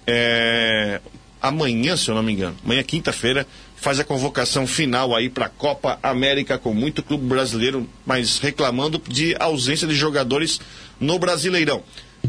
é, 0.05 1.01
amanhã, 1.41 1.97
se 1.97 2.09
eu 2.09 2.15
não 2.15 2.21
me 2.21 2.33
engano. 2.33 2.55
Amanhã, 2.63 2.83
quinta-feira, 2.83 3.47
faz 3.75 3.99
a 3.99 4.03
convocação 4.03 4.67
final 4.67 5.15
aí 5.15 5.29
para 5.29 5.45
a 5.45 5.49
Copa 5.49 5.97
América 6.03 6.57
com 6.57 6.73
muito 6.73 7.01
clube 7.01 7.25
brasileiro, 7.25 7.89
mas 8.05 8.37
reclamando 8.37 9.01
de 9.07 9.35
ausência 9.39 9.87
de 9.87 9.95
jogadores 9.95 10.59
no 10.99 11.17
Brasileirão 11.17 11.83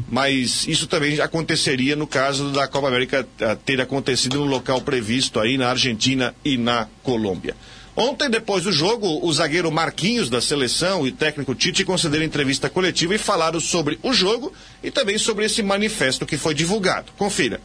mas 0.09 0.67
isso 0.67 0.87
também 0.87 1.21
aconteceria 1.21 1.97
no 1.97 2.07
caso 2.07 2.51
da 2.51 2.67
Copa 2.69 2.89
América 2.89 3.27
eh, 3.39 3.57
ter 3.65 3.81
acontecido 3.81 4.37
no 4.39 4.45
local 4.45 4.81
previsto 4.81 5.41
aí 5.41 5.59
na 5.59 5.69
Argentina 5.69 6.35
e 6.45 6.57
na 6.57 6.89
Colômbia. 7.03 7.55
Ontem, 7.97 8.31
depois 8.31 8.65
do 8.65 8.73
jogo, 8.73 9.21
o 9.27 9.33
zagueiro 9.33 9.71
Marquinhos 9.71 10.31
da 10.31 10.41
seleção 10.41 11.07
e 11.07 11.13
técnico 11.13 11.55
Tite 11.55 11.85
concederam 11.85 12.25
entrevista 12.25 12.71
coletiva 12.71 13.15
e 13.15 13.19
falaram 13.19 13.61
sobre 13.61 13.99
o 14.03 14.13
jogo 14.13 14.53
e 14.83 14.91
também 14.91 15.19
sobre 15.19 15.45
esse 15.45 15.63
manifesto 15.63 16.25
que 16.25 16.37
foi 16.37 16.55
divulgado. 16.55 17.13
Confira. 17.19 17.61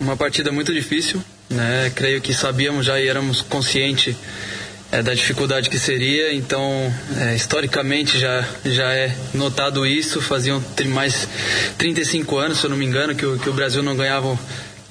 Uma 0.00 0.16
partida 0.16 0.50
muito 0.50 0.72
difícil, 0.72 1.22
né? 1.48 1.90
Creio 1.94 2.20
que 2.20 2.34
sabíamos 2.34 2.86
já 2.86 3.00
e 3.00 3.06
éramos 3.06 3.42
conscientes 3.42 4.16
é, 4.90 5.02
da 5.02 5.14
dificuldade 5.14 5.68
que 5.68 5.78
seria. 5.78 6.32
Então, 6.32 6.92
é, 7.18 7.34
historicamente 7.34 8.18
já, 8.18 8.44
já 8.64 8.92
é 8.92 9.14
notado 9.34 9.86
isso. 9.86 10.20
Faziam 10.20 10.62
mais 10.86 11.28
35 11.78 12.36
anos, 12.38 12.58
se 12.58 12.66
eu 12.66 12.70
não 12.70 12.76
me 12.76 12.84
engano, 12.84 13.14
que 13.14 13.26
o, 13.26 13.38
que 13.38 13.48
o 13.48 13.52
Brasil 13.52 13.82
não 13.82 13.96
ganhava 13.96 14.38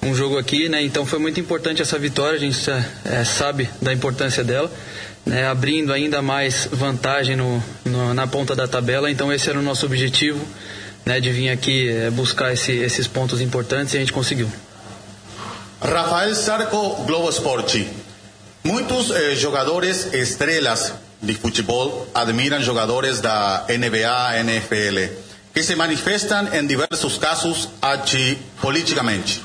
um 0.02 0.14
jogo 0.14 0.38
aqui, 0.38 0.70
né? 0.70 0.84
Então 0.84 1.06
foi 1.06 1.20
muito 1.20 1.40
importante 1.40 1.82
essa 1.82 1.98
vitória. 1.98 2.38
A 2.38 2.40
gente 2.40 2.60
é, 3.06 3.24
sabe 3.24 3.70
da 3.82 3.94
importância 3.94 4.44
dela. 4.44 4.72
Né, 5.26 5.48
abrindo 5.48 5.92
ainda 5.92 6.22
mais 6.22 6.70
vantagem 6.72 7.36
no, 7.36 7.64
no, 7.84 8.14
na 8.14 8.28
ponta 8.28 8.56
da 8.56 8.68
tabela. 8.68 9.10
Então 9.10 9.34
esse 9.34 9.50
era 9.50 9.58
o 9.58 9.62
nosso 9.64 9.84
objetivo, 9.88 10.40
né, 11.04 11.20
de 11.20 11.32
vir 11.32 11.50
aqui 11.50 11.90
é, 11.90 12.12
buscar 12.12 12.54
esse, 12.54 12.72
esses 12.72 13.08
pontos 13.08 13.42
importantes 13.42 13.96
e 13.96 13.98
a 13.98 14.00
gente 14.02 14.14
conseguiu. 14.14 14.48
Rafael 15.82 16.36
Sarco, 16.36 17.04
Globo 17.06 17.28
Esporte. 17.28 17.88
Muchos 18.66 19.12
eh, 19.12 19.38
jugadores 19.40 20.12
estrellas 20.12 20.96
de 21.22 21.36
fútbol 21.36 22.08
admiran 22.16 22.64
jugadores 22.64 23.22
da 23.22 23.68
NBA, 23.70 24.40
NFL, 24.40 24.98
que 25.54 25.62
se 25.62 25.76
manifestan 25.76 26.50
en 26.52 26.68
diversos 26.68 27.20
casos 27.20 27.70
aquí 27.80 28.40
políticamente. 28.64 29.40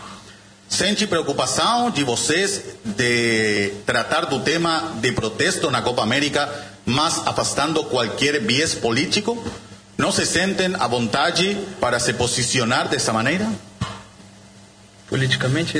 Sente 0.70 1.06
preocupação 1.06 1.90
de 1.90 2.02
vocês 2.02 2.62
de 2.82 3.74
tratar 3.84 4.24
do 4.24 4.40
tema 4.40 4.94
de 5.02 5.12
protesto 5.12 5.70
na 5.70 5.82
Copa 5.82 6.02
América, 6.02 6.48
mas 6.86 7.20
afastando 7.26 7.84
qualquer 7.84 8.40
viés 8.40 8.74
político? 8.74 9.36
Não 9.98 10.10
se 10.10 10.24
sentem 10.24 10.74
à 10.78 10.86
vontade 10.88 11.58
para 11.78 12.00
se 12.00 12.14
posicionar 12.14 12.88
dessa 12.88 13.12
maneira? 13.12 13.46
Politicamente, 15.10 15.76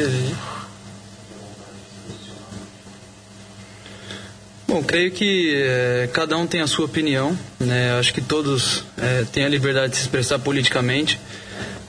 Bom, 4.71 4.85
creio 4.85 5.11
que 5.11 5.53
é, 5.53 6.09
cada 6.13 6.39
um 6.39 6.47
tem 6.47 6.61
a 6.61 6.67
sua 6.69 6.85
opinião, 6.85 7.37
né? 7.59 7.99
Acho 7.99 8.15
que 8.15 8.21
todos 8.21 8.85
é, 8.97 9.25
têm 9.33 9.45
a 9.45 9.49
liberdade 9.49 9.91
de 9.91 9.97
se 9.97 10.03
expressar 10.03 10.39
politicamente. 10.39 11.19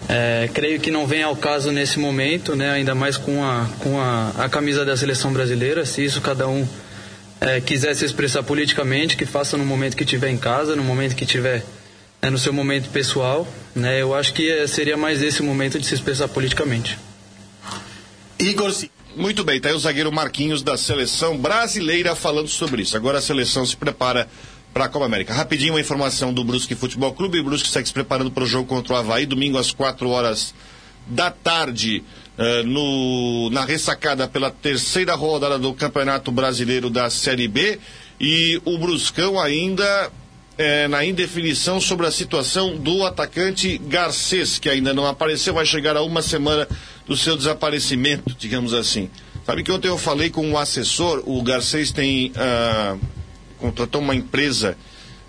É, 0.09 0.49
creio 0.51 0.79
que 0.79 0.89
não 0.89 1.05
vem 1.05 1.21
ao 1.21 1.35
caso 1.35 1.71
nesse 1.71 1.99
momento, 1.99 2.55
né? 2.55 2.71
Ainda 2.71 2.95
mais 2.95 3.17
com 3.17 3.45
a, 3.45 3.69
com 3.77 4.01
a, 4.01 4.31
a 4.35 4.49
camisa 4.49 4.83
da 4.83 4.97
seleção 4.97 5.31
brasileira. 5.31 5.85
Se 5.85 6.03
isso 6.03 6.21
cada 6.21 6.47
um 6.47 6.67
quiser 7.67 7.95
se 7.95 8.03
expressar 8.03 8.41
politicamente, 8.41 9.15
que 9.15 9.27
faça 9.27 9.55
no 9.57 9.65
momento 9.65 9.95
que 9.95 10.03
estiver 10.03 10.31
em 10.31 10.37
casa, 10.37 10.75
no 10.75 10.83
momento 10.83 11.15
que 11.15 11.23
estiver 11.23 11.63
né, 12.19 12.31
no 12.31 12.37
seu 12.39 12.51
momento 12.51 12.89
pessoal, 12.89 13.47
né? 13.75 14.01
Eu 14.01 14.15
acho 14.15 14.33
que 14.33 14.67
seria 14.67 14.97
mais 14.97 15.21
esse 15.21 15.43
momento 15.43 15.79
de 15.79 15.85
se 15.85 15.93
expressar 15.93 16.27
politicamente. 16.29 16.97
Igor 18.39 18.71
muito 19.15 19.43
bem, 19.43 19.59
tá 19.59 19.69
aí 19.69 19.75
o 19.75 19.79
zagueiro 19.79 20.11
Marquinhos 20.11 20.63
da 20.63 20.77
seleção 20.77 21.37
brasileira 21.37 22.15
falando 22.15 22.47
sobre 22.47 22.81
isso. 22.81 22.95
Agora 22.95 23.17
a 23.17 23.21
seleção 23.21 23.65
se 23.65 23.75
prepara 23.75 24.27
para 24.73 24.85
a 24.85 24.89
Copa 24.89 25.05
América. 25.05 25.33
Rapidinho 25.33 25.73
uma 25.73 25.81
informação 25.81 26.33
do 26.33 26.43
Brusque 26.43 26.75
Futebol 26.75 27.13
Clube. 27.13 27.39
O 27.39 27.43
Brusque 27.43 27.69
segue 27.69 27.87
se 27.87 27.93
preparando 27.93 28.31
para 28.31 28.43
o 28.43 28.47
jogo 28.47 28.67
contra 28.67 28.93
o 28.93 28.95
Havaí, 28.95 29.25
domingo 29.25 29.57
às 29.57 29.71
4 29.71 30.09
horas 30.09 30.53
da 31.07 31.29
tarde, 31.29 32.03
uh, 32.37 32.65
no, 32.65 33.49
na 33.49 33.65
ressacada 33.65 34.27
pela 34.27 34.49
terceira 34.49 35.13
rodada 35.15 35.59
do 35.59 35.73
Campeonato 35.73 36.31
Brasileiro 36.31 36.89
da 36.89 37.09
Série 37.09 37.47
B. 37.47 37.79
E 38.19 38.61
o 38.63 38.77
Bruscão 38.77 39.39
ainda 39.39 40.11
é, 40.57 40.87
na 40.87 41.03
indefinição 41.03 41.79
sobre 41.79 42.05
a 42.05 42.11
situação 42.11 42.77
do 42.77 43.05
atacante 43.05 43.77
Garcês, 43.77 44.59
que 44.59 44.69
ainda 44.69 44.93
não 44.93 45.05
apareceu, 45.05 45.53
vai 45.53 45.65
chegar 45.65 45.95
a 45.95 46.01
uma 46.01 46.21
semana 46.21 46.67
do 47.07 47.15
seu 47.15 47.35
desaparecimento, 47.35 48.35
digamos 48.37 48.73
assim. 48.73 49.09
Sabe 49.45 49.63
que 49.63 49.71
ontem 49.71 49.87
eu 49.87 49.97
falei 49.97 50.29
com 50.29 50.47
um 50.47 50.57
assessor, 50.57 51.23
o 51.25 51.41
Garcês 51.41 51.91
tem. 51.91 52.31
Ah, 52.35 52.95
contratou 53.57 54.01
uma 54.01 54.15
empresa, 54.15 54.77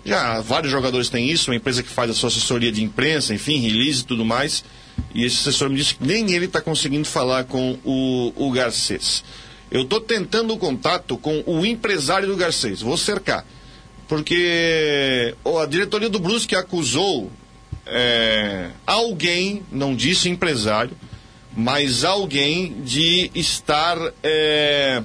já 0.05 0.41
vários 0.41 0.71
jogadores 0.71 1.09
têm 1.09 1.29
isso, 1.29 1.51
uma 1.51 1.55
empresa 1.55 1.83
que 1.83 1.89
faz 1.89 2.09
a 2.09 2.13
sua 2.13 2.29
assessoria 2.29 2.71
de 2.71 2.83
imprensa, 2.83 3.33
enfim, 3.33 3.57
release 3.57 4.01
e 4.01 4.05
tudo 4.05 4.25
mais. 4.25 4.63
E 5.13 5.25
esse 5.25 5.41
assessor 5.41 5.69
me 5.69 5.77
disse 5.77 5.95
que 5.95 6.05
nem 6.05 6.31
ele 6.33 6.45
está 6.45 6.61
conseguindo 6.61 7.07
falar 7.07 7.45
com 7.45 7.77
o, 7.83 8.33
o 8.35 8.51
Garcês. 8.51 9.23
Eu 9.71 9.83
estou 9.83 9.99
tentando 9.99 10.53
o 10.53 10.57
contato 10.57 11.17
com 11.17 11.43
o 11.47 11.65
empresário 11.65 12.27
do 12.27 12.35
Garcês, 12.35 12.81
vou 12.81 12.97
cercar. 12.97 13.45
Porque 14.07 15.33
a 15.61 15.65
diretoria 15.65 16.09
do 16.09 16.19
Brusque 16.19 16.55
acusou 16.55 17.31
é, 17.85 18.69
alguém, 18.85 19.63
não 19.71 19.95
disse 19.95 20.29
empresário, 20.29 20.95
mas 21.55 22.03
alguém 22.03 22.81
de 22.81 23.29
estar 23.35 23.97
é, 24.23 25.03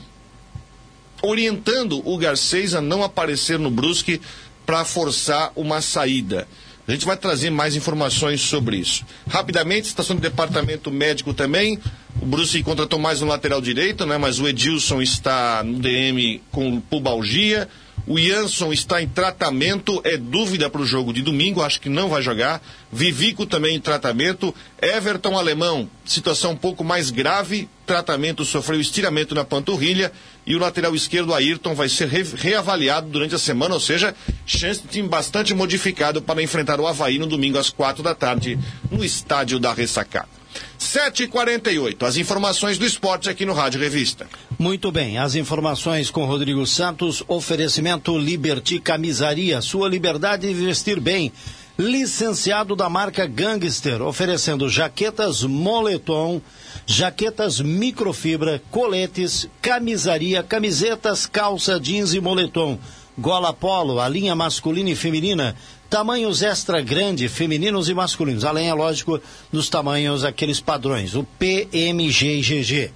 orientando 1.23 2.03
o 2.09 2.17
Garcês 2.17 2.75
a 2.75 2.81
não 2.81 3.03
aparecer 3.03 3.59
no 3.59 3.71
Brusque 3.71 4.21
para 4.65 4.85
forçar 4.85 5.53
uma 5.57 5.81
saída. 5.81 6.47
A 6.87 6.93
gente 6.93 7.05
vai 7.05 7.19
trazer 7.19 7.51
mais 7.51 7.77
informações 7.77 8.41
sobre 8.41 8.79
isso. 8.79 9.05
Rapidamente, 9.29 9.89
estação 9.89 10.17
do 10.17 10.23
departamento 10.23 10.91
médico 10.91 11.35
também. 11.35 11.79
O 12.21 12.25
Brusque 12.25 12.63
contratou 12.63 12.99
mais 12.99 13.21
um 13.21 13.27
lateral 13.27 13.61
direito, 13.61 14.07
né? 14.07 14.17
Mas 14.17 14.41
o 14.41 14.49
Edilson 14.49 15.03
está 15.03 15.63
no 15.63 15.79
DM 15.79 16.41
com 16.51 16.81
pubalgia. 16.81 17.69
O 18.09 18.19
Jansson 18.19 18.73
está 18.73 19.03
em 19.03 19.07
tratamento, 19.07 20.01
é 20.03 20.17
dúvida 20.17 20.71
para 20.71 20.81
o 20.81 20.87
jogo 20.87 21.13
de 21.13 21.21
domingo, 21.21 21.61
acho 21.61 21.79
que 21.79 21.91
não 21.91 22.09
vai 22.09 22.23
jogar. 22.23 22.63
Vivico 22.91 23.45
também 23.45 23.77
em 23.77 23.81
tratamento. 23.81 24.55
Everton 24.81 25.37
Alemão, 25.37 25.91
situação 26.07 26.53
um 26.53 26.57
pouco 26.57 26.83
mais 26.83 27.11
grave, 27.11 27.69
tratamento 27.85 28.47
sofreu 28.47 28.81
estiramento 28.81 29.35
na 29.35 29.45
panturrilha. 29.45 30.11
E 30.47 30.57
o 30.57 30.59
lateral 30.59 30.95
esquerdo, 30.95 31.35
Ayrton, 31.35 31.75
vai 31.75 31.91
ser 31.91 32.09
re 32.09 32.23
reavaliado 32.23 33.11
durante 33.11 33.35
a 33.35 33.39
semana, 33.39 33.75
ou 33.75 33.81
seja, 33.81 34.15
chance 34.47 34.81
de 34.81 34.89
time 34.89 35.07
bastante 35.07 35.53
modificado 35.53 36.23
para 36.23 36.43
enfrentar 36.43 36.81
o 36.81 36.87
Havaí 36.87 37.19
no 37.19 37.27
domingo 37.27 37.59
às 37.59 37.69
quatro 37.69 38.03
da 38.03 38.15
tarde, 38.15 38.59
no 38.91 39.05
estádio 39.05 39.59
da 39.59 39.75
Ressacada. 39.75 40.38
7h48. 40.79 42.03
As 42.07 42.17
informações 42.17 42.79
do 42.79 42.87
esporte 42.87 43.29
aqui 43.29 43.45
no 43.45 43.53
Rádio 43.53 43.81
Revista. 43.81 44.27
Muito 44.59 44.91
bem, 44.93 45.19
as 45.19 45.35
informações 45.35 46.11
com 46.11 46.25
Rodrigo 46.25 46.67
Santos, 46.67 47.23
oferecimento 47.27 48.17
Liberty 48.17 48.79
Camisaria, 48.81 49.61
sua 49.61 49.89
liberdade 49.89 50.47
de 50.47 50.55
vestir 50.55 51.01
bem. 51.01 51.33
Licenciado 51.79 52.75
da 52.75 52.89
marca 52.89 53.25
Gangster, 53.25 54.03
oferecendo 54.03 54.69
jaquetas 54.69 55.45
moletom, 55.45 56.43
jaquetas 56.85 57.61
microfibra, 57.61 58.61
coletes, 58.69 59.49
camisaria, 59.63 60.43
camisetas, 60.43 61.25
calça 61.25 61.79
jeans 61.79 62.15
e 62.15 62.21
moletom. 62.21 62.79
Gola 63.17 63.53
Polo, 63.53 64.01
a 64.01 64.09
linha 64.09 64.35
masculina 64.35 64.91
e 64.91 64.95
feminina, 64.95 65.57
tamanhos 65.89 66.43
extra 66.43 66.81
grande, 66.81 67.29
femininos 67.29 67.89
e 67.89 67.95
masculinos, 67.95 68.45
além, 68.45 68.69
é 68.69 68.75
lógico, 68.75 69.21
dos 69.53 69.69
tamanhos, 69.69 70.25
aqueles 70.25 70.61
padrões, 70.61 71.15
o 71.15 71.23
PMG 71.25 72.39
e 72.39 72.41
GG. 72.41 72.91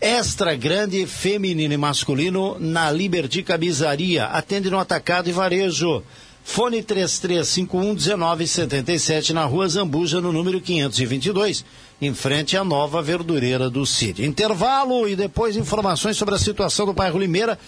Extra 0.00 0.54
grande, 0.54 1.06
feminino 1.06 1.74
e 1.74 1.76
masculino, 1.76 2.56
na 2.58 2.90
Liberty 2.90 3.42
Camisaria, 3.42 4.26
atende 4.26 4.70
no 4.70 4.78
atacado 4.78 5.28
e 5.28 5.32
varejo. 5.32 6.02
Fone 6.44 6.82
3351-1977, 6.82 9.30
na 9.30 9.46
rua 9.46 9.66
Zambuja, 9.66 10.20
no 10.20 10.30
número 10.30 10.60
522, 10.60 11.64
em 12.02 12.12
frente 12.12 12.54
à 12.54 12.62
nova 12.62 13.00
verdureira 13.00 13.70
do 13.70 13.86
Cid. 13.86 14.26
Intervalo 14.26 15.08
e 15.08 15.16
depois 15.16 15.56
informações 15.56 16.18
sobre 16.18 16.34
a 16.34 16.38
situação 16.38 16.84
do 16.84 16.92
bairro 16.92 17.18
Limeira, 17.18 17.58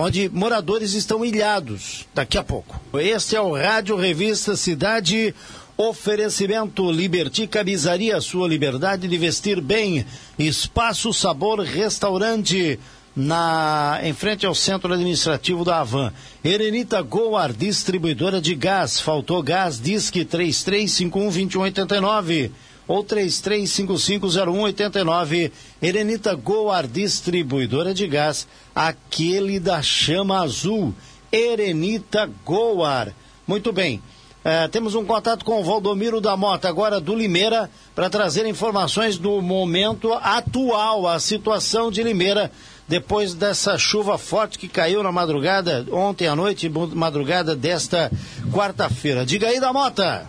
onde 0.00 0.28
moradores 0.30 0.94
estão 0.94 1.24
ilhados. 1.24 2.06
Daqui 2.14 2.38
a 2.38 2.42
pouco. 2.42 2.80
Este 2.94 3.36
é 3.36 3.40
o 3.40 3.54
Rádio 3.54 3.94
Revista 3.96 4.56
Cidade. 4.56 5.34
Oferecimento 5.76 6.90
Liberty 6.90 7.46
Camisaria, 7.46 8.20
sua 8.20 8.48
liberdade 8.48 9.06
de 9.08 9.18
vestir 9.18 9.60
bem. 9.60 10.04
Espaço 10.38 11.12
Sabor 11.12 11.60
Restaurante 11.60 12.78
na 13.14 14.00
em 14.02 14.12
frente 14.12 14.46
ao 14.46 14.54
centro 14.54 14.92
administrativo 14.92 15.64
da 15.64 15.80
Avan. 15.80 16.12
Erenita 16.44 17.02
Goar, 17.02 17.52
distribuidora 17.52 18.40
de 18.40 18.54
gás. 18.54 19.00
Faltou 19.00 19.42
gás, 19.42 19.80
disque 19.80 20.24
33512189 20.24 22.52
ou 22.90 23.02
33550189. 23.04 25.52
Erenita 25.80 26.34
Goar, 26.34 26.88
distribuidora 26.88 27.94
de 27.94 28.08
gás, 28.08 28.48
aquele 28.74 29.60
da 29.60 29.80
chama 29.80 30.42
azul. 30.42 30.92
Erenita 31.30 32.28
Goar. 32.44 33.14
Muito 33.46 33.72
bem. 33.72 34.02
É, 34.42 34.66
temos 34.66 34.96
um 34.96 35.04
contato 35.04 35.44
com 35.44 35.60
o 35.60 35.64
Valdomiro 35.64 36.20
da 36.20 36.36
Mota, 36.36 36.68
agora 36.68 36.98
do 36.98 37.14
Limeira, 37.14 37.70
para 37.94 38.10
trazer 38.10 38.44
informações 38.46 39.18
do 39.18 39.40
momento 39.40 40.12
atual, 40.14 41.06
a 41.06 41.20
situação 41.20 41.92
de 41.92 42.02
Limeira 42.02 42.50
depois 42.88 43.34
dessa 43.34 43.78
chuva 43.78 44.18
forte 44.18 44.58
que 44.58 44.66
caiu 44.66 45.00
na 45.00 45.12
madrugada, 45.12 45.86
ontem 45.92 46.26
à 46.26 46.34
noite, 46.34 46.68
madrugada 46.68 47.54
desta 47.54 48.10
quarta-feira. 48.50 49.24
Diga 49.24 49.46
aí 49.46 49.60
da 49.60 49.72
Mota. 49.72 50.28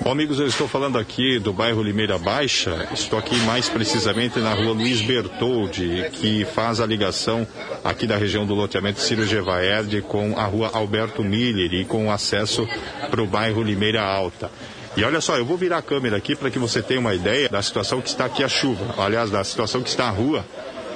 Bom, 0.00 0.10
amigos, 0.10 0.38
eu 0.38 0.46
estou 0.46 0.68
falando 0.68 0.98
aqui 0.98 1.38
do 1.38 1.52
bairro 1.52 1.82
Limeira 1.82 2.18
Baixa. 2.18 2.88
Estou 2.92 3.18
aqui 3.18 3.36
mais 3.42 3.68
precisamente 3.68 4.38
na 4.38 4.52
rua 4.52 4.72
Luiz 4.72 5.00
Bertoldi, 5.00 6.10
que 6.12 6.44
faz 6.44 6.80
a 6.80 6.86
ligação 6.86 7.46
aqui 7.82 8.06
da 8.06 8.16
região 8.16 8.44
do 8.44 8.54
loteamento 8.54 9.00
Ciro 9.00 9.24
Gevaerde 9.26 10.02
com 10.02 10.38
a 10.38 10.44
rua 10.44 10.70
Alberto 10.74 11.22
Miller 11.22 11.72
e 11.72 11.84
com 11.84 12.10
acesso 12.10 12.68
para 13.10 13.22
o 13.22 13.26
bairro 13.26 13.62
Limeira 13.62 14.02
Alta. 14.02 14.50
E 14.96 15.04
olha 15.04 15.20
só, 15.20 15.36
eu 15.36 15.44
vou 15.44 15.56
virar 15.56 15.78
a 15.78 15.82
câmera 15.82 16.16
aqui 16.16 16.36
para 16.36 16.50
que 16.50 16.58
você 16.58 16.82
tenha 16.82 17.00
uma 17.00 17.14
ideia 17.14 17.48
da 17.48 17.62
situação 17.62 18.00
que 18.00 18.08
está 18.08 18.26
aqui 18.26 18.44
a 18.44 18.48
chuva. 18.48 18.94
Aliás, 19.02 19.30
da 19.30 19.42
situação 19.42 19.82
que 19.82 19.88
está 19.88 20.06
a 20.06 20.10
rua 20.10 20.44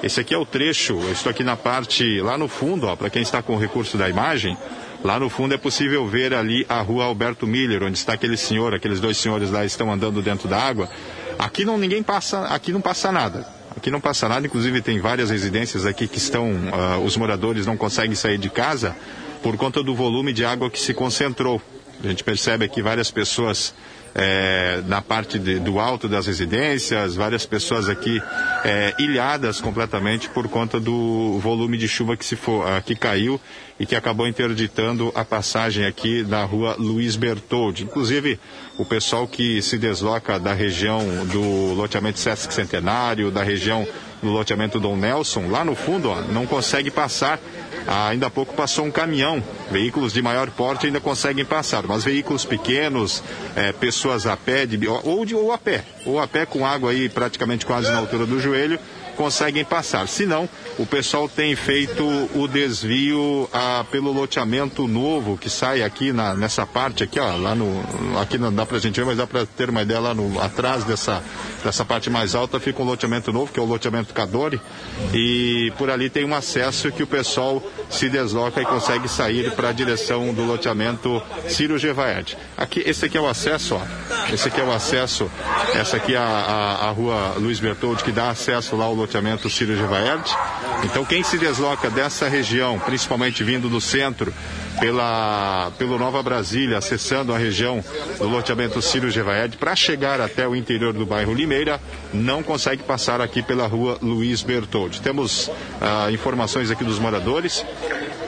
esse 0.01 0.21
aqui 0.21 0.33
é 0.33 0.39
o 0.39 0.47
trecho, 0.47 0.93
eu 0.93 1.11
estou 1.11 1.31
aqui 1.31 1.43
na 1.43 1.57
parte, 1.57 2.21
lá 2.21 2.39
no 2.39 2.47
fundo, 2.47 2.97
para 2.97 3.11
quem 3.11 3.21
está 3.21 3.43
com 3.43 3.57
o 3.57 3.59
recurso 3.59 3.99
da 3.99 4.09
imagem, 4.09 4.57
lá 5.03 5.19
no 5.19 5.29
fundo 5.29 5.55
é 5.55 5.57
possível 5.59 6.07
ver 6.07 6.35
ali 6.35 6.65
a 6.69 6.81
rua 6.81 7.05
Alberto 7.05 7.47
Miller, 7.47 7.83
onde 7.83 7.99
está 7.99 8.15
aquele 8.15 8.37
senhor, 8.37 8.75
aqueles 8.75 9.01
dois 9.01 9.17
senhores 9.17 9.51
lá 9.51 9.65
estão 9.65 9.93
andando 9.93 10.21
dentro 10.23 10.49
da 10.49 10.59
água. 10.59 10.89
Aqui 11.39 11.65
não 11.65 11.79
ninguém 11.79 12.03
passa, 12.03 12.47
aqui 12.47 12.73
não 12.73 12.81
passa 12.81 13.13
nada. 13.13 13.47
Aqui 13.77 13.91
não 13.91 14.01
passa 14.01 14.29
nada, 14.29 14.47
inclusive 14.47 14.83
tem 14.83 14.99
várias 14.99 15.31
residências 15.31 15.87
aqui 15.87 16.09
que 16.09 16.19
estão, 16.19 16.51
uh, 16.51 17.05
os 17.05 17.17
moradores 17.17 17.65
não 17.65 17.77
conseguem 17.77 18.17
sair 18.17 18.37
de 18.37 18.51
casa 18.51 18.97
por 19.41 19.57
conta 19.57 19.83
do 19.85 19.95
volume 19.95 20.33
de 20.33 20.45
água 20.45 20.69
que 20.69 20.81
se 20.81 20.93
concentrou. 20.93 21.63
A 22.03 22.09
gente 22.09 22.25
percebe 22.25 22.65
aqui 22.65 22.83
várias 22.83 23.11
pessoas 23.11 23.73
é, 24.19 24.83
na 24.89 25.01
parte 25.01 25.39
de, 25.39 25.61
do 25.61 25.79
alto 25.79 26.09
das 26.09 26.27
residências, 26.27 27.15
várias 27.15 27.47
pessoas 27.47 27.89
aqui 27.89 28.21
é, 28.65 28.93
ilhadas 28.99 29.61
completamente 29.61 30.29
por 30.29 30.49
conta 30.49 30.81
do 30.81 31.39
volume 31.39 31.79
de 31.79 31.87
chuva 31.87 32.17
que, 32.17 32.25
se 32.25 32.35
for, 32.35 32.65
que 32.83 32.97
caiu 32.97 33.41
e 33.79 33.87
que 33.87 33.95
acabou 33.95 34.27
interditando 34.27 35.13
a 35.15 35.25
passagem 35.25 35.87
aqui 35.87 36.25
da 36.25 36.43
rua 36.45 36.75
Luiz 36.77 37.15
Bertoldi. 37.15 37.85
Inclusive, 37.85 38.41
o 38.77 38.85
pessoal 38.85 39.29
que 39.29 39.63
se 39.63 39.79
desloca 39.79 40.39
da 40.39 40.53
região 40.53 41.01
do 41.27 41.75
loteamento 41.75 42.19
Sesc 42.19 42.53
Centenário, 42.53 43.31
da 43.31 43.45
região 43.45 43.87
do 44.21 44.31
loteamento 44.31 44.81
Dom 44.81 44.97
Nelson, 44.97 45.49
lá 45.49 45.65
no 45.65 45.77
fundo, 45.77 46.11
ó, 46.11 46.21
não 46.23 46.45
consegue 46.45 46.91
passar 46.91 47.39
ainda 47.89 48.27
há 48.27 48.31
pouco 48.31 48.55
passou 48.55 48.85
um 48.85 48.91
caminhão. 48.91 49.43
Veículos 49.71 50.13
de 50.13 50.21
maior 50.21 50.51
porte 50.51 50.87
ainda 50.87 51.01
conseguem 51.01 51.45
passar, 51.45 51.85
mas 51.87 52.05
veículos 52.05 52.45
pequenos, 52.45 53.23
é, 53.57 53.73
pessoas 53.73 54.27
a 54.27 54.37
pé, 54.37 54.67
de, 54.67 54.87
ou, 54.87 55.25
de, 55.25 55.35
ou 55.35 55.53
a 55.53 55.59
pé, 55.59 55.85
ou 56.05 56.21
a 56.21 56.27
pé 56.29 56.45
com 56.45 56.67
água 56.67 56.91
aí 56.91 57.09
praticamente 57.09 57.65
quase 57.65 57.91
na 57.91 57.99
altura 57.99 58.27
do 58.27 58.39
joelho, 58.39 58.79
conseguem 59.19 59.65
passar. 59.65 60.07
Se 60.07 60.25
não, 60.25 60.49
o 60.79 60.87
pessoal 60.87 61.29
tem 61.29 61.57
feito 61.57 62.05
o 62.37 62.47
desvio 62.47 63.51
ah, 63.53 63.85
pelo 63.91 64.13
loteamento 64.13 64.87
novo 64.87 65.37
que 65.37 65.51
sai 65.51 65.83
aqui 65.83 66.13
na, 66.13 66.35
nessa 66.35 66.65
parte 66.65 67.03
aqui, 67.03 67.19
ó, 67.19 67.35
lá 67.35 67.53
no, 67.53 67.85
aqui 68.21 68.39
não 68.39 68.55
dá 68.55 68.65
pra 68.65 68.79
gente 68.79 68.95
ver, 69.01 69.05
mas 69.05 69.17
dá 69.17 69.27
para 69.27 69.45
ter 69.45 69.71
uma 69.71 69.83
ideia 69.83 69.99
lá 69.99 70.15
no, 70.15 70.41
atrás 70.41 70.85
dessa, 70.85 71.21
dessa 71.65 71.85
parte 71.85 72.09
mais 72.09 72.37
alta 72.37 72.61
fica 72.61 72.81
um 72.81 72.85
loteamento 72.87 73.33
novo, 73.33 73.53
que 73.53 73.59
é 73.59 73.63
o 73.63 73.67
loteamento 73.67 74.15
Cadore, 74.15 74.61
e 75.13 75.73
por 75.77 75.91
ali 75.91 76.09
tem 76.09 76.25
um 76.25 76.35
acesso 76.35 76.93
que 76.93 77.03
o 77.03 77.07
pessoal 77.07 77.61
se 77.91 78.09
desloca 78.09 78.63
e 78.63 78.65
consegue 78.65 79.09
sair 79.09 79.51
para 79.51 79.71
a 79.71 79.73
direção 79.73 80.33
do 80.33 80.45
loteamento 80.45 81.21
Ciro 81.49 81.77
Gevaed. 81.77 82.39
Aqui, 82.57 82.85
esse 82.87 83.07
aqui 83.07 83.19
é 83.19 83.21
o 83.21 83.29
acesso, 83.29 83.75
ó. 83.75 84.33
Esse 84.33 84.47
aqui 84.47 84.61
é 84.61 84.65
o 84.65 84.71
acesso, 84.71 85.29
essa 85.75 85.97
aqui 85.97 86.15
é 86.15 86.19
a, 86.19 86.23
a, 86.23 86.89
a 86.89 86.91
rua 86.93 87.35
Luiz 87.37 87.59
Bertoldi, 87.59 88.05
que 88.05 88.13
dá 88.13 88.31
acesso 88.31 88.77
lá 88.77 88.85
ao 88.85 88.95
loteamento 88.95 89.08
Ciro 89.51 89.77
Gevaerd. 89.77 90.31
Então 90.85 91.05
quem 91.05 91.23
se 91.23 91.39
desloca 91.39 91.91
dessa 91.91 92.29
região, 92.29 92.79
principalmente 92.79 93.43
vindo 93.43 93.69
do 93.69 93.81
centro, 93.81 94.33
pela, 94.79 95.73
pelo 95.77 95.99
Nova 95.99 96.23
Brasília, 96.23 96.79
acessando 96.79 97.33
a 97.33 97.39
região 97.39 97.85
do 98.19 98.29
loteamento 98.29 98.81
Ciro 98.81 99.11
Gevaed, 99.11 99.57
para 99.57 99.75
chegar 99.75 100.21
até 100.21 100.47
o 100.47 100.55
interior 100.55 100.93
do 100.93 101.05
bairro 101.05 101.35
Limeira, 101.35 101.81
não 102.13 102.43
consegue 102.43 102.83
passar 102.83 103.21
aqui 103.21 103.43
pela 103.43 103.67
rua 103.67 103.99
Luiz 104.01 104.43
Bertoldi. 104.43 105.01
Temos 105.01 105.51
ah, 105.81 106.11
informações 106.11 106.71
aqui 106.71 106.85
dos 106.85 106.99
moradores, 106.99 107.65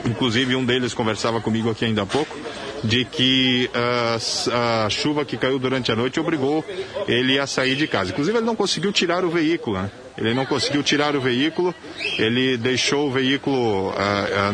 inclusive 0.05 0.55
um 0.55 0.65
deles 0.65 0.93
conversava 0.93 1.39
comigo 1.41 1.69
aqui 1.69 1.85
ainda 1.85 2.03
há 2.03 2.05
pouco, 2.05 2.37
de 2.83 3.05
que 3.05 3.69
uh, 3.73 4.85
a 4.85 4.89
chuva 4.89 5.23
que 5.23 5.37
caiu 5.37 5.59
durante 5.59 5.91
a 5.91 5.95
noite 5.95 6.19
obrigou 6.19 6.65
ele 7.07 7.39
a 7.39 7.45
sair 7.45 7.75
de 7.75 7.87
casa. 7.87 8.11
Inclusive, 8.11 8.37
ele 8.37 8.45
não 8.45 8.55
conseguiu 8.55 8.91
tirar 8.91 9.23
o 9.23 9.29
veículo. 9.29 9.77
Né? 9.77 9.91
Ele 10.17 10.33
não 10.33 10.45
conseguiu 10.45 10.83
tirar 10.83 11.15
o 11.15 11.21
veículo, 11.21 11.73
ele 12.17 12.57
deixou 12.57 13.07
o 13.07 13.11
veículo 13.11 13.93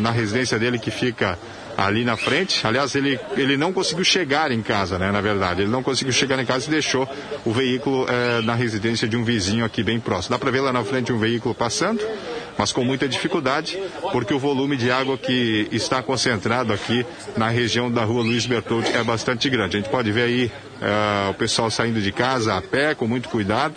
na 0.00 0.10
residência 0.10 0.58
dele 0.58 0.78
que 0.78 0.90
fica 0.90 1.36
ali 1.78 2.04
na 2.04 2.16
frente. 2.16 2.66
Aliás, 2.66 2.96
ele, 2.96 3.20
ele 3.36 3.56
não 3.56 3.72
conseguiu 3.72 4.04
chegar 4.04 4.50
em 4.50 4.60
casa, 4.60 4.98
né? 4.98 5.12
Na 5.12 5.20
verdade, 5.20 5.62
ele 5.62 5.70
não 5.70 5.80
conseguiu 5.80 6.12
chegar 6.12 6.36
em 6.40 6.44
casa 6.44 6.66
e 6.66 6.70
deixou 6.70 7.08
o 7.44 7.52
veículo 7.52 8.04
eh, 8.08 8.40
na 8.42 8.56
residência 8.56 9.06
de 9.06 9.16
um 9.16 9.22
vizinho 9.22 9.64
aqui 9.64 9.84
bem 9.84 10.00
próximo. 10.00 10.34
Dá 10.34 10.40
para 10.40 10.50
ver 10.50 10.60
lá 10.60 10.72
na 10.72 10.82
frente 10.82 11.12
um 11.12 11.18
veículo 11.18 11.54
passando, 11.54 12.04
mas 12.58 12.72
com 12.72 12.84
muita 12.84 13.08
dificuldade, 13.08 13.78
porque 14.10 14.34
o 14.34 14.38
volume 14.38 14.76
de 14.76 14.90
água 14.90 15.16
que 15.16 15.68
está 15.70 16.02
concentrado 16.02 16.72
aqui 16.72 17.06
na 17.36 17.48
região 17.48 17.90
da 17.90 18.02
rua 18.02 18.22
Luiz 18.22 18.44
Bertoldi 18.46 18.90
é 18.92 19.04
bastante 19.04 19.48
grande. 19.48 19.76
A 19.76 19.80
gente 19.80 19.90
pode 19.90 20.10
ver 20.10 20.22
aí 20.22 20.52
eh, 20.82 21.30
o 21.30 21.34
pessoal 21.34 21.70
saindo 21.70 22.00
de 22.02 22.10
casa 22.10 22.56
a 22.56 22.60
pé, 22.60 22.94
com 22.96 23.06
muito 23.06 23.28
cuidado. 23.28 23.76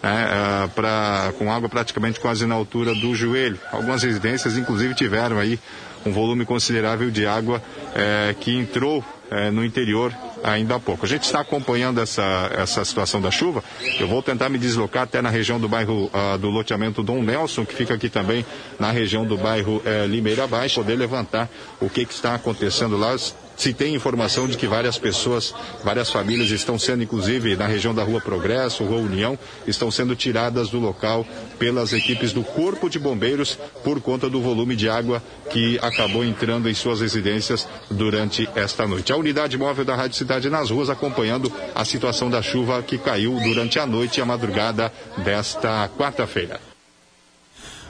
Uh, 0.00 0.66
pra, 0.70 1.30
com 1.38 1.52
água 1.52 1.68
praticamente 1.68 2.18
quase 2.18 2.46
na 2.46 2.54
altura 2.54 2.94
do 2.94 3.14
joelho. 3.14 3.58
Algumas 3.70 4.02
residências, 4.02 4.56
inclusive, 4.56 4.94
tiveram 4.94 5.38
aí 5.38 5.60
um 6.06 6.10
volume 6.10 6.46
considerável 6.46 7.10
de 7.10 7.26
água 7.26 7.62
é, 7.94 8.34
que 8.40 8.50
entrou 8.56 9.04
é, 9.30 9.50
no 9.50 9.62
interior 9.62 10.10
ainda 10.42 10.76
há 10.76 10.80
pouco. 10.80 11.04
A 11.04 11.08
gente 11.08 11.24
está 11.24 11.40
acompanhando 11.40 12.00
essa, 12.00 12.50
essa 12.56 12.84
situação 12.84 13.20
da 13.20 13.30
chuva. 13.30 13.62
Eu 13.98 14.08
vou 14.08 14.22
tentar 14.22 14.48
me 14.48 14.58
deslocar 14.58 15.04
até 15.04 15.20
na 15.20 15.30
região 15.30 15.58
do 15.60 15.68
bairro 15.68 16.10
uh, 16.12 16.38
do 16.38 16.48
loteamento 16.48 17.02
Dom 17.02 17.22
Nelson, 17.22 17.64
que 17.64 17.74
fica 17.74 17.94
aqui 17.94 18.08
também 18.08 18.44
na 18.78 18.90
região 18.90 19.26
do 19.26 19.36
bairro 19.36 19.76
uh, 19.76 20.06
Limeira 20.06 20.46
Baixa, 20.46 20.80
poder 20.80 20.96
levantar 20.96 21.48
o 21.80 21.88
que, 21.88 22.04
que 22.04 22.12
está 22.12 22.34
acontecendo 22.34 22.96
lá 22.96 23.14
se 23.60 23.74
tem 23.74 23.94
informação 23.94 24.48
de 24.48 24.56
que 24.56 24.66
várias 24.66 24.96
pessoas, 24.96 25.54
várias 25.84 26.10
famílias 26.10 26.50
estão 26.50 26.78
sendo, 26.78 27.02
inclusive, 27.02 27.56
na 27.56 27.66
região 27.66 27.94
da 27.94 28.02
Rua 28.02 28.18
Progresso, 28.18 28.84
Rua 28.84 29.02
União, 29.02 29.38
estão 29.66 29.90
sendo 29.90 30.16
tiradas 30.16 30.70
do 30.70 30.80
local 30.80 31.26
pelas 31.58 31.92
equipes 31.92 32.32
do 32.32 32.42
Corpo 32.42 32.88
de 32.88 32.98
Bombeiros 32.98 33.58
por 33.84 34.00
conta 34.00 34.30
do 34.30 34.40
volume 34.40 34.74
de 34.74 34.88
água 34.88 35.22
que 35.50 35.78
acabou 35.82 36.24
entrando 36.24 36.70
em 36.70 36.74
suas 36.74 37.02
residências 37.02 37.68
durante 37.90 38.48
esta 38.54 38.86
noite. 38.86 39.12
A 39.12 39.16
unidade 39.18 39.58
móvel 39.58 39.84
da 39.84 39.94
Rádio 39.94 40.16
Cidade 40.16 40.48
nas 40.48 40.70
ruas 40.70 40.88
acompanhando 40.88 41.52
a 41.74 41.84
situação 41.84 42.30
da 42.30 42.40
chuva 42.40 42.82
que 42.82 42.96
caiu 42.96 43.38
durante 43.40 43.78
a 43.78 43.84
noite 43.84 44.20
e 44.20 44.22
a 44.22 44.24
madrugada 44.24 44.90
desta 45.18 45.86
quarta-feira. 45.98 46.58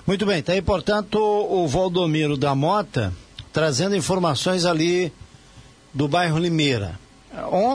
Muito 0.05 0.27
bem, 0.27 0.41
está 0.41 0.53
aí, 0.53 0.63
portanto, 0.63 1.21
o 1.21 1.69
Valdomiro 1.69 2.37
da 2.37 2.57
Mota 2.57 3.13
trazendo 3.53 3.95
informações 3.95 4.65
ali 4.65 5.13
do 5.93 6.09
bairro 6.09 6.39
Limeira. 6.39 6.99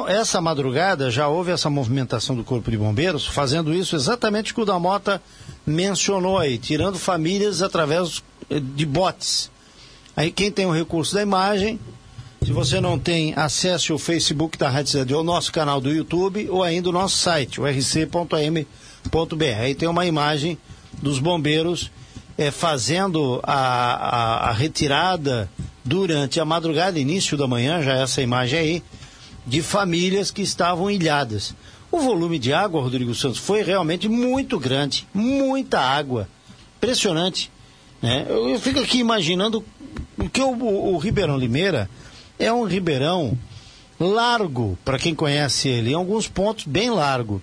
Essa 0.07 0.41
madrugada 0.41 1.09
já 1.09 1.27
houve 1.27 1.51
essa 1.51 1.69
movimentação 1.69 2.35
do 2.35 2.43
Corpo 2.43 2.69
de 2.69 2.77
Bombeiros, 2.77 3.25
fazendo 3.25 3.73
isso 3.73 3.95
exatamente 3.95 4.51
o 4.51 4.55
que 4.55 4.61
o 4.61 4.65
da 4.65 4.77
Mota 4.77 5.21
mencionou 5.65 6.37
aí, 6.37 6.57
tirando 6.57 6.99
famílias 6.99 7.61
através 7.61 8.21
de 8.49 8.85
botes. 8.85 9.49
Aí 10.15 10.29
quem 10.31 10.51
tem 10.51 10.65
o 10.65 10.71
recurso 10.71 11.15
da 11.15 11.21
imagem, 11.21 11.79
se 12.43 12.51
você 12.51 12.79
não 12.81 12.99
tem, 12.99 13.33
acesse 13.35 13.91
o 13.91 13.97
Facebook 13.97 14.57
da 14.57 14.69
Rádio 14.69 14.91
Cidade 14.91 15.13
ou 15.13 15.23
nosso 15.23 15.51
canal 15.51 15.79
do 15.79 15.91
YouTube 15.91 16.47
ou 16.49 16.61
ainda 16.61 16.89
o 16.89 16.91
nosso 16.91 17.17
site, 17.17 17.59
o 17.59 17.65
rc.am.br. 17.65 18.35
Aí 19.59 19.73
tem 19.73 19.87
uma 19.87 20.05
imagem 20.05 20.57
dos 21.01 21.17
bombeiros 21.17 21.91
é, 22.37 22.51
fazendo 22.51 23.39
a, 23.43 23.53
a, 23.53 24.49
a, 24.49 24.51
retirada 24.51 25.49
durante 25.85 26.39
a 26.39 26.45
madrugada, 26.45 26.99
início 26.99 27.37
da 27.37 27.47
manhã, 27.47 27.81
já 27.81 27.93
essa 27.93 28.19
imagem 28.19 28.59
aí, 28.59 28.83
de 29.45 29.61
famílias 29.61 30.31
que 30.31 30.41
estavam 30.41 30.89
ilhadas. 30.89 31.53
O 31.91 31.99
volume 31.99 32.39
de 32.39 32.51
água, 32.51 32.81
Rodrigo 32.81 33.13
Santos, 33.13 33.37
foi 33.37 33.61
realmente 33.61 34.09
muito 34.09 34.59
grande, 34.59 35.07
muita 35.13 35.79
água, 35.79 36.27
impressionante. 36.77 37.51
Né? 38.01 38.25
Eu, 38.27 38.49
eu 38.49 38.59
fico 38.59 38.79
aqui 38.79 38.97
imaginando 38.97 39.63
que 40.33 40.41
o, 40.41 40.49
o, 40.49 40.95
o 40.95 40.97
Ribeirão 40.97 41.37
Limeira 41.37 41.87
é 42.39 42.51
um 42.51 42.65
ribeirão 42.65 43.37
largo, 43.99 44.77
para 44.83 44.97
quem 44.97 45.13
conhece 45.13 45.69
ele, 45.69 45.91
em 45.91 45.95
alguns 45.95 46.27
pontos 46.27 46.65
bem 46.65 46.89
largo. 46.89 47.41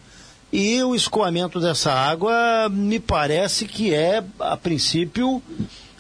E 0.53 0.83
o 0.83 0.95
escoamento 0.95 1.59
dessa 1.61 1.93
água 1.93 2.69
me 2.69 3.01
parece 3.01 3.67
que 3.67 3.95
é, 3.95 4.23
a 4.39 4.57
princípio, 4.57 5.43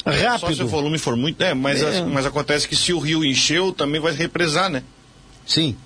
rápido. 0.04 0.40
Só 0.40 0.54
se 0.54 0.62
o 0.62 0.66
volume 0.66 0.98
for 0.98 1.16
muito. 1.16 1.42
É, 1.42 1.54
mas, 1.54 1.82
é. 1.82 2.02
mas 2.02 2.26
acontece 2.26 2.68
que 2.68 2.76
se 2.76 2.92
o 2.92 2.98
rio 2.98 3.24
encheu, 3.24 3.72
também 3.72 4.00
vai 4.00 4.12
represar, 4.12 4.70
né? 4.70 4.82
Sim. 5.46 5.76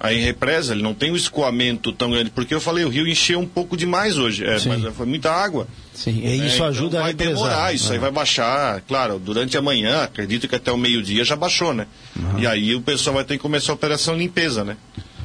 Aí 0.00 0.20
represa, 0.20 0.74
ele 0.74 0.82
não 0.82 0.94
tem 0.94 1.10
o 1.10 1.16
escoamento 1.16 1.92
tão 1.92 2.10
grande. 2.10 2.30
Porque 2.30 2.54
eu 2.54 2.60
falei, 2.60 2.84
o 2.84 2.88
rio 2.88 3.06
encheu 3.08 3.40
um 3.40 3.46
pouco 3.46 3.76
demais 3.76 4.16
hoje. 4.16 4.44
É, 4.44 4.56
mas 4.66 4.94
foi 4.94 5.06
muita 5.06 5.32
água. 5.32 5.66
Sim, 5.92 6.20
e 6.24 6.46
isso 6.46 6.62
é, 6.62 6.68
ajuda 6.68 6.98
então 6.98 7.04
a 7.04 7.08
represar. 7.08 7.34
Vai 7.34 7.48
demorar, 7.48 7.74
isso 7.74 7.92
aí 7.92 7.98
vai 7.98 8.10
baixar, 8.12 8.80
claro, 8.82 9.18
durante 9.18 9.56
a 9.56 9.62
manhã, 9.62 10.04
acredito 10.04 10.46
que 10.46 10.54
até 10.54 10.70
o 10.70 10.76
meio-dia 10.76 11.24
já 11.24 11.34
baixou, 11.34 11.74
né? 11.74 11.88
Uhum. 12.14 12.38
E 12.38 12.46
aí 12.46 12.76
o 12.76 12.80
pessoal 12.80 13.14
vai 13.16 13.24
ter 13.24 13.34
que 13.34 13.42
começar 13.42 13.72
a 13.72 13.74
operação 13.74 14.16
limpeza, 14.16 14.62
né? 14.62 14.76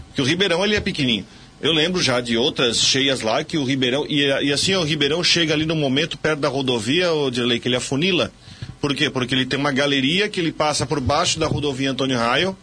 Porque 0.08 0.22
o 0.24 0.26
Ribeirão 0.26 0.66
ele 0.66 0.76
é 0.76 0.80
pequenininho. 0.80 1.26
Eu 1.64 1.72
lembro 1.72 2.02
já 2.02 2.20
de 2.20 2.36
outras 2.36 2.78
cheias 2.78 3.22
lá 3.22 3.42
que 3.42 3.58
o 3.58 3.64
Ribeirão. 3.64 4.06
E, 4.10 4.26
e 4.26 4.52
assim, 4.52 4.76
o 4.76 4.84
Ribeirão 4.84 5.24
chega 5.24 5.54
ali 5.54 5.66
no 5.66 5.78
momento 5.78 6.18
perto 6.18 6.42
da 6.42 6.50
rodovia, 6.50 7.14
o 7.14 7.32
Dirley, 7.32 7.58
que 7.58 7.70
ele 7.70 7.78
afunila. 7.78 8.34
Por 8.82 8.94
quê? 8.94 9.10
Porque 9.10 9.34
ele 9.34 9.46
tem 9.46 9.58
uma 9.58 9.72
galeria 9.72 10.28
que 10.28 10.42
ele 10.42 10.52
passa 10.52 10.86
por 10.86 11.00
baixo 11.00 11.40
da 11.40 11.48
rodovia 11.48 11.90
Antônio 11.90 12.18
Raio, 12.18 12.58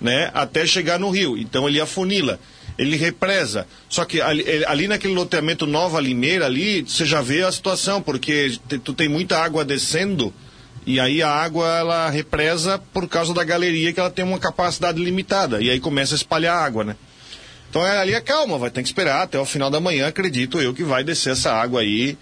né? 0.00 0.30
Até 0.32 0.64
chegar 0.64 1.00
no 1.00 1.10
rio. 1.10 1.36
Então 1.36 1.68
ele 1.68 1.80
afunila. 1.80 2.38
Ele 2.78 2.96
represa. 2.96 3.66
Só 3.88 4.04
que 4.04 4.20
ali, 4.20 4.44
ali 4.66 4.86
naquele 4.86 5.14
loteamento 5.14 5.66
Nova 5.66 6.00
Limeira, 6.00 6.46
ali, 6.46 6.82
você 6.82 7.04
já 7.04 7.20
vê 7.20 7.42
a 7.42 7.50
situação, 7.50 8.00
porque 8.00 8.56
tu 8.84 8.92
tem 8.92 9.08
muita 9.08 9.36
água 9.36 9.64
descendo. 9.64 10.32
E 10.86 11.00
aí 11.00 11.20
a 11.22 11.28
água 11.28 11.66
ela 11.76 12.08
represa 12.08 12.78
por 12.92 13.08
causa 13.08 13.34
da 13.34 13.42
galeria 13.42 13.92
que 13.92 13.98
ela 13.98 14.10
tem 14.10 14.24
uma 14.24 14.38
capacidade 14.38 15.02
limitada. 15.02 15.60
E 15.60 15.70
aí 15.70 15.80
começa 15.80 16.14
a 16.14 16.16
espalhar 16.16 16.56
água, 16.56 16.84
né? 16.84 16.94
Então 17.70 17.86
é, 17.86 17.98
ali 17.98 18.14
é 18.14 18.20
calma, 18.20 18.58
vai 18.58 18.70
ter 18.70 18.82
que 18.82 18.88
esperar 18.88 19.22
até 19.22 19.38
o 19.38 19.44
final 19.44 19.70
da 19.70 19.80
manhã, 19.80 20.06
acredito 20.06 20.60
eu, 20.60 20.72
que 20.72 20.82
vai 20.82 21.04
descer 21.04 21.32
essa 21.32 21.52
água 21.52 21.80
aí. 21.80 22.16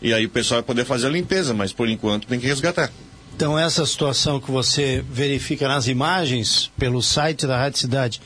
E 0.00 0.12
aí 0.12 0.26
o 0.26 0.30
pessoal 0.30 0.60
vai 0.60 0.66
poder 0.66 0.84
fazer 0.84 1.06
a 1.06 1.10
limpeza, 1.10 1.54
mas 1.54 1.72
por 1.72 1.88
enquanto 1.88 2.26
tem 2.26 2.38
que 2.38 2.46
resgatar. 2.46 2.90
Então 3.34 3.58
essa 3.58 3.84
situação 3.84 4.40
que 4.40 4.50
você 4.50 5.04
verifica 5.10 5.68
nas 5.68 5.88
imagens 5.88 6.70
pelo 6.78 7.02
site 7.02 7.46
da 7.46 7.58
Rádio 7.58 7.80
Cidade, 7.80 8.20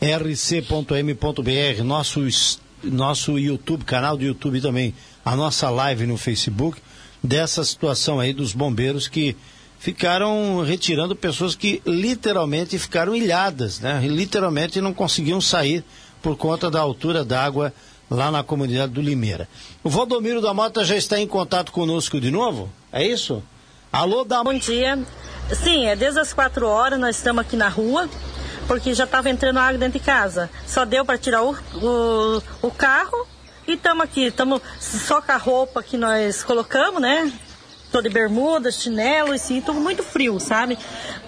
rc.m.br, 0.00 1.82
nosso, 1.84 2.20
nosso 2.82 3.38
YouTube, 3.38 3.84
canal 3.84 4.16
do 4.16 4.24
YouTube 4.24 4.60
também, 4.60 4.94
a 5.24 5.34
nossa 5.34 5.70
live 5.70 6.06
no 6.06 6.18
Facebook, 6.18 6.78
dessa 7.22 7.64
situação 7.64 8.20
aí 8.20 8.32
dos 8.34 8.52
bombeiros 8.52 9.08
que 9.08 9.36
ficaram 9.82 10.62
retirando 10.62 11.16
pessoas 11.16 11.56
que 11.56 11.82
literalmente 11.84 12.78
ficaram 12.78 13.16
ilhadas, 13.16 13.80
né? 13.80 14.00
Literalmente 14.06 14.80
não 14.80 14.94
conseguiam 14.94 15.40
sair 15.40 15.82
por 16.22 16.36
conta 16.36 16.70
da 16.70 16.78
altura 16.78 17.24
d'água 17.24 17.74
lá 18.08 18.30
na 18.30 18.44
comunidade 18.44 18.92
do 18.92 19.02
Limeira. 19.02 19.48
O 19.82 19.90
Valdomiro 19.90 20.40
da 20.40 20.54
Mota 20.54 20.84
já 20.84 20.94
está 20.94 21.18
em 21.18 21.26
contato 21.26 21.72
conosco 21.72 22.20
de 22.20 22.30
novo? 22.30 22.70
É 22.92 23.04
isso? 23.04 23.42
Alô, 23.92 24.22
da 24.22 24.44
Bom 24.44 24.56
dia. 24.56 25.00
Sim, 25.52 25.86
é 25.86 25.96
desde 25.96 26.20
as 26.20 26.32
quatro 26.32 26.68
horas 26.68 27.00
nós 27.00 27.16
estamos 27.16 27.40
aqui 27.40 27.56
na 27.56 27.68
rua, 27.68 28.08
porque 28.68 28.94
já 28.94 29.02
estava 29.02 29.30
entrando 29.30 29.58
água 29.58 29.78
dentro 29.78 29.98
de 29.98 30.04
casa. 30.04 30.48
Só 30.64 30.84
deu 30.84 31.04
para 31.04 31.18
tirar 31.18 31.42
o, 31.42 31.56
o, 31.74 32.42
o 32.62 32.70
carro 32.70 33.26
e 33.66 33.72
estamos 33.72 34.04
aqui, 34.04 34.26
estamos 34.26 34.62
só 34.78 35.20
com 35.20 35.32
a 35.32 35.36
roupa 35.36 35.82
que 35.82 35.96
nós 35.96 36.44
colocamos, 36.44 37.02
né? 37.02 37.32
Tô 37.92 38.00
de 38.00 38.08
bermuda, 38.08 38.72
chinelo 38.72 39.34
e 39.34 39.38
sinto 39.38 39.74
muito 39.74 40.02
frio, 40.02 40.40
sabe? 40.40 40.78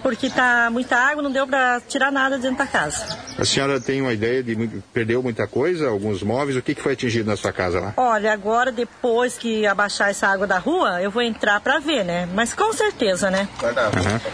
Porque 0.01 0.29
tá 0.29 0.69
muita 0.71 0.97
água, 0.97 1.21
não 1.21 1.31
deu 1.31 1.45
para 1.47 1.79
tirar 1.81 2.11
nada 2.11 2.37
dentro 2.39 2.57
da 2.57 2.67
casa. 2.67 3.17
A 3.37 3.45
senhora 3.45 3.79
tem 3.79 4.01
uma 4.01 4.13
ideia 4.13 4.41
de 4.41 4.55
perdeu 4.91 5.21
muita 5.21 5.45
coisa, 5.45 5.87
alguns 5.87 6.23
móveis, 6.23 6.57
o 6.57 6.61
que, 6.61 6.73
que 6.73 6.81
foi 6.81 6.93
atingido 6.93 7.29
na 7.29 7.37
sua 7.37 7.53
casa 7.53 7.79
lá? 7.79 7.93
Olha, 7.95 8.33
agora 8.33 8.71
depois 8.71 9.37
que 9.37 9.67
abaixar 9.67 10.09
essa 10.09 10.27
água 10.27 10.47
da 10.47 10.57
rua, 10.57 11.01
eu 11.01 11.11
vou 11.11 11.21
entrar 11.21 11.59
para 11.59 11.79
ver, 11.79 12.03
né? 12.03 12.27
Mas 12.33 12.53
com 12.53 12.73
certeza, 12.73 13.29
né? 13.29 13.47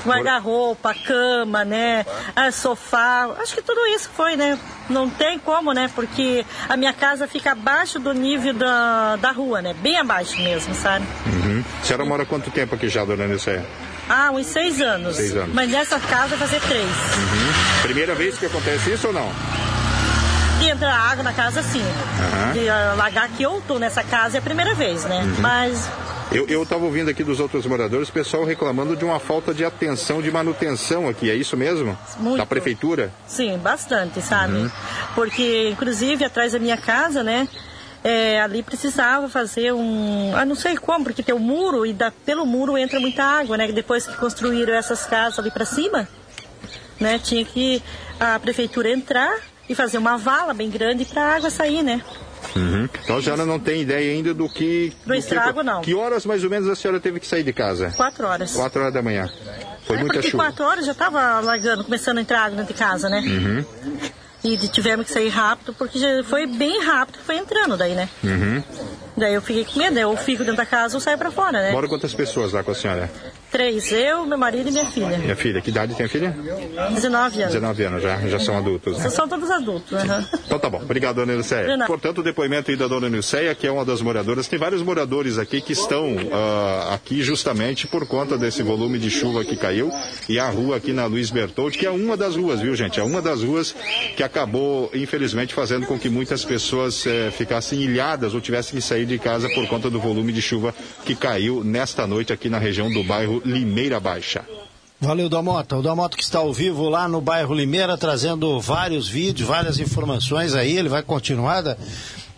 Guarda-roupa, 0.05 0.89
uhum. 0.89 1.03
cama, 1.05 1.65
né? 1.65 2.05
Ah, 2.35 2.51
sofá, 2.51 3.29
acho 3.39 3.55
que 3.55 3.61
tudo 3.61 3.85
isso 3.87 4.09
foi, 4.15 4.37
né? 4.37 4.57
Não 4.91 5.09
tem 5.09 5.39
como, 5.39 5.73
né? 5.73 5.89
Porque 5.93 6.45
a 6.67 6.77
minha 6.77 6.93
casa 6.93 7.27
fica 7.27 7.53
abaixo 7.53 7.99
do 7.99 8.13
nível 8.13 8.53
da, 8.53 9.15
da 9.15 9.31
rua, 9.31 9.61
né? 9.61 9.73
Bem 9.81 9.97
abaixo 9.97 10.39
mesmo, 10.41 10.73
sabe? 10.75 11.05
Uhum. 11.25 11.63
A 11.81 11.85
senhora 11.85 12.05
mora 12.05 12.25
quanto 12.25 12.51
tempo 12.51 12.75
aqui 12.75 12.89
já, 12.89 13.03
dona 13.05 13.27
Niceia? 13.27 13.65
Ah, 14.09 14.31
uns 14.31 14.47
seis 14.47 14.81
anos. 14.81 15.15
Seis 15.15 15.35
anos. 15.35 15.53
Mas 15.53 15.69
nessa 15.69 15.99
casa 15.99 16.35
vai 16.35 16.37
fazer 16.37 16.59
três. 16.61 16.83
Uhum. 16.85 17.81
Primeira 17.83 18.13
vez 18.13 18.37
que 18.37 18.45
acontece 18.45 18.91
isso 18.91 19.07
ou 19.07 19.13
não? 19.13 19.31
De 20.59 20.69
entrar 20.69 20.93
água 20.93 21.23
na 21.23 21.33
casa, 21.33 21.63
sim. 21.63 21.81
Uhum. 21.81 22.53
De 22.53 22.69
alagar 22.69 23.29
que 23.29 23.41
eu 23.41 23.61
tô 23.67 23.79
nessa 23.79 24.03
casa 24.03 24.37
é 24.37 24.39
a 24.39 24.41
primeira 24.41 24.75
vez, 24.75 25.05
né? 25.05 25.21
Uhum. 25.23 25.35
Mas 25.39 25.89
eu 26.31 26.63
estava 26.63 26.85
ouvindo 26.85 27.09
aqui 27.09 27.23
dos 27.23 27.39
outros 27.39 27.65
moradores, 27.65 28.07
o 28.07 28.13
pessoal 28.13 28.45
reclamando 28.45 28.95
de 28.95 29.03
uma 29.03 29.19
falta 29.19 29.53
de 29.53 29.65
atenção 29.65 30.21
de 30.21 30.31
manutenção 30.31 31.09
aqui, 31.09 31.29
é 31.29 31.35
isso 31.35 31.57
mesmo? 31.57 31.97
Muito. 32.17 32.37
Da 32.37 32.45
prefeitura? 32.45 33.11
Sim, 33.27 33.57
bastante, 33.57 34.21
sabe? 34.21 34.53
Uhum. 34.53 34.71
Porque, 35.13 35.69
inclusive, 35.69 36.23
atrás 36.23 36.53
da 36.53 36.59
minha 36.59 36.77
casa, 36.77 37.21
né? 37.21 37.47
É, 38.03 38.41
ali 38.41 38.63
precisava 38.63 39.29
fazer 39.29 39.73
um. 39.73 40.31
Ah, 40.35 40.45
não 40.45 40.55
sei 40.55 40.75
como, 40.75 41.03
porque 41.03 41.21
tem 41.21 41.35
o 41.35 41.37
um 41.37 41.41
muro 41.41 41.85
e 41.85 41.93
da, 41.93 42.09
pelo 42.09 42.45
muro 42.45 42.77
entra 42.77 42.99
muita 42.99 43.23
água, 43.23 43.57
né? 43.57 43.71
Depois 43.71 44.07
que 44.07 44.15
construíram 44.15 44.73
essas 44.73 45.05
casas 45.05 45.37
ali 45.37 45.51
para 45.51 45.65
cima, 45.65 46.07
né? 46.99 47.19
Tinha 47.19 47.45
que 47.45 47.83
a 48.19 48.39
prefeitura 48.39 48.89
entrar 48.89 49.37
e 49.69 49.75
fazer 49.75 49.97
uma 49.97 50.17
vala 50.17 50.53
bem 50.53 50.69
grande 50.69 51.05
para 51.05 51.21
a 51.21 51.35
água 51.35 51.49
sair, 51.49 51.83
né? 51.83 52.01
Uhum. 52.55 52.89
Então 53.03 53.17
a 53.17 53.21
senhora 53.21 53.45
não 53.45 53.59
tem 53.59 53.81
ideia 53.81 54.11
ainda 54.11 54.33
do 54.33 54.49
que. 54.49 54.93
Do, 55.03 55.09
do 55.09 55.15
estrago, 55.15 55.59
que, 55.59 55.65
não. 55.65 55.81
Que 55.81 55.93
horas 55.93 56.25
mais 56.25 56.43
ou 56.43 56.49
menos 56.49 56.69
a 56.69 56.75
senhora 56.75 56.99
teve 56.99 57.19
que 57.19 57.27
sair 57.27 57.43
de 57.43 57.53
casa? 57.53 57.91
Quatro 57.95 58.27
horas. 58.27 58.53
Quatro 58.53 58.81
horas 58.81 58.93
da 58.93 59.01
manhã. 59.01 59.29
Foi 59.85 59.97
é 59.97 59.99
muita 59.99 60.21
chuva. 60.21 60.45
quatro 60.45 60.65
horas 60.65 60.85
já 60.85 60.91
estava 60.91 61.39
largando, 61.39 61.83
começando 61.83 62.17
a 62.17 62.21
entrar 62.21 62.45
água 62.45 62.57
dentro 62.57 62.73
de 62.73 62.79
casa, 62.79 63.09
né? 63.09 63.19
Uhum. 63.19 63.65
E 64.43 64.57
tivemos 64.69 65.05
que 65.05 65.13
sair 65.13 65.29
rápido, 65.29 65.73
porque 65.73 65.99
já 65.99 66.23
foi 66.23 66.47
bem 66.47 66.83
rápido, 66.83 67.19
foi 67.23 67.37
entrando 67.37 67.77
daí, 67.77 67.93
né? 67.93 68.09
Uhum. 68.23 68.63
Daí 69.15 69.33
eu 69.33 69.41
fiquei 69.41 69.65
com 69.65 69.77
medo, 69.77 69.99
eu 69.99 70.15
fico 70.17 70.43
dentro 70.43 70.57
da 70.57 70.65
casa 70.65 70.95
ou 70.95 71.01
saio 71.01 71.17
para 71.17 71.29
fora, 71.29 71.61
né? 71.61 71.71
Mora 71.71 71.87
quantas 71.87 72.13
pessoas 72.13 72.53
lá 72.53 72.63
com 72.63 72.71
a 72.71 72.75
senhora? 72.75 73.09
Três, 73.51 73.91
eu, 73.91 74.25
meu 74.25 74.37
marido 74.37 74.69
e 74.69 74.71
minha 74.71 74.85
filha. 74.85 75.17
Minha 75.17 75.35
filha, 75.35 75.59
que 75.59 75.69
idade 75.69 75.93
tem 75.93 76.05
a 76.05 76.09
filha? 76.09 76.33
19 76.91 77.41
anos. 77.41 77.53
19 77.53 77.83
anos, 77.83 78.01
já, 78.01 78.17
já 78.21 78.39
são 78.39 78.57
adultos. 78.57 78.97
Né? 78.97 79.09
São 79.09 79.27
todos 79.27 79.51
adultos. 79.51 79.91
Uhum. 79.91 80.25
Então 80.45 80.57
tá 80.57 80.69
bom. 80.69 80.77
Obrigado, 80.81 81.17
dona 81.17 81.33
Nilceia. 81.33 81.85
Portanto, 81.85 82.19
o 82.19 82.23
depoimento 82.23 82.71
aí 82.71 82.77
da 82.77 82.87
dona 82.87 83.09
Nilceia, 83.09 83.53
que 83.53 83.67
é 83.67 83.71
uma 83.71 83.83
das 83.83 84.01
moradoras. 84.01 84.47
Tem 84.47 84.57
vários 84.57 84.81
moradores 84.81 85.37
aqui 85.37 85.59
que 85.59 85.73
estão 85.73 86.15
uh, 86.15 86.93
aqui 86.93 87.21
justamente 87.21 87.87
por 87.87 88.07
conta 88.07 88.37
desse 88.37 88.63
volume 88.63 88.97
de 88.97 89.11
chuva 89.11 89.43
que 89.43 89.57
caiu. 89.57 89.91
E 90.29 90.39
a 90.39 90.49
rua 90.49 90.77
aqui 90.77 90.93
na 90.93 91.05
Luiz 91.05 91.29
Bertoldi, 91.29 91.77
que 91.77 91.85
é 91.85 91.91
uma 91.91 92.15
das 92.15 92.37
ruas, 92.37 92.61
viu, 92.61 92.73
gente? 92.73 93.01
É 93.01 93.03
uma 93.03 93.21
das 93.21 93.43
ruas 93.43 93.75
que 94.15 94.23
acabou, 94.23 94.89
infelizmente, 94.93 95.53
fazendo 95.53 95.85
com 95.85 95.99
que 95.99 96.09
muitas 96.09 96.45
pessoas 96.45 97.05
eh, 97.05 97.29
ficassem 97.31 97.81
ilhadas 97.81 98.33
ou 98.33 98.39
tivessem 98.39 98.75
que 98.75 98.81
sair 98.81 99.05
de 99.05 99.19
casa 99.19 99.49
por 99.49 99.67
conta 99.67 99.89
do 99.89 99.99
volume 99.99 100.31
de 100.31 100.41
chuva 100.41 100.73
que 101.03 101.15
caiu 101.15 101.65
nesta 101.65 102.07
noite 102.07 102.31
aqui 102.31 102.47
na 102.47 102.57
região 102.57 102.89
do 102.89 103.03
bairro 103.03 103.40
Limeira 103.45 103.99
Baixa. 103.99 104.45
Valeu, 104.99 105.27
Damota. 105.27 105.77
O 105.77 105.81
Damota 105.81 106.15
que 106.15 106.23
está 106.23 106.39
ao 106.39 106.53
vivo 106.53 106.87
lá 106.87 107.07
no 107.07 107.19
bairro 107.19 107.55
Limeira, 107.55 107.97
trazendo 107.97 108.61
vários 108.61 109.09
vídeos, 109.09 109.47
várias 109.47 109.79
informações 109.79 110.53
aí. 110.53 110.77
Ele 110.77 110.89
vai 110.89 111.01
continuar 111.01 111.61
da, 111.61 111.75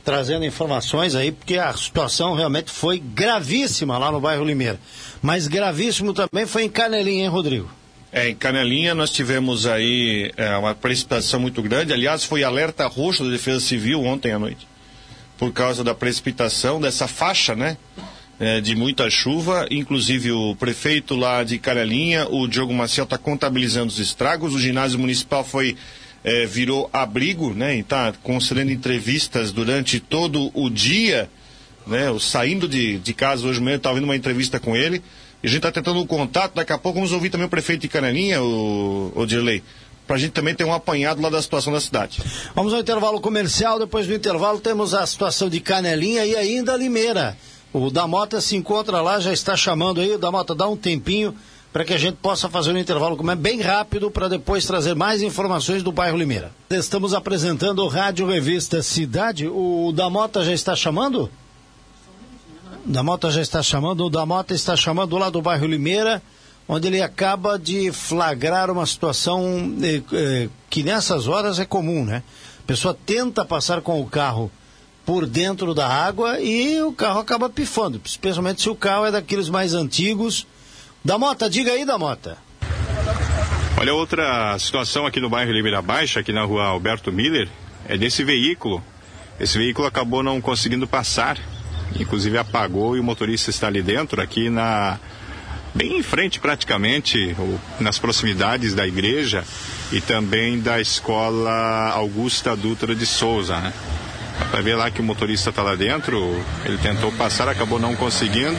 trazendo 0.04 0.46
informações 0.46 1.14
aí, 1.14 1.32
porque 1.32 1.58
a 1.58 1.74
situação 1.74 2.36
realmente 2.36 2.72
foi 2.72 3.00
gravíssima 3.00 3.98
lá 3.98 4.12
no 4.12 4.22
bairro 4.22 4.46
Limeira. 4.46 4.80
Mas 5.22 5.48
gravíssimo 5.48 6.14
também 6.14 6.46
foi 6.46 6.64
em 6.64 6.70
Canelinha, 6.70 7.24
hein, 7.24 7.30
Rodrigo? 7.30 7.70
É, 8.12 8.30
em 8.30 8.36
Canelinha 8.36 8.94
nós 8.94 9.10
tivemos 9.10 9.66
aí 9.66 10.32
é, 10.38 10.56
uma 10.56 10.76
precipitação 10.76 11.40
muito 11.40 11.62
grande. 11.62 11.92
Aliás, 11.92 12.24
foi 12.24 12.44
alerta 12.44 12.86
roxo 12.88 13.24
da 13.24 13.30
Defesa 13.32 13.60
Civil 13.60 14.04
ontem 14.04 14.32
à 14.32 14.40
noite. 14.40 14.68
Por 15.38 15.52
causa 15.52 15.84
da 15.84 15.96
precipitação 15.96 16.80
dessa 16.80 17.08
faixa, 17.08 17.56
né? 17.56 17.76
É, 18.40 18.62
de 18.62 18.76
muita 18.76 19.10
chuva. 19.10 19.68
Inclusive 19.70 20.32
o 20.32 20.56
prefeito 20.56 21.16
lá 21.16 21.44
de 21.44 21.58
Canelinha, 21.58 22.28
o 22.30 22.48
Diogo 22.48 22.74
Maciel, 22.74 23.04
está 23.04 23.18
contabilizando 23.18 23.88
os 23.88 24.00
estragos. 24.00 24.54
O 24.54 24.60
ginásio 24.60 25.00
municipal 25.00 25.44
foi 25.44 25.76
é, 26.24 26.46
virou 26.46 26.90
abrigo, 26.94 27.54
né? 27.54 27.76
E 27.76 27.80
está 27.80 28.14
concedendo 28.24 28.72
entrevistas 28.72 29.52
durante 29.52 30.00
todo 30.00 30.52
o 30.54 30.70
dia, 30.70 31.30
né? 31.86 32.10
O, 32.10 32.20
saindo 32.20 32.68
de, 32.68 32.98
de 33.00 33.14
casa 33.14 33.48
hoje 33.48 33.60
mesmo, 33.60 33.78
estava 33.78 33.96
vendo 33.96 34.06
uma 34.06 34.16
entrevista 34.16 34.60
com 34.60 34.76
ele. 34.76 35.02
E 35.44 35.48
a 35.48 35.50
gente 35.50 35.58
está 35.58 35.72
tentando 35.72 36.00
um 36.00 36.08
contato. 36.08 36.56
Daqui 36.56 36.72
a 36.72 36.78
pouco 36.78 37.00
vamos 37.00 37.12
ouvir 37.12 37.30
também 37.30 37.48
o 37.48 37.50
prefeito 37.50 37.82
de 37.82 37.88
Canelinha, 37.90 38.42
o, 38.42 39.12
o 39.16 39.26
Dirley 39.26 39.62
para 40.06 40.18
a 40.18 40.20
gente 40.20 40.32
também 40.32 40.54
ter 40.54 40.66
um 40.66 40.74
apanhado 40.74 41.22
lá 41.22 41.30
da 41.30 41.42
situação 41.42 41.72
da 41.72 41.80
cidade. 41.80 42.22
Vamos 42.54 42.74
ao 42.74 42.80
intervalo 42.82 43.22
comercial, 43.22 43.80
depois 43.80 44.06
do 44.06 44.14
intervalo 44.14 44.60
temos 44.60 44.94
a 44.94 45.06
situação 45.08 45.50
de 45.50 45.60
Canelinha 45.60 46.26
e 46.26 46.36
ainda 46.36 46.76
Limeira. 46.76 47.38
O 47.74 47.90
Damota 47.90 48.40
se 48.40 48.56
encontra 48.56 49.02
lá, 49.02 49.20
já 49.20 49.34
está 49.34 49.58
chamando 49.58 50.00
aí. 50.00 50.14
O 50.14 50.20
Damota, 50.20 50.54
dá 50.54 50.68
um 50.68 50.78
tempinho 50.78 51.36
para 51.74 51.84
que 51.84 51.94
a 51.94 51.98
gente 51.98 52.18
possa 52.18 52.48
fazer 52.48 52.72
um 52.72 52.78
intervalo 52.78 53.18
como 53.18 53.32
é 53.32 53.36
bem 53.36 53.60
rápido 53.60 54.12
para 54.12 54.28
depois 54.28 54.64
trazer 54.64 54.94
mais 54.94 55.24
informações 55.24 55.82
do 55.82 55.92
bairro 55.92 56.16
Limeira. 56.16 56.52
Estamos 56.70 57.16
apresentando 57.16 57.80
o 57.80 57.88
Rádio 57.88 58.28
Revista 58.28 58.84
Cidade. 58.84 59.48
O 59.48 59.92
Damota 59.92 60.44
já 60.44 60.54
está 60.54 60.76
chamando? 60.76 61.32
Damota 62.86 63.32
já 63.32 63.42
está 63.42 63.64
chamando. 63.64 64.06
O 64.06 64.10
Damota 64.10 64.54
está 64.54 64.76
chamando 64.76 65.18
lá 65.18 65.32
do 65.32 65.42
bairro 65.42 65.66
Limeira, 65.66 66.22
onde 66.68 66.88
ele 66.88 67.02
acaba 67.02 67.58
de 67.58 67.92
flagrar 67.92 68.70
uma 68.70 68.86
situação 68.86 69.76
eh, 69.82 70.04
eh, 70.14 70.50
que 70.70 70.84
nessas 70.84 71.28
horas 71.28 71.58
é 71.58 71.66
comum, 71.66 72.06
né? 72.06 72.22
A 72.60 72.68
pessoa 72.68 72.96
tenta 73.06 73.44
passar 73.44 73.82
com 73.82 74.00
o 74.00 74.06
carro 74.06 74.52
por 75.06 75.26
dentro 75.26 75.74
da 75.74 75.88
água 75.88 76.40
e 76.40 76.82
o 76.82 76.94
carro 76.94 77.20
acaba 77.20 77.50
pifando, 77.50 78.00
especialmente 78.04 78.62
se 78.62 78.70
o 78.70 78.76
carro 78.76 79.06
é 79.06 79.12
daqueles 79.12 79.50
mais 79.50 79.74
antigos. 79.74 80.48
Da 81.04 81.18
Mota, 81.18 81.50
diga 81.50 81.72
aí, 81.72 81.86
da 81.86 81.98
Mota. 81.98 82.38
Olha, 83.78 83.94
outra 83.94 84.58
situação 84.60 85.06
aqui 85.06 85.20
no 85.20 85.30
bairro 85.30 85.52
Limeira 85.52 85.82
Baixa, 85.82 86.22
aqui 86.22 86.32
na 86.32 86.44
rua 86.44 86.66
Alberto 86.66 87.12
Miller, 87.12 87.50
é 87.86 87.98
desse 87.98 88.24
veículo. 88.24 88.82
Esse 89.40 89.58
veículo 89.58 89.86
acabou 89.86 90.24
não 90.24 90.40
conseguindo 90.40 90.88
passar, 90.88 91.38
inclusive 92.00 92.38
apagou 92.38 92.96
e 92.96 93.00
o 93.00 93.04
motorista 93.04 93.50
está 93.50 93.68
ali 93.68 93.82
dentro, 93.82 94.22
aqui 94.22 94.50
na 94.50 95.00
bem 95.76 95.98
em 95.98 96.04
frente 96.04 96.40
praticamente, 96.40 97.36
nas 97.80 97.98
proximidades 97.98 98.76
da 98.76 98.88
igreja 98.88 99.44
e 99.92 100.00
também 100.00 100.60
da 100.60 100.80
escola 100.80 101.90
Augusta 101.90 102.56
Dutra 102.56 102.96
de 102.96 103.06
Souza, 103.06 103.60
né? 103.60 103.74
Vai 104.52 104.62
ver 104.62 104.76
lá 104.76 104.92
que 104.92 105.02
o 105.02 105.04
motorista 105.04 105.50
está 105.50 105.62
lá 105.62 105.76
dentro. 105.76 106.44
Ele 106.66 106.78
tentou 106.78 107.12
passar, 107.14 107.48
acabou 107.48 107.80
não 107.80 107.96
conseguindo. 107.96 108.56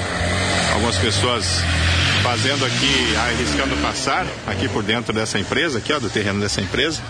Algumas 0.75 0.97
pessoas 0.97 1.63
fazendo 2.23 2.65
aqui, 2.65 3.17
arriscando 3.17 3.77
passar 3.83 4.27
aqui 4.47 4.69
por 4.69 4.83
dentro 4.83 5.13
dessa 5.13 5.39
empresa, 5.39 5.79
aqui 5.79 5.93
ó, 5.93 5.99
do 5.99 6.09
terreno 6.09 6.41
dessa 6.41 6.61
empresa. 6.61 7.03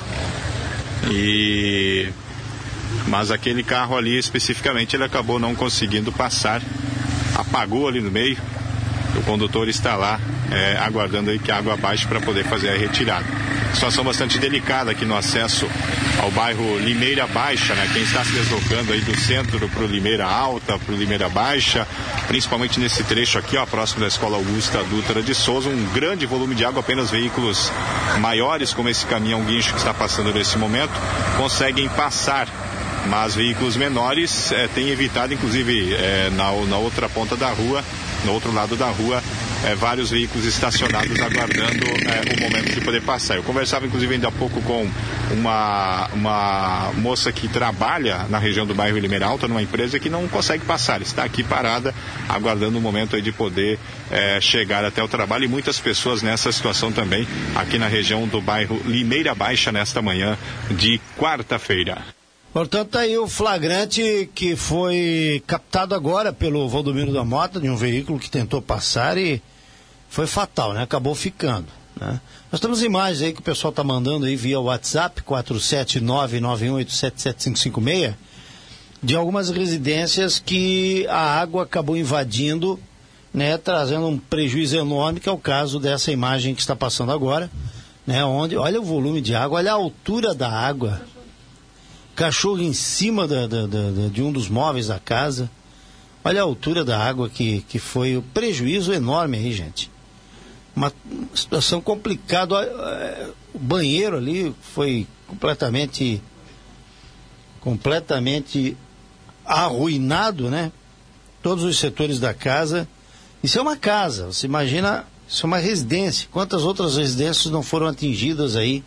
E 1.10 2.08
mas 3.06 3.30
aquele 3.30 3.62
carro 3.62 3.96
ali 3.96 4.18
especificamente 4.18 4.96
ele 4.96 5.04
acabou 5.04 5.38
não 5.38 5.54
conseguindo 5.54 6.10
passar, 6.10 6.62
apagou 7.34 7.88
ali 7.88 8.00
no 8.00 8.10
meio. 8.10 8.36
O 9.16 9.22
condutor 9.22 9.68
está 9.68 9.94
lá 9.94 10.18
é, 10.50 10.76
aguardando 10.78 11.30
aí 11.30 11.38
que 11.38 11.50
a 11.52 11.58
água 11.58 11.76
baixe 11.76 12.06
para 12.06 12.20
poder 12.20 12.44
fazer 12.44 12.70
a 12.70 12.76
retirada. 12.76 13.24
Situação 13.72 14.04
bastante 14.04 14.38
delicada 14.38 14.90
aqui 14.90 15.04
no 15.04 15.16
acesso 15.16 15.68
ao 16.22 16.30
bairro 16.30 16.78
Limeira 16.78 17.26
Baixa, 17.26 17.74
né? 17.74 17.88
Quem 17.92 18.02
está 18.02 18.24
se 18.24 18.32
deslocando 18.32 18.92
aí 18.92 19.00
do 19.00 19.18
centro 19.18 19.68
para 19.68 19.82
o 19.82 19.86
Limeira 19.86 20.24
Alta, 20.24 20.78
para 20.78 20.94
o 20.94 20.96
Limeira 20.96 21.28
Baixa, 21.28 21.86
principalmente 22.28 22.80
nesse 22.80 23.02
trecho 23.04 23.38
aqui, 23.38 23.56
ó, 23.56 23.66
próximo 23.66 24.00
da 24.00 24.08
Escola 24.08 24.36
Augusta 24.36 24.82
Dutra 24.84 25.22
de 25.22 25.34
Souza, 25.34 25.68
um 25.68 25.84
grande 25.92 26.26
volume 26.26 26.54
de 26.54 26.64
água, 26.64 26.80
apenas 26.80 27.10
veículos 27.10 27.70
maiores, 28.18 28.72
como 28.72 28.88
esse 28.88 29.04
caminhão 29.06 29.42
guincho 29.42 29.72
que 29.72 29.78
está 29.78 29.94
passando 29.94 30.32
nesse 30.32 30.58
momento, 30.58 30.92
conseguem 31.36 31.88
passar 31.88 32.48
mas 33.06 33.34
veículos 33.34 33.76
menores 33.76 34.50
eh, 34.52 34.68
têm 34.74 34.88
evitado, 34.88 35.34
inclusive 35.34 35.94
eh, 35.94 36.30
na, 36.32 36.50
na 36.66 36.78
outra 36.78 37.08
ponta 37.08 37.36
da 37.36 37.50
rua, 37.50 37.84
no 38.24 38.32
outro 38.32 38.52
lado 38.52 38.76
da 38.76 38.88
rua, 38.88 39.22
é, 39.64 39.74
vários 39.74 40.10
veículos 40.10 40.46
estacionados 40.46 41.18
aguardando 41.20 41.86
é, 41.86 42.34
o 42.36 42.40
momento 42.40 42.74
de 42.74 42.80
poder 42.80 43.02
passar. 43.02 43.36
Eu 43.36 43.42
conversava 43.42 43.86
inclusive 43.86 44.14
ainda 44.14 44.28
há 44.28 44.32
pouco 44.32 44.60
com 44.62 44.88
uma, 45.30 46.08
uma 46.12 46.92
moça 46.96 47.32
que 47.32 47.48
trabalha 47.48 48.26
na 48.28 48.38
região 48.38 48.66
do 48.66 48.74
bairro 48.74 48.98
Limeira 48.98 49.26
Alta, 49.26 49.48
numa 49.48 49.62
empresa 49.62 49.98
que 49.98 50.10
não 50.10 50.28
consegue 50.28 50.64
passar, 50.64 51.00
está 51.02 51.24
aqui 51.24 51.42
parada, 51.42 51.94
aguardando 52.28 52.78
o 52.78 52.80
momento 52.80 53.20
de 53.20 53.32
poder 53.32 53.78
é, 54.10 54.40
chegar 54.40 54.84
até 54.84 55.02
o 55.02 55.08
trabalho 55.08 55.44
e 55.44 55.48
muitas 55.48 55.78
pessoas 55.78 56.22
nessa 56.22 56.50
situação 56.52 56.92
também 56.92 57.26
aqui 57.54 57.78
na 57.78 57.88
região 57.88 58.26
do 58.26 58.40
bairro 58.40 58.80
Limeira 58.84 59.34
Baixa 59.34 59.72
nesta 59.72 60.02
manhã 60.02 60.36
de 60.70 61.00
quarta-feira. 61.18 62.23
Portanto, 62.54 62.88
tá 62.90 63.00
aí 63.00 63.18
o 63.18 63.26
flagrante 63.26 64.30
que 64.32 64.54
foi 64.54 65.42
captado 65.44 65.92
agora 65.92 66.32
pelo 66.32 66.68
Valdomiro 66.68 67.12
da 67.12 67.24
Mota, 67.24 67.58
de 67.58 67.68
um 67.68 67.74
veículo 67.74 68.16
que 68.16 68.30
tentou 68.30 68.62
passar 68.62 69.18
e 69.18 69.42
foi 70.08 70.28
fatal, 70.28 70.72
né? 70.72 70.84
Acabou 70.84 71.16
ficando. 71.16 71.66
Né? 72.00 72.20
Nós 72.52 72.60
temos 72.60 72.80
imagens 72.80 73.22
aí 73.22 73.32
que 73.32 73.40
o 73.40 73.42
pessoal 73.42 73.70
está 73.70 73.82
mandando 73.82 74.26
aí 74.26 74.36
via 74.36 74.60
WhatsApp, 74.60 75.20
47991877556, 75.22 78.14
de 79.02 79.16
algumas 79.16 79.50
residências 79.50 80.38
que 80.38 81.08
a 81.08 81.40
água 81.40 81.64
acabou 81.64 81.96
invadindo, 81.96 82.78
né, 83.32 83.58
trazendo 83.58 84.06
um 84.06 84.16
prejuízo 84.16 84.76
enorme, 84.76 85.18
que 85.18 85.28
é 85.28 85.32
o 85.32 85.38
caso 85.38 85.80
dessa 85.80 86.12
imagem 86.12 86.54
que 86.54 86.60
está 86.60 86.76
passando 86.76 87.10
agora, 87.10 87.50
né, 88.06 88.24
onde, 88.24 88.56
olha 88.56 88.80
o 88.80 88.84
volume 88.84 89.20
de 89.20 89.34
água, 89.34 89.58
olha 89.58 89.72
a 89.72 89.74
altura 89.74 90.32
da 90.32 90.48
água, 90.48 91.02
cachorro 92.14 92.62
em 92.62 92.72
cima 92.72 93.26
da, 93.26 93.46
da, 93.46 93.66
da, 93.66 94.08
de 94.10 94.22
um 94.22 94.32
dos 94.32 94.48
móveis 94.48 94.86
da 94.88 94.98
casa, 94.98 95.50
olha 96.24 96.40
a 96.40 96.44
altura 96.44 96.84
da 96.84 96.98
água 96.98 97.28
que, 97.28 97.62
que 97.68 97.78
foi, 97.78 98.16
o 98.16 98.22
prejuízo 98.22 98.92
enorme 98.92 99.38
aí, 99.38 99.52
gente 99.52 99.90
uma 100.74 100.92
situação 101.34 101.80
complicada. 101.80 102.56
O 103.54 103.58
banheiro 103.58 104.16
ali 104.16 104.54
foi 104.74 105.06
completamente 105.26 106.22
completamente 107.60 108.76
arruinado, 109.44 110.50
né? 110.50 110.70
Todos 111.42 111.64
os 111.64 111.78
setores 111.78 112.18
da 112.18 112.34
casa. 112.34 112.86
Isso 113.42 113.58
é 113.58 113.62
uma 113.62 113.76
casa, 113.76 114.26
você 114.26 114.46
imagina, 114.46 115.06
isso 115.28 115.44
é 115.44 115.46
uma 115.46 115.58
residência. 115.58 116.28
Quantas 116.30 116.62
outras 116.62 116.96
residências 116.96 117.52
não 117.52 117.62
foram 117.62 117.86
atingidas 117.86 118.56
aí 118.56 118.82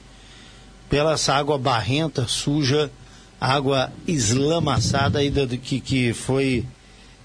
pela 0.89 1.13
essa 1.13 1.33
água 1.33 1.57
barrenta, 1.57 2.27
suja, 2.27 2.91
água 3.39 3.91
eslamaçada 4.07 5.19
aí 5.19 5.31
que, 5.63 5.79
que 5.79 6.13
foi 6.13 6.65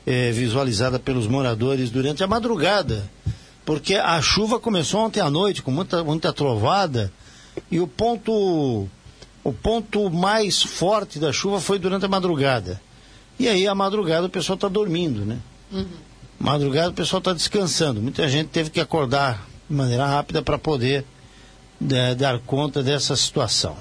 é, 0.06 0.30
visualizada 0.30 0.98
pelos 0.98 1.26
moradores 1.26 1.90
durante 1.90 2.22
a 2.22 2.26
madrugada 2.26 3.08
porque 3.64 3.94
a 3.94 4.20
chuva 4.20 4.58
começou 4.58 5.00
ontem 5.00 5.20
à 5.20 5.30
noite 5.30 5.62
com 5.62 5.70
muita, 5.70 6.02
muita 6.02 6.32
trovada 6.32 7.12
e 7.70 7.78
o 7.80 7.86
ponto 7.86 8.88
o 9.44 9.52
ponto 9.52 10.10
mais 10.10 10.62
forte 10.62 11.18
da 11.18 11.32
chuva 11.32 11.60
foi 11.60 11.78
durante 11.78 12.04
a 12.04 12.08
madrugada. 12.08 12.80
E 13.38 13.48
aí 13.48 13.66
a 13.66 13.74
madrugada 13.74 14.26
o 14.26 14.30
pessoal 14.30 14.54
está 14.54 14.68
dormindo, 14.68 15.24
né? 15.24 15.38
Uhum. 15.72 15.86
Madrugada 16.38 16.90
o 16.90 16.94
pessoal 16.94 17.18
está 17.18 17.32
descansando. 17.32 18.00
Muita 18.00 18.28
gente 18.28 18.48
teve 18.48 18.70
que 18.70 18.80
acordar 18.80 19.46
de 19.68 19.74
maneira 19.74 20.06
rápida 20.06 20.42
para 20.42 20.58
poder 20.58 21.04
é, 21.90 22.14
dar 22.14 22.38
conta 22.40 22.82
dessa 22.82 23.16
situação. 23.16 23.76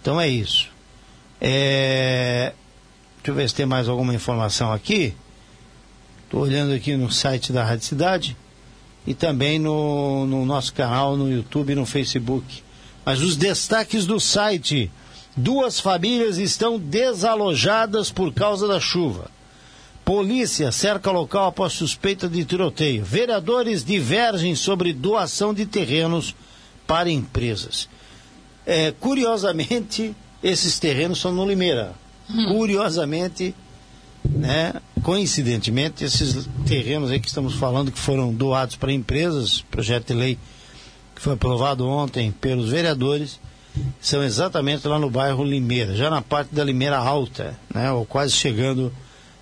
Então 0.00 0.20
é 0.20 0.28
isso. 0.28 0.68
É... 1.40 2.52
Deixa 3.16 3.30
eu 3.30 3.34
ver 3.34 3.48
se 3.48 3.54
tem 3.54 3.66
mais 3.66 3.88
alguma 3.88 4.14
informação 4.14 4.72
aqui. 4.72 5.14
Estou 6.24 6.42
olhando 6.42 6.72
aqui 6.74 6.96
no 6.96 7.10
site 7.10 7.52
da 7.52 7.64
Rádio 7.64 7.86
Cidade 7.86 8.36
e 9.06 9.14
também 9.14 9.58
no, 9.58 10.26
no 10.26 10.44
nosso 10.44 10.72
canal 10.74 11.16
no 11.16 11.30
YouTube 11.30 11.72
e 11.72 11.74
no 11.74 11.86
Facebook. 11.86 12.62
Mas 13.04 13.20
os 13.20 13.36
destaques 13.36 14.04
do 14.04 14.20
site: 14.20 14.90
duas 15.36 15.80
famílias 15.80 16.36
estão 16.36 16.78
desalojadas 16.78 18.10
por 18.10 18.32
causa 18.32 18.68
da 18.68 18.78
chuva. 18.78 19.30
Polícia 20.04 20.72
cerca 20.72 21.10
local 21.10 21.48
após 21.48 21.74
suspeita 21.74 22.28
de 22.28 22.44
tiroteio. 22.44 23.04
Vereadores 23.04 23.84
divergem 23.84 24.54
sobre 24.54 24.92
doação 24.92 25.52
de 25.52 25.66
terrenos 25.66 26.34
para 26.86 27.10
empresas. 27.10 27.88
É, 28.66 28.92
curiosamente, 28.92 30.14
esses 30.42 30.78
terrenos 30.78 31.20
são 31.20 31.32
no 31.32 31.46
Limeira. 31.46 31.92
Hum. 32.30 32.46
Curiosamente, 32.46 33.54
né, 34.24 34.74
coincidentemente, 35.02 36.04
esses 36.04 36.48
terrenos 36.66 37.10
aí 37.10 37.20
que 37.20 37.28
estamos 37.28 37.54
falando 37.54 37.90
que 37.90 37.98
foram 37.98 38.32
doados 38.32 38.76
para 38.76 38.92
empresas, 38.92 39.62
projeto 39.70 40.08
de 40.08 40.14
lei 40.14 40.38
que 41.14 41.22
foi 41.22 41.34
aprovado 41.34 41.86
ontem 41.86 42.30
pelos 42.30 42.70
vereadores, 42.70 43.40
são 44.00 44.22
exatamente 44.22 44.86
lá 44.86 44.98
no 44.98 45.10
bairro 45.10 45.44
Limeira, 45.44 45.94
já 45.94 46.10
na 46.10 46.22
parte 46.22 46.54
da 46.54 46.64
Limeira 46.64 46.96
Alta, 46.96 47.58
né, 47.72 47.90
ou 47.90 48.04
quase 48.04 48.32
chegando 48.32 48.92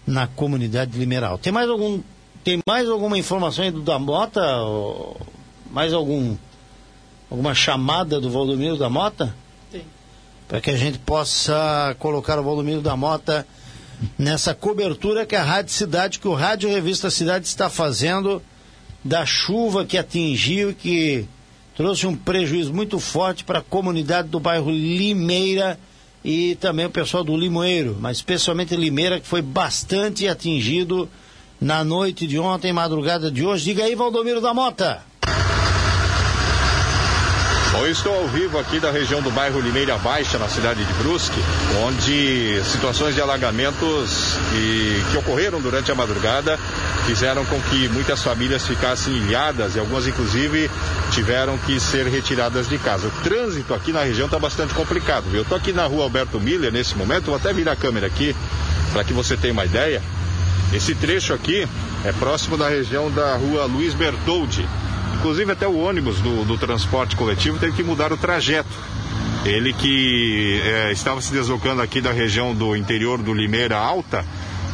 na 0.06 0.26
comunidade 0.26 0.92
de 0.92 0.98
Limeira 0.98 1.28
Alta. 1.28 1.44
Tem 1.44 1.52
mais 1.52 1.68
algum 1.68 2.00
tem 2.44 2.60
mais 2.64 2.88
alguma 2.88 3.18
informação 3.18 3.64
aí 3.64 3.72
do 3.72 3.82
da 3.82 3.98
Mota? 3.98 4.40
Mais 5.68 5.92
algum 5.92 6.36
alguma 7.28 7.52
chamada 7.54 8.20
do 8.20 8.30
Valdomiro 8.30 8.76
da 8.76 8.88
Mota? 8.88 9.34
Para 10.48 10.60
que 10.60 10.70
a 10.70 10.76
gente 10.76 10.98
possa 10.98 11.96
colocar 11.98 12.38
o 12.38 12.42
Valdomiro 12.42 12.80
da 12.80 12.96
Mota 12.96 13.46
nessa 14.18 14.54
cobertura 14.54 15.26
que 15.26 15.34
a 15.34 15.42
Rádio 15.42 15.72
Cidade, 15.72 16.18
que 16.18 16.28
o 16.28 16.34
Rádio 16.34 16.68
Revista 16.68 17.10
Cidade 17.10 17.46
está 17.46 17.68
fazendo 17.68 18.42
da 19.04 19.24
chuva 19.24 19.84
que 19.84 19.98
atingiu 19.98 20.70
e 20.70 20.74
que 20.74 21.28
trouxe 21.76 22.06
um 22.06 22.16
prejuízo 22.16 22.72
muito 22.72 22.98
forte 22.98 23.44
para 23.44 23.58
a 23.58 23.62
comunidade 23.62 24.28
do 24.28 24.40
bairro 24.40 24.70
Limeira 24.70 25.78
e 26.24 26.56
também 26.56 26.86
o 26.86 26.90
pessoal 26.90 27.22
do 27.22 27.36
Limoeiro, 27.36 27.96
mas 28.00 28.16
especialmente 28.16 28.74
Limeira, 28.74 29.20
que 29.20 29.26
foi 29.26 29.40
bastante 29.40 30.26
atingido 30.26 31.08
na 31.60 31.84
noite 31.84 32.26
de 32.26 32.38
ontem, 32.38 32.72
madrugada 32.72 33.30
de 33.30 33.44
hoje. 33.44 33.64
Diga 33.64 33.84
aí, 33.84 33.94
Valdomiro 33.94 34.40
da 34.40 34.52
Mota. 34.52 35.02
Bom, 37.76 37.86
estou 37.86 38.14
ao 38.14 38.26
vivo 38.26 38.58
aqui 38.58 38.80
da 38.80 38.90
região 38.90 39.20
do 39.20 39.30
bairro 39.30 39.60
Limeira 39.60 39.98
Baixa, 39.98 40.38
na 40.38 40.48
cidade 40.48 40.82
de 40.82 40.92
Brusque, 40.94 41.38
onde 41.84 42.58
situações 42.64 43.14
de 43.14 43.20
alagamentos 43.20 44.38
que, 44.50 45.04
que 45.10 45.18
ocorreram 45.18 45.60
durante 45.60 45.92
a 45.92 45.94
madrugada 45.94 46.58
fizeram 47.04 47.44
com 47.44 47.60
que 47.60 47.86
muitas 47.90 48.22
famílias 48.22 48.66
ficassem 48.66 49.12
ilhadas 49.18 49.76
e 49.76 49.78
algumas, 49.78 50.06
inclusive, 50.06 50.70
tiveram 51.10 51.58
que 51.58 51.78
ser 51.78 52.06
retiradas 52.06 52.66
de 52.66 52.78
casa. 52.78 53.08
O 53.08 53.10
trânsito 53.22 53.74
aqui 53.74 53.92
na 53.92 54.04
região 54.04 54.24
está 54.24 54.38
bastante 54.38 54.72
complicado. 54.72 55.24
Viu? 55.24 55.40
Eu 55.40 55.42
estou 55.42 55.58
aqui 55.58 55.70
na 55.70 55.84
rua 55.84 56.04
Alberto 56.04 56.40
Miller 56.40 56.72
nesse 56.72 56.96
momento, 56.96 57.26
vou 57.26 57.36
até 57.36 57.52
virar 57.52 57.72
a 57.72 57.76
câmera 57.76 58.06
aqui 58.06 58.34
para 58.90 59.04
que 59.04 59.12
você 59.12 59.36
tenha 59.36 59.52
uma 59.52 59.66
ideia. 59.66 60.02
Esse 60.72 60.94
trecho 60.94 61.34
aqui 61.34 61.68
é 62.06 62.12
próximo 62.12 62.56
da 62.56 62.70
região 62.70 63.10
da 63.10 63.36
rua 63.36 63.66
Luiz 63.66 63.92
Bertoldi 63.92 64.66
Inclusive 65.18 65.52
até 65.52 65.66
o 65.66 65.78
ônibus 65.78 66.20
do, 66.20 66.44
do 66.44 66.58
transporte 66.58 67.16
coletivo 67.16 67.58
teve 67.58 67.72
que 67.72 67.82
mudar 67.82 68.12
o 68.12 68.16
trajeto. 68.16 68.68
Ele 69.44 69.72
que 69.72 70.60
é, 70.64 70.92
estava 70.92 71.20
se 71.20 71.32
deslocando 71.32 71.80
aqui 71.80 72.00
da 72.00 72.12
região 72.12 72.54
do 72.54 72.76
interior 72.76 73.22
do 73.22 73.32
Limeira 73.32 73.76
Alta 73.76 74.24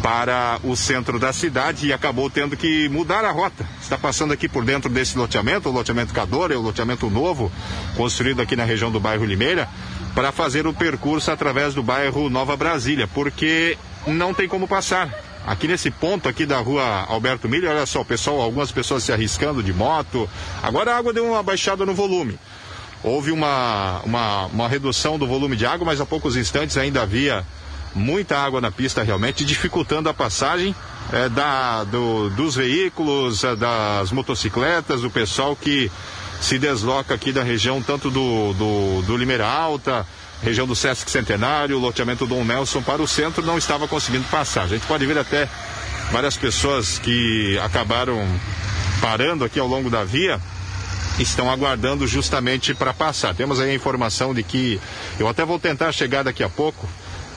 para 0.02 0.58
o 0.64 0.74
centro 0.74 1.18
da 1.18 1.32
cidade 1.32 1.86
e 1.86 1.92
acabou 1.92 2.28
tendo 2.28 2.56
que 2.56 2.88
mudar 2.88 3.24
a 3.24 3.30
rota. 3.30 3.64
Está 3.80 3.96
passando 3.96 4.32
aqui 4.32 4.48
por 4.48 4.64
dentro 4.64 4.90
desse 4.90 5.16
loteamento, 5.16 5.68
o 5.68 5.72
loteamento 5.72 6.12
Cadora, 6.12 6.58
o 6.58 6.62
loteamento 6.62 7.08
novo, 7.08 7.52
construído 7.96 8.42
aqui 8.42 8.56
na 8.56 8.64
região 8.64 8.90
do 8.90 8.98
bairro 8.98 9.24
Limeira, 9.24 9.68
para 10.14 10.32
fazer 10.32 10.66
o 10.66 10.74
percurso 10.74 11.30
através 11.30 11.72
do 11.72 11.82
bairro 11.82 12.28
Nova 12.28 12.56
Brasília, 12.56 13.06
porque 13.06 13.78
não 14.06 14.34
tem 14.34 14.48
como 14.48 14.66
passar 14.66 15.08
aqui 15.46 15.66
nesse 15.66 15.90
ponto 15.90 16.28
aqui 16.28 16.46
da 16.46 16.58
rua 16.58 17.06
Alberto 17.08 17.48
Milho, 17.48 17.68
olha 17.68 17.86
só, 17.86 18.04
pessoal, 18.04 18.40
algumas 18.40 18.70
pessoas 18.70 19.02
se 19.02 19.12
arriscando 19.12 19.62
de 19.62 19.72
moto. 19.72 20.28
Agora 20.62 20.94
a 20.94 20.98
água 20.98 21.12
deu 21.12 21.26
uma 21.26 21.42
baixada 21.42 21.84
no 21.84 21.94
volume. 21.94 22.38
Houve 23.02 23.32
uma, 23.32 24.00
uma, 24.04 24.46
uma 24.46 24.68
redução 24.68 25.18
do 25.18 25.26
volume 25.26 25.56
de 25.56 25.66
água, 25.66 25.84
mas 25.84 26.00
há 26.00 26.06
poucos 26.06 26.36
instantes 26.36 26.76
ainda 26.76 27.02
havia 27.02 27.44
muita 27.94 28.38
água 28.38 28.60
na 28.60 28.70
pista 28.70 29.02
realmente, 29.02 29.44
dificultando 29.44 30.08
a 30.08 30.14
passagem 30.14 30.74
é, 31.12 31.28
da, 31.28 31.84
do, 31.84 32.30
dos 32.30 32.54
veículos, 32.54 33.44
é, 33.44 33.56
das 33.56 34.10
motocicletas, 34.12 35.02
do 35.02 35.10
pessoal 35.10 35.56
que 35.56 35.90
se 36.40 36.58
desloca 36.58 37.14
aqui 37.14 37.32
da 37.32 37.42
região, 37.42 37.82
tanto 37.82 38.10
do, 38.10 38.52
do, 38.54 39.02
do 39.02 39.16
Limeira 39.16 39.46
Alta, 39.46 40.06
região 40.42 40.66
do 40.66 40.74
Sesc 40.74 41.10
Centenário, 41.10 41.78
loteamento 41.78 42.26
Dom 42.26 42.44
Nelson 42.44 42.82
para 42.82 43.00
o 43.00 43.06
centro 43.06 43.44
não 43.44 43.56
estava 43.56 43.86
conseguindo 43.86 44.24
passar. 44.24 44.64
A 44.64 44.68
gente 44.68 44.84
pode 44.86 45.06
ver 45.06 45.16
até 45.16 45.48
várias 46.10 46.36
pessoas 46.36 46.98
que 46.98 47.58
acabaram 47.58 48.26
parando 49.00 49.44
aqui 49.44 49.58
ao 49.58 49.66
longo 49.66 49.88
da 49.88 50.04
via 50.04 50.40
estão 51.18 51.50
aguardando 51.50 52.06
justamente 52.06 52.74
para 52.74 52.92
passar. 52.92 53.34
Temos 53.34 53.60
aí 53.60 53.70
a 53.70 53.74
informação 53.74 54.34
de 54.34 54.42
que 54.42 54.80
eu 55.18 55.28
até 55.28 55.44
vou 55.44 55.58
tentar 55.58 55.92
chegar 55.92 56.24
daqui 56.24 56.42
a 56.42 56.48
pouco, 56.48 56.88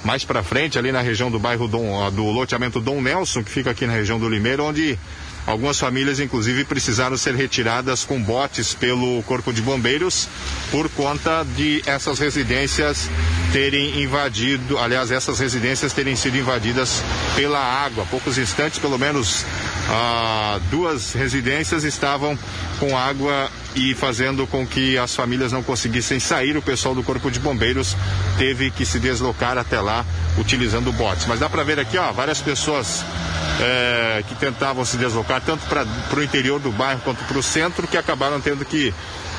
mais 0.03 0.23
para 0.23 0.41
frente, 0.41 0.79
ali 0.79 0.91
na 0.91 1.01
região 1.01 1.29
do 1.29 1.39
bairro 1.39 1.67
Dom, 1.67 2.09
do 2.11 2.25
loteamento 2.31 2.79
Dom 2.79 3.01
Nelson, 3.01 3.43
que 3.43 3.51
fica 3.51 3.71
aqui 3.71 3.85
na 3.85 3.93
região 3.93 4.19
do 4.19 4.29
Limeiro, 4.29 4.63
onde 4.63 4.97
Algumas 5.45 5.79
famílias, 5.79 6.19
inclusive, 6.19 6.65
precisaram 6.65 7.15
ser 7.15 7.35
retiradas 7.35 8.03
com 8.03 8.21
botes 8.21 8.73
pelo 8.73 9.21
Corpo 9.23 9.53
de 9.53 9.61
Bombeiros 9.61 10.27
por 10.71 10.89
conta 10.89 11.45
de 11.55 11.83
essas 11.85 12.17
residências 12.17 13.09
terem 13.53 14.01
invadido, 14.01 14.77
aliás, 14.79 15.11
essas 15.11 15.39
residências 15.39 15.93
terem 15.93 16.15
sido 16.15 16.37
invadidas 16.37 17.03
pela 17.35 17.59
água. 17.59 18.03
Há 18.03 18.07
poucos 18.07 18.37
instantes, 18.37 18.79
pelo 18.79 18.97
menos 18.97 19.45
ah, 19.87 20.59
duas 20.71 21.13
residências 21.13 21.83
estavam 21.83 22.37
com 22.79 22.97
água 22.97 23.49
e 23.75 23.93
fazendo 23.93 24.47
com 24.47 24.65
que 24.65 24.97
as 24.97 25.15
famílias 25.15 25.51
não 25.51 25.61
conseguissem 25.61 26.19
sair. 26.19 26.57
O 26.57 26.61
pessoal 26.61 26.95
do 26.95 27.03
Corpo 27.03 27.29
de 27.29 27.39
Bombeiros 27.39 27.95
teve 28.37 28.71
que 28.71 28.85
se 28.85 28.99
deslocar 28.99 29.57
até 29.57 29.79
lá 29.79 30.03
utilizando 30.37 30.91
botes. 30.91 31.25
Mas 31.27 31.39
dá 31.39 31.47
para 31.47 31.63
ver 31.63 31.79
aqui, 31.79 31.97
ó, 31.97 32.11
várias 32.11 32.41
pessoas 32.41 33.05
é, 33.61 34.23
que 34.27 34.35
tentavam 34.35 34.83
se 34.83 34.97
deslocar 34.97 35.41
tanto 35.41 35.65
para 35.65 36.19
o 36.19 36.23
interior 36.23 36.59
do 36.59 36.71
bairro 36.71 37.01
quanto 37.03 37.23
para 37.23 37.37
o 37.37 37.43
centro 37.43 37.87
que 37.87 37.97
acabaram 37.97 38.39
tendo 38.41 38.65
que 38.65 38.93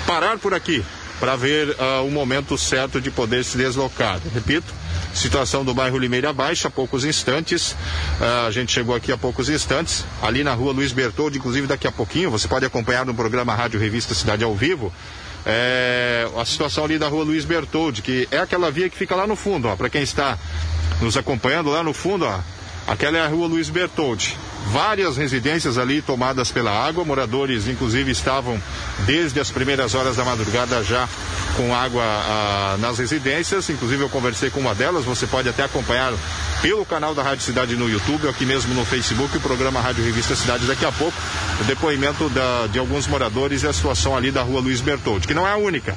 parar 0.06 0.38
por 0.38 0.54
aqui 0.54 0.84
para 1.18 1.34
ver 1.34 1.70
uh, 1.70 2.06
o 2.06 2.10
momento 2.10 2.58
certo 2.58 3.00
de 3.00 3.10
poder 3.10 3.44
se 3.44 3.56
deslocar. 3.56 4.20
Repito, 4.34 4.72
situação 5.14 5.64
do 5.64 5.72
bairro 5.72 5.98
Limeira 5.98 6.32
Baixa, 6.32 6.68
há 6.68 6.70
poucos 6.70 7.04
instantes. 7.04 7.72
Uh, 7.72 8.46
a 8.46 8.50
gente 8.50 8.72
chegou 8.72 8.94
aqui 8.94 9.10
há 9.10 9.16
poucos 9.16 9.48
instantes, 9.48 10.04
ali 10.22 10.44
na 10.44 10.52
rua 10.52 10.72
Luiz 10.72 10.92
Bertoldi, 10.92 11.38
inclusive 11.38 11.66
daqui 11.66 11.86
a 11.86 11.92
pouquinho, 11.92 12.30
você 12.30 12.46
pode 12.46 12.66
acompanhar 12.66 13.06
no 13.06 13.14
programa 13.14 13.54
Rádio 13.54 13.80
Revista 13.80 14.14
Cidade 14.14 14.44
ao 14.44 14.54
Vivo. 14.54 14.92
É, 15.48 16.28
a 16.36 16.44
situação 16.44 16.84
ali 16.84 16.98
da 16.98 17.08
rua 17.08 17.24
Luiz 17.24 17.44
Bertoldi, 17.44 18.02
que 18.02 18.28
é 18.30 18.38
aquela 18.38 18.70
via 18.70 18.90
que 18.90 18.96
fica 18.96 19.14
lá 19.14 19.26
no 19.26 19.36
fundo, 19.36 19.68
ó, 19.68 19.76
para 19.76 19.88
quem 19.88 20.02
está 20.02 20.36
nos 21.00 21.16
acompanhando 21.16 21.70
lá 21.70 21.82
no 21.82 21.94
fundo, 21.94 22.26
ó, 22.26 22.40
aquela 22.86 23.18
é 23.18 23.20
a 23.22 23.28
rua 23.28 23.46
Luiz 23.46 23.68
Bertoldi 23.68 24.36
várias 24.66 25.16
residências 25.16 25.78
ali 25.78 26.02
tomadas 26.02 26.50
pela 26.50 26.70
água. 26.70 27.04
Moradores, 27.04 27.68
inclusive, 27.68 28.10
estavam 28.10 28.60
desde 29.06 29.40
as 29.40 29.50
primeiras 29.50 29.94
horas 29.94 30.16
da 30.16 30.24
madrugada 30.24 30.82
já 30.82 31.08
com 31.56 31.74
água 31.74 32.02
ah, 32.04 32.76
nas 32.78 32.98
residências. 32.98 33.68
Inclusive, 33.70 34.02
eu 34.02 34.08
conversei 34.08 34.50
com 34.50 34.60
uma 34.60 34.74
delas. 34.74 35.04
Você 35.04 35.26
pode 35.26 35.48
até 35.48 35.64
acompanhar 35.64 36.12
pelo 36.62 36.84
canal 36.84 37.14
da 37.14 37.22
Rádio 37.22 37.44
Cidade 37.44 37.76
no 37.76 37.88
YouTube, 37.88 38.28
aqui 38.28 38.44
mesmo 38.44 38.74
no 38.74 38.84
Facebook, 38.84 39.36
o 39.36 39.40
programa 39.40 39.80
Rádio 39.80 40.04
Revista 40.04 40.34
Cidade 40.34 40.66
daqui 40.66 40.84
a 40.84 40.92
pouco. 40.92 41.16
O 41.60 41.64
depoimento 41.64 42.28
da, 42.30 42.66
de 42.66 42.78
alguns 42.78 43.06
moradores 43.06 43.62
e 43.62 43.66
a 43.66 43.72
situação 43.72 44.16
ali 44.16 44.30
da 44.30 44.42
rua 44.42 44.60
Luiz 44.60 44.80
Bertoldi, 44.80 45.26
que 45.26 45.34
não 45.34 45.46
é 45.46 45.52
a 45.52 45.56
única. 45.56 45.96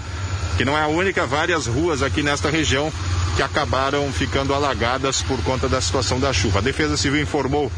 Que 0.59 0.65
não 0.65 0.77
é 0.77 0.81
a 0.81 0.87
única, 0.87 1.25
várias 1.25 1.67
ruas 1.67 2.03
aqui 2.03 2.21
nesta 2.21 2.49
região 2.49 2.91
que 3.37 3.41
acabaram 3.41 4.11
ficando 4.11 4.53
alagadas 4.53 5.21
por 5.21 5.41
conta 5.41 5.69
da 5.69 5.79
situação 5.79 6.19
da 6.19 6.33
chuva. 6.33 6.59
A 6.59 6.61
Defesa 6.61 6.97
Civil 6.97 7.21
informou 7.21 7.71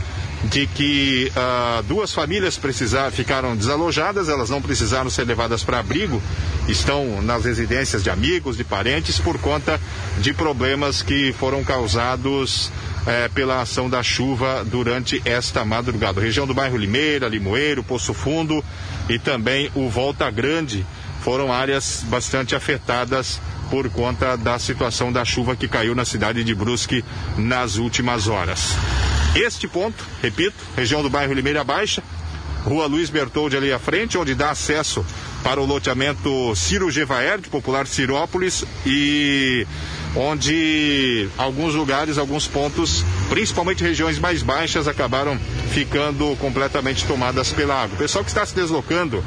de 0.46 0.66
que 0.66 1.32
uh, 1.36 1.84
duas 1.84 2.12
famílias 2.12 2.58
precisaram, 2.58 3.12
ficaram 3.12 3.56
desalojadas, 3.56 4.30
elas 4.30 4.50
não 4.50 4.60
precisaram 4.60 5.12
ser 5.12 5.26
levadas 5.26 5.64
para 5.64 5.78
abrigo, 5.78 6.20
estão 6.68 7.22
nas 7.22 7.46
residências 7.46 8.02
de 8.02 8.10
amigos, 8.10 8.58
de 8.58 8.64
parentes, 8.64 9.20
por 9.20 9.38
conta 9.38 9.80
de 10.18 10.34
problemas 10.34 11.04
que 11.04 11.32
foram 11.34 11.64
causados 11.64 12.72
eh, 13.06 13.30
pela 13.36 13.62
ação 13.62 13.92
da 13.92 14.02
chuva 14.02 14.66
durante 14.66 15.22
esta 15.24 15.64
madrugada. 15.64 16.20
Região 16.20 16.48
do 16.48 16.54
bairro 16.56 16.78
Limeira, 16.78 17.28
Limoeiro, 17.28 17.84
Poço 17.84 18.12
Fundo 18.12 18.66
e 19.08 19.20
também 19.20 19.70
o 19.76 19.88
Volta 19.88 20.28
Grande 20.32 20.84
foram 21.22 21.54
áreas 21.54 22.04
bastante 22.08 22.56
afetadas 22.56 23.40
por 23.70 23.90
conta 23.90 24.36
da 24.36 24.60
situação 24.60 25.12
da 25.12 25.24
chuva 25.24 25.56
que 25.56 25.68
caiu 25.68 25.96
na 25.96 26.04
cidade 26.04 26.44
de 26.44 26.54
Brusque 26.54 27.06
nas 27.38 27.78
últimas 27.78 28.28
horas. 28.28 28.76
Este 29.34 29.68
ponto, 29.68 30.04
repito, 30.22 30.56
região 30.76 31.02
do 31.02 31.10
bairro 31.10 31.34
Limeira 31.34 31.64
Baixa, 31.64 32.04
Rua 32.66 32.86
Luiz 32.86 33.10
Bertoldi 33.10 33.56
ali 33.56 33.72
à 33.72 33.80
frente, 33.80 34.18
onde 34.18 34.36
dá 34.36 34.52
acesso 34.52 35.06
para 35.42 35.62
o 35.62 35.66
loteamento 35.66 36.54
Ciro 36.56 36.92
Gevaer, 36.92 37.40
de 37.40 37.50
popular 37.50 37.88
Cirópolis, 37.88 38.66
e 38.86 39.66
onde 40.16 41.30
alguns 41.38 41.74
lugares, 41.74 42.18
alguns 42.18 42.48
pontos, 42.48 43.04
principalmente 43.30 43.84
regiões 43.84 44.20
mais 44.20 44.44
baixas, 44.44 44.88
acabaram 44.88 45.40
ficando 45.72 46.36
completamente 46.38 47.06
tomadas 47.06 47.52
pela 47.52 47.84
água. 47.84 47.96
O 47.96 47.98
pessoal 47.98 48.24
que 48.24 48.30
está 48.30 48.46
se 48.46 48.54
deslocando 48.54 49.24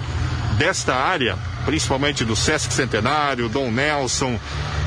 desta 0.55 0.95
área, 0.95 1.37
principalmente 1.65 2.25
do 2.25 2.37
Sesc 2.37 2.73
Centenário, 2.73 3.49
Dom 3.49 3.71
Nelson, 3.71 4.39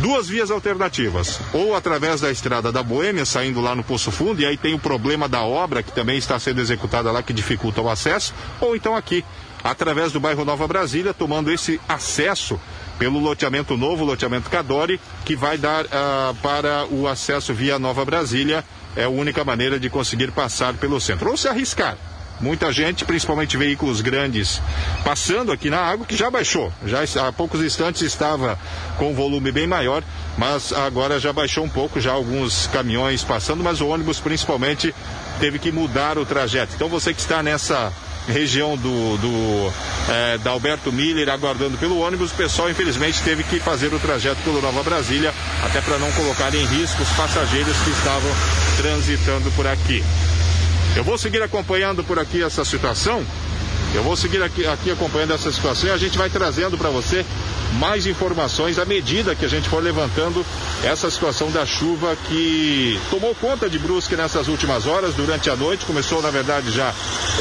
duas 0.01 0.27
vias 0.27 0.51
alternativas. 0.51 1.39
Ou 1.53 1.75
através 1.75 2.21
da 2.21 2.31
estrada 2.31 2.71
da 2.71 2.81
Boêmia, 2.81 3.25
saindo 3.25 3.61
lá 3.61 3.75
no 3.75 3.83
Poço 3.83 4.11
Fundo, 4.11 4.41
e 4.41 4.45
aí 4.45 4.57
tem 4.57 4.73
o 4.73 4.79
problema 4.79 5.27
da 5.27 5.41
obra 5.41 5.83
que 5.83 5.91
também 5.91 6.17
está 6.17 6.39
sendo 6.39 6.61
executada 6.61 7.11
lá, 7.11 7.21
que 7.21 7.33
dificulta 7.33 7.81
o 7.81 7.89
acesso, 7.89 8.33
ou 8.59 8.75
então 8.75 8.95
aqui, 8.95 9.23
através 9.63 10.11
do 10.11 10.19
bairro 10.19 10.45
Nova 10.45 10.67
Brasília, 10.67 11.13
tomando 11.13 11.51
esse 11.51 11.79
acesso 11.87 12.59
pelo 12.97 13.19
loteamento 13.19 13.77
novo, 13.77 14.03
loteamento 14.03 14.49
Cadore, 14.49 14.99
que 15.23 15.35
vai 15.35 15.57
dar 15.57 15.85
uh, 15.85 16.35
para 16.41 16.85
o 16.89 17.07
acesso 17.07 17.53
via 17.53 17.77
Nova 17.77 18.03
Brasília. 18.03 18.63
É 18.95 19.03
a 19.03 19.09
única 19.09 19.43
maneira 19.43 19.79
de 19.79 19.89
conseguir 19.89 20.31
passar 20.31 20.73
pelo 20.73 20.99
centro. 20.99 21.29
Ou 21.29 21.37
se 21.37 21.47
arriscar 21.47 21.95
muita 22.39 22.71
gente, 22.71 23.05
principalmente 23.05 23.57
veículos 23.57 24.01
grandes, 24.01 24.61
passando 25.03 25.51
aqui 25.51 25.69
na 25.69 25.79
água, 25.79 26.05
que 26.05 26.15
já 26.15 26.29
baixou. 26.29 26.71
Já 26.85 26.99
há 27.27 27.31
poucos 27.31 27.61
instantes 27.61 28.01
estava 28.01 28.57
com 28.97 29.11
um 29.11 29.15
volume 29.15 29.51
bem 29.51 29.67
maior, 29.67 30.03
mas 30.37 30.71
agora 30.71 31.19
já 31.19 31.33
baixou 31.33 31.63
um 31.63 31.69
pouco, 31.69 31.99
já 31.99 32.11
alguns 32.11 32.67
caminhões 32.67 33.23
passando, 33.23 33.63
mas 33.63 33.81
o 33.81 33.87
ônibus 33.87 34.19
principalmente 34.19 34.93
teve 35.39 35.59
que 35.59 35.71
mudar 35.71 36.17
o 36.17 36.25
trajeto. 36.25 36.73
Então 36.75 36.89
você 36.89 37.13
que 37.13 37.21
está 37.21 37.41
nessa 37.41 37.91
região 38.27 38.75
do, 38.75 39.17
do 39.17 39.73
é, 40.09 40.37
da 40.39 40.51
Alberto 40.51 40.91
Miller 40.91 41.29
aguardando 41.29 41.77
pelo 41.77 41.99
ônibus, 41.99 42.31
o 42.31 42.35
pessoal 42.35 42.69
infelizmente 42.69 43.21
teve 43.23 43.43
que 43.43 43.59
fazer 43.59 43.93
o 43.93 43.99
trajeto 43.99 44.41
pelo 44.43 44.61
Nova 44.61 44.83
Brasília, 44.83 45.33
até 45.63 45.81
para 45.81 45.97
não 45.97 46.11
colocar 46.11 46.53
em 46.53 46.65
risco 46.65 47.01
os 47.01 47.09
passageiros 47.09 47.75
que 47.77 47.89
estavam 47.91 48.31
transitando 48.77 49.49
por 49.51 49.65
aqui. 49.65 50.03
Eu 50.97 51.03
vou 51.03 51.15
seguir 51.15 51.43
acompanhando 51.43 52.03
por 52.03 52.17
aqui 52.17 52.41
essa 52.41 52.65
situação. 52.65 53.23
Eu 53.93 54.03
vou 54.03 54.15
seguir 54.15 54.41
aqui, 54.43 54.65
aqui 54.67 54.91
acompanhando 54.91 55.33
essa 55.33 55.51
situação 55.51 55.89
e 55.89 55.91
a 55.91 55.97
gente 55.97 56.17
vai 56.17 56.29
trazendo 56.29 56.77
para 56.77 56.89
você 56.89 57.25
mais 57.79 58.05
informações 58.05 58.79
à 58.79 58.85
medida 58.85 59.35
que 59.35 59.45
a 59.45 59.47
gente 59.47 59.69
for 59.69 59.81
levantando 59.81 60.45
essa 60.83 61.09
situação 61.09 61.51
da 61.51 61.65
chuva 61.65 62.15
que 62.27 62.99
tomou 63.09 63.33
conta 63.35 63.69
de 63.69 63.79
Brusque 63.79 64.15
nessas 64.15 64.47
últimas 64.47 64.85
horas, 64.85 65.13
durante 65.15 65.49
a 65.49 65.55
noite. 65.55 65.85
Começou, 65.85 66.21
na 66.21 66.29
verdade, 66.29 66.71
já 66.71 66.93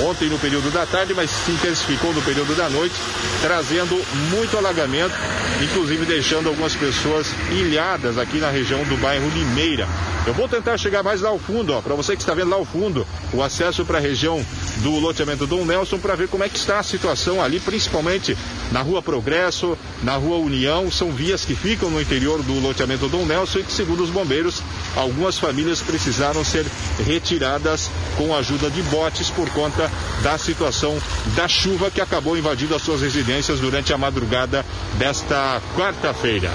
ontem 0.03 0.29
no 0.29 0.39
período 0.39 0.71
da 0.71 0.87
tarde, 0.87 1.15
mas 1.15 1.31
se 1.31 1.51
intensificou 1.51 2.13
no 2.13 2.23
período 2.23 2.55
da 2.57 2.69
noite, 2.69 2.95
trazendo 3.41 4.01
muito 4.31 4.57
alagamento, 4.57 5.15
inclusive 5.63 6.05
deixando 6.07 6.49
algumas 6.49 6.75
pessoas 6.75 7.27
ilhadas 7.51 8.19
aqui 8.19 8.39
na 8.39 8.51
região 8.51 8.83
do 8.85 8.97
bairro 8.97 9.29
Limeira. 9.31 9.87
Eu 10.27 10.35
vou 10.35 10.49
tentar 10.49 10.77
chegar 10.77 11.05
mais 11.05 11.21
lá 11.21 11.29
ao 11.29 11.39
fundo, 11.39 11.73
ó, 11.73 11.81
para 11.81 11.95
você 11.95 12.17
que 12.17 12.23
está 12.23 12.35
vendo 12.35 12.51
lá 12.51 12.57
ao 12.57 12.65
fundo, 12.65 13.07
o 13.33 13.43
acesso 13.43 13.85
para 13.85 13.99
a 13.99 14.01
região 14.01 14.45
do 14.79 14.99
loteamento 14.99 15.47
Dom 15.47 15.65
Nelson, 15.65 15.99
para 15.99 16.17
ver 16.17 16.27
como 16.29 16.36
é 16.45 16.49
que 16.49 16.59
está 16.59 16.79
a 16.79 16.83
situação 16.83 17.43
ali, 17.43 17.61
principalmente 17.61 18.37
na 18.73 18.83
Rua 18.83 19.03
Progresso, 19.03 19.77
na 20.03 20.17
Rua 20.17 20.39
União, 20.39 20.91
são 20.91 21.11
vias 21.11 21.45
que 21.45 21.55
ficam 21.55 21.91
no 21.91 22.01
interior 22.01 22.43
do 22.43 22.61
loteamento 22.61 23.09
Dom 23.09 23.25
Nelson 23.25 23.61
e 23.61 23.65
que, 23.65 23.73
segundo 23.73 24.03
os 24.03 24.11
bombeiros, 24.11 24.63
algumas 24.95 25.39
famílias 25.39 25.81
precisaram 25.81 26.45
ser 26.45 26.67
retiradas 27.05 27.91
com 28.17 28.35
a 28.35 28.39
ajuda 28.39 28.71
de 28.71 28.83
botes 28.83 29.31
por 29.31 29.49
conta 29.51 29.91
da 30.23 30.39
situação 30.39 30.97
da 31.35 31.49
chuva 31.49 31.91
que 31.91 32.01
acabou 32.01 32.37
invadindo 32.37 32.75
as 32.75 32.83
suas 32.83 33.03
residências 33.03 33.61
durante 33.61 33.93
a 33.93 33.99
madrugada 33.99 34.65
desta 34.99 35.61
quarta-feira. 35.77 36.51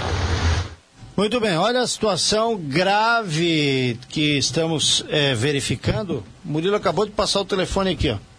Muito 1.16 1.40
bem, 1.40 1.58
olha 1.58 1.82
a 1.82 1.88
situação 1.88 2.58
grave 2.58 3.99
que 4.10 4.38
estamos 4.38 5.06
é, 5.10 5.36
verificando. 5.36 6.24
Murilo 6.44 6.76
acabou 6.76 7.06
de 7.06 7.12
passar 7.12 7.41
o 7.41 7.45
telefone 7.45 7.91
aqui, 7.91 8.10
ó. 8.10 8.31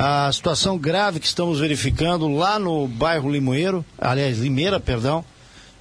A 0.00 0.30
situação 0.30 0.78
grave 0.78 1.18
que 1.18 1.26
estamos 1.26 1.58
verificando 1.58 2.32
lá 2.32 2.56
no 2.56 2.86
bairro 2.86 3.28
Limoeiro, 3.28 3.84
aliás, 3.98 4.38
Limeira, 4.38 4.78
perdão. 4.78 5.24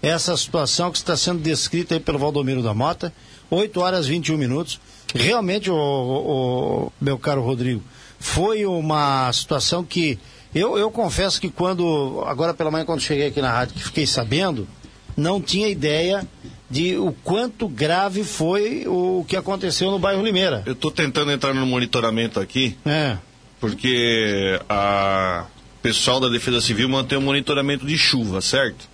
Essa 0.02 0.36
situação 0.36 0.90
que 0.90 0.98
está 0.98 1.16
sendo 1.16 1.40
descrita 1.40 1.94
aí 1.94 2.00
pelo 2.00 2.18
Valdomiro 2.18 2.64
da 2.64 2.74
Mota, 2.74 3.14
8 3.52 3.80
horas 3.80 4.08
e 4.08 4.10
21 4.10 4.36
minutos. 4.36 4.80
Realmente, 5.14 5.70
o, 5.70 5.76
o, 5.76 6.92
meu 7.00 7.20
caro 7.20 7.44
Rodrigo, 7.44 7.84
foi 8.20 8.66
uma 8.66 9.32
situação 9.32 9.84
que 9.84 10.18
eu, 10.54 10.80
eu 10.80 10.90
confesso 10.90 11.40
que 11.40 11.52
quando, 11.52 12.24
agora 12.26 12.56
pela 12.56 12.72
manhã, 12.72 12.86
quando 12.86 13.02
cheguei 13.02 13.28
aqui 13.28 13.40
na 13.40 13.52
rádio, 13.52 13.76
que 13.76 13.84
fiquei 13.84 14.08
sabendo, 14.08 14.68
não 15.16 15.40
tinha 15.40 15.68
ideia 15.68 16.28
de 16.68 16.98
o 16.98 17.12
quanto 17.24 17.68
grave 17.68 18.24
foi 18.24 18.84
o 18.88 19.24
que 19.28 19.36
aconteceu 19.36 19.92
no 19.92 20.00
bairro 20.00 20.24
Limeira. 20.24 20.64
Eu 20.66 20.74
estou 20.74 20.90
tentando 20.90 21.32
entrar 21.32 21.54
no 21.54 21.68
monitoramento 21.68 22.40
aqui, 22.40 22.76
é. 22.84 23.18
Porque 23.60 24.60
a 24.70 25.46
pessoal 25.82 26.20
da 26.20 26.30
Defesa 26.30 26.62
Civil 26.62 26.88
mantém 26.90 27.18
o 27.18 27.22
monitoramento 27.22 27.86
de 27.86 27.98
chuva, 27.98 28.42
certo? 28.42 28.88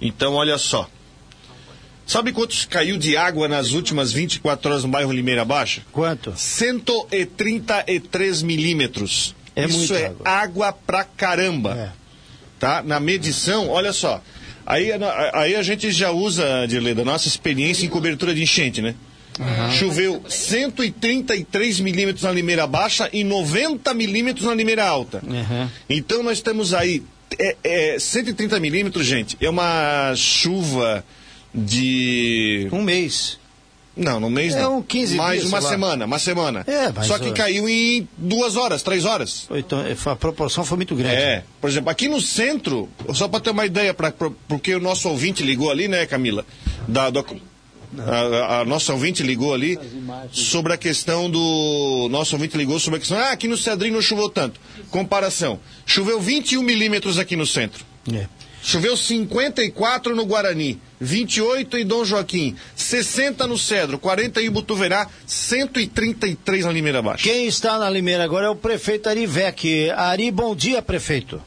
Então, 0.00 0.34
olha 0.34 0.58
só. 0.58 0.88
Sabe 2.06 2.32
quantos 2.32 2.64
caiu 2.64 2.96
de 2.98 3.16
água 3.16 3.48
nas 3.48 3.72
últimas 3.72 4.12
24 4.12 4.70
horas 4.70 4.84
no 4.84 4.90
bairro 4.90 5.12
Limeira 5.12 5.44
Baixa? 5.44 5.82
Quanto? 5.90 6.32
133 6.36 8.42
milímetros. 8.42 9.34
É 9.56 9.64
Isso 9.64 9.92
é 9.94 10.06
água. 10.06 10.28
água 10.28 10.72
pra 10.72 11.02
caramba. 11.02 11.74
É. 11.74 11.90
Tá? 12.60 12.82
Na 12.82 13.00
medição, 13.00 13.68
olha 13.68 13.92
só. 13.92 14.22
Aí, 14.64 14.90
aí 15.32 15.56
a 15.56 15.62
gente 15.62 15.90
já 15.90 16.10
usa, 16.10 16.66
Dirley, 16.66 16.94
da 16.94 17.04
nossa 17.04 17.28
experiência 17.28 17.86
em 17.86 17.88
cobertura 17.88 18.34
de 18.34 18.42
enchente, 18.42 18.82
né? 18.82 18.94
Choveu 19.78 20.22
133 20.28 21.80
milímetros 21.80 22.22
na 22.24 22.32
Limeira 22.32 22.66
Baixa 22.66 23.08
e 23.12 23.22
90 23.24 23.92
milímetros 23.94 24.46
na 24.46 24.54
Limeira 24.54 24.84
Alta. 24.86 25.22
Uhum. 25.26 25.68
Então 25.88 26.22
nós 26.22 26.40
temos 26.40 26.72
aí 26.72 27.02
é, 27.38 27.56
é, 27.62 27.98
130 27.98 28.58
milímetros, 28.60 29.04
gente. 29.06 29.36
É 29.40 29.48
uma 29.50 30.12
chuva 30.16 31.04
de. 31.54 32.68
Um 32.72 32.82
mês. 32.82 33.38
Não, 33.96 34.20
no 34.20 34.28
mês 34.28 34.54
É 34.54 34.60
não. 34.60 34.78
um 34.78 34.82
15 34.82 35.16
Mais 35.16 35.40
dias, 35.40 35.50
uma 35.50 35.62
semana, 35.62 36.04
uma 36.04 36.18
semana. 36.18 36.62
É, 36.66 36.92
mas 36.94 37.06
Só 37.06 37.18
que 37.18 37.32
caiu 37.32 37.66
em 37.66 38.06
duas 38.18 38.54
horas, 38.54 38.82
três 38.82 39.06
horas. 39.06 39.48
Então, 39.52 39.82
a 40.04 40.16
proporção 40.16 40.66
foi 40.66 40.76
muito 40.76 40.94
grande. 40.94 41.14
É, 41.14 41.44
por 41.62 41.70
exemplo, 41.70 41.88
aqui 41.88 42.06
no 42.06 42.20
centro, 42.20 42.90
só 43.14 43.26
para 43.26 43.40
ter 43.40 43.50
uma 43.50 43.64
ideia, 43.64 43.94
pra, 43.94 44.12
pra- 44.12 44.30
porque 44.46 44.74
o 44.74 44.80
nosso 44.80 45.08
ouvinte 45.08 45.42
ligou 45.42 45.70
ali, 45.70 45.88
né, 45.88 46.04
Camila? 46.04 46.44
Da, 46.86 47.08
do- 47.08 47.24
a, 47.98 48.60
a 48.60 48.64
nossa 48.64 48.92
ouvinte 48.92 49.22
ligou 49.22 49.54
ali 49.54 49.78
sobre 50.32 50.72
a 50.72 50.76
questão 50.76 51.30
do. 51.30 52.08
Nosso 52.10 52.34
ouvinte 52.34 52.56
ligou 52.56 52.78
sobre 52.78 52.98
a 52.98 53.00
questão. 53.00 53.18
Ah, 53.18 53.30
aqui 53.30 53.48
no 53.48 53.56
Cedrinho 53.56 53.94
não 53.94 54.02
choveu 54.02 54.28
tanto. 54.28 54.60
Comparação. 54.90 55.58
Choveu 55.84 56.20
21 56.20 56.62
milímetros 56.62 57.18
aqui 57.18 57.36
no 57.36 57.46
centro. 57.46 57.84
É. 58.12 58.26
Choveu 58.62 58.96
54 58.96 60.16
no 60.16 60.26
Guarani, 60.26 60.80
28 61.00 61.78
em 61.78 61.86
Dom 61.86 62.04
Joaquim, 62.04 62.56
60 62.74 63.46
no 63.46 63.56
Cedro, 63.56 63.96
40 63.96 64.42
em 64.42 64.50
Butuverá, 64.50 65.08
133 65.24 66.64
na 66.64 66.72
Limeira 66.72 67.00
Baixa. 67.00 67.22
Quem 67.22 67.46
está 67.46 67.78
na 67.78 67.88
Limeira 67.88 68.24
agora 68.24 68.46
é 68.46 68.50
o 68.50 68.56
prefeito 68.56 69.08
Ari 69.08 69.24
Vec. 69.24 69.90
Ari, 69.90 70.32
bom 70.32 70.56
dia, 70.56 70.82
prefeito. 70.82 71.40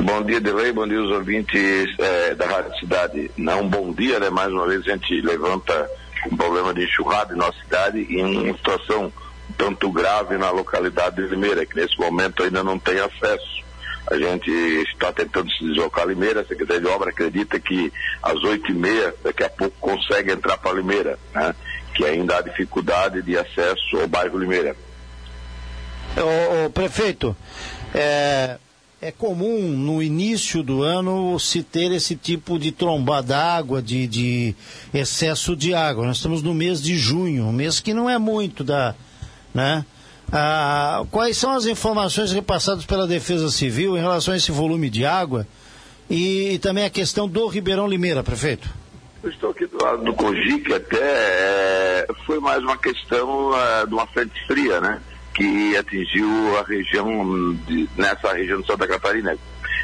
Bom 0.00 0.22
dia, 0.22 0.40
Delei, 0.40 0.72
bom 0.72 0.86
dia 0.86 1.02
os 1.02 1.10
ouvintes 1.10 1.88
eh, 1.98 2.34
da 2.34 2.46
Rádio 2.46 2.78
Cidade. 2.78 3.30
Não, 3.36 3.68
bom 3.68 3.92
dia, 3.92 4.18
né? 4.18 4.30
Mais 4.30 4.50
uma 4.50 4.66
vez 4.66 4.80
a 4.80 4.92
gente 4.92 5.20
levanta 5.20 5.88
um 6.30 6.36
problema 6.36 6.72
de 6.72 6.84
enxurrada 6.84 7.34
em 7.34 7.36
nossa 7.36 7.58
cidade 7.60 8.06
e 8.08 8.22
uma 8.22 8.56
situação 8.56 9.12
tanto 9.56 9.90
grave 9.90 10.36
na 10.38 10.50
localidade 10.50 11.16
de 11.16 11.28
Limeira, 11.28 11.66
que 11.66 11.76
nesse 11.76 11.98
momento 11.98 12.42
ainda 12.42 12.64
não 12.64 12.78
tem 12.78 12.98
acesso. 12.98 13.62
A 14.10 14.16
gente 14.16 14.50
está 14.50 15.12
tentando 15.12 15.50
se 15.52 15.64
deslocar 15.64 16.04
a 16.04 16.08
Limeira, 16.08 16.40
a 16.40 16.44
Secretaria 16.44 16.80
de 16.82 16.88
Obra 16.88 17.10
acredita 17.10 17.60
que 17.60 17.92
às 18.22 18.42
oito 18.44 18.70
e 18.70 18.74
meia, 18.74 19.14
daqui 19.22 19.44
a 19.44 19.50
pouco, 19.50 19.76
consegue 19.80 20.32
entrar 20.32 20.56
para 20.58 20.72
Limeira, 20.72 21.18
né? 21.34 21.54
Que 21.94 22.04
ainda 22.04 22.38
há 22.38 22.42
dificuldade 22.42 23.22
de 23.22 23.36
acesso 23.36 23.98
ao 24.00 24.08
bairro 24.08 24.38
Limeira. 24.38 24.74
Ô, 26.16 26.66
ô, 26.66 26.70
prefeito, 26.70 27.36
é, 27.94 28.58
é 29.02 29.10
comum 29.10 29.76
no 29.76 30.00
início 30.00 30.62
do 30.62 30.80
ano 30.84 31.36
se 31.40 31.60
ter 31.64 31.90
esse 31.90 32.14
tipo 32.14 32.56
de 32.56 32.70
tromba 32.70 33.20
d'água, 33.20 33.82
de, 33.82 34.06
de 34.06 34.54
excesso 34.94 35.56
de 35.56 35.74
água. 35.74 36.06
Nós 36.06 36.18
estamos 36.18 36.40
no 36.40 36.54
mês 36.54 36.80
de 36.80 36.96
junho, 36.96 37.46
um 37.46 37.52
mês 37.52 37.80
que 37.80 37.92
não 37.92 38.08
é 38.08 38.16
muito 38.16 38.62
da, 38.62 38.94
né? 39.52 39.84
Ah, 40.30 41.04
quais 41.10 41.36
são 41.36 41.50
as 41.50 41.66
informações 41.66 42.30
repassadas 42.30 42.86
pela 42.86 43.04
Defesa 43.04 43.50
Civil 43.50 43.98
em 43.98 44.00
relação 44.00 44.32
a 44.32 44.36
esse 44.36 44.52
volume 44.52 44.88
de 44.88 45.04
água 45.04 45.48
e, 46.08 46.52
e 46.52 46.58
também 46.60 46.84
a 46.84 46.90
questão 46.90 47.28
do 47.28 47.48
Ribeirão 47.48 47.88
Limeira, 47.88 48.22
prefeito? 48.22 48.68
Eu 49.20 49.30
estou 49.30 49.50
aqui 49.50 49.66
do 49.66 49.82
lado 49.82 50.04
do 50.04 50.14
Cogic, 50.14 50.72
até 50.72 50.96
é, 51.00 52.06
foi 52.24 52.38
mais 52.38 52.62
uma 52.62 52.76
questão 52.76 53.50
é, 53.58 53.84
de 53.84 53.94
uma 53.94 54.06
frente 54.06 54.46
fria, 54.46 54.80
né? 54.80 55.02
Que 55.34 55.76
atingiu 55.76 56.58
a 56.58 56.62
região, 56.62 57.54
de, 57.66 57.88
nessa 57.96 58.32
região 58.32 58.60
de 58.60 58.66
Santa 58.66 58.86
Catarina. 58.86 59.36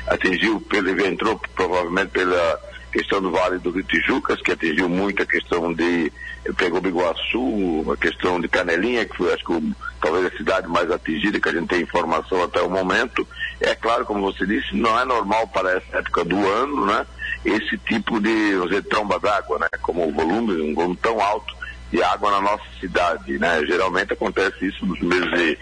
Atingiu, 0.06 0.60
pelo, 0.60 0.88
entrou 1.04 1.40
provavelmente 1.54 2.10
pela 2.10 2.60
questão 2.92 3.20
do 3.20 3.30
Vale 3.30 3.58
do 3.58 3.70
Rio 3.70 3.84
Tijucas, 3.84 4.40
que 4.40 4.52
atingiu 4.52 4.88
muito 4.88 5.22
a 5.22 5.26
questão 5.26 5.72
de 5.72 6.10
pegou 6.56 6.80
Biguaçu, 6.80 7.84
a 7.92 7.96
questão 7.96 8.40
de 8.40 8.48
Canelinha, 8.48 9.04
que 9.04 9.16
foi 9.16 9.34
acho 9.34 9.44
que 9.44 9.74
talvez 10.00 10.26
a 10.26 10.36
cidade 10.36 10.66
mais 10.66 10.90
atingida 10.90 11.38
que 11.38 11.48
a 11.48 11.52
gente 11.52 11.68
tem 11.68 11.82
informação 11.82 12.42
até 12.42 12.62
o 12.62 12.70
momento. 12.70 13.26
É 13.60 13.74
claro, 13.74 14.06
como 14.06 14.22
você 14.22 14.46
disse, 14.46 14.74
não 14.74 14.98
é 14.98 15.04
normal 15.04 15.46
para 15.48 15.72
essa 15.72 15.98
época 15.98 16.24
do 16.24 16.36
ano, 16.48 16.86
né? 16.86 17.06
esse 17.44 17.76
tipo 17.78 18.20
de, 18.20 18.60
dizer, 18.60 18.82
tromba 18.84 19.18
d'água, 19.18 19.58
né? 19.58 19.68
Como 19.82 20.08
o 20.08 20.12
volume, 20.12 20.70
um 20.70 20.74
volume 20.74 20.96
tão 20.96 21.20
alto 21.20 21.56
de 21.90 22.02
água 22.02 22.31
na 22.31 22.40
nossa 22.40 22.65
cidade, 22.81 23.39
né? 23.39 23.65
Geralmente 23.66 24.12
acontece 24.12 24.66
isso 24.66 24.85
nos 24.85 25.01
meses 25.01 25.31
de 25.31 25.59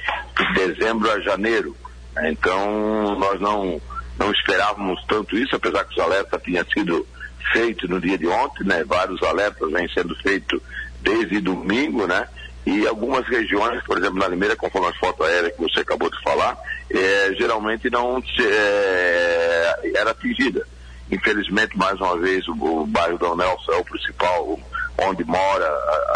dezembro 0.55 1.11
a 1.11 1.21
janeiro. 1.21 1.77
Né? 2.15 2.33
Então, 2.33 3.17
nós 3.17 3.41
não, 3.41 3.81
não 4.19 4.33
esperávamos 4.33 5.03
tanto 5.07 5.37
isso, 5.37 5.55
apesar 5.55 5.85
que 5.85 5.99
os 5.99 6.05
alertas 6.05 6.43
tinham 6.43 6.65
sido 6.73 7.07
feitos 7.53 7.89
no 7.89 8.01
dia 8.01 8.19
de 8.19 8.27
ontem, 8.27 8.65
né? 8.65 8.85
Vários 8.85 9.23
alertas 9.23 9.71
vêm 9.71 9.89
sendo 9.89 10.17
feitos 10.17 10.61
desde 11.01 11.41
domingo, 11.41 12.07
né? 12.07 12.27
E 12.67 12.85
algumas 12.87 13.25
regiões, 13.29 13.81
por 13.85 13.97
exemplo, 13.97 14.19
na 14.19 14.27
Limeira, 14.27 14.57
conforme 14.57 14.89
as 14.89 14.97
fotos 14.97 15.25
aéreas 15.25 15.55
que 15.55 15.63
você 15.63 15.81
acabou 15.81 16.11
de 16.11 16.21
falar, 16.23 16.59
é, 16.91 17.33
geralmente 17.39 17.89
não 17.89 18.21
é, 18.41 19.93
era 19.95 20.11
atingida. 20.11 20.67
Infelizmente, 21.09 21.79
mais 21.79 22.01
uma 22.01 22.19
vez, 22.19 22.47
o, 22.49 22.53
o 22.55 22.87
bairro 22.87 23.19
Dom 23.19 23.37
Nelson 23.37 23.73
é 23.73 23.77
o 23.77 23.85
principal 23.85 24.59
onde 24.99 25.25
mora 25.25 25.67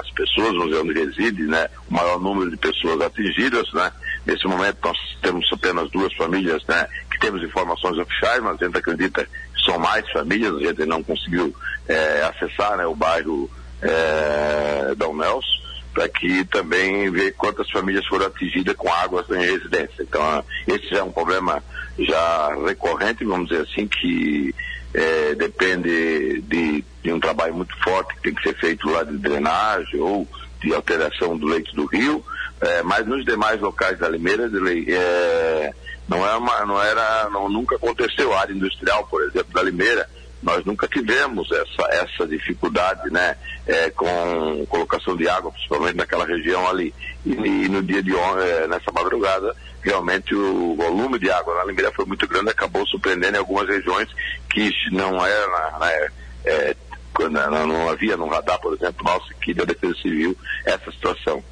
as 0.00 0.10
pessoas, 0.10 0.54
onde 0.54 0.92
reside, 0.92 1.42
né? 1.42 1.68
O 1.90 1.94
maior 1.94 2.20
número 2.20 2.50
de 2.50 2.56
pessoas 2.56 3.00
atingidas, 3.00 3.70
né? 3.72 3.92
Nesse 4.26 4.46
momento 4.46 4.78
nós 4.84 4.98
temos 5.22 5.48
apenas 5.52 5.90
duas 5.90 6.12
famílias, 6.14 6.62
né? 6.66 6.86
Que 7.10 7.18
temos 7.20 7.42
informações 7.42 7.98
oficiais, 7.98 8.42
mas 8.42 8.60
a 8.60 8.64
gente 8.64 8.78
acredita 8.78 9.24
que 9.24 9.64
são 9.64 9.78
mais 9.78 10.08
famílias, 10.10 10.54
a 10.56 10.60
gente 10.60 10.86
não 10.86 11.02
conseguiu 11.02 11.54
é, 11.88 12.22
acessar 12.22 12.76
né, 12.76 12.86
o 12.86 12.94
bairro 12.94 13.50
é, 13.82 14.94
Dom 14.96 15.16
Nelson 15.16 15.60
para 15.92 16.08
que 16.08 16.44
também 16.44 17.10
ver 17.10 17.32
quantas 17.32 17.68
famílias 17.70 18.06
foram 18.06 18.26
atingidas 18.26 18.76
com 18.76 18.92
águas 18.92 19.28
em 19.30 19.40
residência. 19.40 20.02
Então, 20.02 20.44
esse 20.66 20.94
é 20.94 21.02
um 21.02 21.10
problema 21.10 21.62
já 21.98 22.54
recorrente, 22.66 23.24
vamos 23.24 23.48
dizer 23.48 23.62
assim, 23.62 23.88
que 23.88 24.54
é, 24.92 25.34
depende 25.34 26.40
de, 26.42 26.84
de, 27.02 27.12
um 27.12 27.20
trabalho 27.20 27.54
muito 27.54 27.76
forte 27.82 28.14
que 28.16 28.22
tem 28.22 28.34
que 28.34 28.42
ser 28.42 28.56
feito 28.58 28.88
lá 28.90 29.04
de 29.04 29.16
drenagem 29.16 30.00
ou 30.00 30.26
de 30.60 30.74
alteração 30.74 31.36
do 31.36 31.46
leito 31.46 31.74
do 31.74 31.86
rio, 31.86 32.24
é, 32.60 32.82
mas 32.82 33.06
nos 33.06 33.24
demais 33.24 33.60
locais 33.60 33.98
da 33.98 34.08
Limeira 34.08 34.50
é, 34.88 35.72
não, 36.08 36.26
é 36.26 36.36
uma, 36.36 36.66
não 36.66 36.82
era, 36.82 37.30
não, 37.30 37.48
nunca 37.48 37.76
aconteceu 37.76 38.36
área 38.36 38.52
industrial, 38.52 39.06
por 39.06 39.22
exemplo, 39.22 39.52
da 39.54 39.62
Limeira, 39.62 40.08
nós 40.42 40.64
nunca 40.64 40.88
tivemos 40.88 41.50
essa, 41.52 41.88
essa 41.90 42.26
dificuldade, 42.26 43.10
né, 43.10 43.36
é, 43.66 43.90
com 43.90 44.66
colocação 44.68 45.16
de 45.16 45.28
água, 45.28 45.52
principalmente 45.52 45.96
naquela 45.96 46.24
região 46.24 46.68
ali. 46.68 46.94
E, 47.24 47.32
e 47.32 47.68
no 47.68 47.82
dia 47.82 48.02
de 48.02 48.14
ontem, 48.14 48.48
é, 48.48 48.66
nessa 48.66 48.90
madrugada, 48.92 49.54
realmente 49.82 50.34
o 50.34 50.74
volume 50.76 51.18
de 51.18 51.30
água 51.30 51.54
na 51.56 51.64
Limeira 51.64 51.92
foi 51.92 52.04
muito 52.04 52.26
grande, 52.28 52.50
acabou 52.50 52.86
surpreendendo 52.86 53.36
em 53.36 53.40
algumas 53.40 53.68
regiões 53.68 54.08
que 54.48 54.70
não 54.92 55.24
era, 55.24 55.78
né, 55.78 56.08
é, 56.44 56.76
quando 57.14 57.32
não, 57.32 57.66
não 57.66 57.88
havia 57.88 58.16
no 58.16 58.28
radar, 58.28 58.60
por 58.60 58.74
exemplo, 58.74 59.04
nosso 59.04 59.30
aqui 59.32 59.54
da 59.54 59.64
Defesa 59.64 59.94
Civil, 60.00 60.36
essa 60.64 60.90
situação. 60.90 61.42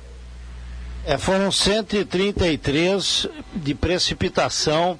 É, 1.05 1.16
foram 1.16 1.50
133 1.50 3.28
de 3.55 3.74
precipitação 3.74 4.98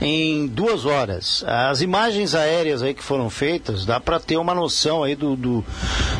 em 0.00 0.46
duas 0.46 0.86
horas. 0.86 1.44
As 1.46 1.82
imagens 1.82 2.34
aéreas 2.34 2.82
aí 2.82 2.94
que 2.94 3.02
foram 3.02 3.28
feitas, 3.28 3.84
dá 3.84 4.00
para 4.00 4.18
ter 4.18 4.38
uma 4.38 4.54
noção 4.54 5.02
aí 5.02 5.14
do, 5.14 5.36
do, 5.36 5.64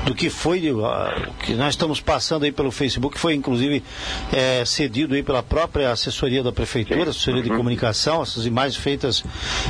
do 0.04 0.14
que 0.14 0.28
foi, 0.28 0.70
uh, 0.70 0.82
que 1.44 1.54
nós 1.54 1.70
estamos 1.70 2.00
passando 2.00 2.44
aí 2.44 2.52
pelo 2.52 2.70
Facebook, 2.70 3.18
foi 3.18 3.34
inclusive 3.34 3.82
é, 4.32 4.64
cedido 4.64 5.14
aí 5.14 5.22
pela 5.22 5.42
própria 5.42 5.90
assessoria 5.90 6.42
da 6.42 6.52
prefeitura, 6.52 7.10
assessoria 7.10 7.42
de 7.42 7.50
uhum. 7.50 7.56
comunicação, 7.56 8.22
essas 8.22 8.44
imagens 8.44 8.76
feitas 8.76 9.24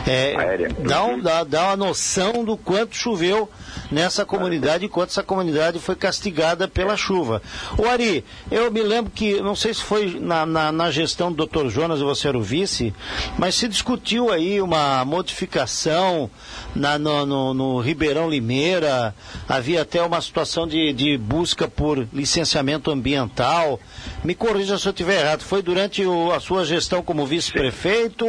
é, 0.06 0.68
dá, 0.80 1.04
um, 1.04 1.20
dá, 1.20 1.44
dá 1.44 1.68
uma 1.68 1.76
noção 1.76 2.44
do 2.44 2.56
quanto 2.56 2.96
choveu 2.96 3.48
nessa 3.90 4.24
comunidade 4.24 4.84
e 4.84 4.88
quanto 4.88 5.10
essa 5.10 5.22
comunidade 5.22 5.78
foi 5.78 5.94
castigada 5.94 6.66
pela 6.66 6.96
chuva. 6.96 7.40
O 7.78 7.86
Ari, 7.86 8.24
eu 8.50 8.70
me 8.70 8.82
lembro 8.82 9.12
que, 9.14 9.40
não 9.40 9.54
sei 9.54 9.72
se 9.72 9.82
foi 9.82 10.18
na, 10.18 10.44
na, 10.44 10.72
na 10.72 10.90
gestão 10.90 11.32
do 11.32 11.46
Dr. 11.46 11.68
Jonas, 11.68 12.00
você 12.00 12.28
era 12.28 12.38
o 12.38 12.42
vice, 12.42 12.92
mas 13.38 13.54
se 13.54 13.68
discutiu 13.68 13.99
aí 14.32 14.60
uma 14.60 15.04
modificação 15.04 16.30
na, 16.74 16.98
no, 16.98 17.26
no, 17.26 17.54
no, 17.54 17.80
Ribeirão 17.80 18.28
Limeira, 18.28 19.14
havia 19.48 19.82
até 19.82 20.02
uma 20.02 20.20
situação 20.20 20.66
de, 20.66 20.92
de 20.92 21.18
busca 21.18 21.68
por 21.68 22.06
licenciamento 22.12 22.90
ambiental. 22.90 23.78
Me 24.24 24.34
corrija 24.34 24.78
se 24.78 24.86
eu 24.86 24.90
estiver 24.90 25.20
errado, 25.20 25.42
foi 25.42 25.62
durante 25.62 26.04
o, 26.04 26.32
a 26.32 26.40
sua 26.40 26.64
gestão 26.64 27.02
como 27.02 27.26
vice-prefeito? 27.26 28.26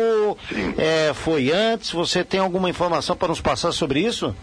É, 0.77 1.13
foi 1.13 1.51
antes? 1.51 1.91
Você 1.91 2.23
tem 2.23 2.39
alguma 2.39 2.69
informação 2.69 3.15
para 3.15 3.29
nos 3.29 3.41
passar 3.41 3.71
sobre 3.71 4.01
isso? 4.01 4.35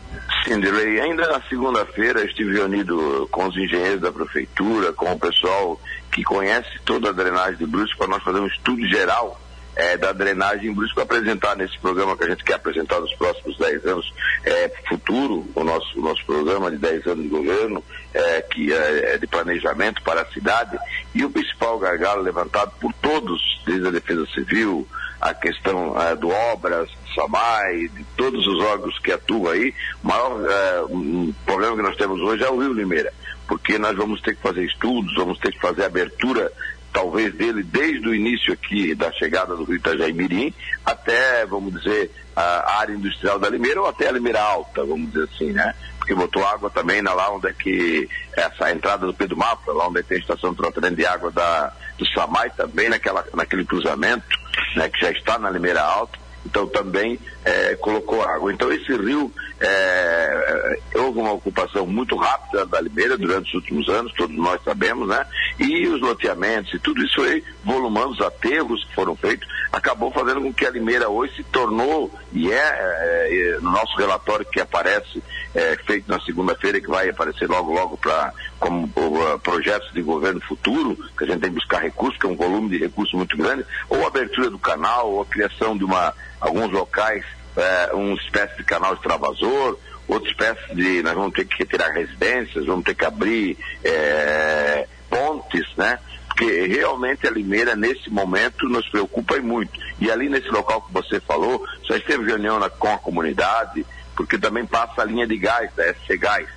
Sim, 0.44 0.60
Delei. 0.60 1.00
Ainda 1.00 1.28
na 1.28 1.42
segunda-feira 1.48 2.24
estive 2.24 2.60
unido 2.60 3.28
com 3.30 3.46
os 3.46 3.56
engenheiros 3.56 4.00
da 4.00 4.12
prefeitura, 4.12 4.92
com 4.92 5.12
o 5.12 5.18
pessoal 5.18 5.80
que 6.10 6.22
conhece 6.22 6.70
toda 6.84 7.10
a 7.10 7.12
drenagem 7.12 7.56
de 7.56 7.66
Brusque 7.66 7.96
para 7.96 8.08
nós 8.08 8.22
fazer 8.22 8.40
um 8.40 8.46
estudo 8.46 8.86
geral 8.88 9.38
é, 9.78 9.96
da 9.96 10.10
drenagem 10.12 10.72
em 10.72 10.74
para 10.92 11.04
apresentar 11.04 11.56
nesse 11.56 11.78
programa 11.78 12.16
que 12.16 12.24
a 12.24 12.28
gente 12.30 12.42
quer 12.42 12.54
apresentar 12.54 12.98
nos 13.00 13.14
próximos 13.14 13.56
10 13.58 13.86
anos 13.86 14.12
é, 14.44 14.68
futuro, 14.88 15.48
o 15.54 15.62
nosso, 15.62 15.98
o 15.98 16.02
nosso 16.02 16.24
programa 16.26 16.68
de 16.68 16.78
10 16.78 17.06
anos 17.06 17.22
de 17.22 17.28
governo, 17.28 17.82
é, 18.12 18.42
que 18.42 18.72
é, 18.72 19.14
é, 19.14 19.18
de 19.18 19.26
planejamento 19.28 20.02
para 20.02 20.22
a 20.22 20.26
cidade, 20.32 20.76
e 21.14 21.24
o 21.24 21.30
principal 21.30 21.78
gargalo 21.78 22.22
levantado 22.22 22.72
por 22.80 22.92
todos, 22.94 23.40
desde 23.64 23.86
a 23.86 23.90
Defesa 23.92 24.26
Civil, 24.34 24.86
a 25.20 25.32
questão 25.32 26.00
é, 26.00 26.16
do 26.16 26.28
Obras, 26.28 26.90
SAMAI, 27.14 27.88
de 27.88 28.04
todos 28.16 28.46
os 28.48 28.60
órgãos 28.64 28.98
que 28.98 29.12
atuam 29.12 29.52
aí, 29.52 29.72
o 30.02 30.08
maior 30.08 30.44
é, 30.44 30.82
um 30.90 31.32
problema 31.46 31.76
que 31.76 31.82
nós 31.82 31.96
temos 31.96 32.20
hoje 32.20 32.42
é 32.42 32.50
o 32.50 32.58
Rio 32.58 32.72
Limeira, 32.72 33.12
porque 33.46 33.78
nós 33.78 33.96
vamos 33.96 34.20
ter 34.22 34.34
que 34.34 34.42
fazer 34.42 34.64
estudos, 34.64 35.14
vamos 35.14 35.38
ter 35.38 35.52
que 35.52 35.60
fazer 35.60 35.84
abertura 35.84 36.52
talvez 36.92 37.34
dele 37.34 37.62
desde 37.62 38.08
o 38.08 38.14
início 38.14 38.52
aqui 38.52 38.94
da 38.94 39.12
chegada 39.12 39.54
do 39.54 39.64
Rio 39.64 39.76
Itajaí 39.76 40.12
Mirim 40.12 40.52
até, 40.84 41.44
vamos 41.46 41.74
dizer, 41.74 42.10
a 42.34 42.78
área 42.78 42.94
industrial 42.94 43.38
da 43.38 43.48
Limeira 43.48 43.80
ou 43.80 43.88
até 43.88 44.08
a 44.08 44.12
Limeira 44.12 44.40
Alta, 44.40 44.84
vamos 44.84 45.12
dizer 45.12 45.28
assim, 45.32 45.52
né? 45.52 45.74
Porque 45.98 46.14
botou 46.14 46.46
água 46.46 46.70
também 46.70 47.02
na, 47.02 47.12
lá 47.12 47.30
onde 47.30 47.48
é 47.48 47.52
que 47.52 48.08
essa 48.34 48.70
entrada 48.70 49.06
do 49.06 49.12
Pedro 49.12 49.36
Mapa, 49.36 49.72
lá 49.72 49.88
onde 49.88 50.00
é 50.00 50.02
tem 50.02 50.18
a 50.18 50.20
estação 50.20 50.52
de 50.52 50.56
tratamento 50.56 50.96
de 50.96 51.04
água 51.04 51.30
da, 51.30 51.72
do 51.98 52.06
Samai, 52.12 52.50
também 52.50 52.88
naquela, 52.88 53.24
naquele 53.34 53.64
cruzamento, 53.64 54.38
né, 54.76 54.88
que 54.88 55.00
já 55.00 55.10
está 55.10 55.38
na 55.38 55.50
Limeira 55.50 55.82
Alta 55.82 56.27
então 56.48 56.66
também 56.66 57.18
é, 57.44 57.76
colocou 57.76 58.22
água. 58.22 58.52
Então 58.52 58.72
esse 58.72 58.90
rio 58.96 59.30
é, 59.60 60.78
é, 60.94 60.98
houve 60.98 61.18
uma 61.18 61.32
ocupação 61.32 61.86
muito 61.86 62.16
rápida 62.16 62.64
da 62.64 62.80
Limeira 62.80 63.18
durante 63.18 63.48
os 63.48 63.54
últimos 63.54 63.88
anos, 63.88 64.12
todos 64.14 64.36
nós 64.36 64.62
sabemos, 64.64 65.08
né? 65.08 65.26
E 65.58 65.86
os 65.86 66.00
loteamentos 66.00 66.72
e 66.72 66.78
tudo 66.78 67.04
isso 67.04 67.20
aí, 67.20 67.44
volumando 67.64 68.12
os 68.12 68.20
aterros 68.20 68.82
que 68.84 68.94
foram 68.94 69.14
feitos, 69.14 69.46
acabou 69.70 70.10
fazendo 70.10 70.40
com 70.40 70.52
que 70.52 70.66
a 70.66 70.70
Limeira 70.70 71.08
hoje 71.08 71.36
se 71.36 71.44
tornou, 71.44 72.10
e 72.32 72.50
é, 72.50 72.56
é, 72.56 73.56
é 73.56 73.60
no 73.60 73.70
nosso 73.70 73.96
relatório 73.96 74.46
que 74.46 74.60
aparece, 74.60 75.22
é, 75.54 75.76
feito 75.84 76.08
na 76.08 76.20
segunda-feira, 76.20 76.80
que 76.80 76.88
vai 76.88 77.10
aparecer 77.10 77.48
logo, 77.48 77.72
logo 77.72 77.96
para 77.98 78.32
como 78.58 78.86
uh, 78.86 79.38
projetos 79.38 79.92
de 79.92 80.02
governo 80.02 80.40
futuro, 80.40 80.96
que 81.16 81.24
a 81.24 81.26
gente 81.26 81.40
tem 81.40 81.50
que 81.50 81.56
buscar 81.56 81.80
recursos, 81.80 82.18
que 82.18 82.26
é 82.26 82.28
um 82.28 82.36
volume 82.36 82.68
de 82.68 82.78
recursos 82.78 83.14
muito 83.14 83.36
grande, 83.36 83.64
ou 83.88 84.04
a 84.04 84.08
abertura 84.08 84.50
do 84.50 84.58
canal, 84.58 85.12
ou 85.12 85.22
a 85.22 85.26
criação 85.26 85.76
de 85.76 85.84
uma 85.84 86.12
alguns 86.40 86.70
locais 86.70 87.24
é, 87.56 87.90
uma 87.92 88.14
espécie 88.14 88.56
de 88.56 88.64
canal 88.64 88.94
extravasor, 88.94 89.78
outra 90.06 90.30
espécie 90.30 90.74
de. 90.74 91.02
Nós 91.02 91.14
vamos 91.14 91.32
ter 91.32 91.44
que 91.44 91.58
retirar 91.58 91.90
residências, 91.90 92.66
vamos 92.66 92.84
ter 92.84 92.94
que 92.94 93.04
abrir 93.04 93.58
é, 93.84 94.86
pontes, 95.10 95.66
né? 95.76 95.98
porque 96.38 96.66
realmente 96.68 97.26
a 97.26 97.30
Limeira, 97.30 97.74
nesse 97.74 98.08
momento, 98.08 98.68
nos 98.68 98.88
preocupa 98.88 99.36
muito. 99.38 99.72
E 100.00 100.08
ali 100.08 100.28
nesse 100.28 100.48
local 100.48 100.82
que 100.82 100.92
você 100.92 101.18
falou, 101.18 101.66
já 101.82 101.96
esteve 101.96 102.24
reunião 102.24 102.60
na, 102.60 102.70
com 102.70 102.92
a 102.92 102.98
comunidade, 102.98 103.84
porque 104.14 104.38
também 104.38 104.64
passa 104.64 105.02
a 105.02 105.04
linha 105.04 105.26
de 105.26 105.36
gás, 105.36 105.68
da 105.74 105.92
SC 105.94 106.16
Gás, 106.16 106.48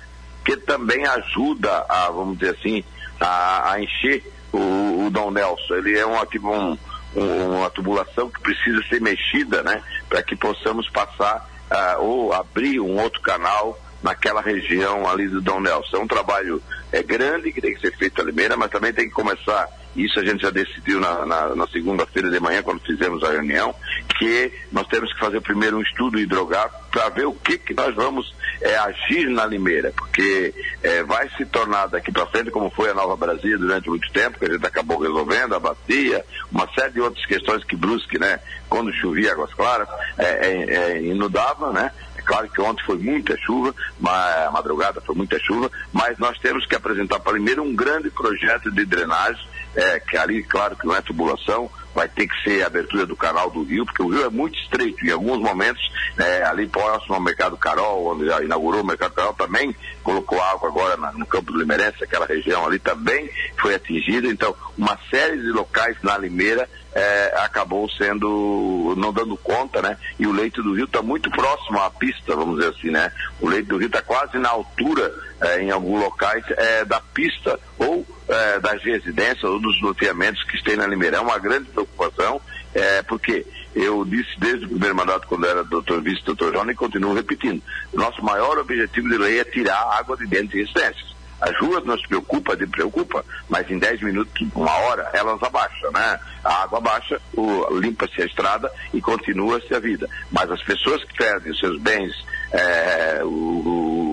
que 0.44 0.56
também 0.56 1.06
ajuda 1.06 1.84
a, 1.88 2.10
vamos 2.10 2.38
dizer 2.38 2.56
assim, 2.58 2.84
a, 3.20 3.72
a 3.72 3.82
encher 3.82 4.24
o, 4.52 5.06
o 5.06 5.10
Dom 5.10 5.30
Nelson. 5.30 5.74
Ele 5.74 5.98
é 5.98 6.06
um, 6.06 6.24
tipo, 6.26 6.50
um, 6.50 6.76
um, 7.16 7.58
uma 7.58 7.70
tubulação 7.70 8.30
que 8.30 8.40
precisa 8.40 8.82
ser 8.88 9.00
mexida, 9.00 9.62
né, 9.62 9.82
para 10.08 10.22
que 10.22 10.36
possamos 10.36 10.88
passar 10.90 11.48
uh, 11.70 12.02
ou 12.02 12.32
abrir 12.32 12.80
um 12.80 13.00
outro 13.00 13.20
canal 13.20 13.78
naquela 14.02 14.40
região 14.40 15.08
ali 15.08 15.28
do 15.28 15.40
Dom 15.40 15.60
Nelson. 15.60 15.96
É 15.96 16.00
um 16.00 16.08
trabalho 16.08 16.62
é, 16.90 17.02
grande 17.02 17.52
que 17.52 17.60
tem 17.60 17.74
que 17.74 17.80
ser 17.80 17.96
feito 17.96 18.20
a 18.20 18.24
Limeira, 18.24 18.56
mas 18.56 18.70
também 18.70 18.92
tem 18.92 19.06
que 19.06 19.14
começar, 19.14 19.68
isso 19.96 20.18
a 20.18 20.24
gente 20.24 20.42
já 20.42 20.50
decidiu 20.50 21.00
na, 21.00 21.26
na, 21.26 21.54
na 21.54 21.66
segunda-feira 21.68 22.30
de 22.30 22.40
manhã, 22.40 22.62
quando 22.62 22.80
fizemos 22.80 23.22
a 23.22 23.30
reunião, 23.30 23.74
que 24.18 24.52
nós 24.70 24.86
temos 24.86 25.12
que 25.12 25.18
fazer 25.18 25.40
primeiro 25.40 25.76
um 25.76 25.82
estudo 25.82 26.18
hidrográfico 26.18 26.82
para 26.90 27.08
ver 27.08 27.26
o 27.26 27.32
que, 27.32 27.58
que 27.58 27.74
nós 27.74 27.94
vamos 27.94 28.34
é, 28.60 28.76
agir 28.76 29.28
na 29.28 29.44
Limeira, 29.44 29.92
porque 29.96 30.54
é, 30.82 31.02
vai 31.02 31.28
se 31.36 31.44
tornar 31.46 31.86
daqui 31.86 32.12
para 32.12 32.26
frente, 32.26 32.50
como 32.50 32.70
foi 32.70 32.90
a 32.90 32.94
Nova 32.94 33.16
Brasília 33.16 33.58
durante 33.58 33.88
muito 33.88 34.10
tempo, 34.12 34.38
que 34.38 34.44
a 34.44 34.52
gente 34.52 34.66
acabou 34.66 34.98
resolvendo, 34.98 35.54
a 35.54 35.60
bacia, 35.60 36.24
uma 36.50 36.68
série 36.74 36.92
de 36.92 37.00
outras 37.00 37.24
questões 37.26 37.64
que 37.64 37.76
Brusque, 37.76 38.18
né, 38.18 38.38
quando 38.68 38.92
chovia 38.94 39.32
águas 39.32 39.52
claras, 39.54 39.88
é, 40.18 40.24
é, 40.24 40.74
é 40.74 41.02
inundava, 41.02 41.72
né, 41.72 41.90
é 42.16 42.22
claro 42.22 42.48
que 42.48 42.60
ontem 42.60 42.84
foi 42.84 42.98
muita 42.98 43.36
chuva, 43.38 43.74
mas, 43.98 44.46
a 44.46 44.50
madrugada 44.50 45.00
foi 45.00 45.14
muita 45.14 45.38
chuva, 45.40 45.70
mas 45.92 46.18
nós 46.18 46.38
temos 46.38 46.64
que 46.66 46.76
apresentar 46.76 47.18
primeiro 47.20 47.62
um 47.62 47.74
grande 47.74 48.10
projeto 48.10 48.70
de 48.70 48.84
drenagem, 48.84 49.44
é, 49.74 50.00
que 50.00 50.16
ali, 50.16 50.42
claro 50.42 50.76
que 50.76 50.86
não 50.86 50.94
é 50.94 51.00
tubulação, 51.00 51.70
vai 51.94 52.08
ter 52.08 52.26
que 52.26 52.42
ser 52.42 52.62
a 52.62 52.66
abertura 52.66 53.06
do 53.06 53.16
canal 53.16 53.50
do 53.50 53.62
rio, 53.62 53.84
porque 53.84 54.02
o 54.02 54.08
rio 54.08 54.24
é 54.24 54.30
muito 54.30 54.58
estreito. 54.58 55.04
Em 55.04 55.10
alguns 55.10 55.38
momentos, 55.40 55.82
é, 56.18 56.42
ali 56.44 56.66
próximo 56.66 57.14
ao 57.14 57.20
Mercado 57.20 57.56
Carol, 57.56 58.06
onde 58.06 58.26
já 58.26 58.42
inaugurou 58.42 58.82
o 58.82 58.86
Mercado 58.86 59.14
Carol, 59.14 59.34
também 59.34 59.74
colocou 60.02 60.40
água 60.40 60.68
agora 60.68 60.96
na, 60.96 61.12
no 61.12 61.26
Campo 61.26 61.52
do 61.52 61.58
Limerense, 61.58 62.02
aquela 62.02 62.26
região 62.26 62.66
ali 62.66 62.78
também 62.78 63.30
foi 63.60 63.74
atingida. 63.74 64.28
Então, 64.28 64.54
uma 64.76 64.98
série 65.10 65.38
de 65.38 65.48
locais 65.48 65.96
na 66.02 66.16
Limeira 66.16 66.68
é, 66.94 67.34
acabou 67.38 67.88
sendo, 67.90 68.94
não 68.96 69.12
dando 69.12 69.36
conta, 69.36 69.80
né? 69.80 69.96
E 70.18 70.26
o 70.26 70.32
leito 70.32 70.62
do 70.62 70.74
rio 70.74 70.84
está 70.84 71.02
muito 71.02 71.30
próximo 71.30 71.78
à 71.80 71.90
pista, 71.90 72.36
vamos 72.36 72.58
dizer 72.58 72.74
assim, 72.74 72.90
né? 72.90 73.10
O 73.40 73.48
leito 73.48 73.68
do 73.68 73.78
rio 73.78 73.86
está 73.86 74.02
quase 74.02 74.38
na 74.38 74.50
altura, 74.50 75.12
é, 75.40 75.62
em 75.62 75.70
alguns 75.70 76.00
locais, 76.00 76.44
é, 76.50 76.84
da 76.84 77.00
pista 77.00 77.58
ou 77.78 78.06
é, 78.28 78.60
das 78.60 78.82
residências 78.82 79.44
ou 79.44 79.58
dos 79.58 79.80
loteamentos 79.80 80.42
que 80.44 80.62
tem 80.62 80.76
na 80.76 80.86
Limeira. 80.86 81.16
É 81.16 81.20
uma 81.20 81.38
grande 81.38 81.70
preocupação, 81.70 82.40
é, 82.74 83.02
porque 83.02 83.46
eu 83.74 84.04
disse 84.04 84.38
desde 84.38 84.66
o 84.66 84.68
primeiro 84.68 84.94
mandato, 84.94 85.26
quando 85.26 85.46
era 85.46 85.64
doutor 85.64 86.02
vice-doutor 86.02 86.52
João, 86.52 86.70
e 86.70 86.74
continuo 86.74 87.14
repetindo, 87.14 87.62
nosso 87.92 88.22
maior 88.22 88.58
objetivo 88.58 89.08
de 89.08 89.16
lei 89.16 89.40
é 89.40 89.44
tirar 89.44 89.98
água 89.98 90.16
de 90.16 90.26
dentro 90.26 90.48
de 90.48 90.62
residências. 90.62 91.11
As 91.42 91.58
ruas 91.58 91.84
nos 91.84 92.00
preocupa, 92.06 92.56
de 92.56 92.68
preocupa, 92.68 93.24
mas 93.48 93.68
em 93.68 93.76
10 93.76 94.02
minutos, 94.02 94.46
uma 94.54 94.70
hora, 94.70 95.10
elas 95.12 95.42
abaixam, 95.42 95.90
né? 95.90 96.20
A 96.44 96.62
água 96.62 96.80
baixa, 96.80 97.20
limpa-se 97.72 98.22
a 98.22 98.26
estrada 98.26 98.70
e 98.94 99.00
continua-se 99.00 99.74
a 99.74 99.80
vida. 99.80 100.08
Mas 100.30 100.48
as 100.52 100.62
pessoas 100.62 101.02
que 101.02 101.16
perdem 101.16 101.50
os 101.50 101.58
seus 101.58 101.80
bens, 101.80 102.12
é, 102.52 103.22
o, 103.24 103.26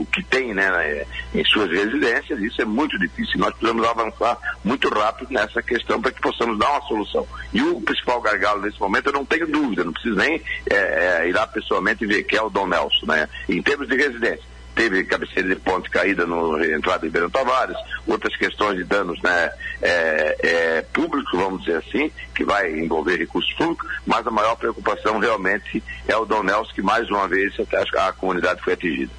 o, 0.01 0.07
que 0.11 0.23
tem 0.23 0.55
né, 0.55 1.05
em 1.35 1.45
suas 1.45 1.69
residências, 1.69 2.39
isso 2.39 2.63
é 2.63 2.65
muito 2.65 2.97
difícil. 2.97 3.37
Nós 3.37 3.51
precisamos 3.51 3.87
avançar 3.87 4.35
muito 4.63 4.89
rápido 4.89 5.31
nessa 5.31 5.61
questão 5.61 6.01
para 6.01 6.11
que 6.11 6.21
possamos 6.21 6.57
dar 6.57 6.71
uma 6.71 6.87
solução. 6.87 7.27
E 7.53 7.61
o 7.61 7.79
principal 7.79 8.21
gargalo 8.21 8.61
nesse 8.61 8.79
momento, 8.79 9.07
eu 9.07 9.13
não 9.13 9.25
tenho 9.25 9.45
dúvida, 9.45 9.83
não 9.83 9.93
preciso 9.93 10.15
nem 10.15 10.41
é, 10.67 10.75
é, 10.75 11.29
ir 11.29 11.33
lá 11.33 11.45
pessoalmente 11.45 12.07
ver, 12.07 12.23
que 12.23 12.35
é 12.35 12.41
o 12.41 12.49
Dom 12.49 12.65
Nelson. 12.65 13.05
Né? 13.05 13.29
Em 13.47 13.61
termos 13.61 13.87
de 13.87 13.95
residência, 13.95 14.49
teve 14.79 15.03
cabeceira 15.03 15.49
de 15.49 15.57
ponte 15.57 15.89
caída 15.89 16.25
no 16.25 16.63
entrada 16.63 17.05
de 17.05 17.09
Beirão 17.09 17.29
Tavares, 17.29 17.75
outras 18.07 18.33
questões 18.37 18.77
de 18.77 18.85
danos 18.85 19.21
né, 19.21 19.51
é, 19.81 20.37
é, 20.41 20.81
públicos, 20.93 21.37
vamos 21.37 21.65
dizer 21.65 21.83
assim, 21.85 22.09
que 22.33 22.45
vai 22.45 22.71
envolver 22.79 23.17
recursos 23.17 23.53
públicos, 23.55 23.85
mas 24.05 24.25
a 24.25 24.31
maior 24.31 24.55
preocupação 24.55 25.19
realmente 25.19 25.83
é 26.07 26.15
o 26.15 26.23
Dom 26.23 26.43
Nelson, 26.43 26.71
que 26.73 26.81
mais 26.81 27.09
uma 27.09 27.27
vez 27.27 27.53
a, 27.59 28.07
a 28.07 28.13
comunidade 28.13 28.61
foi 28.61 28.71
atingida. 28.71 29.11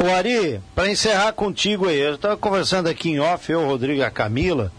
O 0.00 0.08
Ari, 0.14 0.60
para 0.76 0.88
encerrar 0.88 1.32
contigo 1.32 1.88
aí, 1.88 1.98
eu 1.98 2.14
estava 2.14 2.36
conversando 2.36 2.88
aqui 2.88 3.10
em 3.10 3.18
off, 3.18 3.50
eu, 3.50 3.66
Rodrigo 3.66 3.98
e 3.98 4.04
a 4.04 4.10
Camila. 4.10 4.70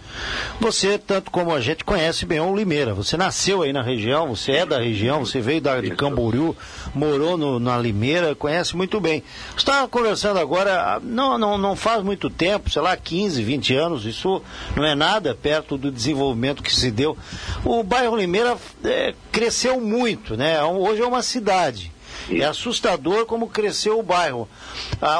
Você, 0.62 0.98
tanto 0.98 1.30
como 1.30 1.54
a 1.54 1.60
gente, 1.60 1.84
conhece 1.84 2.26
bem 2.26 2.40
o 2.40 2.56
Limeira. 2.56 2.94
Você 2.94 3.18
nasceu 3.18 3.62
aí 3.62 3.74
na 3.74 3.82
região, 3.82 4.34
você 4.34 4.54
é 4.54 4.66
da 4.66 4.80
região, 4.80 5.26
você 5.26 5.42
veio 5.42 5.60
da, 5.60 5.82
de 5.82 5.92
Camboriú, 5.92 6.56
morou 6.96 7.38
no, 7.38 7.60
na 7.60 7.78
Limeira, 7.78 8.34
conhece 8.34 8.78
muito 8.78 9.02
bem. 9.02 9.22
Estava 9.58 9.90
conversando 9.90 10.40
agora, 10.40 11.02
não, 11.04 11.38
não, 11.38 11.58
não 11.58 11.76
faz 11.76 12.02
muito 12.02 12.30
tempo, 12.30 12.70
sei 12.70 12.82
lá, 12.82 12.96
15, 12.96 13.44
20 13.44 13.76
anos, 13.76 14.06
isso 14.06 14.42
não 14.74 14.86
é 14.86 14.96
nada 14.96 15.36
perto 15.36 15.78
do 15.78 15.92
desenvolvimento 15.92 16.64
que 16.64 16.74
se 16.74 16.90
deu. 16.92 17.18
O 17.66 17.84
bairro 17.84 18.16
Limeira 18.16 18.58
é, 18.86 19.14
cresceu 19.34 19.82
muito, 19.82 20.38
né? 20.38 20.64
Hoje 20.64 21.02
é 21.02 21.06
uma 21.06 21.22
cidade. 21.22 21.92
É 22.32 22.44
assustador 22.44 23.26
como 23.26 23.48
cresceu 23.48 24.00
o 24.00 24.04
bairro. 24.04 24.48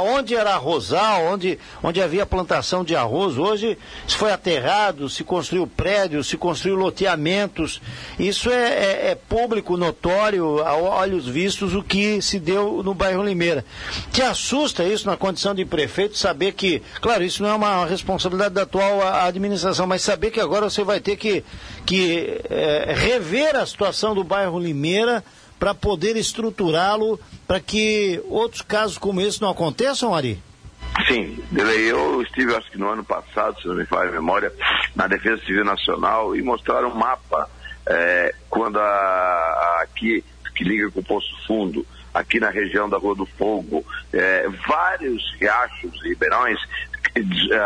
Onde 0.02 0.36
era 0.36 0.54
arrozal, 0.54 1.24
onde, 1.24 1.58
onde 1.82 2.02
havia 2.02 2.26
plantação 2.26 2.84
de 2.84 2.96
arroz, 2.96 3.38
hoje 3.38 3.78
se 4.08 4.16
foi 4.16 4.32
aterrado, 4.32 5.10
se 5.10 5.24
construiu 5.24 5.66
prédios, 5.66 6.28
se 6.28 6.38
construiu 6.38 6.76
loteamentos. 6.76 7.82
Isso 8.20 8.50
é, 8.50 8.74
é, 8.74 9.12
é 9.12 9.16
público, 9.16 9.78
notório, 9.78 10.64
a 10.64 10.76
olhos 10.76 11.28
vistos, 11.28 11.74
o 11.74 11.82
que 11.82 12.22
se 12.22 12.40
deu 12.40 12.84
no 12.84 12.94
bairro 12.94 13.24
Limeira. 13.24 13.66
Te 14.12 14.22
assusta 14.22 14.84
isso 14.84 15.08
na 15.08 15.18
condição 15.18 15.56
de 15.56 15.66
prefeito, 15.66 16.18
saber 16.18 16.54
que, 16.54 16.82
claro, 17.02 17.24
isso 17.24 17.42
não 17.42 17.50
é 17.50 17.56
uma 17.56 17.86
responsabilidade 17.86 18.54
da 18.54 18.64
atual 18.64 19.02
administração, 19.02 19.88
mas 19.88 20.02
saber 20.02 20.32
que 20.32 20.40
agora 20.40 20.70
você 20.70 20.84
vai 20.84 21.00
ter 21.00 21.16
que, 21.16 21.44
que 21.86 22.42
é, 22.50 22.94
rever 22.96 23.56
a 23.56 23.66
situação 23.66 24.14
do 24.14 24.24
bairro 24.24 24.60
Limeira 24.60 25.24
para 25.60 25.74
poder 25.76 26.16
estruturá-lo 26.16 27.20
para 27.48 27.60
que 27.60 28.22
outros 28.30 28.62
casos 28.62 28.98
como 28.98 29.22
esse 29.22 29.42
não 29.42 29.50
aconteçam, 29.50 30.16
Ari? 30.16 30.42
Sim, 31.08 31.38
eu 31.56 32.22
estive, 32.22 32.56
acho 32.56 32.72
que 32.72 32.78
no 32.78 32.90
ano 32.90 33.04
passado, 33.04 33.60
se 33.62 33.68
não 33.68 33.76
me 33.76 33.86
falha 33.86 34.10
a 34.10 34.14
memória, 34.14 34.52
na 34.96 35.08
Defesa 35.08 35.42
Civil 35.46 35.64
Nacional 35.64 36.36
e 36.36 36.42
mostraram 36.42 36.90
um 36.90 36.96
mapa 36.96 37.50
é, 37.88 38.34
quando 38.50 38.80
a, 38.80 38.84
a, 38.84 39.82
aqui, 39.84 40.24
que 40.56 40.64
liga 40.64 40.90
com 40.92 41.00
o 41.00 41.04
Poço 41.04 41.36
Fundo, 41.48 41.86
aqui 42.14 42.40
na 42.40 42.50
região 42.50 42.90
da 42.90 42.98
Rua 42.98 43.16
do 43.16 43.26
Fogo, 43.26 43.86
é, 44.14 44.48
vários 44.68 45.24
riachos 45.40 45.94
e 46.04 46.10
ribeirões 46.10 46.60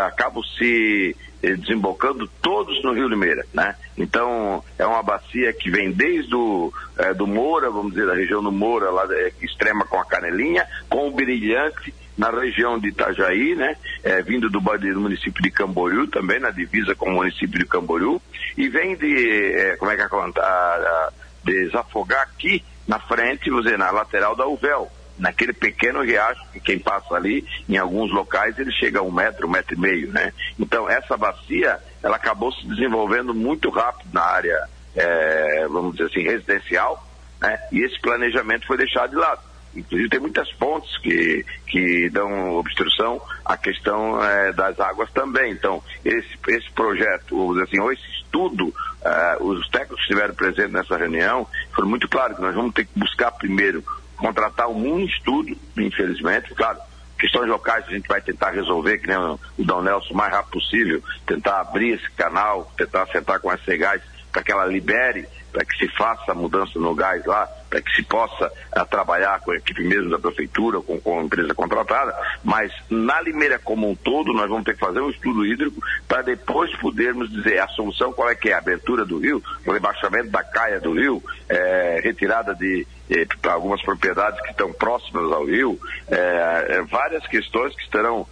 acabam 0.05 0.43
se 0.57 1.15
desembocando 1.57 2.27
todos 2.41 2.81
no 2.83 2.93
Rio 2.93 3.07
Limeira, 3.07 3.45
né? 3.53 3.75
Então 3.97 4.63
é 4.77 4.85
uma 4.85 5.03
bacia 5.03 5.51
que 5.53 5.69
vem 5.69 5.91
desde 5.91 6.33
o 6.33 6.71
é, 6.97 7.13
do 7.13 7.27
Moura, 7.27 7.69
vamos 7.69 7.93
dizer, 7.93 8.07
da 8.07 8.13
região 8.13 8.41
do 8.41 8.51
Moura, 8.51 8.89
lá 8.89 9.05
é, 9.11 9.31
extrema 9.41 9.85
com 9.85 9.99
a 9.99 10.05
Canelinha, 10.05 10.65
com 10.89 11.07
o 11.07 11.11
Brilhante 11.11 11.93
na 12.17 12.29
região 12.29 12.79
de 12.79 12.89
Itajaí, 12.89 13.55
né? 13.55 13.75
É, 14.03 14.21
vindo 14.21 14.49
do, 14.49 14.59
do, 14.59 15.01
município 15.01 15.43
de 15.43 15.51
Camboriú, 15.51 16.07
também 16.07 16.39
na 16.39 16.51
divisa 16.51 16.95
com 16.95 17.09
o 17.09 17.13
município 17.13 17.59
de 17.59 17.65
Camboriú, 17.65 18.21
e 18.57 18.69
vem 18.69 18.95
de, 18.95 19.75
como 19.79 19.91
é 19.91 19.95
que 19.95 20.01
é 20.01 20.05
a, 20.05 21.09
desafogar 21.43 22.21
aqui 22.21 22.63
na 22.87 22.99
frente, 22.99 23.49
vamos 23.49 23.65
dizer, 23.65 23.77
na 23.77 23.91
lateral 23.91 24.35
da 24.35 24.45
Uvel, 24.45 24.89
naquele 25.17 25.53
pequeno 25.53 26.01
riacho 26.01 26.41
que 26.51 26.59
quem 26.59 26.79
passa 26.79 27.15
ali, 27.15 27.45
em 27.67 27.77
alguns 27.77 28.11
locais, 28.11 28.57
ele 28.57 28.71
chega 28.71 28.99
a 28.99 29.03
um 29.03 29.11
metro, 29.11 29.47
um 29.47 29.51
metro 29.51 29.75
e 29.75 29.79
meio, 29.79 30.11
né? 30.11 30.33
Então, 30.59 30.89
essa 30.89 31.15
bacia, 31.15 31.79
ela 32.01 32.15
acabou 32.15 32.51
se 32.51 32.65
desenvolvendo 32.67 33.33
muito 33.33 33.69
rápido 33.69 34.09
na 34.13 34.23
área, 34.23 34.67
é, 34.95 35.67
vamos 35.67 35.95
dizer 35.95 36.09
assim, 36.09 36.23
residencial, 36.23 37.05
né? 37.41 37.59
E 37.71 37.83
esse 37.83 37.99
planejamento 38.01 38.65
foi 38.65 38.77
deixado 38.77 39.11
de 39.11 39.15
lado. 39.17 39.41
Inclusive 39.75 40.09
tem 40.09 40.19
muitas 40.19 40.51
pontes 40.53 40.95
que, 40.99 41.43
que 41.67 42.09
dão 42.11 42.53
obstrução 42.57 43.19
à 43.43 43.57
questão 43.57 44.23
é, 44.23 44.53
das 44.53 44.79
águas 44.79 45.11
também. 45.11 45.51
Então, 45.51 45.81
esse, 46.05 46.37
esse 46.47 46.71
projeto, 46.71 47.53
dizer 47.53 47.63
assim, 47.63 47.79
ou 47.79 47.91
esse 47.91 48.03
estudo, 48.33 48.67
uh, 48.67 49.43
os 49.43 49.67
técnicos 49.69 49.97
que 49.97 50.01
estiveram 50.03 50.35
presentes 50.35 50.71
nessa 50.71 50.95
reunião, 50.95 51.47
foram 51.73 51.89
muito 51.89 52.07
claros 52.07 52.35
que 52.35 52.41
nós 52.41 52.55
vamos 52.55 52.73
ter 52.73 52.85
que 52.85 52.99
buscar 52.99 53.31
primeiro 53.31 53.83
contratar 54.23 54.69
um 54.69 55.01
estudo, 55.01 55.53
infelizmente, 55.77 56.55
claro, 56.55 56.79
questões 57.19 57.49
locais 57.49 57.85
a 57.85 57.91
gente 57.91 58.07
vai 58.07 58.21
tentar 58.21 58.51
resolver, 58.51 58.97
que 58.97 59.07
nem 59.07 59.17
o 59.17 59.37
Dom 59.59 59.81
Nelson, 59.81 60.13
o 60.13 60.17
mais 60.17 60.31
rápido 60.31 60.53
possível, 60.53 61.03
tentar 61.25 61.59
abrir 61.59 61.95
esse 61.95 62.09
canal, 62.11 62.71
tentar 62.77 63.05
sentar 63.07 63.41
com 63.41 63.49
as 63.49 63.61
cegais 63.65 64.01
para 64.31 64.41
que 64.41 64.51
ela 64.51 64.65
libere, 64.65 65.27
para 65.51 65.65
que 65.65 65.77
se 65.77 65.89
faça 65.89 66.31
a 66.31 66.35
mudança 66.35 66.79
no 66.79 66.95
gás 66.95 67.25
lá, 67.25 67.49
para 67.73 67.81
que 67.81 67.95
se 67.95 68.03
possa 68.03 68.51
uh, 68.77 68.85
trabalhar 68.85 69.39
com 69.39 69.49
a 69.49 69.55
equipe 69.55 69.83
mesmo 69.83 70.11
da 70.11 70.19
prefeitura, 70.19 70.79
com, 70.79 70.99
com 71.01 71.19
a 71.19 71.23
empresa 71.23 71.55
contratada, 71.55 72.15
mas 72.43 72.71
na 72.87 73.19
Limeira 73.19 73.57
como 73.57 73.89
um 73.89 73.95
todo 73.95 74.31
nós 74.31 74.47
vamos 74.47 74.63
ter 74.63 74.75
que 74.75 74.79
fazer 74.79 75.01
um 75.01 75.09
estudo 75.09 75.43
hídrico 75.43 75.81
para 76.07 76.21
depois 76.21 76.71
podermos 76.77 77.31
dizer 77.31 77.57
a 77.57 77.67
solução 77.69 78.13
qual 78.13 78.29
é 78.29 78.35
que 78.35 78.49
é, 78.49 78.53
a 78.53 78.59
abertura 78.59 79.03
do 79.03 79.17
rio, 79.17 79.41
o 79.65 79.71
rebaixamento 79.71 80.29
da 80.29 80.43
caia 80.43 80.79
do 80.79 80.93
rio, 80.93 81.23
é, 81.49 81.99
retirada 82.03 82.53
de 82.53 82.85
eh, 83.09 83.25
algumas 83.49 83.81
propriedades 83.81 84.39
que 84.41 84.51
estão 84.51 84.71
próximas 84.71 85.31
ao 85.31 85.43
rio, 85.45 85.79
é, 86.09 86.83
várias 86.83 87.25
questões 87.25 87.75
que 87.75 87.81
estarão 87.81 88.27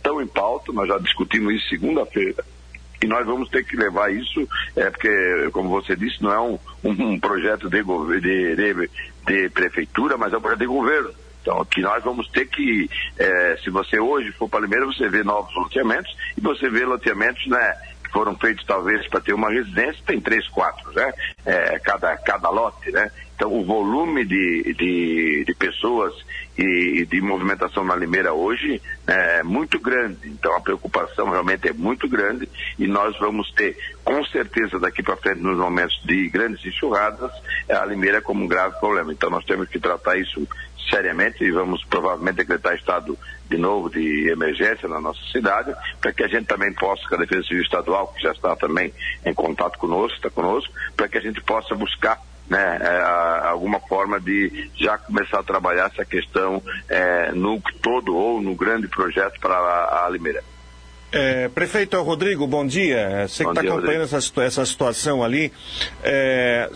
tão 0.00 0.22
em 0.22 0.28
pauta, 0.28 0.72
nós 0.72 0.86
já 0.86 0.96
discutimos 0.98 1.54
isso 1.54 1.70
segunda-feira 1.70 2.44
e 3.02 3.06
nós 3.06 3.26
vamos 3.26 3.48
ter 3.50 3.64
que 3.64 3.76
levar 3.76 4.12
isso, 4.12 4.48
é, 4.74 4.90
porque, 4.90 5.50
como 5.52 5.68
você 5.68 5.94
disse, 5.94 6.22
não 6.22 6.32
é 6.32 6.40
um, 6.40 6.58
um 6.84 7.20
projeto 7.20 7.68
de, 7.68 7.82
de, 8.20 8.56
de, 8.56 8.90
de, 9.26 9.48
prefeitura, 9.50 10.16
mas 10.16 10.32
é 10.32 10.38
um 10.38 10.40
projeto 10.40 10.60
de 10.60 10.66
governo. 10.66 11.10
Então, 11.42 11.64
que 11.64 11.80
nós 11.80 12.02
vamos 12.02 12.28
ter 12.28 12.46
que, 12.46 12.90
é, 13.18 13.56
se 13.62 13.70
você 13.70 14.00
hoje 14.00 14.32
for 14.32 14.48
para 14.48 14.60
Limeira, 14.60 14.86
você 14.86 15.08
vê 15.08 15.22
novos 15.22 15.54
loteamentos 15.54 16.12
e 16.36 16.40
você 16.40 16.68
vê 16.68 16.84
loteamentos, 16.84 17.46
né, 17.46 17.72
que 18.02 18.10
foram 18.10 18.36
feitos 18.36 18.64
talvez 18.66 19.06
para 19.08 19.20
ter 19.20 19.32
uma 19.32 19.50
residência, 19.50 20.02
tem 20.04 20.20
três, 20.20 20.48
quatro, 20.48 20.90
né, 20.92 21.12
é, 21.44 21.78
cada, 21.78 22.16
cada 22.16 22.50
lote, 22.50 22.90
né. 22.90 23.10
Então, 23.36 23.52
o 23.52 23.64
volume 23.64 24.24
de, 24.24 24.74
de, 24.74 25.44
de 25.46 25.54
pessoas 25.54 26.14
e, 26.58 27.06
de 27.06 27.20
movimentação 27.20 27.84
na 27.84 27.94
Limeira 27.94 28.32
hoje 28.32 28.80
é 29.06 29.42
muito 29.42 29.78
grande. 29.78 30.28
Então 30.28 30.56
a 30.56 30.60
preocupação 30.60 31.30
realmente 31.30 31.68
é 31.68 31.72
muito 31.72 32.08
grande 32.08 32.48
e 32.78 32.86
nós 32.86 33.16
vamos 33.18 33.50
ter, 33.52 33.76
com 34.04 34.24
certeza, 34.26 34.78
daqui 34.78 35.02
para 35.02 35.16
frente, 35.16 35.40
nos 35.40 35.58
momentos 35.58 36.00
de 36.04 36.28
grandes 36.28 36.64
enxurradas, 36.64 37.30
a 37.68 37.84
Limeira 37.84 38.20
como 38.20 38.44
um 38.44 38.48
grave 38.48 38.78
problema. 38.78 39.12
Então 39.12 39.30
nós 39.30 39.44
temos 39.44 39.68
que 39.68 39.78
tratar 39.78 40.16
isso 40.16 40.46
seriamente 40.90 41.44
e 41.44 41.50
vamos 41.50 41.84
provavelmente 41.84 42.36
decretar 42.36 42.74
estado 42.74 43.18
de 43.48 43.58
novo 43.58 43.90
de 43.90 44.28
emergência 44.30 44.88
na 44.88 45.00
nossa 45.00 45.20
cidade, 45.32 45.74
para 46.00 46.12
que 46.12 46.22
a 46.22 46.28
gente 46.28 46.46
também 46.46 46.72
possa, 46.72 47.06
com 47.08 47.14
a 47.14 47.18
Defesa 47.18 47.42
Civil 47.46 47.62
Estadual, 47.62 48.08
que 48.08 48.22
já 48.22 48.32
está 48.32 48.56
também 48.56 48.92
em 49.24 49.34
contato 49.34 49.78
conosco, 49.78 50.16
está 50.16 50.30
conosco, 50.30 50.72
para 50.96 51.08
que 51.08 51.18
a 51.18 51.20
gente 51.20 51.40
possa 51.42 51.74
buscar 51.74 52.20
né, 52.48 52.78
é, 52.80 53.48
alguma 53.48 53.80
forma 53.80 54.20
de 54.20 54.70
já 54.76 54.96
começar 54.98 55.40
a 55.40 55.44
trabalhar 55.44 55.90
essa 55.92 56.04
questão 56.04 56.62
é, 56.88 57.32
no 57.32 57.60
todo 57.82 58.14
ou 58.16 58.40
no 58.40 58.54
grande 58.54 58.88
projeto 58.88 59.40
para 59.40 59.54
a, 59.54 60.06
a 60.06 60.10
Limeira. 60.10 60.42
É, 61.12 61.48
prefeito 61.48 62.00
Rodrigo, 62.02 62.46
bom 62.48 62.66
dia. 62.66 63.26
Você 63.28 63.44
que 63.44 63.50
está 63.50 63.60
acompanhando 63.60 64.02
essa, 64.02 64.18
essa, 64.42 64.66
situação 64.66 65.22
ali. 65.22 65.52
É, 66.02 66.68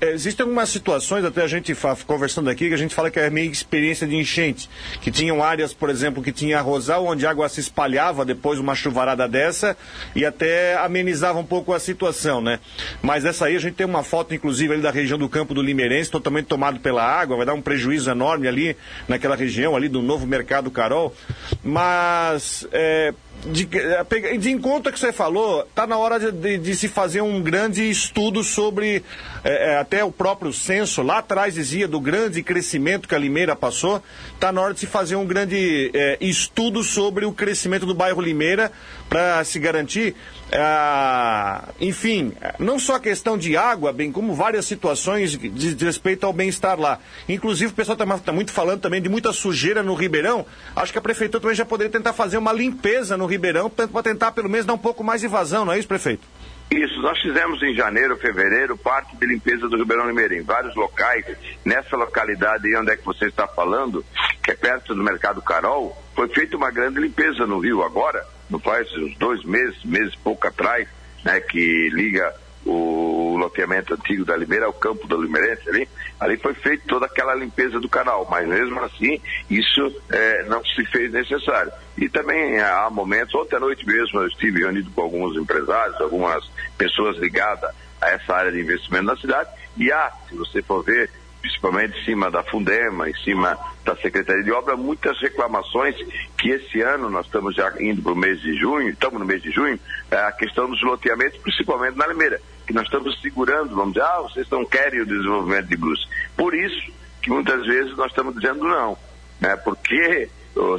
existem 0.00 0.44
algumas 0.44 0.68
situações, 0.68 1.24
até 1.24 1.42
a 1.42 1.46
gente 1.46 1.72
conversando 2.04 2.50
aqui, 2.50 2.68
que 2.68 2.74
a 2.74 2.78
gente 2.78 2.94
fala 2.94 3.08
que 3.08 3.20
é 3.20 3.30
meio 3.30 3.52
experiência 3.52 4.06
de 4.06 4.16
enchente. 4.16 4.68
Que 5.00 5.12
tinham 5.12 5.42
áreas, 5.42 5.72
por 5.72 5.90
exemplo, 5.90 6.22
que 6.22 6.32
tinha 6.32 6.58
arrozal, 6.58 7.06
onde 7.06 7.24
a 7.24 7.30
água 7.30 7.48
se 7.48 7.60
espalhava 7.60 8.24
depois 8.24 8.58
de 8.58 8.62
uma 8.62 8.74
chuvarada 8.74 9.28
dessa 9.28 9.76
e 10.14 10.26
até 10.26 10.76
amenizava 10.76 11.38
um 11.38 11.46
pouco 11.46 11.72
a 11.72 11.78
situação, 11.78 12.40
né? 12.40 12.58
Mas 13.00 13.24
essa 13.24 13.46
aí 13.46 13.54
a 13.54 13.60
gente 13.60 13.74
tem 13.74 13.86
uma 13.86 14.02
foto, 14.02 14.34
inclusive, 14.34 14.72
ali 14.72 14.82
da 14.82 14.90
região 14.90 15.18
do 15.18 15.28
Campo 15.28 15.54
do 15.54 15.62
Limeirense, 15.62 16.10
totalmente 16.10 16.46
tomado 16.46 16.80
pela 16.80 17.04
água, 17.04 17.36
vai 17.36 17.46
dar 17.46 17.54
um 17.54 17.62
prejuízo 17.62 18.10
enorme 18.10 18.48
ali 18.48 18.76
naquela 19.06 19.36
região, 19.36 19.76
ali 19.76 19.88
do 19.88 20.02
novo 20.02 20.26
mercado 20.26 20.68
Carol. 20.68 21.14
Mas. 21.62 22.66
É, 22.72 23.14
de, 23.46 23.68
é, 23.76 24.36
de 24.36 24.50
encontro 24.50 24.92
que 24.92 24.98
você 24.98 25.12
falou, 25.12 25.62
está 25.62 25.86
na 25.86 25.96
hora 25.96 26.18
de, 26.18 26.32
de, 26.32 26.58
de, 26.58 26.76
se 26.76 26.88
fazer 26.88 27.20
um 27.20 27.40
grande 27.42 27.88
estudo 27.88 28.42
sobre, 28.42 29.02
é, 29.44 29.72
é, 29.72 29.78
até 29.78 30.04
o 30.04 30.10
próprio 30.10 30.52
censo, 30.52 31.02
lá 31.02 31.18
atrás 31.18 31.54
dizia 31.54 31.86
do 31.86 32.00
grande 32.00 32.42
crescimento 32.42 33.08
que 33.08 33.14
a 33.14 33.18
Limeira 33.18 33.54
passou, 33.54 34.02
está 34.34 34.52
na 34.52 34.60
hora 34.60 34.74
de 34.74 34.80
se 34.80 34.86
fazer 34.86 35.16
um 35.16 35.26
grande 35.26 35.90
é, 35.94 36.18
estudo 36.20 36.82
sobre 36.82 37.24
o 37.24 37.32
crescimento 37.32 37.86
do 37.86 37.94
bairro 37.94 38.20
Limeira 38.20 38.72
para 39.08 39.42
se 39.44 39.58
garantir, 39.58 40.14
é, 40.50 41.60
enfim, 41.80 42.32
não 42.58 42.78
só 42.78 42.96
a 42.96 43.00
questão 43.00 43.38
de 43.38 43.56
água, 43.56 43.92
bem 43.92 44.10
como 44.12 44.34
várias 44.34 44.64
situações 44.66 45.32
de, 45.32 45.74
de 45.74 45.84
respeito 45.84 46.26
ao 46.26 46.32
bem-estar 46.32 46.78
lá. 46.78 46.98
Inclusive 47.28 47.72
o 47.72 47.74
pessoal 47.74 47.94
está 47.94 48.18
tá 48.18 48.32
muito 48.32 48.52
falando 48.52 48.80
também 48.80 49.00
de 49.00 49.08
muita 49.08 49.32
sujeira 49.32 49.82
no 49.82 49.94
Ribeirão, 49.94 50.44
acho 50.74 50.92
que 50.92 50.98
a 50.98 51.02
prefeitura 51.02 51.40
também 51.40 51.56
já 51.56 51.64
poderia 51.64 51.90
tentar 51.90 52.12
fazer 52.12 52.38
uma 52.38 52.52
limpeza 52.52 53.16
no 53.16 53.26
Ribeirão 53.26 53.70
para 53.70 54.02
tentar 54.02 54.32
pelo 54.32 54.48
menos 54.48 54.66
dar 54.66 54.74
um 54.74 54.78
pouco 54.78 55.04
mais 55.04 55.20
de 55.20 55.28
vazão, 55.28 55.64
não 55.64 55.72
é 55.72 55.78
isso, 55.78 55.88
prefeito? 55.88 56.37
Isso, 56.70 57.00
nós 57.00 57.18
fizemos 57.20 57.62
em 57.62 57.74
janeiro, 57.74 58.16
fevereiro, 58.18 58.76
parte 58.76 59.16
de 59.16 59.26
limpeza 59.26 59.68
do 59.68 59.76
Ribeirão 59.78 60.06
Limeira, 60.06 60.34
em 60.34 60.42
vários 60.42 60.74
locais. 60.76 61.24
Nessa 61.64 61.96
localidade 61.96 62.74
onde 62.76 62.92
é 62.92 62.96
que 62.96 63.04
você 63.04 63.26
está 63.26 63.46
falando, 63.48 64.04
que 64.42 64.50
é 64.50 64.54
perto 64.54 64.94
do 64.94 65.02
Mercado 65.02 65.40
Carol, 65.40 65.96
foi 66.14 66.28
feita 66.28 66.56
uma 66.56 66.70
grande 66.70 67.00
limpeza 67.00 67.46
no 67.46 67.58
rio 67.58 67.82
agora, 67.82 68.22
não 68.50 68.58
faz 68.58 68.92
uns 68.98 69.16
dois 69.16 69.42
meses, 69.44 69.82
meses 69.82 70.14
pouco 70.16 70.46
atrás, 70.46 70.86
né, 71.24 71.40
que 71.40 71.88
liga 71.90 72.34
o 72.68 73.36
loteamento 73.38 73.94
antigo 73.94 74.24
da 74.24 74.36
Limeira, 74.36 74.66
ao 74.66 74.72
campo 74.72 75.08
da 75.08 75.16
Limeirense 75.16 75.68
ali, 75.68 75.88
ali 76.20 76.36
foi 76.36 76.52
feita 76.54 76.84
toda 76.86 77.06
aquela 77.06 77.34
limpeza 77.34 77.80
do 77.80 77.88
canal, 77.88 78.26
mas 78.30 78.46
mesmo 78.46 78.78
assim 78.80 79.20
isso 79.48 80.02
é, 80.10 80.44
não 80.44 80.62
se 80.64 80.84
fez 80.86 81.10
necessário. 81.12 81.72
E 81.96 82.08
também 82.08 82.60
há 82.60 82.90
momentos, 82.90 83.34
ontem 83.34 83.56
à 83.56 83.60
noite 83.60 83.86
mesmo 83.86 84.20
eu 84.20 84.28
estive 84.28 84.60
reunido 84.60 84.90
com 84.90 85.02
alguns 85.02 85.36
empresários, 85.36 85.98
algumas 86.00 86.44
pessoas 86.76 87.16
ligadas 87.16 87.74
a 88.00 88.10
essa 88.10 88.34
área 88.34 88.52
de 88.52 88.60
investimento 88.60 89.04
na 89.04 89.16
cidade, 89.16 89.48
e 89.76 89.90
há, 89.90 90.12
se 90.28 90.34
você 90.34 90.62
for 90.62 90.84
ver, 90.84 91.10
principalmente 91.40 91.98
em 91.98 92.04
cima 92.04 92.30
da 92.30 92.42
Fundema, 92.42 93.08
em 93.08 93.14
cima 93.24 93.58
da 93.84 93.96
Secretaria 93.96 94.42
de 94.42 94.52
Obra, 94.52 94.76
muitas 94.76 95.18
reclamações 95.20 95.96
que 96.36 96.50
esse 96.50 96.80
ano 96.82 97.08
nós 97.08 97.26
estamos 97.26 97.54
já 97.54 97.72
indo 97.80 98.02
para 98.02 98.12
o 98.12 98.16
mês 98.16 98.40
de 98.40 98.54
junho, 98.58 98.90
estamos 98.90 99.18
no 99.18 99.26
mês 99.26 99.42
de 99.42 99.50
junho, 99.50 99.78
é 100.10 100.16
a 100.16 100.32
questão 100.32 100.68
dos 100.68 100.82
loteamentos, 100.82 101.38
principalmente 101.38 101.96
na 101.96 102.06
Limeira, 102.06 102.40
que 102.68 102.74
nós 102.74 102.84
estamos 102.84 103.18
segurando, 103.22 103.74
vamos 103.74 103.94
dizer, 103.94 104.04
ah, 104.04 104.20
vocês 104.20 104.46
não 104.50 104.62
querem 104.62 105.00
o 105.00 105.06
desenvolvimento 105.06 105.68
de 105.68 105.76
Brusque. 105.78 106.06
Por 106.36 106.54
isso 106.54 106.92
que 107.22 107.30
muitas 107.30 107.64
vezes 107.64 107.96
nós 107.96 108.08
estamos 108.08 108.34
dizendo 108.34 108.62
não, 108.62 108.96
né? 109.40 109.56
porque 109.56 110.28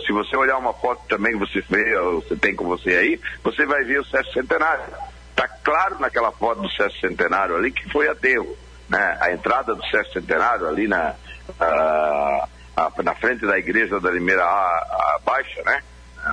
se 0.06 0.12
você 0.12 0.38
olhar 0.38 0.60
uma 0.60 0.72
foto 0.72 1.02
também 1.10 1.32
que 1.32 1.40
você 1.40 1.62
vê, 1.68 2.00
você 2.00 2.36
tem 2.36 2.56
com 2.56 2.66
você 2.66 2.92
aí, 2.92 3.20
você 3.44 3.66
vai 3.66 3.84
ver 3.86 4.02
o 4.02 4.06
Sérgio 4.06 4.32
Centenário. 4.34 4.84
Está 5.32 5.48
claro 5.48 5.98
naquela 6.00 6.32
foto 6.32 6.62
do 6.62 6.70
Sérgio 6.70 7.00
Centenário 7.00 7.56
ali 7.56 7.72
que 7.72 7.90
foi 7.90 8.08
aterro 8.08 8.56
né, 8.88 9.18
a 9.20 9.32
entrada 9.32 9.74
do 9.74 9.84
Sérgio 9.88 10.14
Centenário 10.14 10.68
ali 10.68 10.88
na, 10.88 11.16
a, 11.60 12.48
a, 12.78 13.04
na 13.04 13.16
frente 13.16 13.48
da 13.48 13.58
igreja 13.58 14.00
da 14.00 14.12
Limeira 14.12 14.44
a, 14.44 14.46
a 14.46 15.20
Baixa, 15.26 15.64
né? 15.64 15.82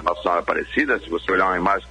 Nossa 0.02 0.20
Senhora 0.20 0.40
Aparecida, 0.40 0.98
se 0.98 1.08
você 1.08 1.32
olhar 1.32 1.46
uma 1.46 1.56
imagem 1.56 1.88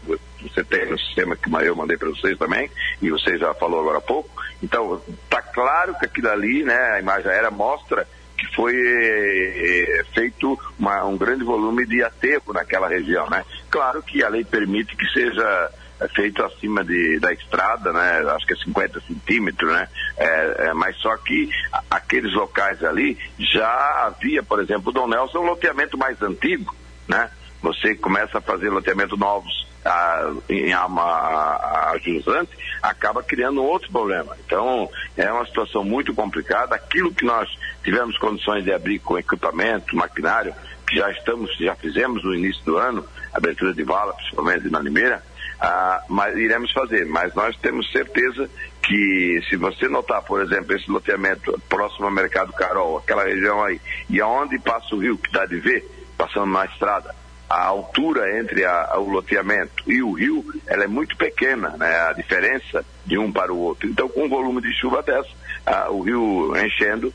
você 0.50 0.64
tem 0.64 0.86
no 0.86 0.98
sistema 1.00 1.36
que 1.36 1.50
eu 1.50 1.76
mandei 1.76 1.98
para 1.98 2.10
vocês 2.10 2.38
também, 2.38 2.70
e 3.02 3.10
você 3.10 3.38
já 3.38 3.54
falou 3.54 3.80
agora 3.80 3.98
há 4.00 4.02
pouco, 4.02 4.30
então 4.62 5.02
está 5.24 5.42
claro 5.42 5.96
que 6.00 6.06
aquilo 6.06 6.30
ali, 6.30 6.64
né, 6.64 6.94
a 6.94 7.00
imagem 7.00 7.32
aérea 7.32 7.52
mostra 7.52 8.08
que 8.38 8.56
foi 8.56 8.76
é, 8.76 10.04
feito 10.14 10.60
uma, 10.78 11.06
um 11.06 11.18
grande 11.18 11.44
volume 11.44 11.86
de 11.86 12.04
aterro 12.04 12.54
naquela 12.54 12.88
região, 12.88 13.30
né? 13.30 13.46
Claro 13.70 14.04
que 14.04 14.24
a 14.24 14.30
lei 14.30 14.44
permite 14.44 14.96
que 14.96 15.06
seja 15.08 15.72
é 16.00 16.08
feito 16.10 16.44
acima 16.44 16.84
de, 16.84 17.20
da 17.20 17.32
estrada, 17.32 17.94
né? 17.94 18.20
Acho 18.36 18.46
que 18.46 18.54
é 18.54 18.58
50 18.58 19.00
centímetros, 19.02 19.72
né? 19.72 19.88
É, 20.18 20.68
é, 20.68 20.74
mas 20.74 20.98
só 20.98 21.16
que 21.18 21.50
aqueles 21.90 22.34
locais 22.34 22.84
ali 22.84 23.18
já 23.40 24.06
havia, 24.06 24.44
por 24.44 24.60
exemplo, 24.60 24.90
o 24.90 24.92
Dom 24.92 25.08
Nelson, 25.08 25.40
um 25.40 25.46
loteamento 25.46 25.98
mais 25.98 26.22
antigo, 26.22 26.76
né? 27.08 27.30
Você 27.62 27.96
começa 27.96 28.40
a 28.40 28.42
fazer 28.42 28.70
loteamento 28.70 29.16
novos 29.16 29.66
a, 29.86 30.32
a, 30.74 31.91
a 31.91 31.98
jusante, 31.99 32.52
acaba 32.82 33.22
criando 33.22 33.64
outro 33.64 33.91
problema. 33.91 34.36
Então, 34.45 34.90
é 35.16 35.32
uma 35.32 35.45
situação 35.45 35.84
muito 35.84 36.14
complicada. 36.14 36.76
Aquilo 36.76 37.14
que 37.14 37.24
nós 37.24 37.48
tivemos 37.84 38.18
condições 38.18 38.64
de 38.64 38.74
abrir 38.74 38.99
com 38.99 39.18
equipamento, 39.18 39.95
maquinário, 39.95 40.53
que 40.88 40.98
já 40.98 41.10
estamos, 41.12 41.56
já 41.57 41.76
fizemos 41.76 42.24
no 42.24 42.34
início 42.34 42.64
do 42.64 42.78
ano, 42.78 43.06
abertura 43.34 43.74
de 43.74 43.84
vala, 43.84 44.14
principalmente 44.14 44.70
na 44.70 44.80
Limeira, 44.80 45.24
ah, 45.60 46.03
mas 46.10 46.36
iremos 46.36 46.72
fazer. 46.72 47.06
Mas 47.06 47.34
nós 47.34 47.56
temos 47.57 47.90
certeza 47.91 48.49
que 48.82 49.41
se 49.49 49.56
você 49.56 49.88
notar, 49.88 50.22
por 50.24 50.41
exemplo, 50.41 50.76
esse 50.76 50.90
loteamento 50.90 51.60
próximo 51.70 52.06
ao 52.06 52.12
Mercado 52.12 52.53
Carol, 52.53 52.98
aquela 52.98 53.24
região 53.24 53.64
aí, 53.64 53.80
e 54.10 54.20
aonde 54.22 54.60
passa 54.60 54.95
o 54.95 54.99
rio 54.99 55.18
que 55.18 55.32
dá 55.32 55.45
de 55.45 55.60
ver, 55.60 55.86
passando 56.18 56.52
na 56.52 56.66
estrada, 56.66 57.16
a 57.50 57.66
altura 57.66 58.40
entre 58.40 58.66
a, 58.66 58.98
o 58.98 59.10
loteamento 59.10 59.84
e 59.88 60.02
o 60.02 60.14
rio, 60.14 60.46
ela 60.66 60.84
é 60.84 60.88
muito 60.88 61.16
pequena, 61.16 61.70
né? 61.78 62.10
A 62.10 62.14
diferença 62.14 62.86
de 63.06 63.18
um 63.18 63.32
para 63.32 63.54
o 63.54 63.58
outro. 63.58 63.88
Então, 63.88 64.10
com 64.10 64.26
um 64.26 64.30
volume 64.30 64.62
de 64.62 64.74
chuva 64.74 65.04
dessa, 65.04 65.30
ah, 65.66 65.90
o 65.90 66.02
rio 66.02 66.54
enchendo, 66.58 67.14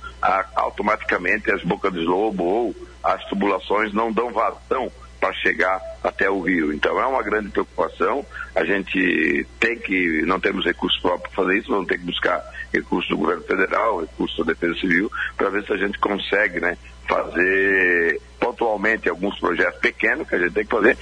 automaticamente 0.54 1.50
as 1.50 1.62
bocas 1.62 1.92
de 1.92 2.00
lobo 2.00 2.44
ou 2.44 2.76
as 3.02 3.24
tubulações 3.24 3.92
não 3.92 4.12
dão 4.12 4.30
vazão 4.30 4.90
para 5.20 5.32
chegar 5.34 5.80
até 6.02 6.30
o 6.30 6.40
rio. 6.40 6.72
Então 6.72 6.98
é 6.98 7.06
uma 7.06 7.22
grande 7.22 7.50
preocupação. 7.50 8.24
A 8.54 8.64
gente 8.64 9.46
tem 9.60 9.78
que, 9.78 10.22
não 10.22 10.40
temos 10.40 10.64
recursos 10.64 11.00
próprios 11.00 11.32
para 11.34 11.44
fazer 11.44 11.58
isso, 11.58 11.70
vamos 11.70 11.86
ter 11.86 11.98
que 11.98 12.06
buscar 12.06 12.42
recursos 12.72 13.10
do 13.10 13.18
governo 13.18 13.42
federal, 13.42 14.00
recursos 14.00 14.38
da 14.38 14.52
Defesa 14.52 14.80
Civil, 14.80 15.10
para 15.36 15.50
ver 15.50 15.64
se 15.64 15.72
a 15.72 15.76
gente 15.76 15.98
consegue, 15.98 16.60
né, 16.60 16.76
fazer 17.06 18.20
pontualmente 18.38 19.08
alguns 19.08 19.38
projetos 19.38 19.80
pequenos 19.80 20.28
que 20.28 20.34
a 20.34 20.38
gente 20.38 20.54
tem 20.54 20.64
que 20.64 20.70
fazer, 20.70 20.96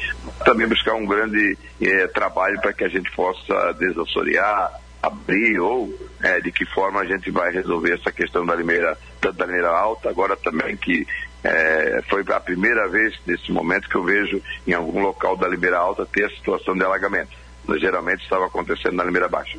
também 0.44 0.66
buscar 0.66 0.94
um 0.94 1.06
grande 1.06 1.56
eh, 1.80 2.06
trabalho 2.08 2.60
para 2.60 2.72
que 2.72 2.84
a 2.84 2.88
gente 2.88 3.10
possa 3.12 3.72
desassorear, 3.74 4.72
abrir 5.02 5.60
ou 5.60 5.94
eh, 6.22 6.40
de 6.40 6.50
que 6.50 6.64
forma 6.66 7.00
a 7.00 7.04
gente 7.04 7.30
vai 7.30 7.52
resolver 7.52 7.94
essa 7.94 8.10
questão 8.10 8.44
da 8.44 8.54
limeira, 8.54 8.98
tanto 9.20 9.36
da 9.36 9.46
limeira 9.46 9.68
alta, 9.68 10.08
agora 10.08 10.36
também 10.36 10.76
que 10.76 11.06
eh, 11.44 12.02
foi 12.08 12.24
a 12.28 12.40
primeira 12.40 12.88
vez 12.88 13.14
nesse 13.26 13.50
momento 13.52 13.88
que 13.88 13.96
eu 13.96 14.04
vejo 14.04 14.42
em 14.66 14.72
algum 14.72 15.00
local 15.00 15.36
da 15.36 15.46
limeira 15.48 15.78
alta 15.78 16.06
ter 16.06 16.24
a 16.24 16.30
situação 16.30 16.74
de 16.74 16.84
alagamento. 16.84 17.30
Geralmente 17.78 18.22
estava 18.22 18.46
acontecendo 18.46 18.94
na 18.94 19.04
limeira 19.04 19.28
baixa. 19.28 19.58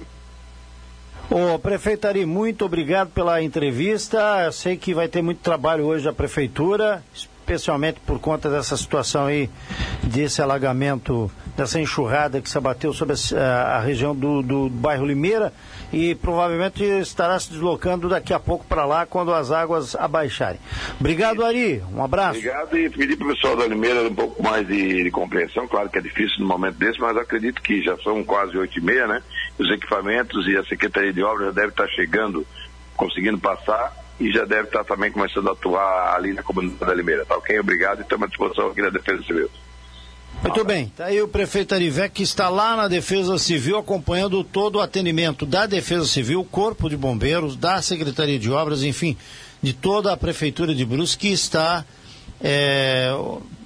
Ô, 1.30 1.60
prefeito 1.60 2.08
Ari, 2.08 2.26
muito 2.26 2.66
obrigado 2.66 3.12
pela 3.12 3.42
entrevista. 3.42 4.18
Eu 4.46 4.52
sei 4.52 4.78
que 4.78 4.96
vai 4.96 5.08
ter 5.08 5.22
muito 5.22 5.42
trabalho 5.42 5.86
hoje 5.86 6.10
a 6.10 6.14
prefeitura, 6.14 7.04
especialmente 7.14 8.00
por 8.00 8.20
conta 8.20 8.50
dessa 8.50 8.76
situação 8.76 9.28
aí, 9.28 9.48
desse 10.02 10.42
alagamento, 10.42 11.30
dessa 11.60 11.80
enxurrada 11.80 12.42
que 12.42 12.50
se 12.50 12.58
abateu 12.58 12.94
sobre 12.94 13.16
a, 13.38 13.78
a 13.78 13.80
região 13.82 14.16
do, 14.16 14.42
do, 14.42 14.70
bairro 14.70 15.06
Limeira 15.06 15.52
e 15.92 16.16
provavelmente 16.16 16.82
estará 16.84 17.38
se 17.38 17.52
deslocando 17.52 18.08
daqui 18.08 18.34
a 18.34 18.40
pouco 18.40 18.66
para 18.66 18.86
lá 18.86 19.06
quando 19.06 19.34
as 19.34 19.52
águas 19.52 19.94
abaixarem. 19.94 20.60
Obrigado, 20.98 21.44
Ari. 21.44 21.84
Um 21.94 22.02
abraço. 22.02 22.40
Obrigado 22.40 22.78
e 22.78 22.90
pedir 22.90 23.18
para 23.18 23.28
o 23.28 23.36
pessoal 23.36 23.58
da 23.58 23.68
Limeira 23.68 24.04
um 24.04 24.16
pouco 24.16 24.42
mais 24.42 24.66
de, 24.66 25.04
de, 25.04 25.12
compreensão. 25.12 25.68
Claro 25.68 25.90
que 25.90 25.98
é 25.98 26.02
difícil 26.02 26.40
no 26.40 26.48
momento 26.48 26.78
desse, 26.78 27.00
mas 27.00 27.18
acredito 27.18 27.62
que 27.62 27.84
já 27.84 27.98
são 27.98 28.24
quase 28.24 28.58
oito 28.58 28.80
e 28.80 28.82
meia, 28.82 29.06
né? 29.06 29.22
Os 29.58 29.70
equipamentos 29.70 30.48
e 30.48 30.56
a 30.56 30.64
Secretaria 30.64 31.12
de 31.12 31.22
Obras 31.22 31.48
já 31.48 31.52
deve 31.52 31.70
estar 31.70 31.88
chegando, 31.90 32.48
conseguindo 32.96 33.38
passar 33.38 33.94
e 34.18 34.32
já 34.32 34.46
deve 34.46 34.70
estar 34.70 34.86
também 34.86 35.12
começando 35.12 35.50
a 35.50 35.52
atuar 35.52 36.16
ali 36.16 36.32
na 36.32 36.42
comunidade 36.42 36.86
da 36.86 36.94
Limeira. 36.94 37.26
Tá 37.26 37.36
ok? 37.36 37.60
Obrigado 37.60 38.00
e 38.00 38.02
estamos 38.04 38.28
à 38.28 38.30
disposição 38.30 38.68
aqui 38.68 38.82
na 38.82 38.90
Defesa 38.90 39.22
Civil. 39.24 39.50
Muito 40.42 40.64
bem, 40.64 40.86
está 40.86 41.06
aí 41.06 41.22
o 41.22 41.28
prefeito 41.28 41.76
Arivec 41.76 42.14
que 42.14 42.24
está 42.24 42.48
lá 42.48 42.76
na 42.76 42.88
Defesa 42.88 43.38
Civil 43.38 43.78
acompanhando 43.78 44.42
todo 44.42 44.78
o 44.78 44.82
atendimento 44.82 45.46
da 45.46 45.66
Defesa 45.66 46.06
Civil, 46.06 46.44
Corpo 46.46 46.90
de 46.90 46.96
Bombeiros, 46.96 47.58
da 47.58 47.82
Secretaria 47.82 48.40
de 48.40 48.50
Obras, 48.50 48.82
enfim, 48.82 49.18
de 49.62 49.74
toda 49.74 50.14
a 50.14 50.18
Prefeitura 50.18 50.74
de 50.74 50.86
Brusque 50.86 51.28
que 51.28 51.34
está 51.34 51.84
é, 52.42 53.12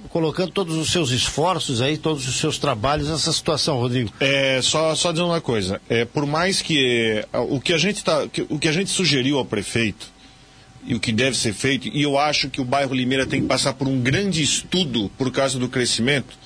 colocando 0.08 0.50
todos 0.50 0.76
os 0.76 0.90
seus 0.90 1.10
esforços 1.10 1.80
aí, 1.80 1.96
todos 1.96 2.26
os 2.28 2.36
seus 2.36 2.58
trabalhos 2.58 3.08
nessa 3.08 3.32
situação, 3.32 3.78
Rodrigo. 3.78 4.12
É, 4.18 4.60
só, 4.60 4.94
só 4.96 5.12
dizer 5.12 5.24
uma 5.24 5.40
coisa, 5.40 5.80
é, 5.88 6.04
por 6.04 6.26
mais 6.26 6.60
que 6.60 7.24
é, 7.32 7.38
o 7.38 7.60
que 7.60 7.72
a 7.72 7.78
gente 7.78 8.02
tá, 8.02 8.26
que, 8.26 8.46
o 8.48 8.58
que 8.58 8.68
a 8.68 8.72
gente 8.72 8.90
sugeriu 8.90 9.38
ao 9.38 9.44
prefeito 9.44 10.06
e 10.84 10.94
o 10.94 11.00
que 11.00 11.12
deve 11.12 11.36
ser 11.36 11.52
feito, 11.52 11.88
e 11.88 12.02
eu 12.02 12.18
acho 12.18 12.50
que 12.50 12.60
o 12.60 12.64
bairro 12.64 12.94
Limeira 12.94 13.26
tem 13.26 13.40
que 13.40 13.46
passar 13.46 13.74
por 13.74 13.88
um 13.88 14.00
grande 14.00 14.42
estudo 14.42 15.10
por 15.16 15.30
causa 15.30 15.58
do 15.58 15.68
crescimento, 15.68 16.36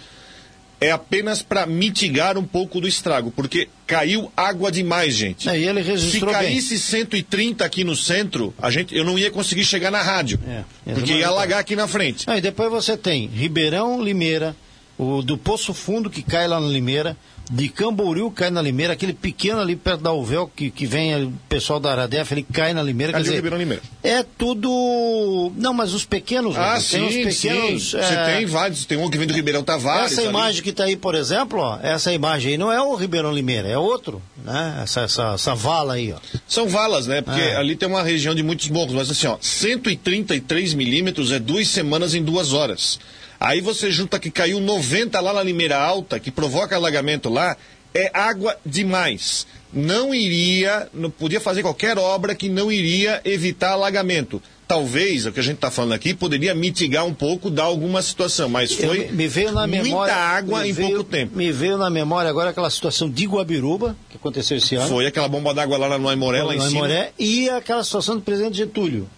é 0.81 0.91
apenas 0.91 1.43
para 1.43 1.67
mitigar 1.67 2.39
um 2.39 2.45
pouco 2.45 2.81
do 2.81 2.87
estrago, 2.87 3.31
porque 3.31 3.69
caiu 3.87 4.31
água 4.37 4.71
demais, 4.71 5.15
gente. 5.15 5.49
É, 5.49 5.59
e 5.59 5.67
ele 5.67 5.83
registrou 5.83 6.33
Se 6.33 6.39
caísse 6.39 6.71
bem. 6.71 6.79
130 6.79 7.65
aqui 7.65 7.85
no 7.85 7.97
centro, 7.97 8.55
a 8.61 8.71
gente, 8.71 8.97
eu 8.97 9.05
não 9.05 9.19
ia 9.19 9.31
conseguir 9.31 9.65
chegar 9.65 9.91
na 9.91 10.03
rádio, 10.03 10.39
é, 10.47 10.93
porque 10.93 11.15
ia 11.15 11.29
alagar 11.29 11.59
aqui 11.59 11.75
na 11.75 11.89
frente. 11.89 12.25
Ah, 12.29 12.39
e 12.39 12.41
depois 12.41 12.71
você 12.71 12.97
tem 12.97 13.27
Ribeirão, 13.27 14.03
Limeira, 14.03 14.55
o 14.97 15.23
do 15.23 15.37
Poço 15.37 15.75
Fundo 15.75 16.11
que 16.11 16.23
cai 16.23 16.47
lá 16.47 16.61
na 16.61 16.69
Limeira, 16.69 17.17
de 17.51 17.69
Camboriú 17.69 18.31
cai 18.31 18.51
na 18.51 18.61
Limeira, 18.61 18.93
aquele 18.93 19.13
pequeno 19.13 19.61
ali 19.61 19.75
perto 19.75 20.03
da 20.03 20.13
Uvel, 20.13 20.51
que, 20.55 20.71
que 20.71 20.87
vem 20.87 21.25
o 21.25 21.33
pessoal 21.49 21.81
da 21.81 21.91
Aradef, 21.93 22.33
ele 22.33 22.43
cai 22.43 22.75
na 22.75 22.83
Limeira. 22.83 23.17
Ali 23.17 23.25
quer 23.25 23.41
dizer, 23.41 23.53
Limeira. 23.57 23.83
É 24.03 24.23
tudo. 24.23 25.53
Não, 25.57 25.73
mas 25.73 25.95
os 25.95 26.05
pequenos. 26.05 26.57
Ah, 26.57 26.75
né? 26.75 26.81
sim, 26.81 26.99
tem 26.99 27.07
os 27.07 27.35
pequenos. 27.35 27.91
Sim. 27.91 27.99
É... 27.99 28.03
Você 28.03 28.17
tem 28.37 28.47
vários, 28.47 28.85
tem 28.85 28.99
um 28.99 29.09
que 29.09 29.17
vem 29.17 29.27
do 29.27 29.33
Ribeirão 29.33 29.63
Tavares. 29.63 30.13
Essa 30.13 30.23
imagem 30.23 30.63
que 30.63 30.71
está 30.71 30.85
aí, 30.85 30.97
por 30.97 31.15
exemplo, 31.15 31.59
ó, 31.61 31.79
essa 31.83 32.13
imagem 32.13 32.53
aí 32.53 32.59
não 32.59 32.71
é 32.71 32.81
o 32.81 32.95
Ribeirão 32.95 33.33
Limeira, 33.33 33.69
é 33.69 33.79
outro, 33.79 34.23
né? 34.45 34.81
Essa, 34.83 35.03
essa, 35.03 35.35
essa 35.35 35.55
vala 35.55 35.95
aí, 35.95 36.13
ó. 36.13 36.19
São 36.47 36.69
valas, 36.69 37.07
né? 37.07 37.23
Porque 37.23 37.41
é. 37.41 37.57
ali 37.57 37.77
tem 37.77 37.89
uma 37.89 38.03
região 38.03 38.35
de 38.35 38.43
muitos 38.43 38.69
morros, 38.69 38.93
mas 38.93 39.11
assim, 39.11 39.27
ó, 39.27 39.39
133 39.41 40.75
milímetros 40.75 41.33
é 41.33 41.39
duas 41.39 41.69
semanas 41.69 42.15
em 42.15 42.23
duas 42.23 42.53
horas. 42.53 42.99
Aí 43.41 43.61
você 43.61 43.91
junta 43.91 44.19
que 44.19 44.31
caiu 44.31 44.61
90 44.61 45.21
lá 45.21 45.33
na 45.33 45.43
Limeira 45.43 45.79
Alta, 45.79 46.19
que 46.19 46.31
provoca 46.31 46.75
alagamento 46.75 47.29
lá, 47.29 47.57
é 47.95 48.11
água 48.13 48.57
demais. 48.65 49.47
Não 49.73 50.15
iria, 50.15 50.89
não 50.93 51.11
podia 51.11 51.41
fazer 51.41 51.63
qualquer 51.63 51.99
obra 51.99 52.35
que 52.35 52.49
não 52.49 52.73
iria 52.73 53.21
evitar 53.25 53.73
alagamento. 53.73 54.43
Talvez, 54.67 55.25
o 55.25 55.33
que 55.33 55.41
a 55.41 55.43
gente 55.43 55.55
está 55.57 55.71
falando 55.71 55.95
aqui, 55.95 56.13
poderia 56.13 56.55
mitigar 56.55 57.07
um 57.07 57.15
pouco, 57.15 57.51
dar 57.51 57.65
alguma 57.65 58.03
situação, 58.03 58.51
mas 58.51 58.73
foi 58.73 59.07
Eu, 59.07 59.13
me 59.15 59.27
veio 59.27 59.51
na 59.53 59.67
muita 59.67 59.83
memória, 59.83 60.15
água 60.15 60.67
em 60.67 60.73
veio, 60.73 60.89
pouco 60.91 61.05
tempo. 61.05 61.37
Me 61.37 61.51
veio 61.51 61.79
na 61.79 61.89
memória 61.89 62.29
agora 62.29 62.51
aquela 62.51 62.69
situação 62.69 63.09
de 63.09 63.25
Guabiruba, 63.25 63.97
que 64.11 64.17
aconteceu 64.17 64.59
esse 64.59 64.75
ano. 64.75 64.89
Foi 64.89 65.07
aquela 65.07 65.29
bomba 65.29 65.55
d'água 65.55 65.79
lá 65.79 65.99
no 65.99 66.09
Aimoré, 66.09 66.43
lá 66.43 66.55
em 66.55 66.61
cima. 66.61 66.85
Aimoré, 66.85 67.13
e 67.19 67.49
aquela 67.49 67.83
situação 67.83 68.17
do 68.17 68.23
presidente 68.23 68.59
Getúlio. 68.59 69.09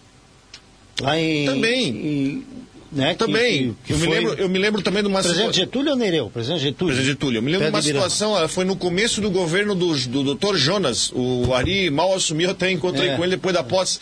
Lá 1.01 1.19
em, 1.19 1.45
Também. 1.45 1.87
Em, 1.89 2.45
né, 2.91 3.15
também. 3.15 3.75
Que, 3.83 3.87
que 3.87 3.93
eu, 3.93 3.97
me 3.97 4.07
lembro, 4.07 4.33
eu 4.33 4.49
me 4.49 4.59
lembro 4.59 4.81
também 4.81 5.01
de 5.01 5.07
uma 5.07 5.21
situação. 5.21 5.45
Presidente 5.45 5.65
Getúlio 5.65 5.91
ou 5.91 5.97
Nereu? 5.97 6.29
Presidente 6.29 6.61
Getúlio. 6.61 6.93
Presidente 6.93 7.13
Getúlio. 7.13 7.37
Eu 7.37 7.41
me 7.41 7.51
lembro 7.51 7.67
de 7.67 7.73
uma 7.73 7.81
situação, 7.81 8.49
foi 8.49 8.65
no 8.65 8.75
começo 8.75 9.21
do 9.21 9.31
governo 9.31 9.73
do, 9.73 9.95
do 10.07 10.35
Dr. 10.35 10.55
Jonas. 10.55 11.11
O 11.13 11.53
Ari 11.53 11.89
mal 11.89 12.13
assumiu, 12.13 12.47
eu 12.47 12.51
até 12.51 12.69
encontrei 12.69 13.09
é. 13.09 13.15
com 13.15 13.23
ele 13.23 13.31
depois 13.31 13.53
da 13.53 13.63
posse. 13.63 13.99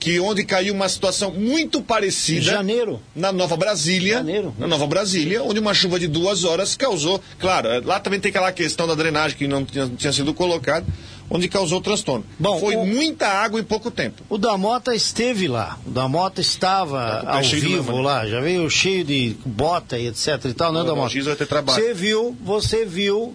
Que 0.00 0.18
onde 0.18 0.42
caiu 0.42 0.74
uma 0.74 0.88
situação 0.88 1.30
muito 1.30 1.80
parecida. 1.80 2.40
Em 2.40 2.42
janeiro. 2.42 3.00
Na 3.14 3.30
Nova 3.30 3.56
Brasília. 3.56 4.14
Janeiro. 4.14 4.52
Na 4.58 4.66
Nova 4.66 4.84
Brasília, 4.84 5.44
onde 5.44 5.60
uma 5.60 5.72
chuva 5.72 5.96
de 5.96 6.08
duas 6.08 6.42
horas 6.42 6.74
causou. 6.74 7.22
Claro, 7.38 7.68
lá 7.84 8.00
também 8.00 8.18
tem 8.18 8.30
aquela 8.30 8.50
questão 8.50 8.88
da 8.88 8.96
drenagem 8.96 9.38
que 9.38 9.46
não 9.46 9.64
tinha, 9.64 9.88
tinha 9.96 10.12
sido 10.12 10.34
colocada 10.34 10.84
onde 11.30 11.48
causou 11.48 11.80
transtorno. 11.80 12.24
Bom, 12.38 12.58
Foi 12.58 12.76
o, 12.76 12.84
muita 12.84 13.26
água 13.26 13.60
em 13.60 13.64
pouco 13.64 13.90
tempo. 13.90 14.22
O 14.28 14.38
Damota 14.38 14.94
esteve 14.94 15.48
lá. 15.48 15.78
O 15.86 15.90
Damota 15.90 16.40
estava 16.40 17.24
é, 17.26 17.36
ao 17.36 17.42
vivo 17.42 18.00
lá, 18.00 18.26
já 18.26 18.40
veio 18.40 18.68
cheio 18.68 19.04
de 19.04 19.36
bota 19.44 19.98
e 19.98 20.08
etc 20.08 20.44
e 20.44 20.54
tal, 20.54 20.72
né? 20.72 20.82
Vai 20.82 21.36
ter 21.36 21.46
trabalho. 21.46 21.82
Você 21.82 21.94
viu, 21.94 22.36
você 22.42 22.84
viu, 22.84 23.34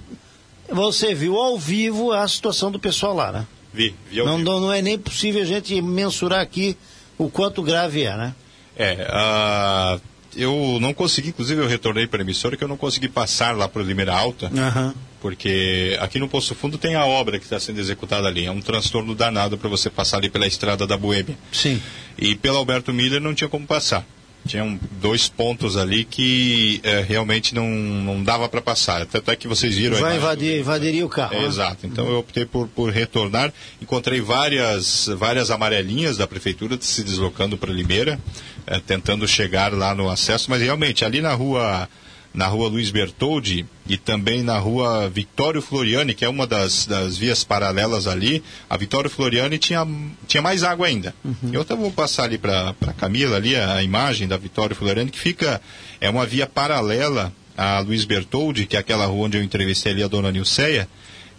você 0.69 1.13
viu 1.13 1.37
ao 1.37 1.57
vivo 1.57 2.11
a 2.11 2.27
situação 2.27 2.71
do 2.71 2.79
pessoal 2.79 3.15
lá, 3.15 3.31
né? 3.31 3.47
Vi, 3.73 3.95
vi 4.09 4.19
ao 4.19 4.25
não, 4.25 4.37
vivo. 4.37 4.59
Não 4.59 4.73
é 4.73 4.81
nem 4.81 4.97
possível 4.97 5.41
a 5.41 5.45
gente 5.45 5.81
mensurar 5.81 6.41
aqui 6.41 6.77
o 7.17 7.29
quanto 7.29 7.61
grave 7.61 8.03
é, 8.03 8.15
né? 8.15 8.35
É, 8.75 8.93
uh, 8.93 10.01
eu 10.35 10.77
não 10.79 10.93
consegui, 10.93 11.29
inclusive 11.29 11.59
eu 11.59 11.67
retornei 11.67 12.05
para 12.05 12.21
a 12.21 12.23
emissora 12.23 12.55
que 12.55 12.63
eu 12.63 12.67
não 12.67 12.77
consegui 12.77 13.09
passar 13.09 13.57
lá 13.57 13.67
para 13.67 13.81
o 13.81 13.85
Limeira 13.85 14.13
Alta. 14.13 14.51
Uhum 14.53 14.93
porque 15.21 15.97
aqui 15.99 16.19
no 16.19 16.27
Poço 16.27 16.53
Fundo 16.55 16.77
tem 16.77 16.95
a 16.95 17.05
obra 17.05 17.39
que 17.39 17.45
está 17.45 17.59
sendo 17.59 17.79
executada 17.79 18.27
ali. 18.27 18.45
É 18.45 18.51
um 18.51 18.61
transtorno 18.61 19.15
danado 19.15 19.57
para 19.57 19.69
você 19.69 19.89
passar 19.89 20.17
ali 20.17 20.29
pela 20.29 20.47
estrada 20.47 20.85
da 20.85 20.97
Boêmia. 20.97 21.37
Sim. 21.51 21.81
E 22.17 22.35
pelo 22.35 22.57
Alberto 22.57 22.93
Miller 22.93 23.21
não 23.21 23.33
tinha 23.33 23.49
como 23.49 23.65
passar. 23.65 24.05
Tinham 24.47 24.79
dois 25.01 25.27
pontos 25.27 25.75
ali 25.75 26.05
que 26.05 26.79
é, 26.83 27.01
realmente 27.01 27.53
não, 27.53 27.67
não 27.69 28.23
dava 28.23 28.47
para 28.47 28.61
passar. 28.61 29.01
Até 29.01 29.35
que 29.35 29.47
vocês 29.47 29.75
viram. 29.75 29.97
Vai 29.97 30.15
invadir, 30.15 30.59
invadiria 30.59 31.05
o 31.05 31.09
carro. 31.09 31.35
É, 31.35 31.41
né? 31.41 31.45
Exato. 31.45 31.85
Então 31.85 32.07
eu 32.07 32.19
optei 32.19 32.45
por, 32.45 32.67
por 32.69 32.91
retornar. 32.91 33.51
Encontrei 33.81 34.21
várias, 34.21 35.09
várias 35.17 35.51
amarelinhas 35.51 36.17
da 36.17 36.25
prefeitura 36.25 36.77
se 36.79 37.03
deslocando 37.03 37.57
para 37.57 37.73
Limeira, 37.73 38.19
é, 38.65 38.79
tentando 38.79 39.27
chegar 39.27 39.73
lá 39.73 39.93
no 39.93 40.09
acesso. 40.09 40.49
Mas 40.49 40.61
realmente, 40.61 41.03
ali 41.03 41.21
na 41.21 41.33
rua 41.33 41.89
na 42.33 42.47
rua 42.47 42.69
Luiz 42.69 42.91
Bertoldi 42.91 43.65
e 43.87 43.97
também 43.97 44.43
na 44.43 44.57
rua 44.57 45.09
Vitório 45.09 45.61
Floriani, 45.61 46.13
que 46.13 46.25
é 46.25 46.29
uma 46.29 46.45
das, 46.45 46.85
das 46.85 47.17
vias 47.17 47.43
paralelas 47.43 48.07
ali. 48.07 48.43
A 48.69 48.77
Vitório 48.77 49.09
Floriani 49.09 49.57
tinha, 49.57 49.87
tinha 50.27 50.41
mais 50.41 50.63
água 50.63 50.87
ainda. 50.87 51.15
Uhum. 51.23 51.51
Eu 51.51 51.61
até 51.61 51.75
vou 51.75 51.91
passar 51.91 52.23
ali 52.23 52.37
para 52.37 52.75
a 52.85 52.93
Camila 52.93 53.37
ali 53.37 53.55
a, 53.55 53.75
a, 53.75 53.83
imagem 53.83 54.27
da 54.27 54.37
Vitório 54.37 54.75
Floriani, 54.75 55.09
que 55.09 55.19
fica, 55.19 55.61
é 55.99 56.09
uma 56.09 56.25
via 56.25 56.45
paralela 56.45 57.33
a 57.57 57.79
Luiz 57.79 58.05
Bertoldi, 58.05 58.67
que 58.67 58.77
é 58.77 58.79
aquela 58.79 59.05
rua 59.05 59.25
onde 59.25 59.37
eu 59.37 59.43
entrevistei 59.43 59.91
ali 59.91 60.03
a 60.03 60.07
dona 60.07 60.31
Nilceia, 60.31 60.87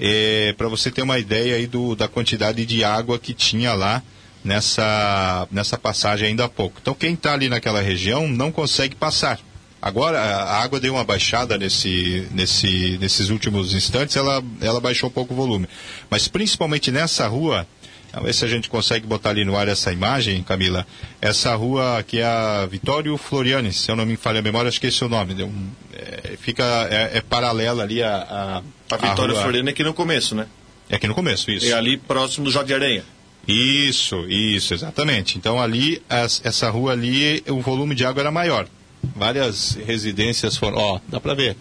é, 0.01 0.52
para 0.56 0.69
você 0.69 0.90
ter 0.90 1.02
uma 1.02 1.19
ideia 1.19 1.56
aí 1.56 1.66
do, 1.66 1.94
da 1.94 2.09
quantidade 2.09 2.65
de 2.66 2.82
água 2.82 3.19
que 3.19 3.32
tinha 3.32 3.73
lá 3.74 4.02
nessa, 4.44 5.47
nessa 5.51 5.78
passagem 5.78 6.28
ainda 6.28 6.44
há 6.44 6.48
pouco. 6.48 6.78
Então 6.81 6.94
quem 6.94 7.15
está 7.15 7.35
ali 7.35 7.48
naquela 7.48 7.81
região 7.81 8.27
não 8.28 8.51
consegue 8.51 8.97
passar 8.97 9.39
Agora, 9.80 10.20
a 10.20 10.62
água 10.62 10.80
deu 10.80 10.94
uma 10.94 11.05
baixada 11.05 11.56
nesse, 11.56 12.26
nesse, 12.32 12.98
nesses 13.00 13.30
últimos 13.30 13.74
instantes, 13.74 14.16
ela, 14.16 14.42
ela 14.60 14.80
baixou 14.80 15.09
um 15.09 15.12
pouco 15.12 15.32
o 15.32 15.36
volume. 15.36 15.68
Mas 16.10 16.26
principalmente 16.26 16.90
nessa 16.90 17.26
rua, 17.26 17.66
Vamos 18.12 18.26
ver 18.26 18.32
se 18.32 18.44
a 18.44 18.48
gente 18.48 18.70
consegue 18.70 19.06
botar 19.06 19.30
ali 19.30 19.44
no 19.44 19.56
ar 19.56 19.68
essa 19.68 19.92
imagem, 19.92 20.42
Camila. 20.42 20.86
Essa 21.20 21.55
rua 21.55 22.02
que 22.06 22.18
é 22.18 22.24
a 22.24 22.66
Vitório 22.66 23.16
Floriani, 23.16 23.72
se 23.72 23.90
eu 23.90 23.96
não 23.96 24.06
me 24.06 24.16
falha 24.16 24.40
a 24.40 24.42
memória, 24.42 24.68
acho 24.68 24.80
que 24.80 24.86
esse 24.86 25.02
é 25.02 25.06
o 25.06 25.09
nome. 25.09 25.34
Deu 25.34 25.46
um, 25.46 25.68
é, 25.92 26.36
fica, 26.38 26.64
é, 26.90 27.18
é, 27.18 27.20
paralela 27.20 27.82
ali 27.82 28.02
a... 28.02 28.62
A, 28.90 28.94
a 28.94 28.96
Vitório. 28.96 29.36
Floriani 29.36 29.68
é 29.68 29.72
aqui 29.72 29.84
no 29.84 29.92
começo, 29.92 30.34
né? 30.34 30.46
É 30.88 30.96
aqui 30.96 31.06
no 31.06 31.14
começo, 31.14 31.50
isso. 31.50 31.66
É 31.66 31.72
ali 31.72 31.98
próximo 31.98 32.46
do 32.46 32.50
Jardim 32.50 32.72
Aranha. 32.72 33.05
Isso, 33.46 34.26
isso, 34.26 34.72
exatamente. 34.72 35.36
Então 35.36 35.60
ali, 35.60 36.02
as, 36.09 36.40
essa 36.44 36.70
rua 36.70 36.92
ali, 36.92 37.42
o 37.46 37.60
volume 37.60 37.94
de 37.94 38.06
água 38.06 38.22
era 38.22 38.30
maior. 38.30 38.66
Várias 39.14 39.78
residências 39.86 40.56
foram... 40.56 40.78
Ó, 40.78 41.01
dá 41.09 41.20
para 41.20 41.35
ver. 41.35 41.56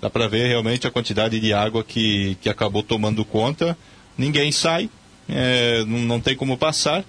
Dá 0.00 0.08
para 0.08 0.28
ver 0.28 0.46
realmente 0.46 0.86
a 0.86 0.90
quantidade 0.90 1.40
de 1.40 1.52
água 1.52 1.82
que, 1.82 2.36
que 2.40 2.48
acabou 2.48 2.82
tomando 2.82 3.24
conta. 3.24 3.76
Ninguém 4.16 4.52
sai, 4.52 4.88
é, 5.28 5.84
não, 5.84 5.98
não, 6.00 6.20
tem 6.20 6.36
como 6.36 6.56
passar. 6.56 7.04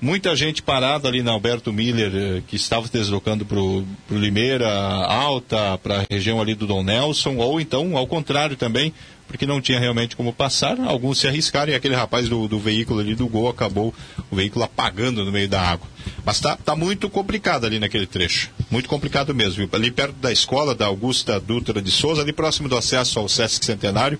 Muita 0.00 0.36
gente 0.36 0.62
parada 0.62 1.08
ali 1.08 1.22
na 1.22 1.32
Alberto 1.32 1.72
Miller, 1.72 2.12
eh, 2.14 2.42
que 2.46 2.56
estava 2.56 2.86
se 2.86 2.92
deslocando 2.92 3.46
para 3.46 3.58
o 3.58 3.84
Limeira 4.10 4.68
Alta, 4.68 5.78
para 5.78 6.00
a 6.00 6.04
região 6.10 6.40
ali 6.40 6.54
do 6.54 6.66
Dom 6.66 6.82
Nelson, 6.82 7.36
ou 7.36 7.58
então, 7.58 7.96
ao 7.96 8.06
contrário 8.06 8.54
também, 8.54 8.92
porque 9.26 9.46
não 9.46 9.60
tinha 9.60 9.80
realmente 9.80 10.16
como 10.16 10.32
passar. 10.32 10.78
Alguns 10.80 11.18
se 11.18 11.26
arriscaram 11.26 11.72
e 11.72 11.74
aquele 11.74 11.94
rapaz 11.94 12.28
do, 12.28 12.46
do 12.46 12.58
veículo 12.58 13.00
ali 13.00 13.14
do 13.14 13.26
Gol 13.26 13.48
acabou 13.48 13.94
o 14.30 14.36
veículo 14.36 14.64
apagando 14.64 15.24
no 15.24 15.32
meio 15.32 15.48
da 15.48 15.60
água. 15.60 15.88
Mas 16.24 16.40
tá, 16.40 16.56
tá 16.56 16.76
muito 16.76 17.08
complicado 17.08 17.64
ali 17.64 17.78
naquele 17.78 18.06
trecho. 18.06 18.50
Muito 18.70 18.88
complicado 18.88 19.34
mesmo. 19.34 19.56
Viu? 19.56 19.68
Ali 19.72 19.90
perto 19.90 20.14
da 20.14 20.32
escola 20.32 20.74
da 20.74 20.86
Augusta 20.86 21.40
Dutra 21.40 21.80
de 21.80 21.90
Souza, 21.90 22.22
ali 22.22 22.32
próximo 22.32 22.68
do 22.68 22.76
acesso 22.76 23.18
ao 23.18 23.28
Sesc 23.28 23.64
Centenário, 23.64 24.18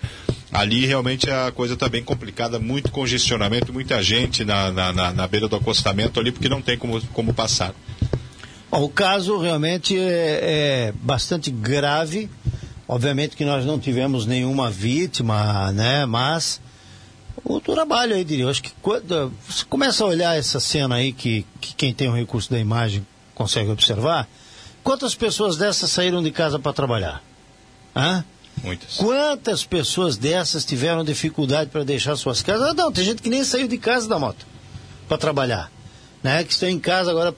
ali 0.52 0.86
realmente 0.86 1.30
a 1.30 1.50
coisa 1.52 1.74
está 1.74 1.88
bem 1.88 2.02
complicada, 2.02 2.58
muito 2.58 2.90
congestionamento, 2.90 3.72
muita 3.72 4.02
gente 4.02 4.44
na, 4.44 4.70
na, 4.70 4.92
na, 4.92 5.12
na, 5.12 5.26
beira 5.26 5.48
do 5.48 5.56
acostamento 5.56 6.20
ali, 6.20 6.30
porque 6.30 6.48
não 6.48 6.62
tem 6.62 6.78
como, 6.78 7.00
como 7.08 7.34
passar. 7.34 7.74
O 8.70 8.88
caso 8.88 9.38
realmente 9.38 9.96
é, 9.96 10.90
é 10.90 10.94
bastante 11.00 11.50
grave 11.50 12.28
Obviamente 12.86 13.36
que 13.36 13.44
nós 13.44 13.64
não 13.64 13.78
tivemos 13.78 14.26
nenhuma 14.26 14.70
vítima, 14.70 15.72
né? 15.72 16.04
Mas 16.04 16.60
o 17.42 17.60
trabalho 17.60 18.14
aí, 18.14 18.24
diria. 18.24 18.48
Acho 18.48 18.62
que 18.62 18.72
quando 18.82 19.32
você 19.48 19.64
começa 19.64 20.04
a 20.04 20.06
olhar 20.06 20.36
essa 20.36 20.60
cena 20.60 20.96
aí, 20.96 21.12
que, 21.12 21.46
que 21.60 21.74
quem 21.74 21.94
tem 21.94 22.08
o 22.08 22.14
recurso 22.14 22.50
da 22.50 22.58
imagem 22.58 23.06
consegue 23.34 23.70
observar, 23.70 24.28
quantas 24.82 25.14
pessoas 25.14 25.56
dessas 25.56 25.90
saíram 25.90 26.22
de 26.22 26.30
casa 26.30 26.58
para 26.58 26.72
trabalhar? 26.72 27.22
Hã? 27.96 28.24
Muitas. 28.62 28.96
Quantas 28.96 29.64
pessoas 29.64 30.16
dessas 30.16 30.64
tiveram 30.64 31.04
dificuldade 31.04 31.70
para 31.70 31.84
deixar 31.84 32.16
suas 32.16 32.40
casas? 32.40 32.68
Ah, 32.70 32.74
não, 32.74 32.92
tem 32.92 33.04
gente 33.04 33.20
que 33.20 33.28
nem 33.28 33.44
saiu 33.44 33.66
de 33.66 33.78
casa 33.78 34.08
da 34.08 34.18
moto 34.18 34.46
para 35.08 35.18
trabalhar. 35.18 35.70
Né? 36.22 36.44
Que 36.44 36.52
estão 36.52 36.68
em 36.68 36.78
casa 36.78 37.10
agora 37.10 37.34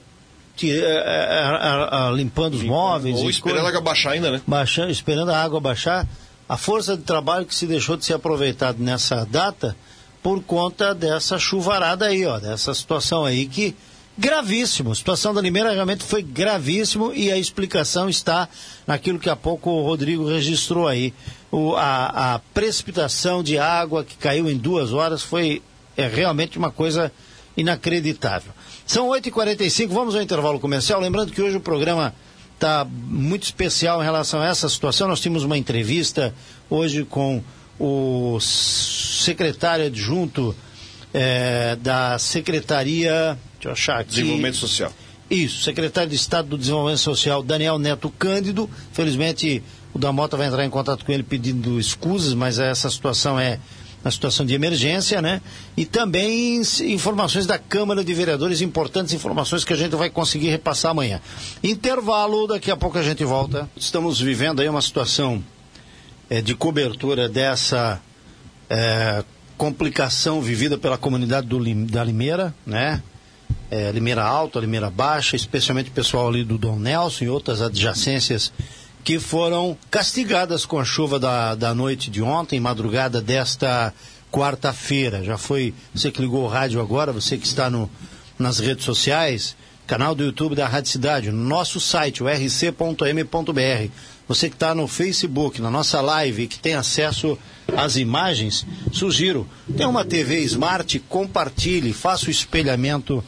é, 0.65 0.75
é, 0.75 2.09
é, 2.09 2.15
limpando 2.15 2.55
os 2.55 2.63
móveis. 2.63 3.17
Ou 3.17 3.29
esperando 3.29 3.65
a 3.65 3.69
água 3.69 3.81
baixar 3.81 4.11
ainda, 4.11 4.31
né? 4.31 4.41
Baixando, 4.45 4.91
esperando 4.91 5.31
a 5.31 5.41
água 5.41 5.59
baixar. 5.59 6.07
A 6.49 6.55
força 6.55 6.95
de 6.95 7.03
trabalho 7.03 7.45
que 7.45 7.53
se 7.53 7.67
deixou 7.67 7.97
de 7.97 8.05
ser 8.05 8.13
aproveitado 8.13 8.77
nessa 8.79 9.25
data 9.25 9.75
por 10.23 10.41
conta 10.41 10.95
dessa 10.95 11.37
chuvarada 11.37 12.05
aí, 12.05 12.25
ó, 12.25 12.39
dessa 12.39 12.73
situação 12.73 13.25
aí 13.25 13.45
que 13.45 13.75
gravíssimo. 14.17 14.91
A 14.91 14.95
situação 14.95 15.33
da 15.33 15.41
Limeira 15.41 15.71
realmente 15.71 16.03
foi 16.03 16.23
gravíssimo 16.23 17.13
e 17.13 17.31
a 17.31 17.37
explicação 17.37 18.09
está 18.09 18.49
naquilo 18.85 19.19
que 19.19 19.29
há 19.29 19.35
pouco 19.35 19.69
o 19.69 19.83
Rodrigo 19.83 20.27
registrou 20.27 20.87
aí. 20.87 21.13
O, 21.51 21.75
a, 21.75 22.35
a, 22.35 22.39
precipitação 22.39 23.43
de 23.43 23.57
água 23.57 24.03
que 24.03 24.17
caiu 24.17 24.49
em 24.49 24.57
duas 24.57 24.91
horas 24.91 25.21
foi 25.21 25.61
é, 25.95 26.07
realmente 26.07 26.57
uma 26.57 26.71
coisa 26.71 27.11
inacreditável. 27.55 28.51
São 28.87 29.09
8h45, 29.09 29.89
vamos 29.89 30.15
ao 30.15 30.21
intervalo 30.21 30.61
comercial. 30.61 31.01
Lembrando 31.01 31.33
que 31.33 31.41
hoje 31.41 31.57
o 31.57 31.59
programa 31.59 32.15
está 32.53 32.85
muito 32.85 33.43
especial 33.43 34.01
em 34.01 34.05
relação 34.05 34.39
a 34.39 34.47
essa 34.47 34.69
situação. 34.69 35.09
Nós 35.09 35.19
tínhamos 35.19 35.43
uma 35.43 35.57
entrevista 35.57 36.33
hoje 36.69 37.03
com 37.03 37.43
o 37.77 38.39
secretário 38.39 39.87
adjunto 39.87 40.55
é, 41.13 41.75
da 41.81 42.17
Secretaria. 42.17 43.37
Deixa 43.55 43.67
eu 43.67 43.71
achar 43.73 43.99
aqui. 43.99 44.11
Desenvolvimento 44.11 44.55
Social. 44.55 44.93
Isso, 45.29 45.63
secretário 45.63 46.09
de 46.09 46.15
Estado 46.15 46.47
do 46.47 46.57
Desenvolvimento 46.57 46.99
Social, 46.99 47.43
Daniel 47.43 47.77
Neto 47.77 48.09
Cândido. 48.09 48.69
Felizmente, 48.93 49.61
o 49.93 49.99
Damota 49.99 50.37
vai 50.37 50.47
entrar 50.47 50.63
em 50.63 50.69
contato 50.69 51.03
com 51.03 51.11
ele 51.11 51.23
pedindo 51.23 51.77
escusas, 51.77 52.33
mas 52.33 52.57
essa 52.57 52.89
situação 52.89 53.37
é 53.37 53.59
na 54.07 54.11
situação 54.11 54.45
de 54.45 54.53
emergência, 54.53 55.21
né? 55.21 55.41
E 55.75 55.85
também 55.85 56.61
informações 56.85 57.45
da 57.45 57.59
Câmara 57.59 58.03
de 58.03 58.13
Vereadores, 58.13 58.61
importantes 58.61 59.13
informações 59.13 59.65
que 59.65 59.73
a 59.73 59.75
gente 59.75 59.95
vai 59.95 60.09
conseguir 60.09 60.47
repassar 60.47 60.91
amanhã. 60.91 61.19
Intervalo, 61.61 62.47
daqui 62.47 62.71
a 62.71 62.77
pouco 62.77 62.97
a 62.97 63.03
gente 63.03 63.23
volta. 63.25 63.69
Estamos 63.75 64.19
vivendo 64.21 64.61
aí 64.61 64.69
uma 64.69 64.81
situação 64.81 65.43
é, 66.29 66.41
de 66.41 66.55
cobertura 66.55 67.27
dessa 67.27 68.01
é, 68.69 69.25
complicação 69.57 70.41
vivida 70.41 70.77
pela 70.77 70.97
comunidade 70.97 71.47
do, 71.47 71.59
da 71.85 72.03
Limeira, 72.03 72.55
né? 72.65 73.03
É, 73.69 73.91
Limeira 73.91 74.23
Alta, 74.23 74.59
Limeira 74.61 74.89
Baixa, 74.89 75.35
especialmente 75.35 75.89
o 75.89 75.93
pessoal 75.93 76.29
ali 76.29 76.45
do 76.45 76.57
Dom 76.57 76.79
Nelson 76.79 77.25
e 77.25 77.29
outras 77.29 77.61
adjacências 77.61 78.53
que 79.07 79.19
foram 79.19 79.77
castigadas 79.89 80.65
com 80.65 80.77
a 80.77 80.83
chuva 80.83 81.17
da, 81.17 81.55
da 81.55 81.73
noite 81.73 82.11
de 82.11 82.21
ontem, 82.21 82.59
madrugada 82.59 83.21
desta 83.21 83.93
quarta-feira. 84.29 85.23
Já 85.23 85.37
foi, 85.37 85.73
você 85.95 86.11
que 86.11 86.21
ligou 86.21 86.43
o 86.43 86.47
rádio 86.49 86.81
agora, 86.81 87.13
você 87.13 87.37
que 87.37 87.47
está 87.47 87.69
no, 87.69 87.89
nas 88.37 88.59
redes 88.59 88.83
sociais, 88.83 89.55
canal 89.87 90.13
do 90.13 90.25
YouTube 90.25 90.55
da 90.55 90.67
Rádio 90.67 90.91
Cidade, 90.91 91.31
no 91.31 91.41
nosso 91.41 91.79
site, 91.79 92.21
o 92.21 92.27
rc.m.br. 92.27 93.91
Você 94.27 94.49
que 94.49 94.57
está 94.57 94.75
no 94.75 94.89
Facebook, 94.89 95.61
na 95.61 95.71
nossa 95.71 96.01
live, 96.01 96.45
que 96.45 96.59
tem 96.59 96.73
acesso 96.73 97.39
às 97.77 97.95
imagens, 97.95 98.67
sugiro, 98.91 99.47
tem 99.77 99.87
uma 99.87 100.03
TV 100.03 100.41
Smart, 100.41 100.99
compartilhe, 101.07 101.93
faça 101.93 102.27
o 102.27 102.29
espelhamento 102.29 103.23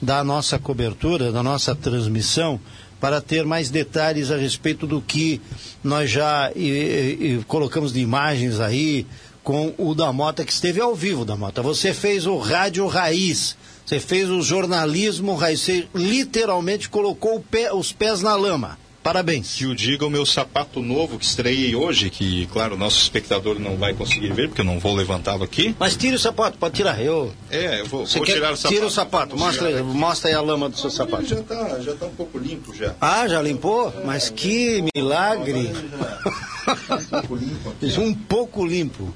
da 0.00 0.22
nossa 0.22 0.60
cobertura, 0.60 1.32
da 1.32 1.42
nossa 1.42 1.74
transmissão 1.74 2.60
para 3.04 3.20
ter 3.20 3.44
mais 3.44 3.68
detalhes 3.68 4.30
a 4.30 4.36
respeito 4.38 4.86
do 4.86 4.98
que 4.98 5.38
nós 5.82 6.10
já 6.10 6.50
e, 6.56 6.62
e, 6.70 7.44
colocamos 7.46 7.92
de 7.92 8.00
imagens 8.00 8.60
aí 8.60 9.06
com 9.42 9.74
o 9.76 9.94
da 9.94 10.10
Mota 10.10 10.42
que 10.42 10.50
esteve 10.50 10.80
ao 10.80 10.94
vivo 10.94 11.22
da 11.22 11.36
Mota. 11.36 11.60
Você 11.60 11.92
fez 11.92 12.26
o 12.26 12.38
rádio 12.38 12.86
raiz, 12.86 13.58
você 13.84 14.00
fez 14.00 14.30
o 14.30 14.40
jornalismo 14.40 15.34
raiz, 15.34 15.60
você 15.60 15.86
literalmente 15.94 16.88
colocou 16.88 17.44
pé, 17.50 17.74
os 17.74 17.92
pés 17.92 18.22
na 18.22 18.34
lama. 18.36 18.78
Parabéns. 19.04 19.56
Que 19.56 19.66
o 19.66 19.74
diga 19.74 20.06
o 20.06 20.10
meu 20.10 20.24
sapato 20.24 20.80
novo 20.80 21.18
que 21.18 21.26
estreiei 21.26 21.76
hoje, 21.76 22.08
que, 22.08 22.46
claro, 22.46 22.74
o 22.74 22.78
nosso 22.78 22.98
espectador 23.02 23.60
não 23.60 23.76
vai 23.76 23.92
conseguir 23.92 24.32
ver, 24.32 24.48
porque 24.48 24.62
eu 24.62 24.64
não 24.64 24.78
vou 24.78 24.94
levantá-lo 24.96 25.44
aqui. 25.44 25.76
Mas 25.78 25.94
tire 25.94 26.16
o 26.16 26.18
sapato, 26.18 26.56
pode 26.56 26.74
tirar. 26.74 26.98
Eu... 27.02 27.30
É, 27.50 27.82
eu 27.82 27.86
vou, 27.86 28.06
vou 28.06 28.24
tirar 28.24 28.54
o 28.54 28.56
sapato. 28.56 28.74
Tira 28.74 28.86
o 28.86 28.90
sapato, 28.90 29.36
mostra, 29.36 29.82
mostra 29.84 30.30
aí 30.30 30.34
a 30.34 30.40
lama 30.40 30.70
do 30.70 30.78
seu 30.78 30.88
sapato. 30.88 31.26
Já 31.26 31.36
está 31.36 31.80
já 31.80 31.94
tá 31.94 32.06
um 32.06 32.14
pouco 32.14 32.38
limpo 32.38 32.74
já. 32.74 32.94
Ah, 32.98 33.28
já 33.28 33.42
limpou? 33.42 33.92
Mas 34.06 34.30
que 34.30 34.82
milagre. 34.96 35.70
um 37.98 38.14
pouco 38.14 38.64
limpo. 38.64 39.14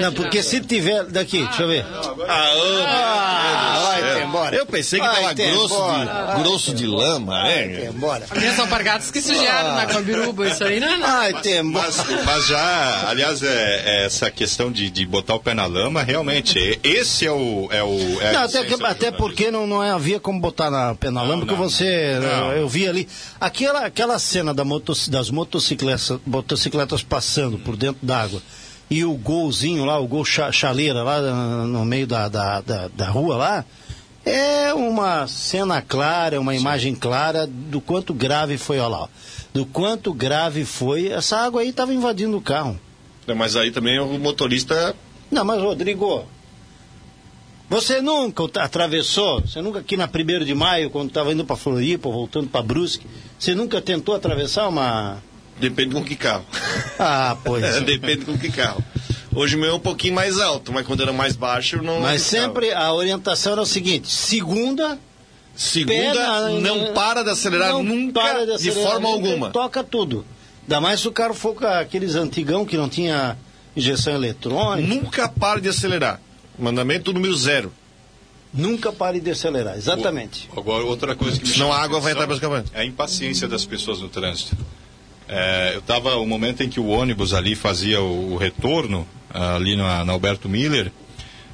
Não, 0.00 0.12
porque 0.12 0.42
se 0.42 0.60
tiver. 0.60 1.04
Daqui, 1.04 1.44
deixa 1.44 1.62
eu 1.62 1.68
ver. 1.68 1.84
Ah, 2.28 2.52
ah, 2.88 3.82
vai 3.82 4.24
embora. 4.24 4.56
Eu 4.56 4.66
pensei 4.66 5.00
que 5.00 5.06
estava 5.06 5.32
grosso, 5.32 5.74
de, 5.76 6.42
grosso 6.42 6.74
de 6.74 6.86
lama, 6.86 7.44
né? 7.44 7.86
embora. 7.86 8.26
São 8.54 8.64
alpargatas 8.64 9.10
que 9.10 9.20
sujaram 9.34 9.74
na 9.74 9.86
Cambiruba, 9.86 10.48
isso 10.48 10.64
aí 10.64 10.80
não 10.80 10.88
é 10.88 10.96
nada. 10.96 11.18
Ai, 11.18 11.42
tem, 11.42 11.62
mas, 11.62 12.04
mas 12.24 12.46
já, 12.46 13.08
aliás, 13.08 13.42
é, 13.42 13.82
é 13.84 14.06
essa 14.06 14.30
questão 14.30 14.70
de, 14.70 14.90
de 14.90 15.06
botar 15.06 15.34
o 15.34 15.40
pé 15.40 15.54
na 15.54 15.66
lama, 15.66 16.02
realmente, 16.02 16.78
esse 16.82 17.26
é 17.26 17.32
o. 17.32 17.68
É 17.70 17.82
o 17.82 18.20
é 18.20 18.32
não, 18.32 18.42
até, 18.42 18.64
que, 18.64 18.84
até 18.84 19.10
porque 19.10 19.50
não, 19.50 19.66
não 19.66 19.80
havia 19.80 20.18
como 20.18 20.40
botar 20.40 20.70
na 20.70 20.94
pé 20.94 21.10
na 21.10 21.22
lama, 21.22 21.44
porque 21.44 21.54
você. 21.54 22.18
Não. 22.20 22.52
Eu 22.52 22.68
vi 22.68 22.88
ali. 22.88 23.08
Aquela, 23.40 23.86
aquela 23.86 24.18
cena 24.18 24.52
da 24.52 24.64
motos, 24.64 25.08
das 25.08 25.30
motocicletas, 25.30 26.18
motocicletas 26.26 27.02
passando 27.02 27.58
por 27.58 27.76
dentro 27.76 28.04
d'água 28.04 28.42
e 28.90 29.04
o 29.04 29.14
golzinho 29.14 29.84
lá, 29.84 29.98
o 29.98 30.06
gol 30.06 30.24
chaleira 30.24 31.02
lá 31.02 31.20
no 31.20 31.84
meio 31.84 32.06
da, 32.06 32.28
da, 32.28 32.60
da, 32.60 32.88
da 32.88 33.08
rua 33.08 33.36
lá, 33.36 33.64
é 34.24 34.74
uma 34.74 35.26
cena 35.26 35.80
clara, 35.80 36.40
uma 36.40 36.54
imagem 36.54 36.94
clara 36.94 37.46
do 37.46 37.80
quanto 37.80 38.12
grave 38.12 38.58
foi, 38.58 38.78
olha 38.78 38.88
lá, 38.88 39.08
do 39.52 39.64
quanto 39.64 40.12
grave 40.12 40.64
foi. 40.64 41.08
Essa 41.08 41.38
água 41.38 41.62
aí 41.62 41.70
estava 41.70 41.94
invadindo 41.94 42.36
o 42.36 42.40
carro. 42.40 42.78
É, 43.26 43.34
mas 43.34 43.56
aí 43.56 43.70
também 43.70 43.98
o 43.98 44.18
motorista. 44.18 44.94
Não, 45.30 45.44
mas 45.44 45.60
Rodrigo, 45.60 46.24
você 47.68 48.00
nunca 48.00 48.44
atravessou, 48.62 49.42
você 49.42 49.60
nunca 49.60 49.80
aqui 49.80 49.96
na 49.96 50.06
1 50.06 50.44
de 50.44 50.54
maio, 50.54 50.88
quando 50.88 51.08
estava 51.08 51.32
indo 51.32 51.44
para 51.44 51.54
Floripa, 51.54 52.08
voltando 52.08 52.48
para 52.48 52.62
Brusque, 52.62 53.06
você 53.38 53.54
nunca 53.54 53.80
tentou 53.82 54.14
atravessar 54.14 54.68
uma. 54.68 55.22
Depende 55.60 55.94
com 55.94 56.02
que 56.02 56.16
carro. 56.16 56.46
Ah, 56.98 57.36
pois. 57.44 57.62
Depende 57.84 58.24
com 58.24 58.38
que 58.38 58.50
carro. 58.50 58.82
Hoje 59.38 59.54
o 59.54 59.58
meu 59.60 59.70
é 59.70 59.74
um 59.74 59.78
pouquinho 59.80 60.14
mais 60.14 60.40
alto, 60.40 60.72
mas 60.72 60.84
quando 60.84 61.00
era 61.02 61.12
mais 61.12 61.36
baixo, 61.36 61.80
não. 61.80 62.00
Mas 62.00 62.26
ficava. 62.26 62.44
sempre 62.46 62.72
a 62.72 62.92
orientação 62.92 63.52
era 63.52 63.62
o 63.62 63.66
seguinte: 63.66 64.12
segunda. 64.12 64.98
Segunda, 65.54 65.94
pé 65.96 66.14
na- 66.14 66.48
não 66.50 66.92
para 66.92 67.22
de 67.22 67.30
acelerar 67.30 67.72
não 67.72 67.82
nunca, 67.82 68.20
para 68.20 68.46
de 68.46 68.52
acelerar 68.52 68.82
forma 68.82 69.08
nunca, 69.08 69.28
alguma. 69.28 69.50
Toca 69.50 69.84
tudo. 69.84 70.24
Ainda 70.62 70.80
mais 70.80 71.00
se 71.00 71.08
o 71.08 71.12
carro 71.12 71.34
for 71.34 71.54
com 71.54 71.66
aqueles 71.66 72.14
antigão 72.16 72.64
que 72.64 72.76
não 72.76 72.88
tinha 72.88 73.36
injeção 73.76 74.12
eletrônica. 74.14 74.86
Nunca 74.88 75.28
pare 75.28 75.60
de 75.60 75.68
acelerar. 75.68 76.20
Mandamento 76.58 77.12
número 77.12 77.36
zero. 77.36 77.72
Nunca 78.52 78.92
pare 78.92 79.20
de 79.20 79.30
acelerar, 79.30 79.76
exatamente. 79.76 80.48
Agora, 80.56 80.84
outra 80.84 81.14
coisa 81.14 81.38
que 81.38 81.46
me 81.46 81.52
Senão 81.52 81.72
a 81.72 81.78
água 81.78 82.00
vai 82.00 82.12
entrar 82.12 82.26
pelos 82.26 82.40
caminhões. 82.40 82.66
É 82.72 82.80
a 82.80 82.84
impaciência 82.84 83.46
das 83.46 83.64
pessoas 83.64 84.00
no 84.00 84.08
trânsito. 84.08 84.56
É, 85.28 85.72
eu 85.74 85.80
estava, 85.80 86.16
o 86.16 86.26
momento 86.26 86.62
em 86.62 86.68
que 86.68 86.80
o 86.80 86.86
ônibus 86.88 87.34
ali 87.34 87.54
fazia 87.54 88.00
o, 88.00 88.32
o 88.32 88.36
retorno, 88.36 89.06
ali 89.32 89.76
na, 89.76 90.04
na 90.04 90.12
Alberto 90.12 90.48
Miller, 90.48 90.90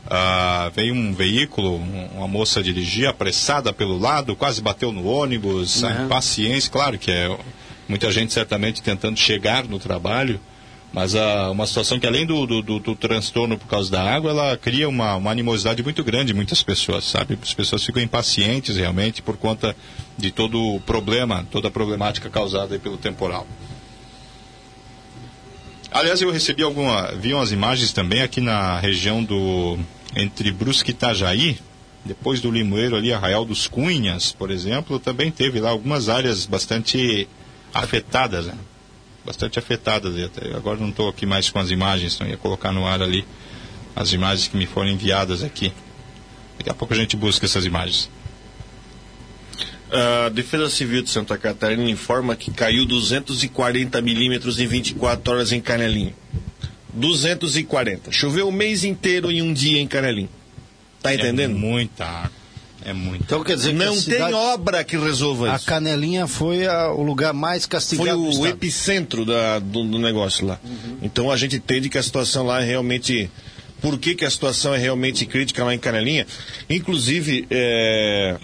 ah, 0.08 0.70
veio 0.74 0.94
um 0.94 1.12
veículo, 1.14 1.76
um- 1.76 2.08
uma 2.16 2.28
moça 2.28 2.62
dirigia 2.62 3.10
apressada 3.10 3.72
pelo 3.72 3.98
lado, 3.98 4.36
quase 4.36 4.60
bateu 4.60 4.92
no 4.92 5.06
ônibus, 5.06 5.82
a 5.82 5.88
Uhum. 5.88 6.04
impaciência, 6.06 6.70
claro 6.70 6.98
que 6.98 7.10
é 7.10 7.36
muita 7.88 8.10
gente 8.12 8.32
certamente 8.32 8.82
tentando 8.82 9.18
chegar 9.18 9.64
no 9.64 9.78
trabalho, 9.78 10.38
mas 10.92 11.14
ah, 11.16 11.50
uma 11.50 11.66
situação 11.66 11.98
que 11.98 12.06
além 12.06 12.24
do, 12.26 12.46
do, 12.46 12.62
do- 12.62 12.78
do 12.80 12.94
transtorno 12.94 13.56
por 13.58 13.66
causa 13.66 13.90
da 13.90 14.02
água, 14.02 14.30
ela 14.30 14.56
cria 14.56 14.88
uma, 14.88 15.16
uma 15.16 15.30
animosidade 15.30 15.82
muito 15.82 16.04
grande 16.04 16.32
em 16.32 16.36
muitas 16.36 16.62
pessoas, 16.62 17.04
sabe? 17.04 17.38
As 17.42 17.52
pessoas 17.54 17.82
ficam 17.82 18.02
impacientes 18.02 18.76
realmente 18.76 19.20
por 19.22 19.36
conta 19.36 19.74
de 20.16 20.30
todo 20.30 20.60
o 20.76 20.80
problema, 20.80 21.44
toda 21.50 21.68
a 21.68 21.70
problemática 21.70 22.28
causada 22.30 22.78
pelo 22.78 22.96
temporal. 22.96 23.46
Aliás, 25.94 26.20
eu 26.20 26.28
recebi 26.32 26.64
alguma, 26.64 27.12
vi 27.12 27.32
umas 27.32 27.52
imagens 27.52 27.92
também 27.92 28.20
aqui 28.20 28.40
na 28.40 28.80
região 28.80 29.22
do 29.22 29.78
entre 30.16 30.50
Brusque 30.50 30.90
e 30.90 30.92
Itajaí, 30.92 31.56
depois 32.04 32.40
do 32.40 32.50
Limoeiro 32.50 32.96
ali, 32.96 33.12
Arraial 33.12 33.44
dos 33.44 33.68
Cunhas, 33.68 34.32
por 34.32 34.50
exemplo, 34.50 34.98
também 34.98 35.30
teve 35.30 35.60
lá 35.60 35.70
algumas 35.70 36.08
áreas 36.08 36.46
bastante 36.46 37.28
afetadas, 37.72 38.46
né? 38.46 38.54
Bastante 39.24 39.56
afetadas. 39.56 40.12
Agora 40.56 40.80
não 40.80 40.88
estou 40.88 41.08
aqui 41.08 41.24
mais 41.26 41.48
com 41.48 41.60
as 41.60 41.70
imagens, 41.70 42.16
então 42.16 42.26
ia 42.26 42.36
colocar 42.36 42.72
no 42.72 42.84
ar 42.84 43.00
ali 43.00 43.24
as 43.94 44.12
imagens 44.12 44.48
que 44.48 44.56
me 44.56 44.66
foram 44.66 44.88
enviadas 44.88 45.44
aqui. 45.44 45.72
Daqui 46.58 46.70
a 46.70 46.74
pouco 46.74 46.92
a 46.92 46.96
gente 46.96 47.16
busca 47.16 47.46
essas 47.46 47.64
imagens. 47.64 48.10
A 49.90 50.28
Defesa 50.28 50.68
Civil 50.70 51.02
de 51.02 51.10
Santa 51.10 51.36
Catarina 51.38 51.88
informa 51.88 52.34
que 52.34 52.50
caiu 52.50 52.84
240 52.86 54.00
milímetros 54.02 54.58
em 54.58 54.66
24 54.66 55.32
horas 55.32 55.52
em 55.52 55.60
Canelinho. 55.60 56.12
240. 56.92 58.10
Choveu 58.12 58.48
o 58.48 58.52
mês 58.52 58.84
inteiro 58.84 59.30
em 59.30 59.42
um 59.42 59.52
dia 59.52 59.80
em 59.80 59.86
Canelinho. 59.86 60.28
Tá 61.02 61.14
entendendo? 61.14 61.40
É 61.52 61.54
muita 61.54 62.04
água. 62.04 62.44
É 62.86 62.92
muito. 62.92 63.22
Então 63.24 63.42
quer 63.42 63.56
dizer 63.56 63.70
que 63.70 63.78
Não 63.78 63.94
a 63.94 63.96
cidade- 63.96 64.24
tem 64.24 64.34
obra 64.34 64.84
que 64.84 64.96
resolva 64.98 65.52
A 65.52 65.56
isso. 65.56 65.64
Canelinha 65.66 66.26
foi 66.26 66.66
a- 66.66 66.90
o 66.92 67.02
lugar 67.02 67.32
mais 67.32 67.64
castigado 67.64 68.18
Foi 68.32 68.38
o 68.40 68.46
epicentro 68.46 69.24
da- 69.24 69.58
do, 69.58 69.84
do 69.84 69.98
negócio 69.98 70.46
lá. 70.46 70.60
Então 71.02 71.30
a 71.30 71.36
gente 71.36 71.56
entende 71.56 71.88
que 71.88 71.96
a 71.96 72.02
situação 72.02 72.44
lá 72.44 72.60
é 72.60 72.64
realmente. 72.64 73.30
Por 73.80 73.98
que, 73.98 74.14
que 74.14 74.24
a 74.24 74.30
situação 74.30 74.74
é 74.74 74.78
realmente 74.78 75.24
crítica 75.26 75.64
lá 75.64 75.74
em 75.74 75.78
Canelinha? 75.78 76.26
Inclusive, 76.68 77.46
é, 77.50 78.36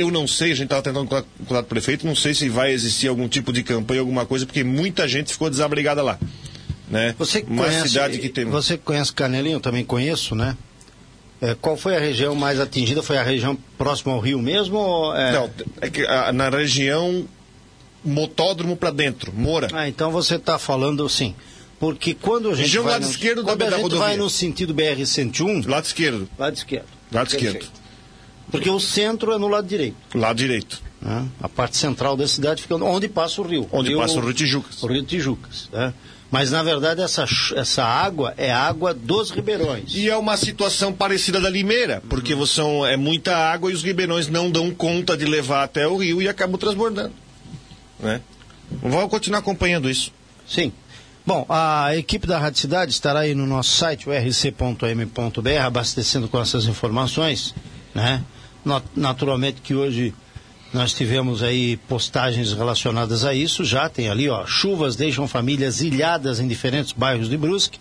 eu 0.00 0.10
não 0.10 0.26
sei, 0.26 0.52
a 0.52 0.54
gente 0.54 0.64
estava 0.64 0.82
tentando 0.82 1.08
falar 1.08 1.22
com 1.46 1.54
o 1.58 1.62
prefeito, 1.64 2.06
não 2.06 2.14
sei 2.16 2.34
se 2.34 2.48
vai 2.48 2.72
existir 2.72 3.08
algum 3.08 3.28
tipo 3.28 3.52
de 3.52 3.62
campanha, 3.62 4.00
alguma 4.00 4.24
coisa, 4.26 4.46
porque 4.46 4.62
muita 4.64 5.06
gente 5.08 5.32
ficou 5.32 5.48
desabrigada 5.50 6.02
lá. 6.02 6.18
Né? 6.88 7.14
Você 7.18 7.42
que 7.42 7.50
Uma 7.50 7.64
conhece, 7.64 7.88
cidade 7.88 8.18
que 8.18 8.28
tem. 8.28 8.44
Você 8.46 8.76
conhece 8.76 9.12
Canelinha, 9.12 9.54
eu 9.56 9.60
também 9.60 9.84
conheço, 9.84 10.34
né? 10.34 10.56
É, 11.40 11.54
qual 11.54 11.76
foi 11.76 11.96
a 11.96 12.00
região 12.00 12.34
mais 12.34 12.58
atingida? 12.60 13.02
Foi 13.02 13.16
a 13.16 13.22
região 13.22 13.56
próxima 13.78 14.12
ao 14.12 14.20
rio 14.20 14.40
mesmo? 14.42 15.12
É... 15.14 15.32
Não, 15.32 15.50
é 15.80 15.88
que 15.88 16.02
ah, 16.06 16.32
na 16.32 16.50
região 16.50 17.26
motódromo 18.04 18.76
para 18.76 18.90
dentro, 18.90 19.32
Moura. 19.32 19.68
Ah, 19.72 19.88
então 19.88 20.10
você 20.10 20.34
está 20.36 20.58
falando 20.58 21.08
sim. 21.08 21.34
Porque 21.78 22.12
quando 22.14 22.48
a 22.50 22.54
gente 22.54 22.64
Região 22.64 22.84
vai 22.84 22.92
lado 22.94 23.04
no, 23.04 23.10
esquerdo 23.10 23.42
da- 23.42 23.52
quando 23.52 23.62
a 23.62 23.64
da 23.66 23.70
gente 23.76 23.82
rodovia. 23.82 24.04
vai 24.04 24.16
no 24.16 24.28
sentido 24.28 24.74
BR-101, 24.74 25.66
Lado 25.66 25.86
esquerdo. 25.86 26.28
lado 26.38 26.54
esquerdo. 26.56 26.86
Lado 27.10 27.28
esquerdo. 27.28 27.66
Porque 28.50 28.70
o 28.70 28.80
centro 28.80 29.32
é 29.32 29.38
no 29.38 29.48
lado 29.48 29.66
direito. 29.66 29.96
Lado 30.14 30.36
direito. 30.36 30.82
né? 31.00 31.26
A 31.40 31.48
parte 31.48 31.76
central 31.76 32.16
da 32.16 32.26
cidade 32.26 32.62
fica 32.62 32.74
onde 32.76 33.08
passa 33.08 33.40
o 33.40 33.44
rio. 33.44 33.68
Onde 33.72 33.90
rio, 33.90 33.98
passa 33.98 34.18
o 34.18 34.20
Rio 34.20 34.34
Tijucas. 34.34 34.82
O 34.82 34.86
rio 34.86 35.02
Tijucas. 35.02 35.68
né? 35.72 35.94
Mas 36.30 36.50
na 36.52 36.62
verdade 36.62 37.00
essa, 37.02 37.24
essa 37.56 37.84
água 37.84 38.32
é 38.36 38.52
água 38.52 38.94
dos 38.94 39.30
ribeirões. 39.30 39.94
E 39.94 40.08
é 40.08 40.16
uma 40.16 40.36
situação 40.36 40.92
parecida 40.92 41.40
da 41.40 41.50
Limeira, 41.50 42.00
porque 42.08 42.34
Uhum. 42.34 42.46
são, 42.46 42.86
é 42.86 42.96
muita 42.96 43.36
água 43.36 43.70
e 43.70 43.74
os 43.74 43.82
ribeirões 43.82 44.28
não 44.28 44.48
dão 44.50 44.70
conta 44.70 45.16
de 45.16 45.24
levar 45.24 45.64
até 45.64 45.88
o 45.88 45.96
rio 45.96 46.22
e 46.22 46.28
acabam 46.28 46.56
transbordando. 46.58 47.12
Né? 47.98 48.20
Vamos 48.82 49.10
continuar 49.10 49.40
acompanhando 49.40 49.90
isso. 49.90 50.12
Sim. 50.48 50.72
Bom, 51.26 51.44
a 51.48 51.94
equipe 51.96 52.26
da 52.26 52.38
Rádio 52.38 52.60
Cidade 52.60 52.92
estará 52.92 53.20
aí 53.20 53.34
no 53.34 53.46
nosso 53.46 53.70
site, 53.76 54.08
o 54.08 54.12
rc.m.br, 54.12 55.60
abastecendo 55.64 56.28
com 56.28 56.40
essas 56.40 56.66
informações, 56.66 57.54
né? 57.94 58.22
Na- 58.64 58.82
Naturalmente 58.94 59.60
que 59.60 59.74
hoje 59.74 60.14
nós 60.72 60.92
tivemos 60.92 61.42
aí 61.42 61.76
postagens 61.88 62.52
relacionadas 62.52 63.24
a 63.24 63.34
isso, 63.34 63.64
já 63.64 63.88
tem 63.88 64.08
ali, 64.08 64.28
ó, 64.28 64.46
chuvas 64.46 64.94
deixam 64.96 65.26
famílias 65.26 65.80
ilhadas 65.80 66.38
em 66.40 66.46
diferentes 66.46 66.92
bairros 66.92 67.28
de 67.28 67.36
Brusque. 67.36 67.78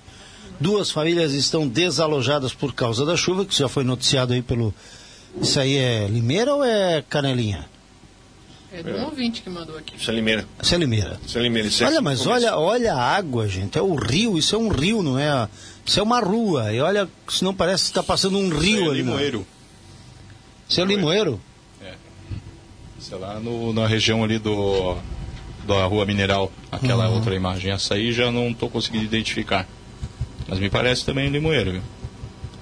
Duas 0.59 0.89
famílias 0.91 1.33
estão 1.33 1.67
desalojadas 1.67 2.53
por 2.53 2.73
causa 2.73 3.05
da 3.05 3.15
chuva, 3.15 3.45
que 3.45 3.57
já 3.57 3.67
foi 3.69 3.83
noticiado 3.83 4.33
aí 4.33 4.41
pelo... 4.41 4.73
Isso 5.41 5.59
aí 5.59 5.77
é 5.77 6.07
Limeira 6.07 6.53
ou 6.55 6.63
é 6.65 7.03
Canelinha? 7.07 7.65
É 8.73 8.83
de 8.83 8.91
um 8.91 9.05
ouvinte 9.05 9.41
que 9.41 9.49
mandou 9.49 9.77
aqui. 9.77 9.95
Isso 9.97 10.11
é 10.11 10.13
Limeira. 10.13 10.45
Isso 10.61 10.75
é 10.75 10.77
Limeira. 10.77 11.19
Isso 11.25 11.37
é 11.37 11.41
Limeira. 11.41 11.67
Isso 11.67 11.83
é 11.83 11.87
Olha, 11.87 12.01
mas 12.01 12.21
começo. 12.21 12.45
olha, 12.47 12.57
olha 12.57 12.93
a 12.93 13.01
água, 13.15 13.47
gente. 13.47 13.77
É 13.77 13.81
o 13.81 13.95
rio, 13.95 14.37
isso 14.37 14.55
é 14.55 14.57
um 14.59 14.67
rio, 14.69 15.01
não 15.01 15.17
é? 15.17 15.47
Isso 15.85 15.99
é 15.99 16.03
uma 16.03 16.19
rua. 16.19 16.73
E 16.73 16.79
olha, 16.81 17.07
se 17.27 17.43
não 17.43 17.53
parece 17.53 17.83
que 17.85 17.89
está 17.91 18.03
passando 18.03 18.37
um 18.37 18.49
rio 18.49 18.87
é 18.87 18.89
ali. 18.89 19.03
mano. 19.03 19.17
Limoeiro. 19.17 19.39
Isso 19.39 19.58
é 20.77 20.83
Limoeiro? 20.85 21.39
Sei 22.99 23.17
lá, 23.17 23.39
no, 23.39 23.71
na 23.73 23.87
região 23.87 24.23
ali 24.23 24.37
do 24.37 24.97
da 25.65 25.85
Rua 25.85 26.05
Mineral, 26.05 26.51
aquela 26.71 27.07
Uhum. 27.07 27.15
outra 27.15 27.33
imagem. 27.35 27.71
Essa 27.71 27.93
aí 27.93 28.11
já 28.11 28.31
não 28.31 28.49
estou 28.49 28.69
conseguindo 28.69 29.05
identificar. 29.05 29.65
Mas 30.47 30.59
me 30.59 30.69
parece 30.69 31.05
também 31.05 31.29
Limoeiro, 31.29 31.71
viu? 31.73 31.81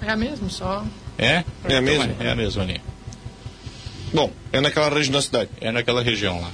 É 0.02 0.12
a 0.12 0.16
mesma, 0.16 0.50
só. 0.50 0.86
É? 1.18 1.44
É 1.68 1.78
a 1.78 1.82
mesma? 1.82 2.14
É, 2.20 2.28
é 2.28 2.32
a 2.32 2.36
mesma 2.36 2.62
ali. 2.64 2.80
Bom, 4.14 4.32
é 4.52 4.62
naquela 4.62 4.90
região 4.90 5.14
da 5.14 5.22
cidade. 5.22 5.50
É 5.60 5.72
naquela 5.72 6.04
região 6.04 6.40
lá. 6.40 6.52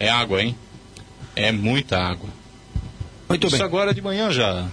É 0.00 0.08
água, 0.08 0.42
hein? 0.42 0.56
É 1.36 1.52
muita 1.52 1.98
água. 1.98 2.28
Muito 3.28 3.46
Isso 3.46 3.56
bem. 3.56 3.64
agora 3.64 3.94
de 3.94 4.02
manhã 4.02 4.30
já. 4.32 4.66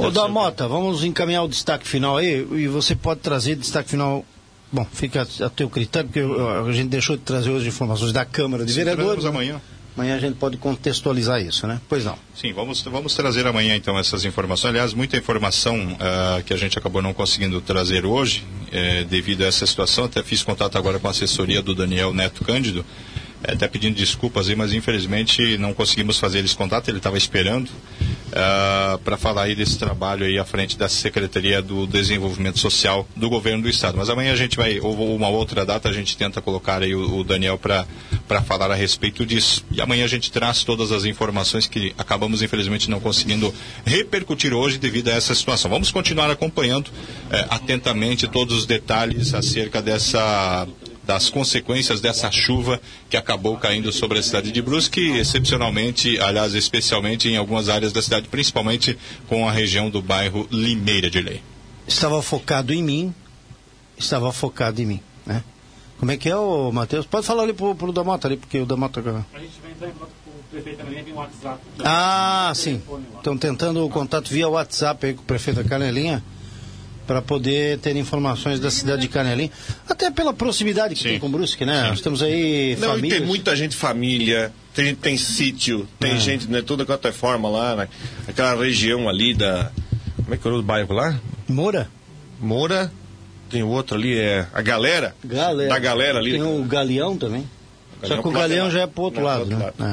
Ô, 0.00 0.04
ser- 0.06 0.12
Damota, 0.12 0.66
vamos 0.68 1.04
encaminhar 1.04 1.44
o 1.44 1.48
destaque 1.48 1.86
final 1.86 2.16
aí. 2.16 2.46
E 2.52 2.66
você 2.68 2.94
pode 2.94 3.20
trazer 3.20 3.56
destaque 3.56 3.90
final. 3.90 4.24
Bom, 4.72 4.86
fica 4.92 5.26
a 5.40 5.50
teu 5.50 5.68
critério, 5.68 6.08
porque 6.08 6.22
uh, 6.22 6.66
a 6.68 6.72
gente 6.72 6.88
deixou 6.88 7.16
de 7.16 7.22
trazer 7.22 7.50
hoje 7.50 7.68
informações 7.68 8.12
da 8.12 8.24
Câmara 8.24 8.64
de 8.64 8.72
Sim, 8.72 8.84
Vereadores. 8.84 9.24
amanhã. 9.24 9.60
Amanhã 9.96 10.14
a 10.14 10.20
gente 10.20 10.36
pode 10.36 10.56
contextualizar 10.56 11.42
isso, 11.42 11.66
né? 11.66 11.80
Pois 11.88 12.04
não. 12.04 12.16
Sim, 12.34 12.52
vamos, 12.52 12.80
vamos 12.82 13.12
trazer 13.14 13.44
amanhã 13.46 13.74
então 13.74 13.98
essas 13.98 14.24
informações. 14.24 14.70
Aliás, 14.70 14.94
muita 14.94 15.16
informação 15.16 15.96
ah, 15.98 16.40
que 16.46 16.54
a 16.54 16.56
gente 16.56 16.78
acabou 16.78 17.02
não 17.02 17.12
conseguindo 17.12 17.60
trazer 17.60 18.06
hoje, 18.06 18.44
eh, 18.70 19.04
devido 19.10 19.42
a 19.42 19.46
essa 19.46 19.66
situação. 19.66 20.04
Até 20.04 20.22
fiz 20.22 20.44
contato 20.44 20.78
agora 20.78 21.00
com 21.00 21.08
a 21.08 21.10
assessoria 21.10 21.60
do 21.60 21.74
Daniel 21.74 22.14
Neto 22.14 22.44
Cândido, 22.44 22.86
eh, 23.42 23.52
até 23.52 23.66
pedindo 23.66 23.96
desculpas 23.96 24.48
aí, 24.48 24.54
mas 24.54 24.72
infelizmente 24.72 25.58
não 25.58 25.74
conseguimos 25.74 26.18
fazer 26.20 26.44
esse 26.44 26.56
contato. 26.56 26.88
Ele 26.88 26.98
estava 26.98 27.18
esperando 27.18 27.68
para 29.04 29.16
falar 29.16 29.44
aí 29.44 29.54
desse 29.54 29.78
trabalho 29.78 30.24
aí 30.24 30.38
à 30.38 30.44
frente 30.44 30.76
da 30.78 30.88
Secretaria 30.88 31.60
do 31.60 31.86
Desenvolvimento 31.86 32.58
Social 32.58 33.06
do 33.16 33.28
Governo 33.28 33.62
do 33.62 33.68
Estado. 33.68 33.96
Mas 33.96 34.08
amanhã 34.08 34.32
a 34.32 34.36
gente 34.36 34.56
vai, 34.56 34.78
ou 34.80 35.14
uma 35.14 35.28
outra 35.28 35.64
data, 35.64 35.88
a 35.88 35.92
gente 35.92 36.16
tenta 36.16 36.40
colocar 36.40 36.82
aí 36.82 36.94
o, 36.94 37.18
o 37.18 37.24
Daniel 37.24 37.58
para 37.58 37.86
falar 38.42 38.70
a 38.70 38.74
respeito 38.74 39.26
disso. 39.26 39.64
E 39.70 39.80
amanhã 39.80 40.04
a 40.04 40.08
gente 40.08 40.30
traz 40.30 40.64
todas 40.64 40.92
as 40.92 41.04
informações 41.04 41.66
que 41.66 41.94
acabamos, 41.98 42.42
infelizmente, 42.42 42.90
não 42.90 43.00
conseguindo 43.00 43.52
repercutir 43.84 44.54
hoje 44.54 44.78
devido 44.78 45.08
a 45.08 45.12
essa 45.12 45.34
situação. 45.34 45.70
Vamos 45.70 45.90
continuar 45.90 46.30
acompanhando 46.30 46.90
eh, 47.30 47.46
atentamente 47.50 48.28
todos 48.28 48.56
os 48.56 48.66
detalhes 48.66 49.34
acerca 49.34 49.82
dessa 49.82 50.66
das 51.10 51.28
consequências 51.28 52.00
dessa 52.00 52.30
chuva 52.30 52.80
que 53.08 53.16
acabou 53.16 53.56
caindo 53.56 53.90
sobre 53.90 54.20
a 54.20 54.22
cidade 54.22 54.52
de 54.52 54.62
Brusque, 54.62 55.18
excepcionalmente, 55.18 56.20
aliás, 56.20 56.54
especialmente 56.54 57.28
em 57.28 57.36
algumas 57.36 57.68
áreas 57.68 57.92
da 57.92 58.00
cidade, 58.00 58.28
principalmente 58.28 58.96
com 59.26 59.48
a 59.48 59.50
região 59.50 59.90
do 59.90 60.00
bairro 60.00 60.46
Limeira 60.52 61.10
de 61.10 61.20
Lei. 61.20 61.42
Estava 61.84 62.22
focado 62.22 62.72
em 62.72 62.80
mim. 62.80 63.12
Estava 63.98 64.32
focado 64.32 64.80
em 64.80 64.86
mim, 64.86 65.00
né? 65.26 65.42
Como 65.98 66.12
é 66.12 66.16
que 66.16 66.28
é, 66.28 66.36
ô 66.36 66.70
Matheus? 66.70 67.06
Pode 67.06 67.26
falar 67.26 67.42
ali 67.42 67.54
pro, 67.54 67.74
pro 67.74 67.90
Damota 67.90 68.28
ali, 68.28 68.36
porque 68.36 68.60
o 68.60 68.64
Damota... 68.64 69.00
A 69.00 69.38
gente 69.40 69.60
vai 69.60 69.72
entrar 69.72 69.88
em 69.88 69.92
contato 69.92 70.12
com 70.24 70.30
o 70.30 71.84
Ah, 71.84 72.52
sim. 72.54 72.80
Estão 73.16 73.36
tentando 73.36 73.84
o 73.84 73.90
contato 73.90 74.28
via 74.30 74.48
WhatsApp 74.48 75.06
aí 75.06 75.14
com 75.14 75.22
o 75.22 75.24
prefeito 75.24 75.60
da 75.60 75.68
Canelinha 75.68 76.22
para 77.10 77.20
poder 77.20 77.76
ter 77.78 77.96
informações 77.96 78.60
da 78.60 78.70
cidade 78.70 79.02
de 79.02 79.08
Canelinha, 79.08 79.50
até 79.88 80.12
pela 80.12 80.32
proximidade 80.32 80.94
que 80.94 81.02
Sim. 81.02 81.08
tem 81.08 81.18
com 81.18 81.28
Brusque, 81.28 81.66
né? 81.66 81.88
Nós 81.88 82.00
temos 82.00 82.22
aí 82.22 82.76
Não, 82.78 82.90
famílias. 82.90 83.18
tem 83.18 83.26
muita 83.26 83.56
gente 83.56 83.74
família, 83.74 84.52
tem 84.72 84.84
gente 84.84 84.96
que 84.98 85.02
tem 85.02 85.16
sítio, 85.16 85.88
tem 85.98 86.12
Ah. 86.12 86.16
gente, 86.18 86.46
né, 86.46 86.62
toda 86.62 86.86
quanto 86.86 87.08
é 87.08 87.10
forma 87.10 87.48
lá, 87.48 87.74
né, 87.74 87.88
aquela 88.28 88.54
região 88.54 89.08
ali 89.08 89.34
da. 89.34 89.72
Como 90.22 90.32
é 90.32 90.36
que 90.36 90.46
é 90.46 90.50
o 90.52 90.62
bairro 90.62 90.94
lá? 90.94 91.18
Moura? 91.48 91.88
Moura. 92.40 92.92
Tem 93.50 93.64
o 93.64 93.68
outro 93.70 93.96
ali, 93.96 94.16
é. 94.16 94.46
A 94.54 94.62
galera. 94.62 95.12
Galera. 95.24 95.68
Da 95.70 95.78
galera 95.80 96.18
ali. 96.20 96.30
Tem 96.30 96.42
o 96.44 96.62
Galeão 96.62 97.16
também. 97.16 97.44
Galeão 98.00 98.16
Só 98.16 98.22
que 98.22 98.28
o 98.28 98.30
lado 98.30 98.40
Galeão 98.40 98.68
de 98.68 98.72
já 98.74 98.78
lá. 98.78 98.84
é 98.84 98.86
pro 98.86 99.02
outro 99.02 99.20
Não, 99.20 99.26
lado, 99.26 99.46
pro 99.46 99.56
né? 99.58 99.64
outro 99.66 99.84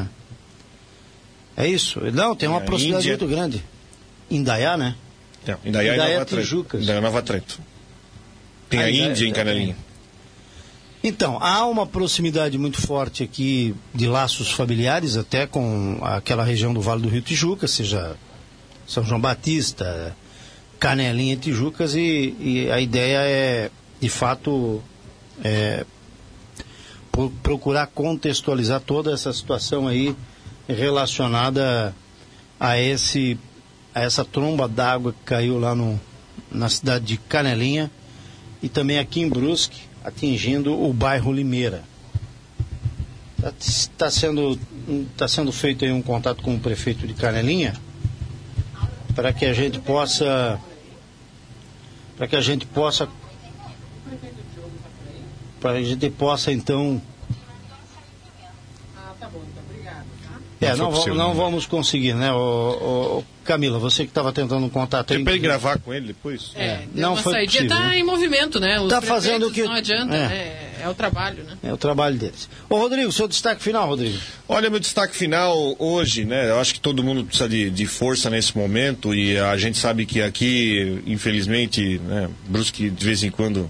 É. 1.58 1.64
É 1.66 1.68
isso. 1.68 2.00
Não, 2.14 2.36
tem 2.36 2.48
uma 2.48 2.60
É, 2.60 2.64
proximidade 2.64 3.08
Índia. 3.10 3.18
muito 3.18 3.36
grande. 3.36 3.64
Indaiá, 4.30 4.78
né? 4.78 4.94
Não, 5.52 5.60
Indaiá, 5.66 5.94
Indaiá 5.94 6.10
é 6.10 6.14
Nova 6.14 6.26
Trento. 6.26 6.44
Tijucas. 6.44 6.84
Indaiá 6.84 6.98
e 6.98 7.02
Nova 7.02 7.22
Trento. 7.22 7.60
Tem 8.70 8.80
Ah, 8.80 8.84
a 8.84 8.92
Indaiá 8.92 9.10
Índia 9.12 9.26
em. 9.28 9.34
Canelinha. 9.34 9.76
Então, 11.04 11.38
há 11.42 11.66
uma 11.66 11.86
proximidade 11.86 12.58
muito 12.58 12.82
forte 12.82 13.24
aqui 13.24 13.74
de 13.94 14.08
laços 14.08 14.50
familiares, 14.52 15.16
até 15.16 15.46
com 15.46 16.00
aquela 16.02 16.44
região 16.44 16.74
do 16.74 16.82
Vale 16.82 17.02
do 17.04 17.08
Rio 17.10 17.22
Tijuca, 17.22 17.68
seja 17.68 18.16
São 18.88 19.04
João 19.04 19.22
Batista, 19.22 20.16
Canelinha 20.80 21.36
e 21.36 21.38
Tijucas, 21.38 21.94
e, 21.96 22.36
e 22.40 22.72
a 22.72 22.80
ideia 22.82 23.20
é, 23.20 23.70
de 24.02 24.10
fato, 24.10 24.82
é, 25.44 25.86
pro- 27.12 27.30
procurar 27.44 27.88
contextualizar 27.88 28.82
toda 28.82 29.14
essa 29.14 29.32
situação 29.32 29.88
aí 29.88 30.16
relacionada 30.68 31.96
a 32.60 32.78
esse 32.80 33.38
essa 34.02 34.24
tromba 34.24 34.68
d'água 34.68 35.14
que 35.14 35.20
caiu 35.26 35.60
lá 35.60 35.74
no, 35.74 36.00
na 36.52 36.70
cidade 36.70 37.06
de 37.06 37.18
Canelinha 37.18 37.92
e 38.62 38.70
também 38.70 39.00
aqui 39.00 39.22
em 39.22 39.30
Brusque, 39.30 39.82
atingindo 40.04 40.74
o 40.74 40.92
bairro 40.94 41.32
Limeira. 41.32 41.84
Está 43.60 44.10
sendo, 44.10 44.60
tá 45.16 45.28
sendo 45.28 45.52
feito 45.52 45.86
um 45.86 46.02
contato 46.02 46.42
com 46.42 46.56
o 46.56 46.60
prefeito 46.60 47.08
de 47.08 47.14
Canelinha 47.14 47.74
para 49.16 49.34
que 49.34 49.46
a 49.46 49.54
gente 49.54 49.80
possa 49.80 50.60
para 52.16 52.28
que 52.28 52.36
a 52.36 52.42
gente 52.42 52.68
possa 52.68 53.08
para 55.60 55.74
que 55.74 55.80
a 55.80 55.84
gente 55.84 56.10
possa 56.12 56.52
então 56.52 57.02
É, 58.96 60.47
Não 60.60 60.70
foi 60.70 60.78
não, 60.78 60.92
possível, 60.92 61.16
não 61.16 61.30
né? 61.30 61.36
vamos 61.36 61.66
conseguir, 61.66 62.14
né, 62.14 62.32
ô, 62.34 63.20
ô, 63.20 63.24
Camila? 63.44 63.80
Você 63.80 64.04
que 64.04 64.10
estava 64.10 64.32
tentando 64.34 64.66
um 64.66 64.70
contato 64.70 65.14
aí. 65.14 65.24
Tem 65.24 65.34
ele 65.34 65.42
gravar 65.42 65.80
com 65.80 65.94
ele 65.94 66.08
depois? 66.08 66.52
É, 66.56 66.80
deu 66.94 67.02
não 67.02 67.16
foi 67.16 67.34
saidinha, 67.34 67.64
possível, 67.64 67.84
tá 67.84 67.90
né? 67.90 68.00
em 68.00 68.04
movimento, 68.04 68.60
né? 68.60 68.80
Os 68.80 68.90
Tá 68.90 69.02
fazendo 69.02 69.48
o 69.48 69.52
que- 69.52 69.64
Não 69.64 69.72
adianta, 69.72 70.16
é. 70.16 70.28
né? 70.28 70.68
É 70.84 70.88
o 70.90 70.94
trabalho, 70.94 71.44
né? 71.44 71.58
É 71.64 71.74
o 71.74 71.78
trabalho 71.78 72.18
deles. 72.18 72.48
Ô, 72.70 72.78
Rodrigo, 72.78 73.12
seu 73.12 73.28
destaque 73.28 73.64
final, 73.64 73.88
Rodrigo. 73.88 74.18
Olha, 74.48 74.70
meu 74.70 74.80
destaque 74.80 75.16
final 75.16 75.76
hoje, 75.80 76.24
né? 76.24 76.50
Eu 76.50 76.60
acho 76.60 76.74
que 76.74 76.80
todo 76.80 77.04
mundo 77.04 77.24
precisa 77.26 77.50
de, 77.50 77.70
de 77.70 77.86
força 77.88 78.30
nesse 78.30 78.56
momento 78.56 79.14
e 79.14 79.38
a 79.38 79.58
gente 79.58 79.78
sabe 79.78 80.06
que 80.06 80.22
aqui, 80.22 81.02
infelizmente, 81.08 82.00
né, 82.04 82.30
Brusque 82.48 82.90
de 82.90 83.06
vez 83.06 83.24
em 83.24 83.32
quando 83.32 83.70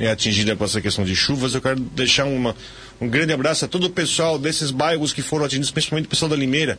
é 0.00 0.10
atingida 0.10 0.54
por 0.56 0.64
essa 0.64 0.80
questão 0.80 1.04
de 1.04 1.14
chuvas. 1.14 1.54
Eu 1.54 1.60
quero 1.62 1.80
deixar 1.80 2.24
uma, 2.24 2.54
um 3.00 3.08
grande 3.08 3.32
abraço 3.32 3.64
a 3.64 3.68
todo 3.68 3.84
o 3.84 3.90
pessoal 3.90 4.38
desses 4.38 4.70
bairros 4.70 5.12
que 5.12 5.22
foram 5.22 5.44
atingidos, 5.44 5.70
principalmente 5.70 6.06
o 6.06 6.08
pessoal 6.08 6.28
da 6.28 6.36
Limeira. 6.36 6.78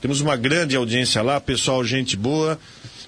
Temos 0.00 0.20
uma 0.20 0.36
grande 0.36 0.76
audiência 0.76 1.22
lá, 1.22 1.40
pessoal, 1.40 1.82
gente 1.82 2.16
boa, 2.16 2.58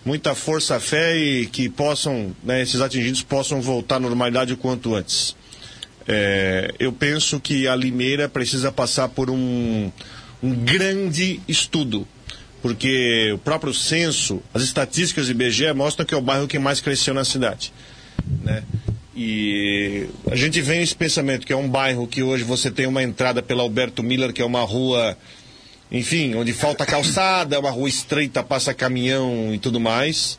muita 0.04 0.34
força, 0.34 0.80
fé 0.80 1.16
e 1.16 1.46
que 1.46 1.68
possam, 1.68 2.34
né, 2.42 2.62
esses 2.62 2.80
atingidos 2.80 3.22
possam 3.22 3.60
voltar 3.60 3.96
à 3.96 4.00
normalidade 4.00 4.54
o 4.54 4.56
quanto 4.56 4.94
antes. 4.94 5.36
É, 6.08 6.72
eu 6.78 6.92
penso 6.92 7.40
que 7.40 7.68
a 7.68 7.76
Limeira 7.76 8.28
precisa 8.28 8.72
passar 8.72 9.08
por 9.08 9.28
um, 9.28 9.90
um 10.42 10.54
grande 10.54 11.40
estudo, 11.46 12.06
porque 12.62 13.32
o 13.34 13.38
próprio 13.38 13.74
censo, 13.74 14.40
as 14.54 14.62
estatísticas 14.62 15.26
do 15.26 15.32
IBGE 15.32 15.72
mostram 15.74 16.06
que 16.06 16.14
é 16.14 16.16
o 16.16 16.22
bairro 16.22 16.48
que 16.48 16.58
mais 16.58 16.80
cresceu 16.80 17.12
na 17.12 17.24
cidade. 17.24 17.72
Né? 18.42 18.62
E 19.16 20.06
a 20.30 20.36
gente 20.36 20.60
vem 20.60 20.82
esse 20.82 20.94
pensamento 20.94 21.46
que 21.46 21.52
é 21.52 21.56
um 21.56 21.68
bairro 21.68 22.06
que 22.06 22.22
hoje 22.22 22.44
você 22.44 22.70
tem 22.70 22.86
uma 22.86 23.02
entrada 23.02 23.42
pela 23.42 23.62
Alberto 23.62 24.02
Miller, 24.02 24.32
que 24.32 24.42
é 24.42 24.44
uma 24.44 24.60
rua, 24.62 25.16
enfim, 25.90 26.34
onde 26.34 26.52
falta 26.52 26.84
calçada, 26.84 27.56
é 27.56 27.58
uma 27.58 27.70
rua 27.70 27.88
estreita, 27.88 28.42
passa 28.42 28.74
caminhão 28.74 29.54
e 29.54 29.58
tudo 29.58 29.80
mais 29.80 30.38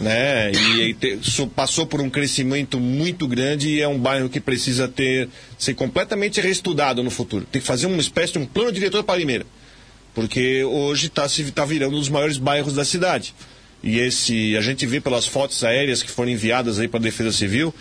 né? 0.00 0.50
E, 0.52 0.80
aí 0.82 0.94
te- 0.94 1.18
passou 1.54 1.86
por 1.86 2.00
um 2.00 2.08
crescimento 2.08 2.80
muito 2.80 3.28
grande 3.28 3.68
e 3.68 3.80
é 3.80 3.86
um 3.86 3.98
bairro 3.98 4.28
que 4.28 4.40
precisa 4.40 4.88
ter 4.88 5.28
ser 5.58 5.74
completamente 5.74 6.40
reestudado 6.40 7.02
no 7.02 7.10
futuro. 7.10 7.46
Tem 7.50 7.60
que 7.60 7.66
fazer 7.66 7.86
uma 7.86 8.00
espécie 8.00 8.32
de 8.32 8.38
um 8.38 8.46
plano 8.46 8.72
diretor 8.72 9.04
para 9.04 9.18
Limeira, 9.18 9.44
porque 10.14 10.64
hoje 10.64 11.08
está 11.08 11.28
se 11.28 11.44
tá 11.52 11.64
virando 11.64 11.96
um 11.96 12.00
dos 12.00 12.08
maiores 12.08 12.38
bairros 12.38 12.72
da 12.74 12.84
cidade. 12.84 13.34
E 13.82 13.98
esse 13.98 14.56
a 14.56 14.60
gente 14.60 14.84
vê 14.86 15.00
pelas 15.00 15.26
fotos 15.26 15.62
aéreas 15.64 16.02
que 16.02 16.10
foram 16.10 16.30
enviadas 16.30 16.78
aí 16.78 16.88
para 16.88 16.98
a 16.98 17.02
Defesa 17.02 17.32
Civil 17.32 17.74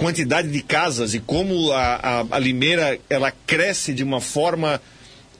quantidade 0.00 0.48
de 0.48 0.62
casas 0.62 1.12
e 1.12 1.20
como 1.20 1.72
a, 1.72 2.22
a, 2.22 2.26
a 2.30 2.38
Limeira 2.38 2.98
ela 3.10 3.30
cresce 3.30 3.92
de 3.92 4.02
uma 4.02 4.18
forma 4.18 4.80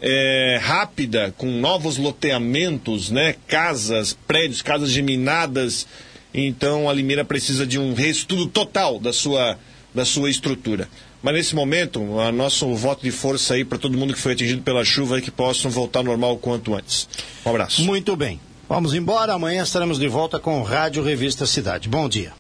é, 0.03 0.59
rápida, 0.61 1.35
com 1.39 1.47
novos 1.47 1.97
loteamentos, 1.97 3.11
né? 3.11 3.37
casas, 3.49 4.13
prédios, 4.13 4.61
casas 4.61 4.91
geminadas. 4.91 5.87
Então 6.35 6.91
a 6.91 6.93
Limeira 6.93 7.25
precisa 7.25 7.67
de 7.67 7.79
um 7.79 7.95
reestudo 7.95 8.47
total 8.47 8.99
da 9.01 9.15
sua, 9.15 9.59
da 9.95 10.05
sua 10.05 10.29
estrutura. 10.29 10.87
Mas 11.23 11.35
nesse 11.35 11.55
momento, 11.55 11.99
o 11.99 12.31
nosso 12.31 12.75
voto 12.75 13.03
de 13.03 13.11
força 13.11 13.55
aí 13.55 13.65
para 13.65 13.79
todo 13.79 13.97
mundo 13.97 14.13
que 14.13 14.21
foi 14.21 14.35
atingido 14.35 14.61
pela 14.61 14.85
chuva 14.85 15.19
e 15.19 15.23
que 15.23 15.31
possam 15.31 15.71
voltar 15.71 16.01
ao 16.01 16.05
normal 16.05 16.35
o 16.35 16.39
quanto 16.39 16.75
antes. 16.75 17.09
Um 17.47 17.49
abraço. 17.49 17.83
Muito 17.83 18.15
bem. 18.15 18.39
Vamos 18.69 18.93
embora. 18.93 19.33
Amanhã 19.33 19.63
estaremos 19.63 19.99
de 19.99 20.07
volta 20.07 20.39
com 20.39 20.61
o 20.61 20.63
Rádio 20.63 21.03
Revista 21.03 21.47
Cidade. 21.47 21.89
Bom 21.89 22.07
dia. 22.11 22.33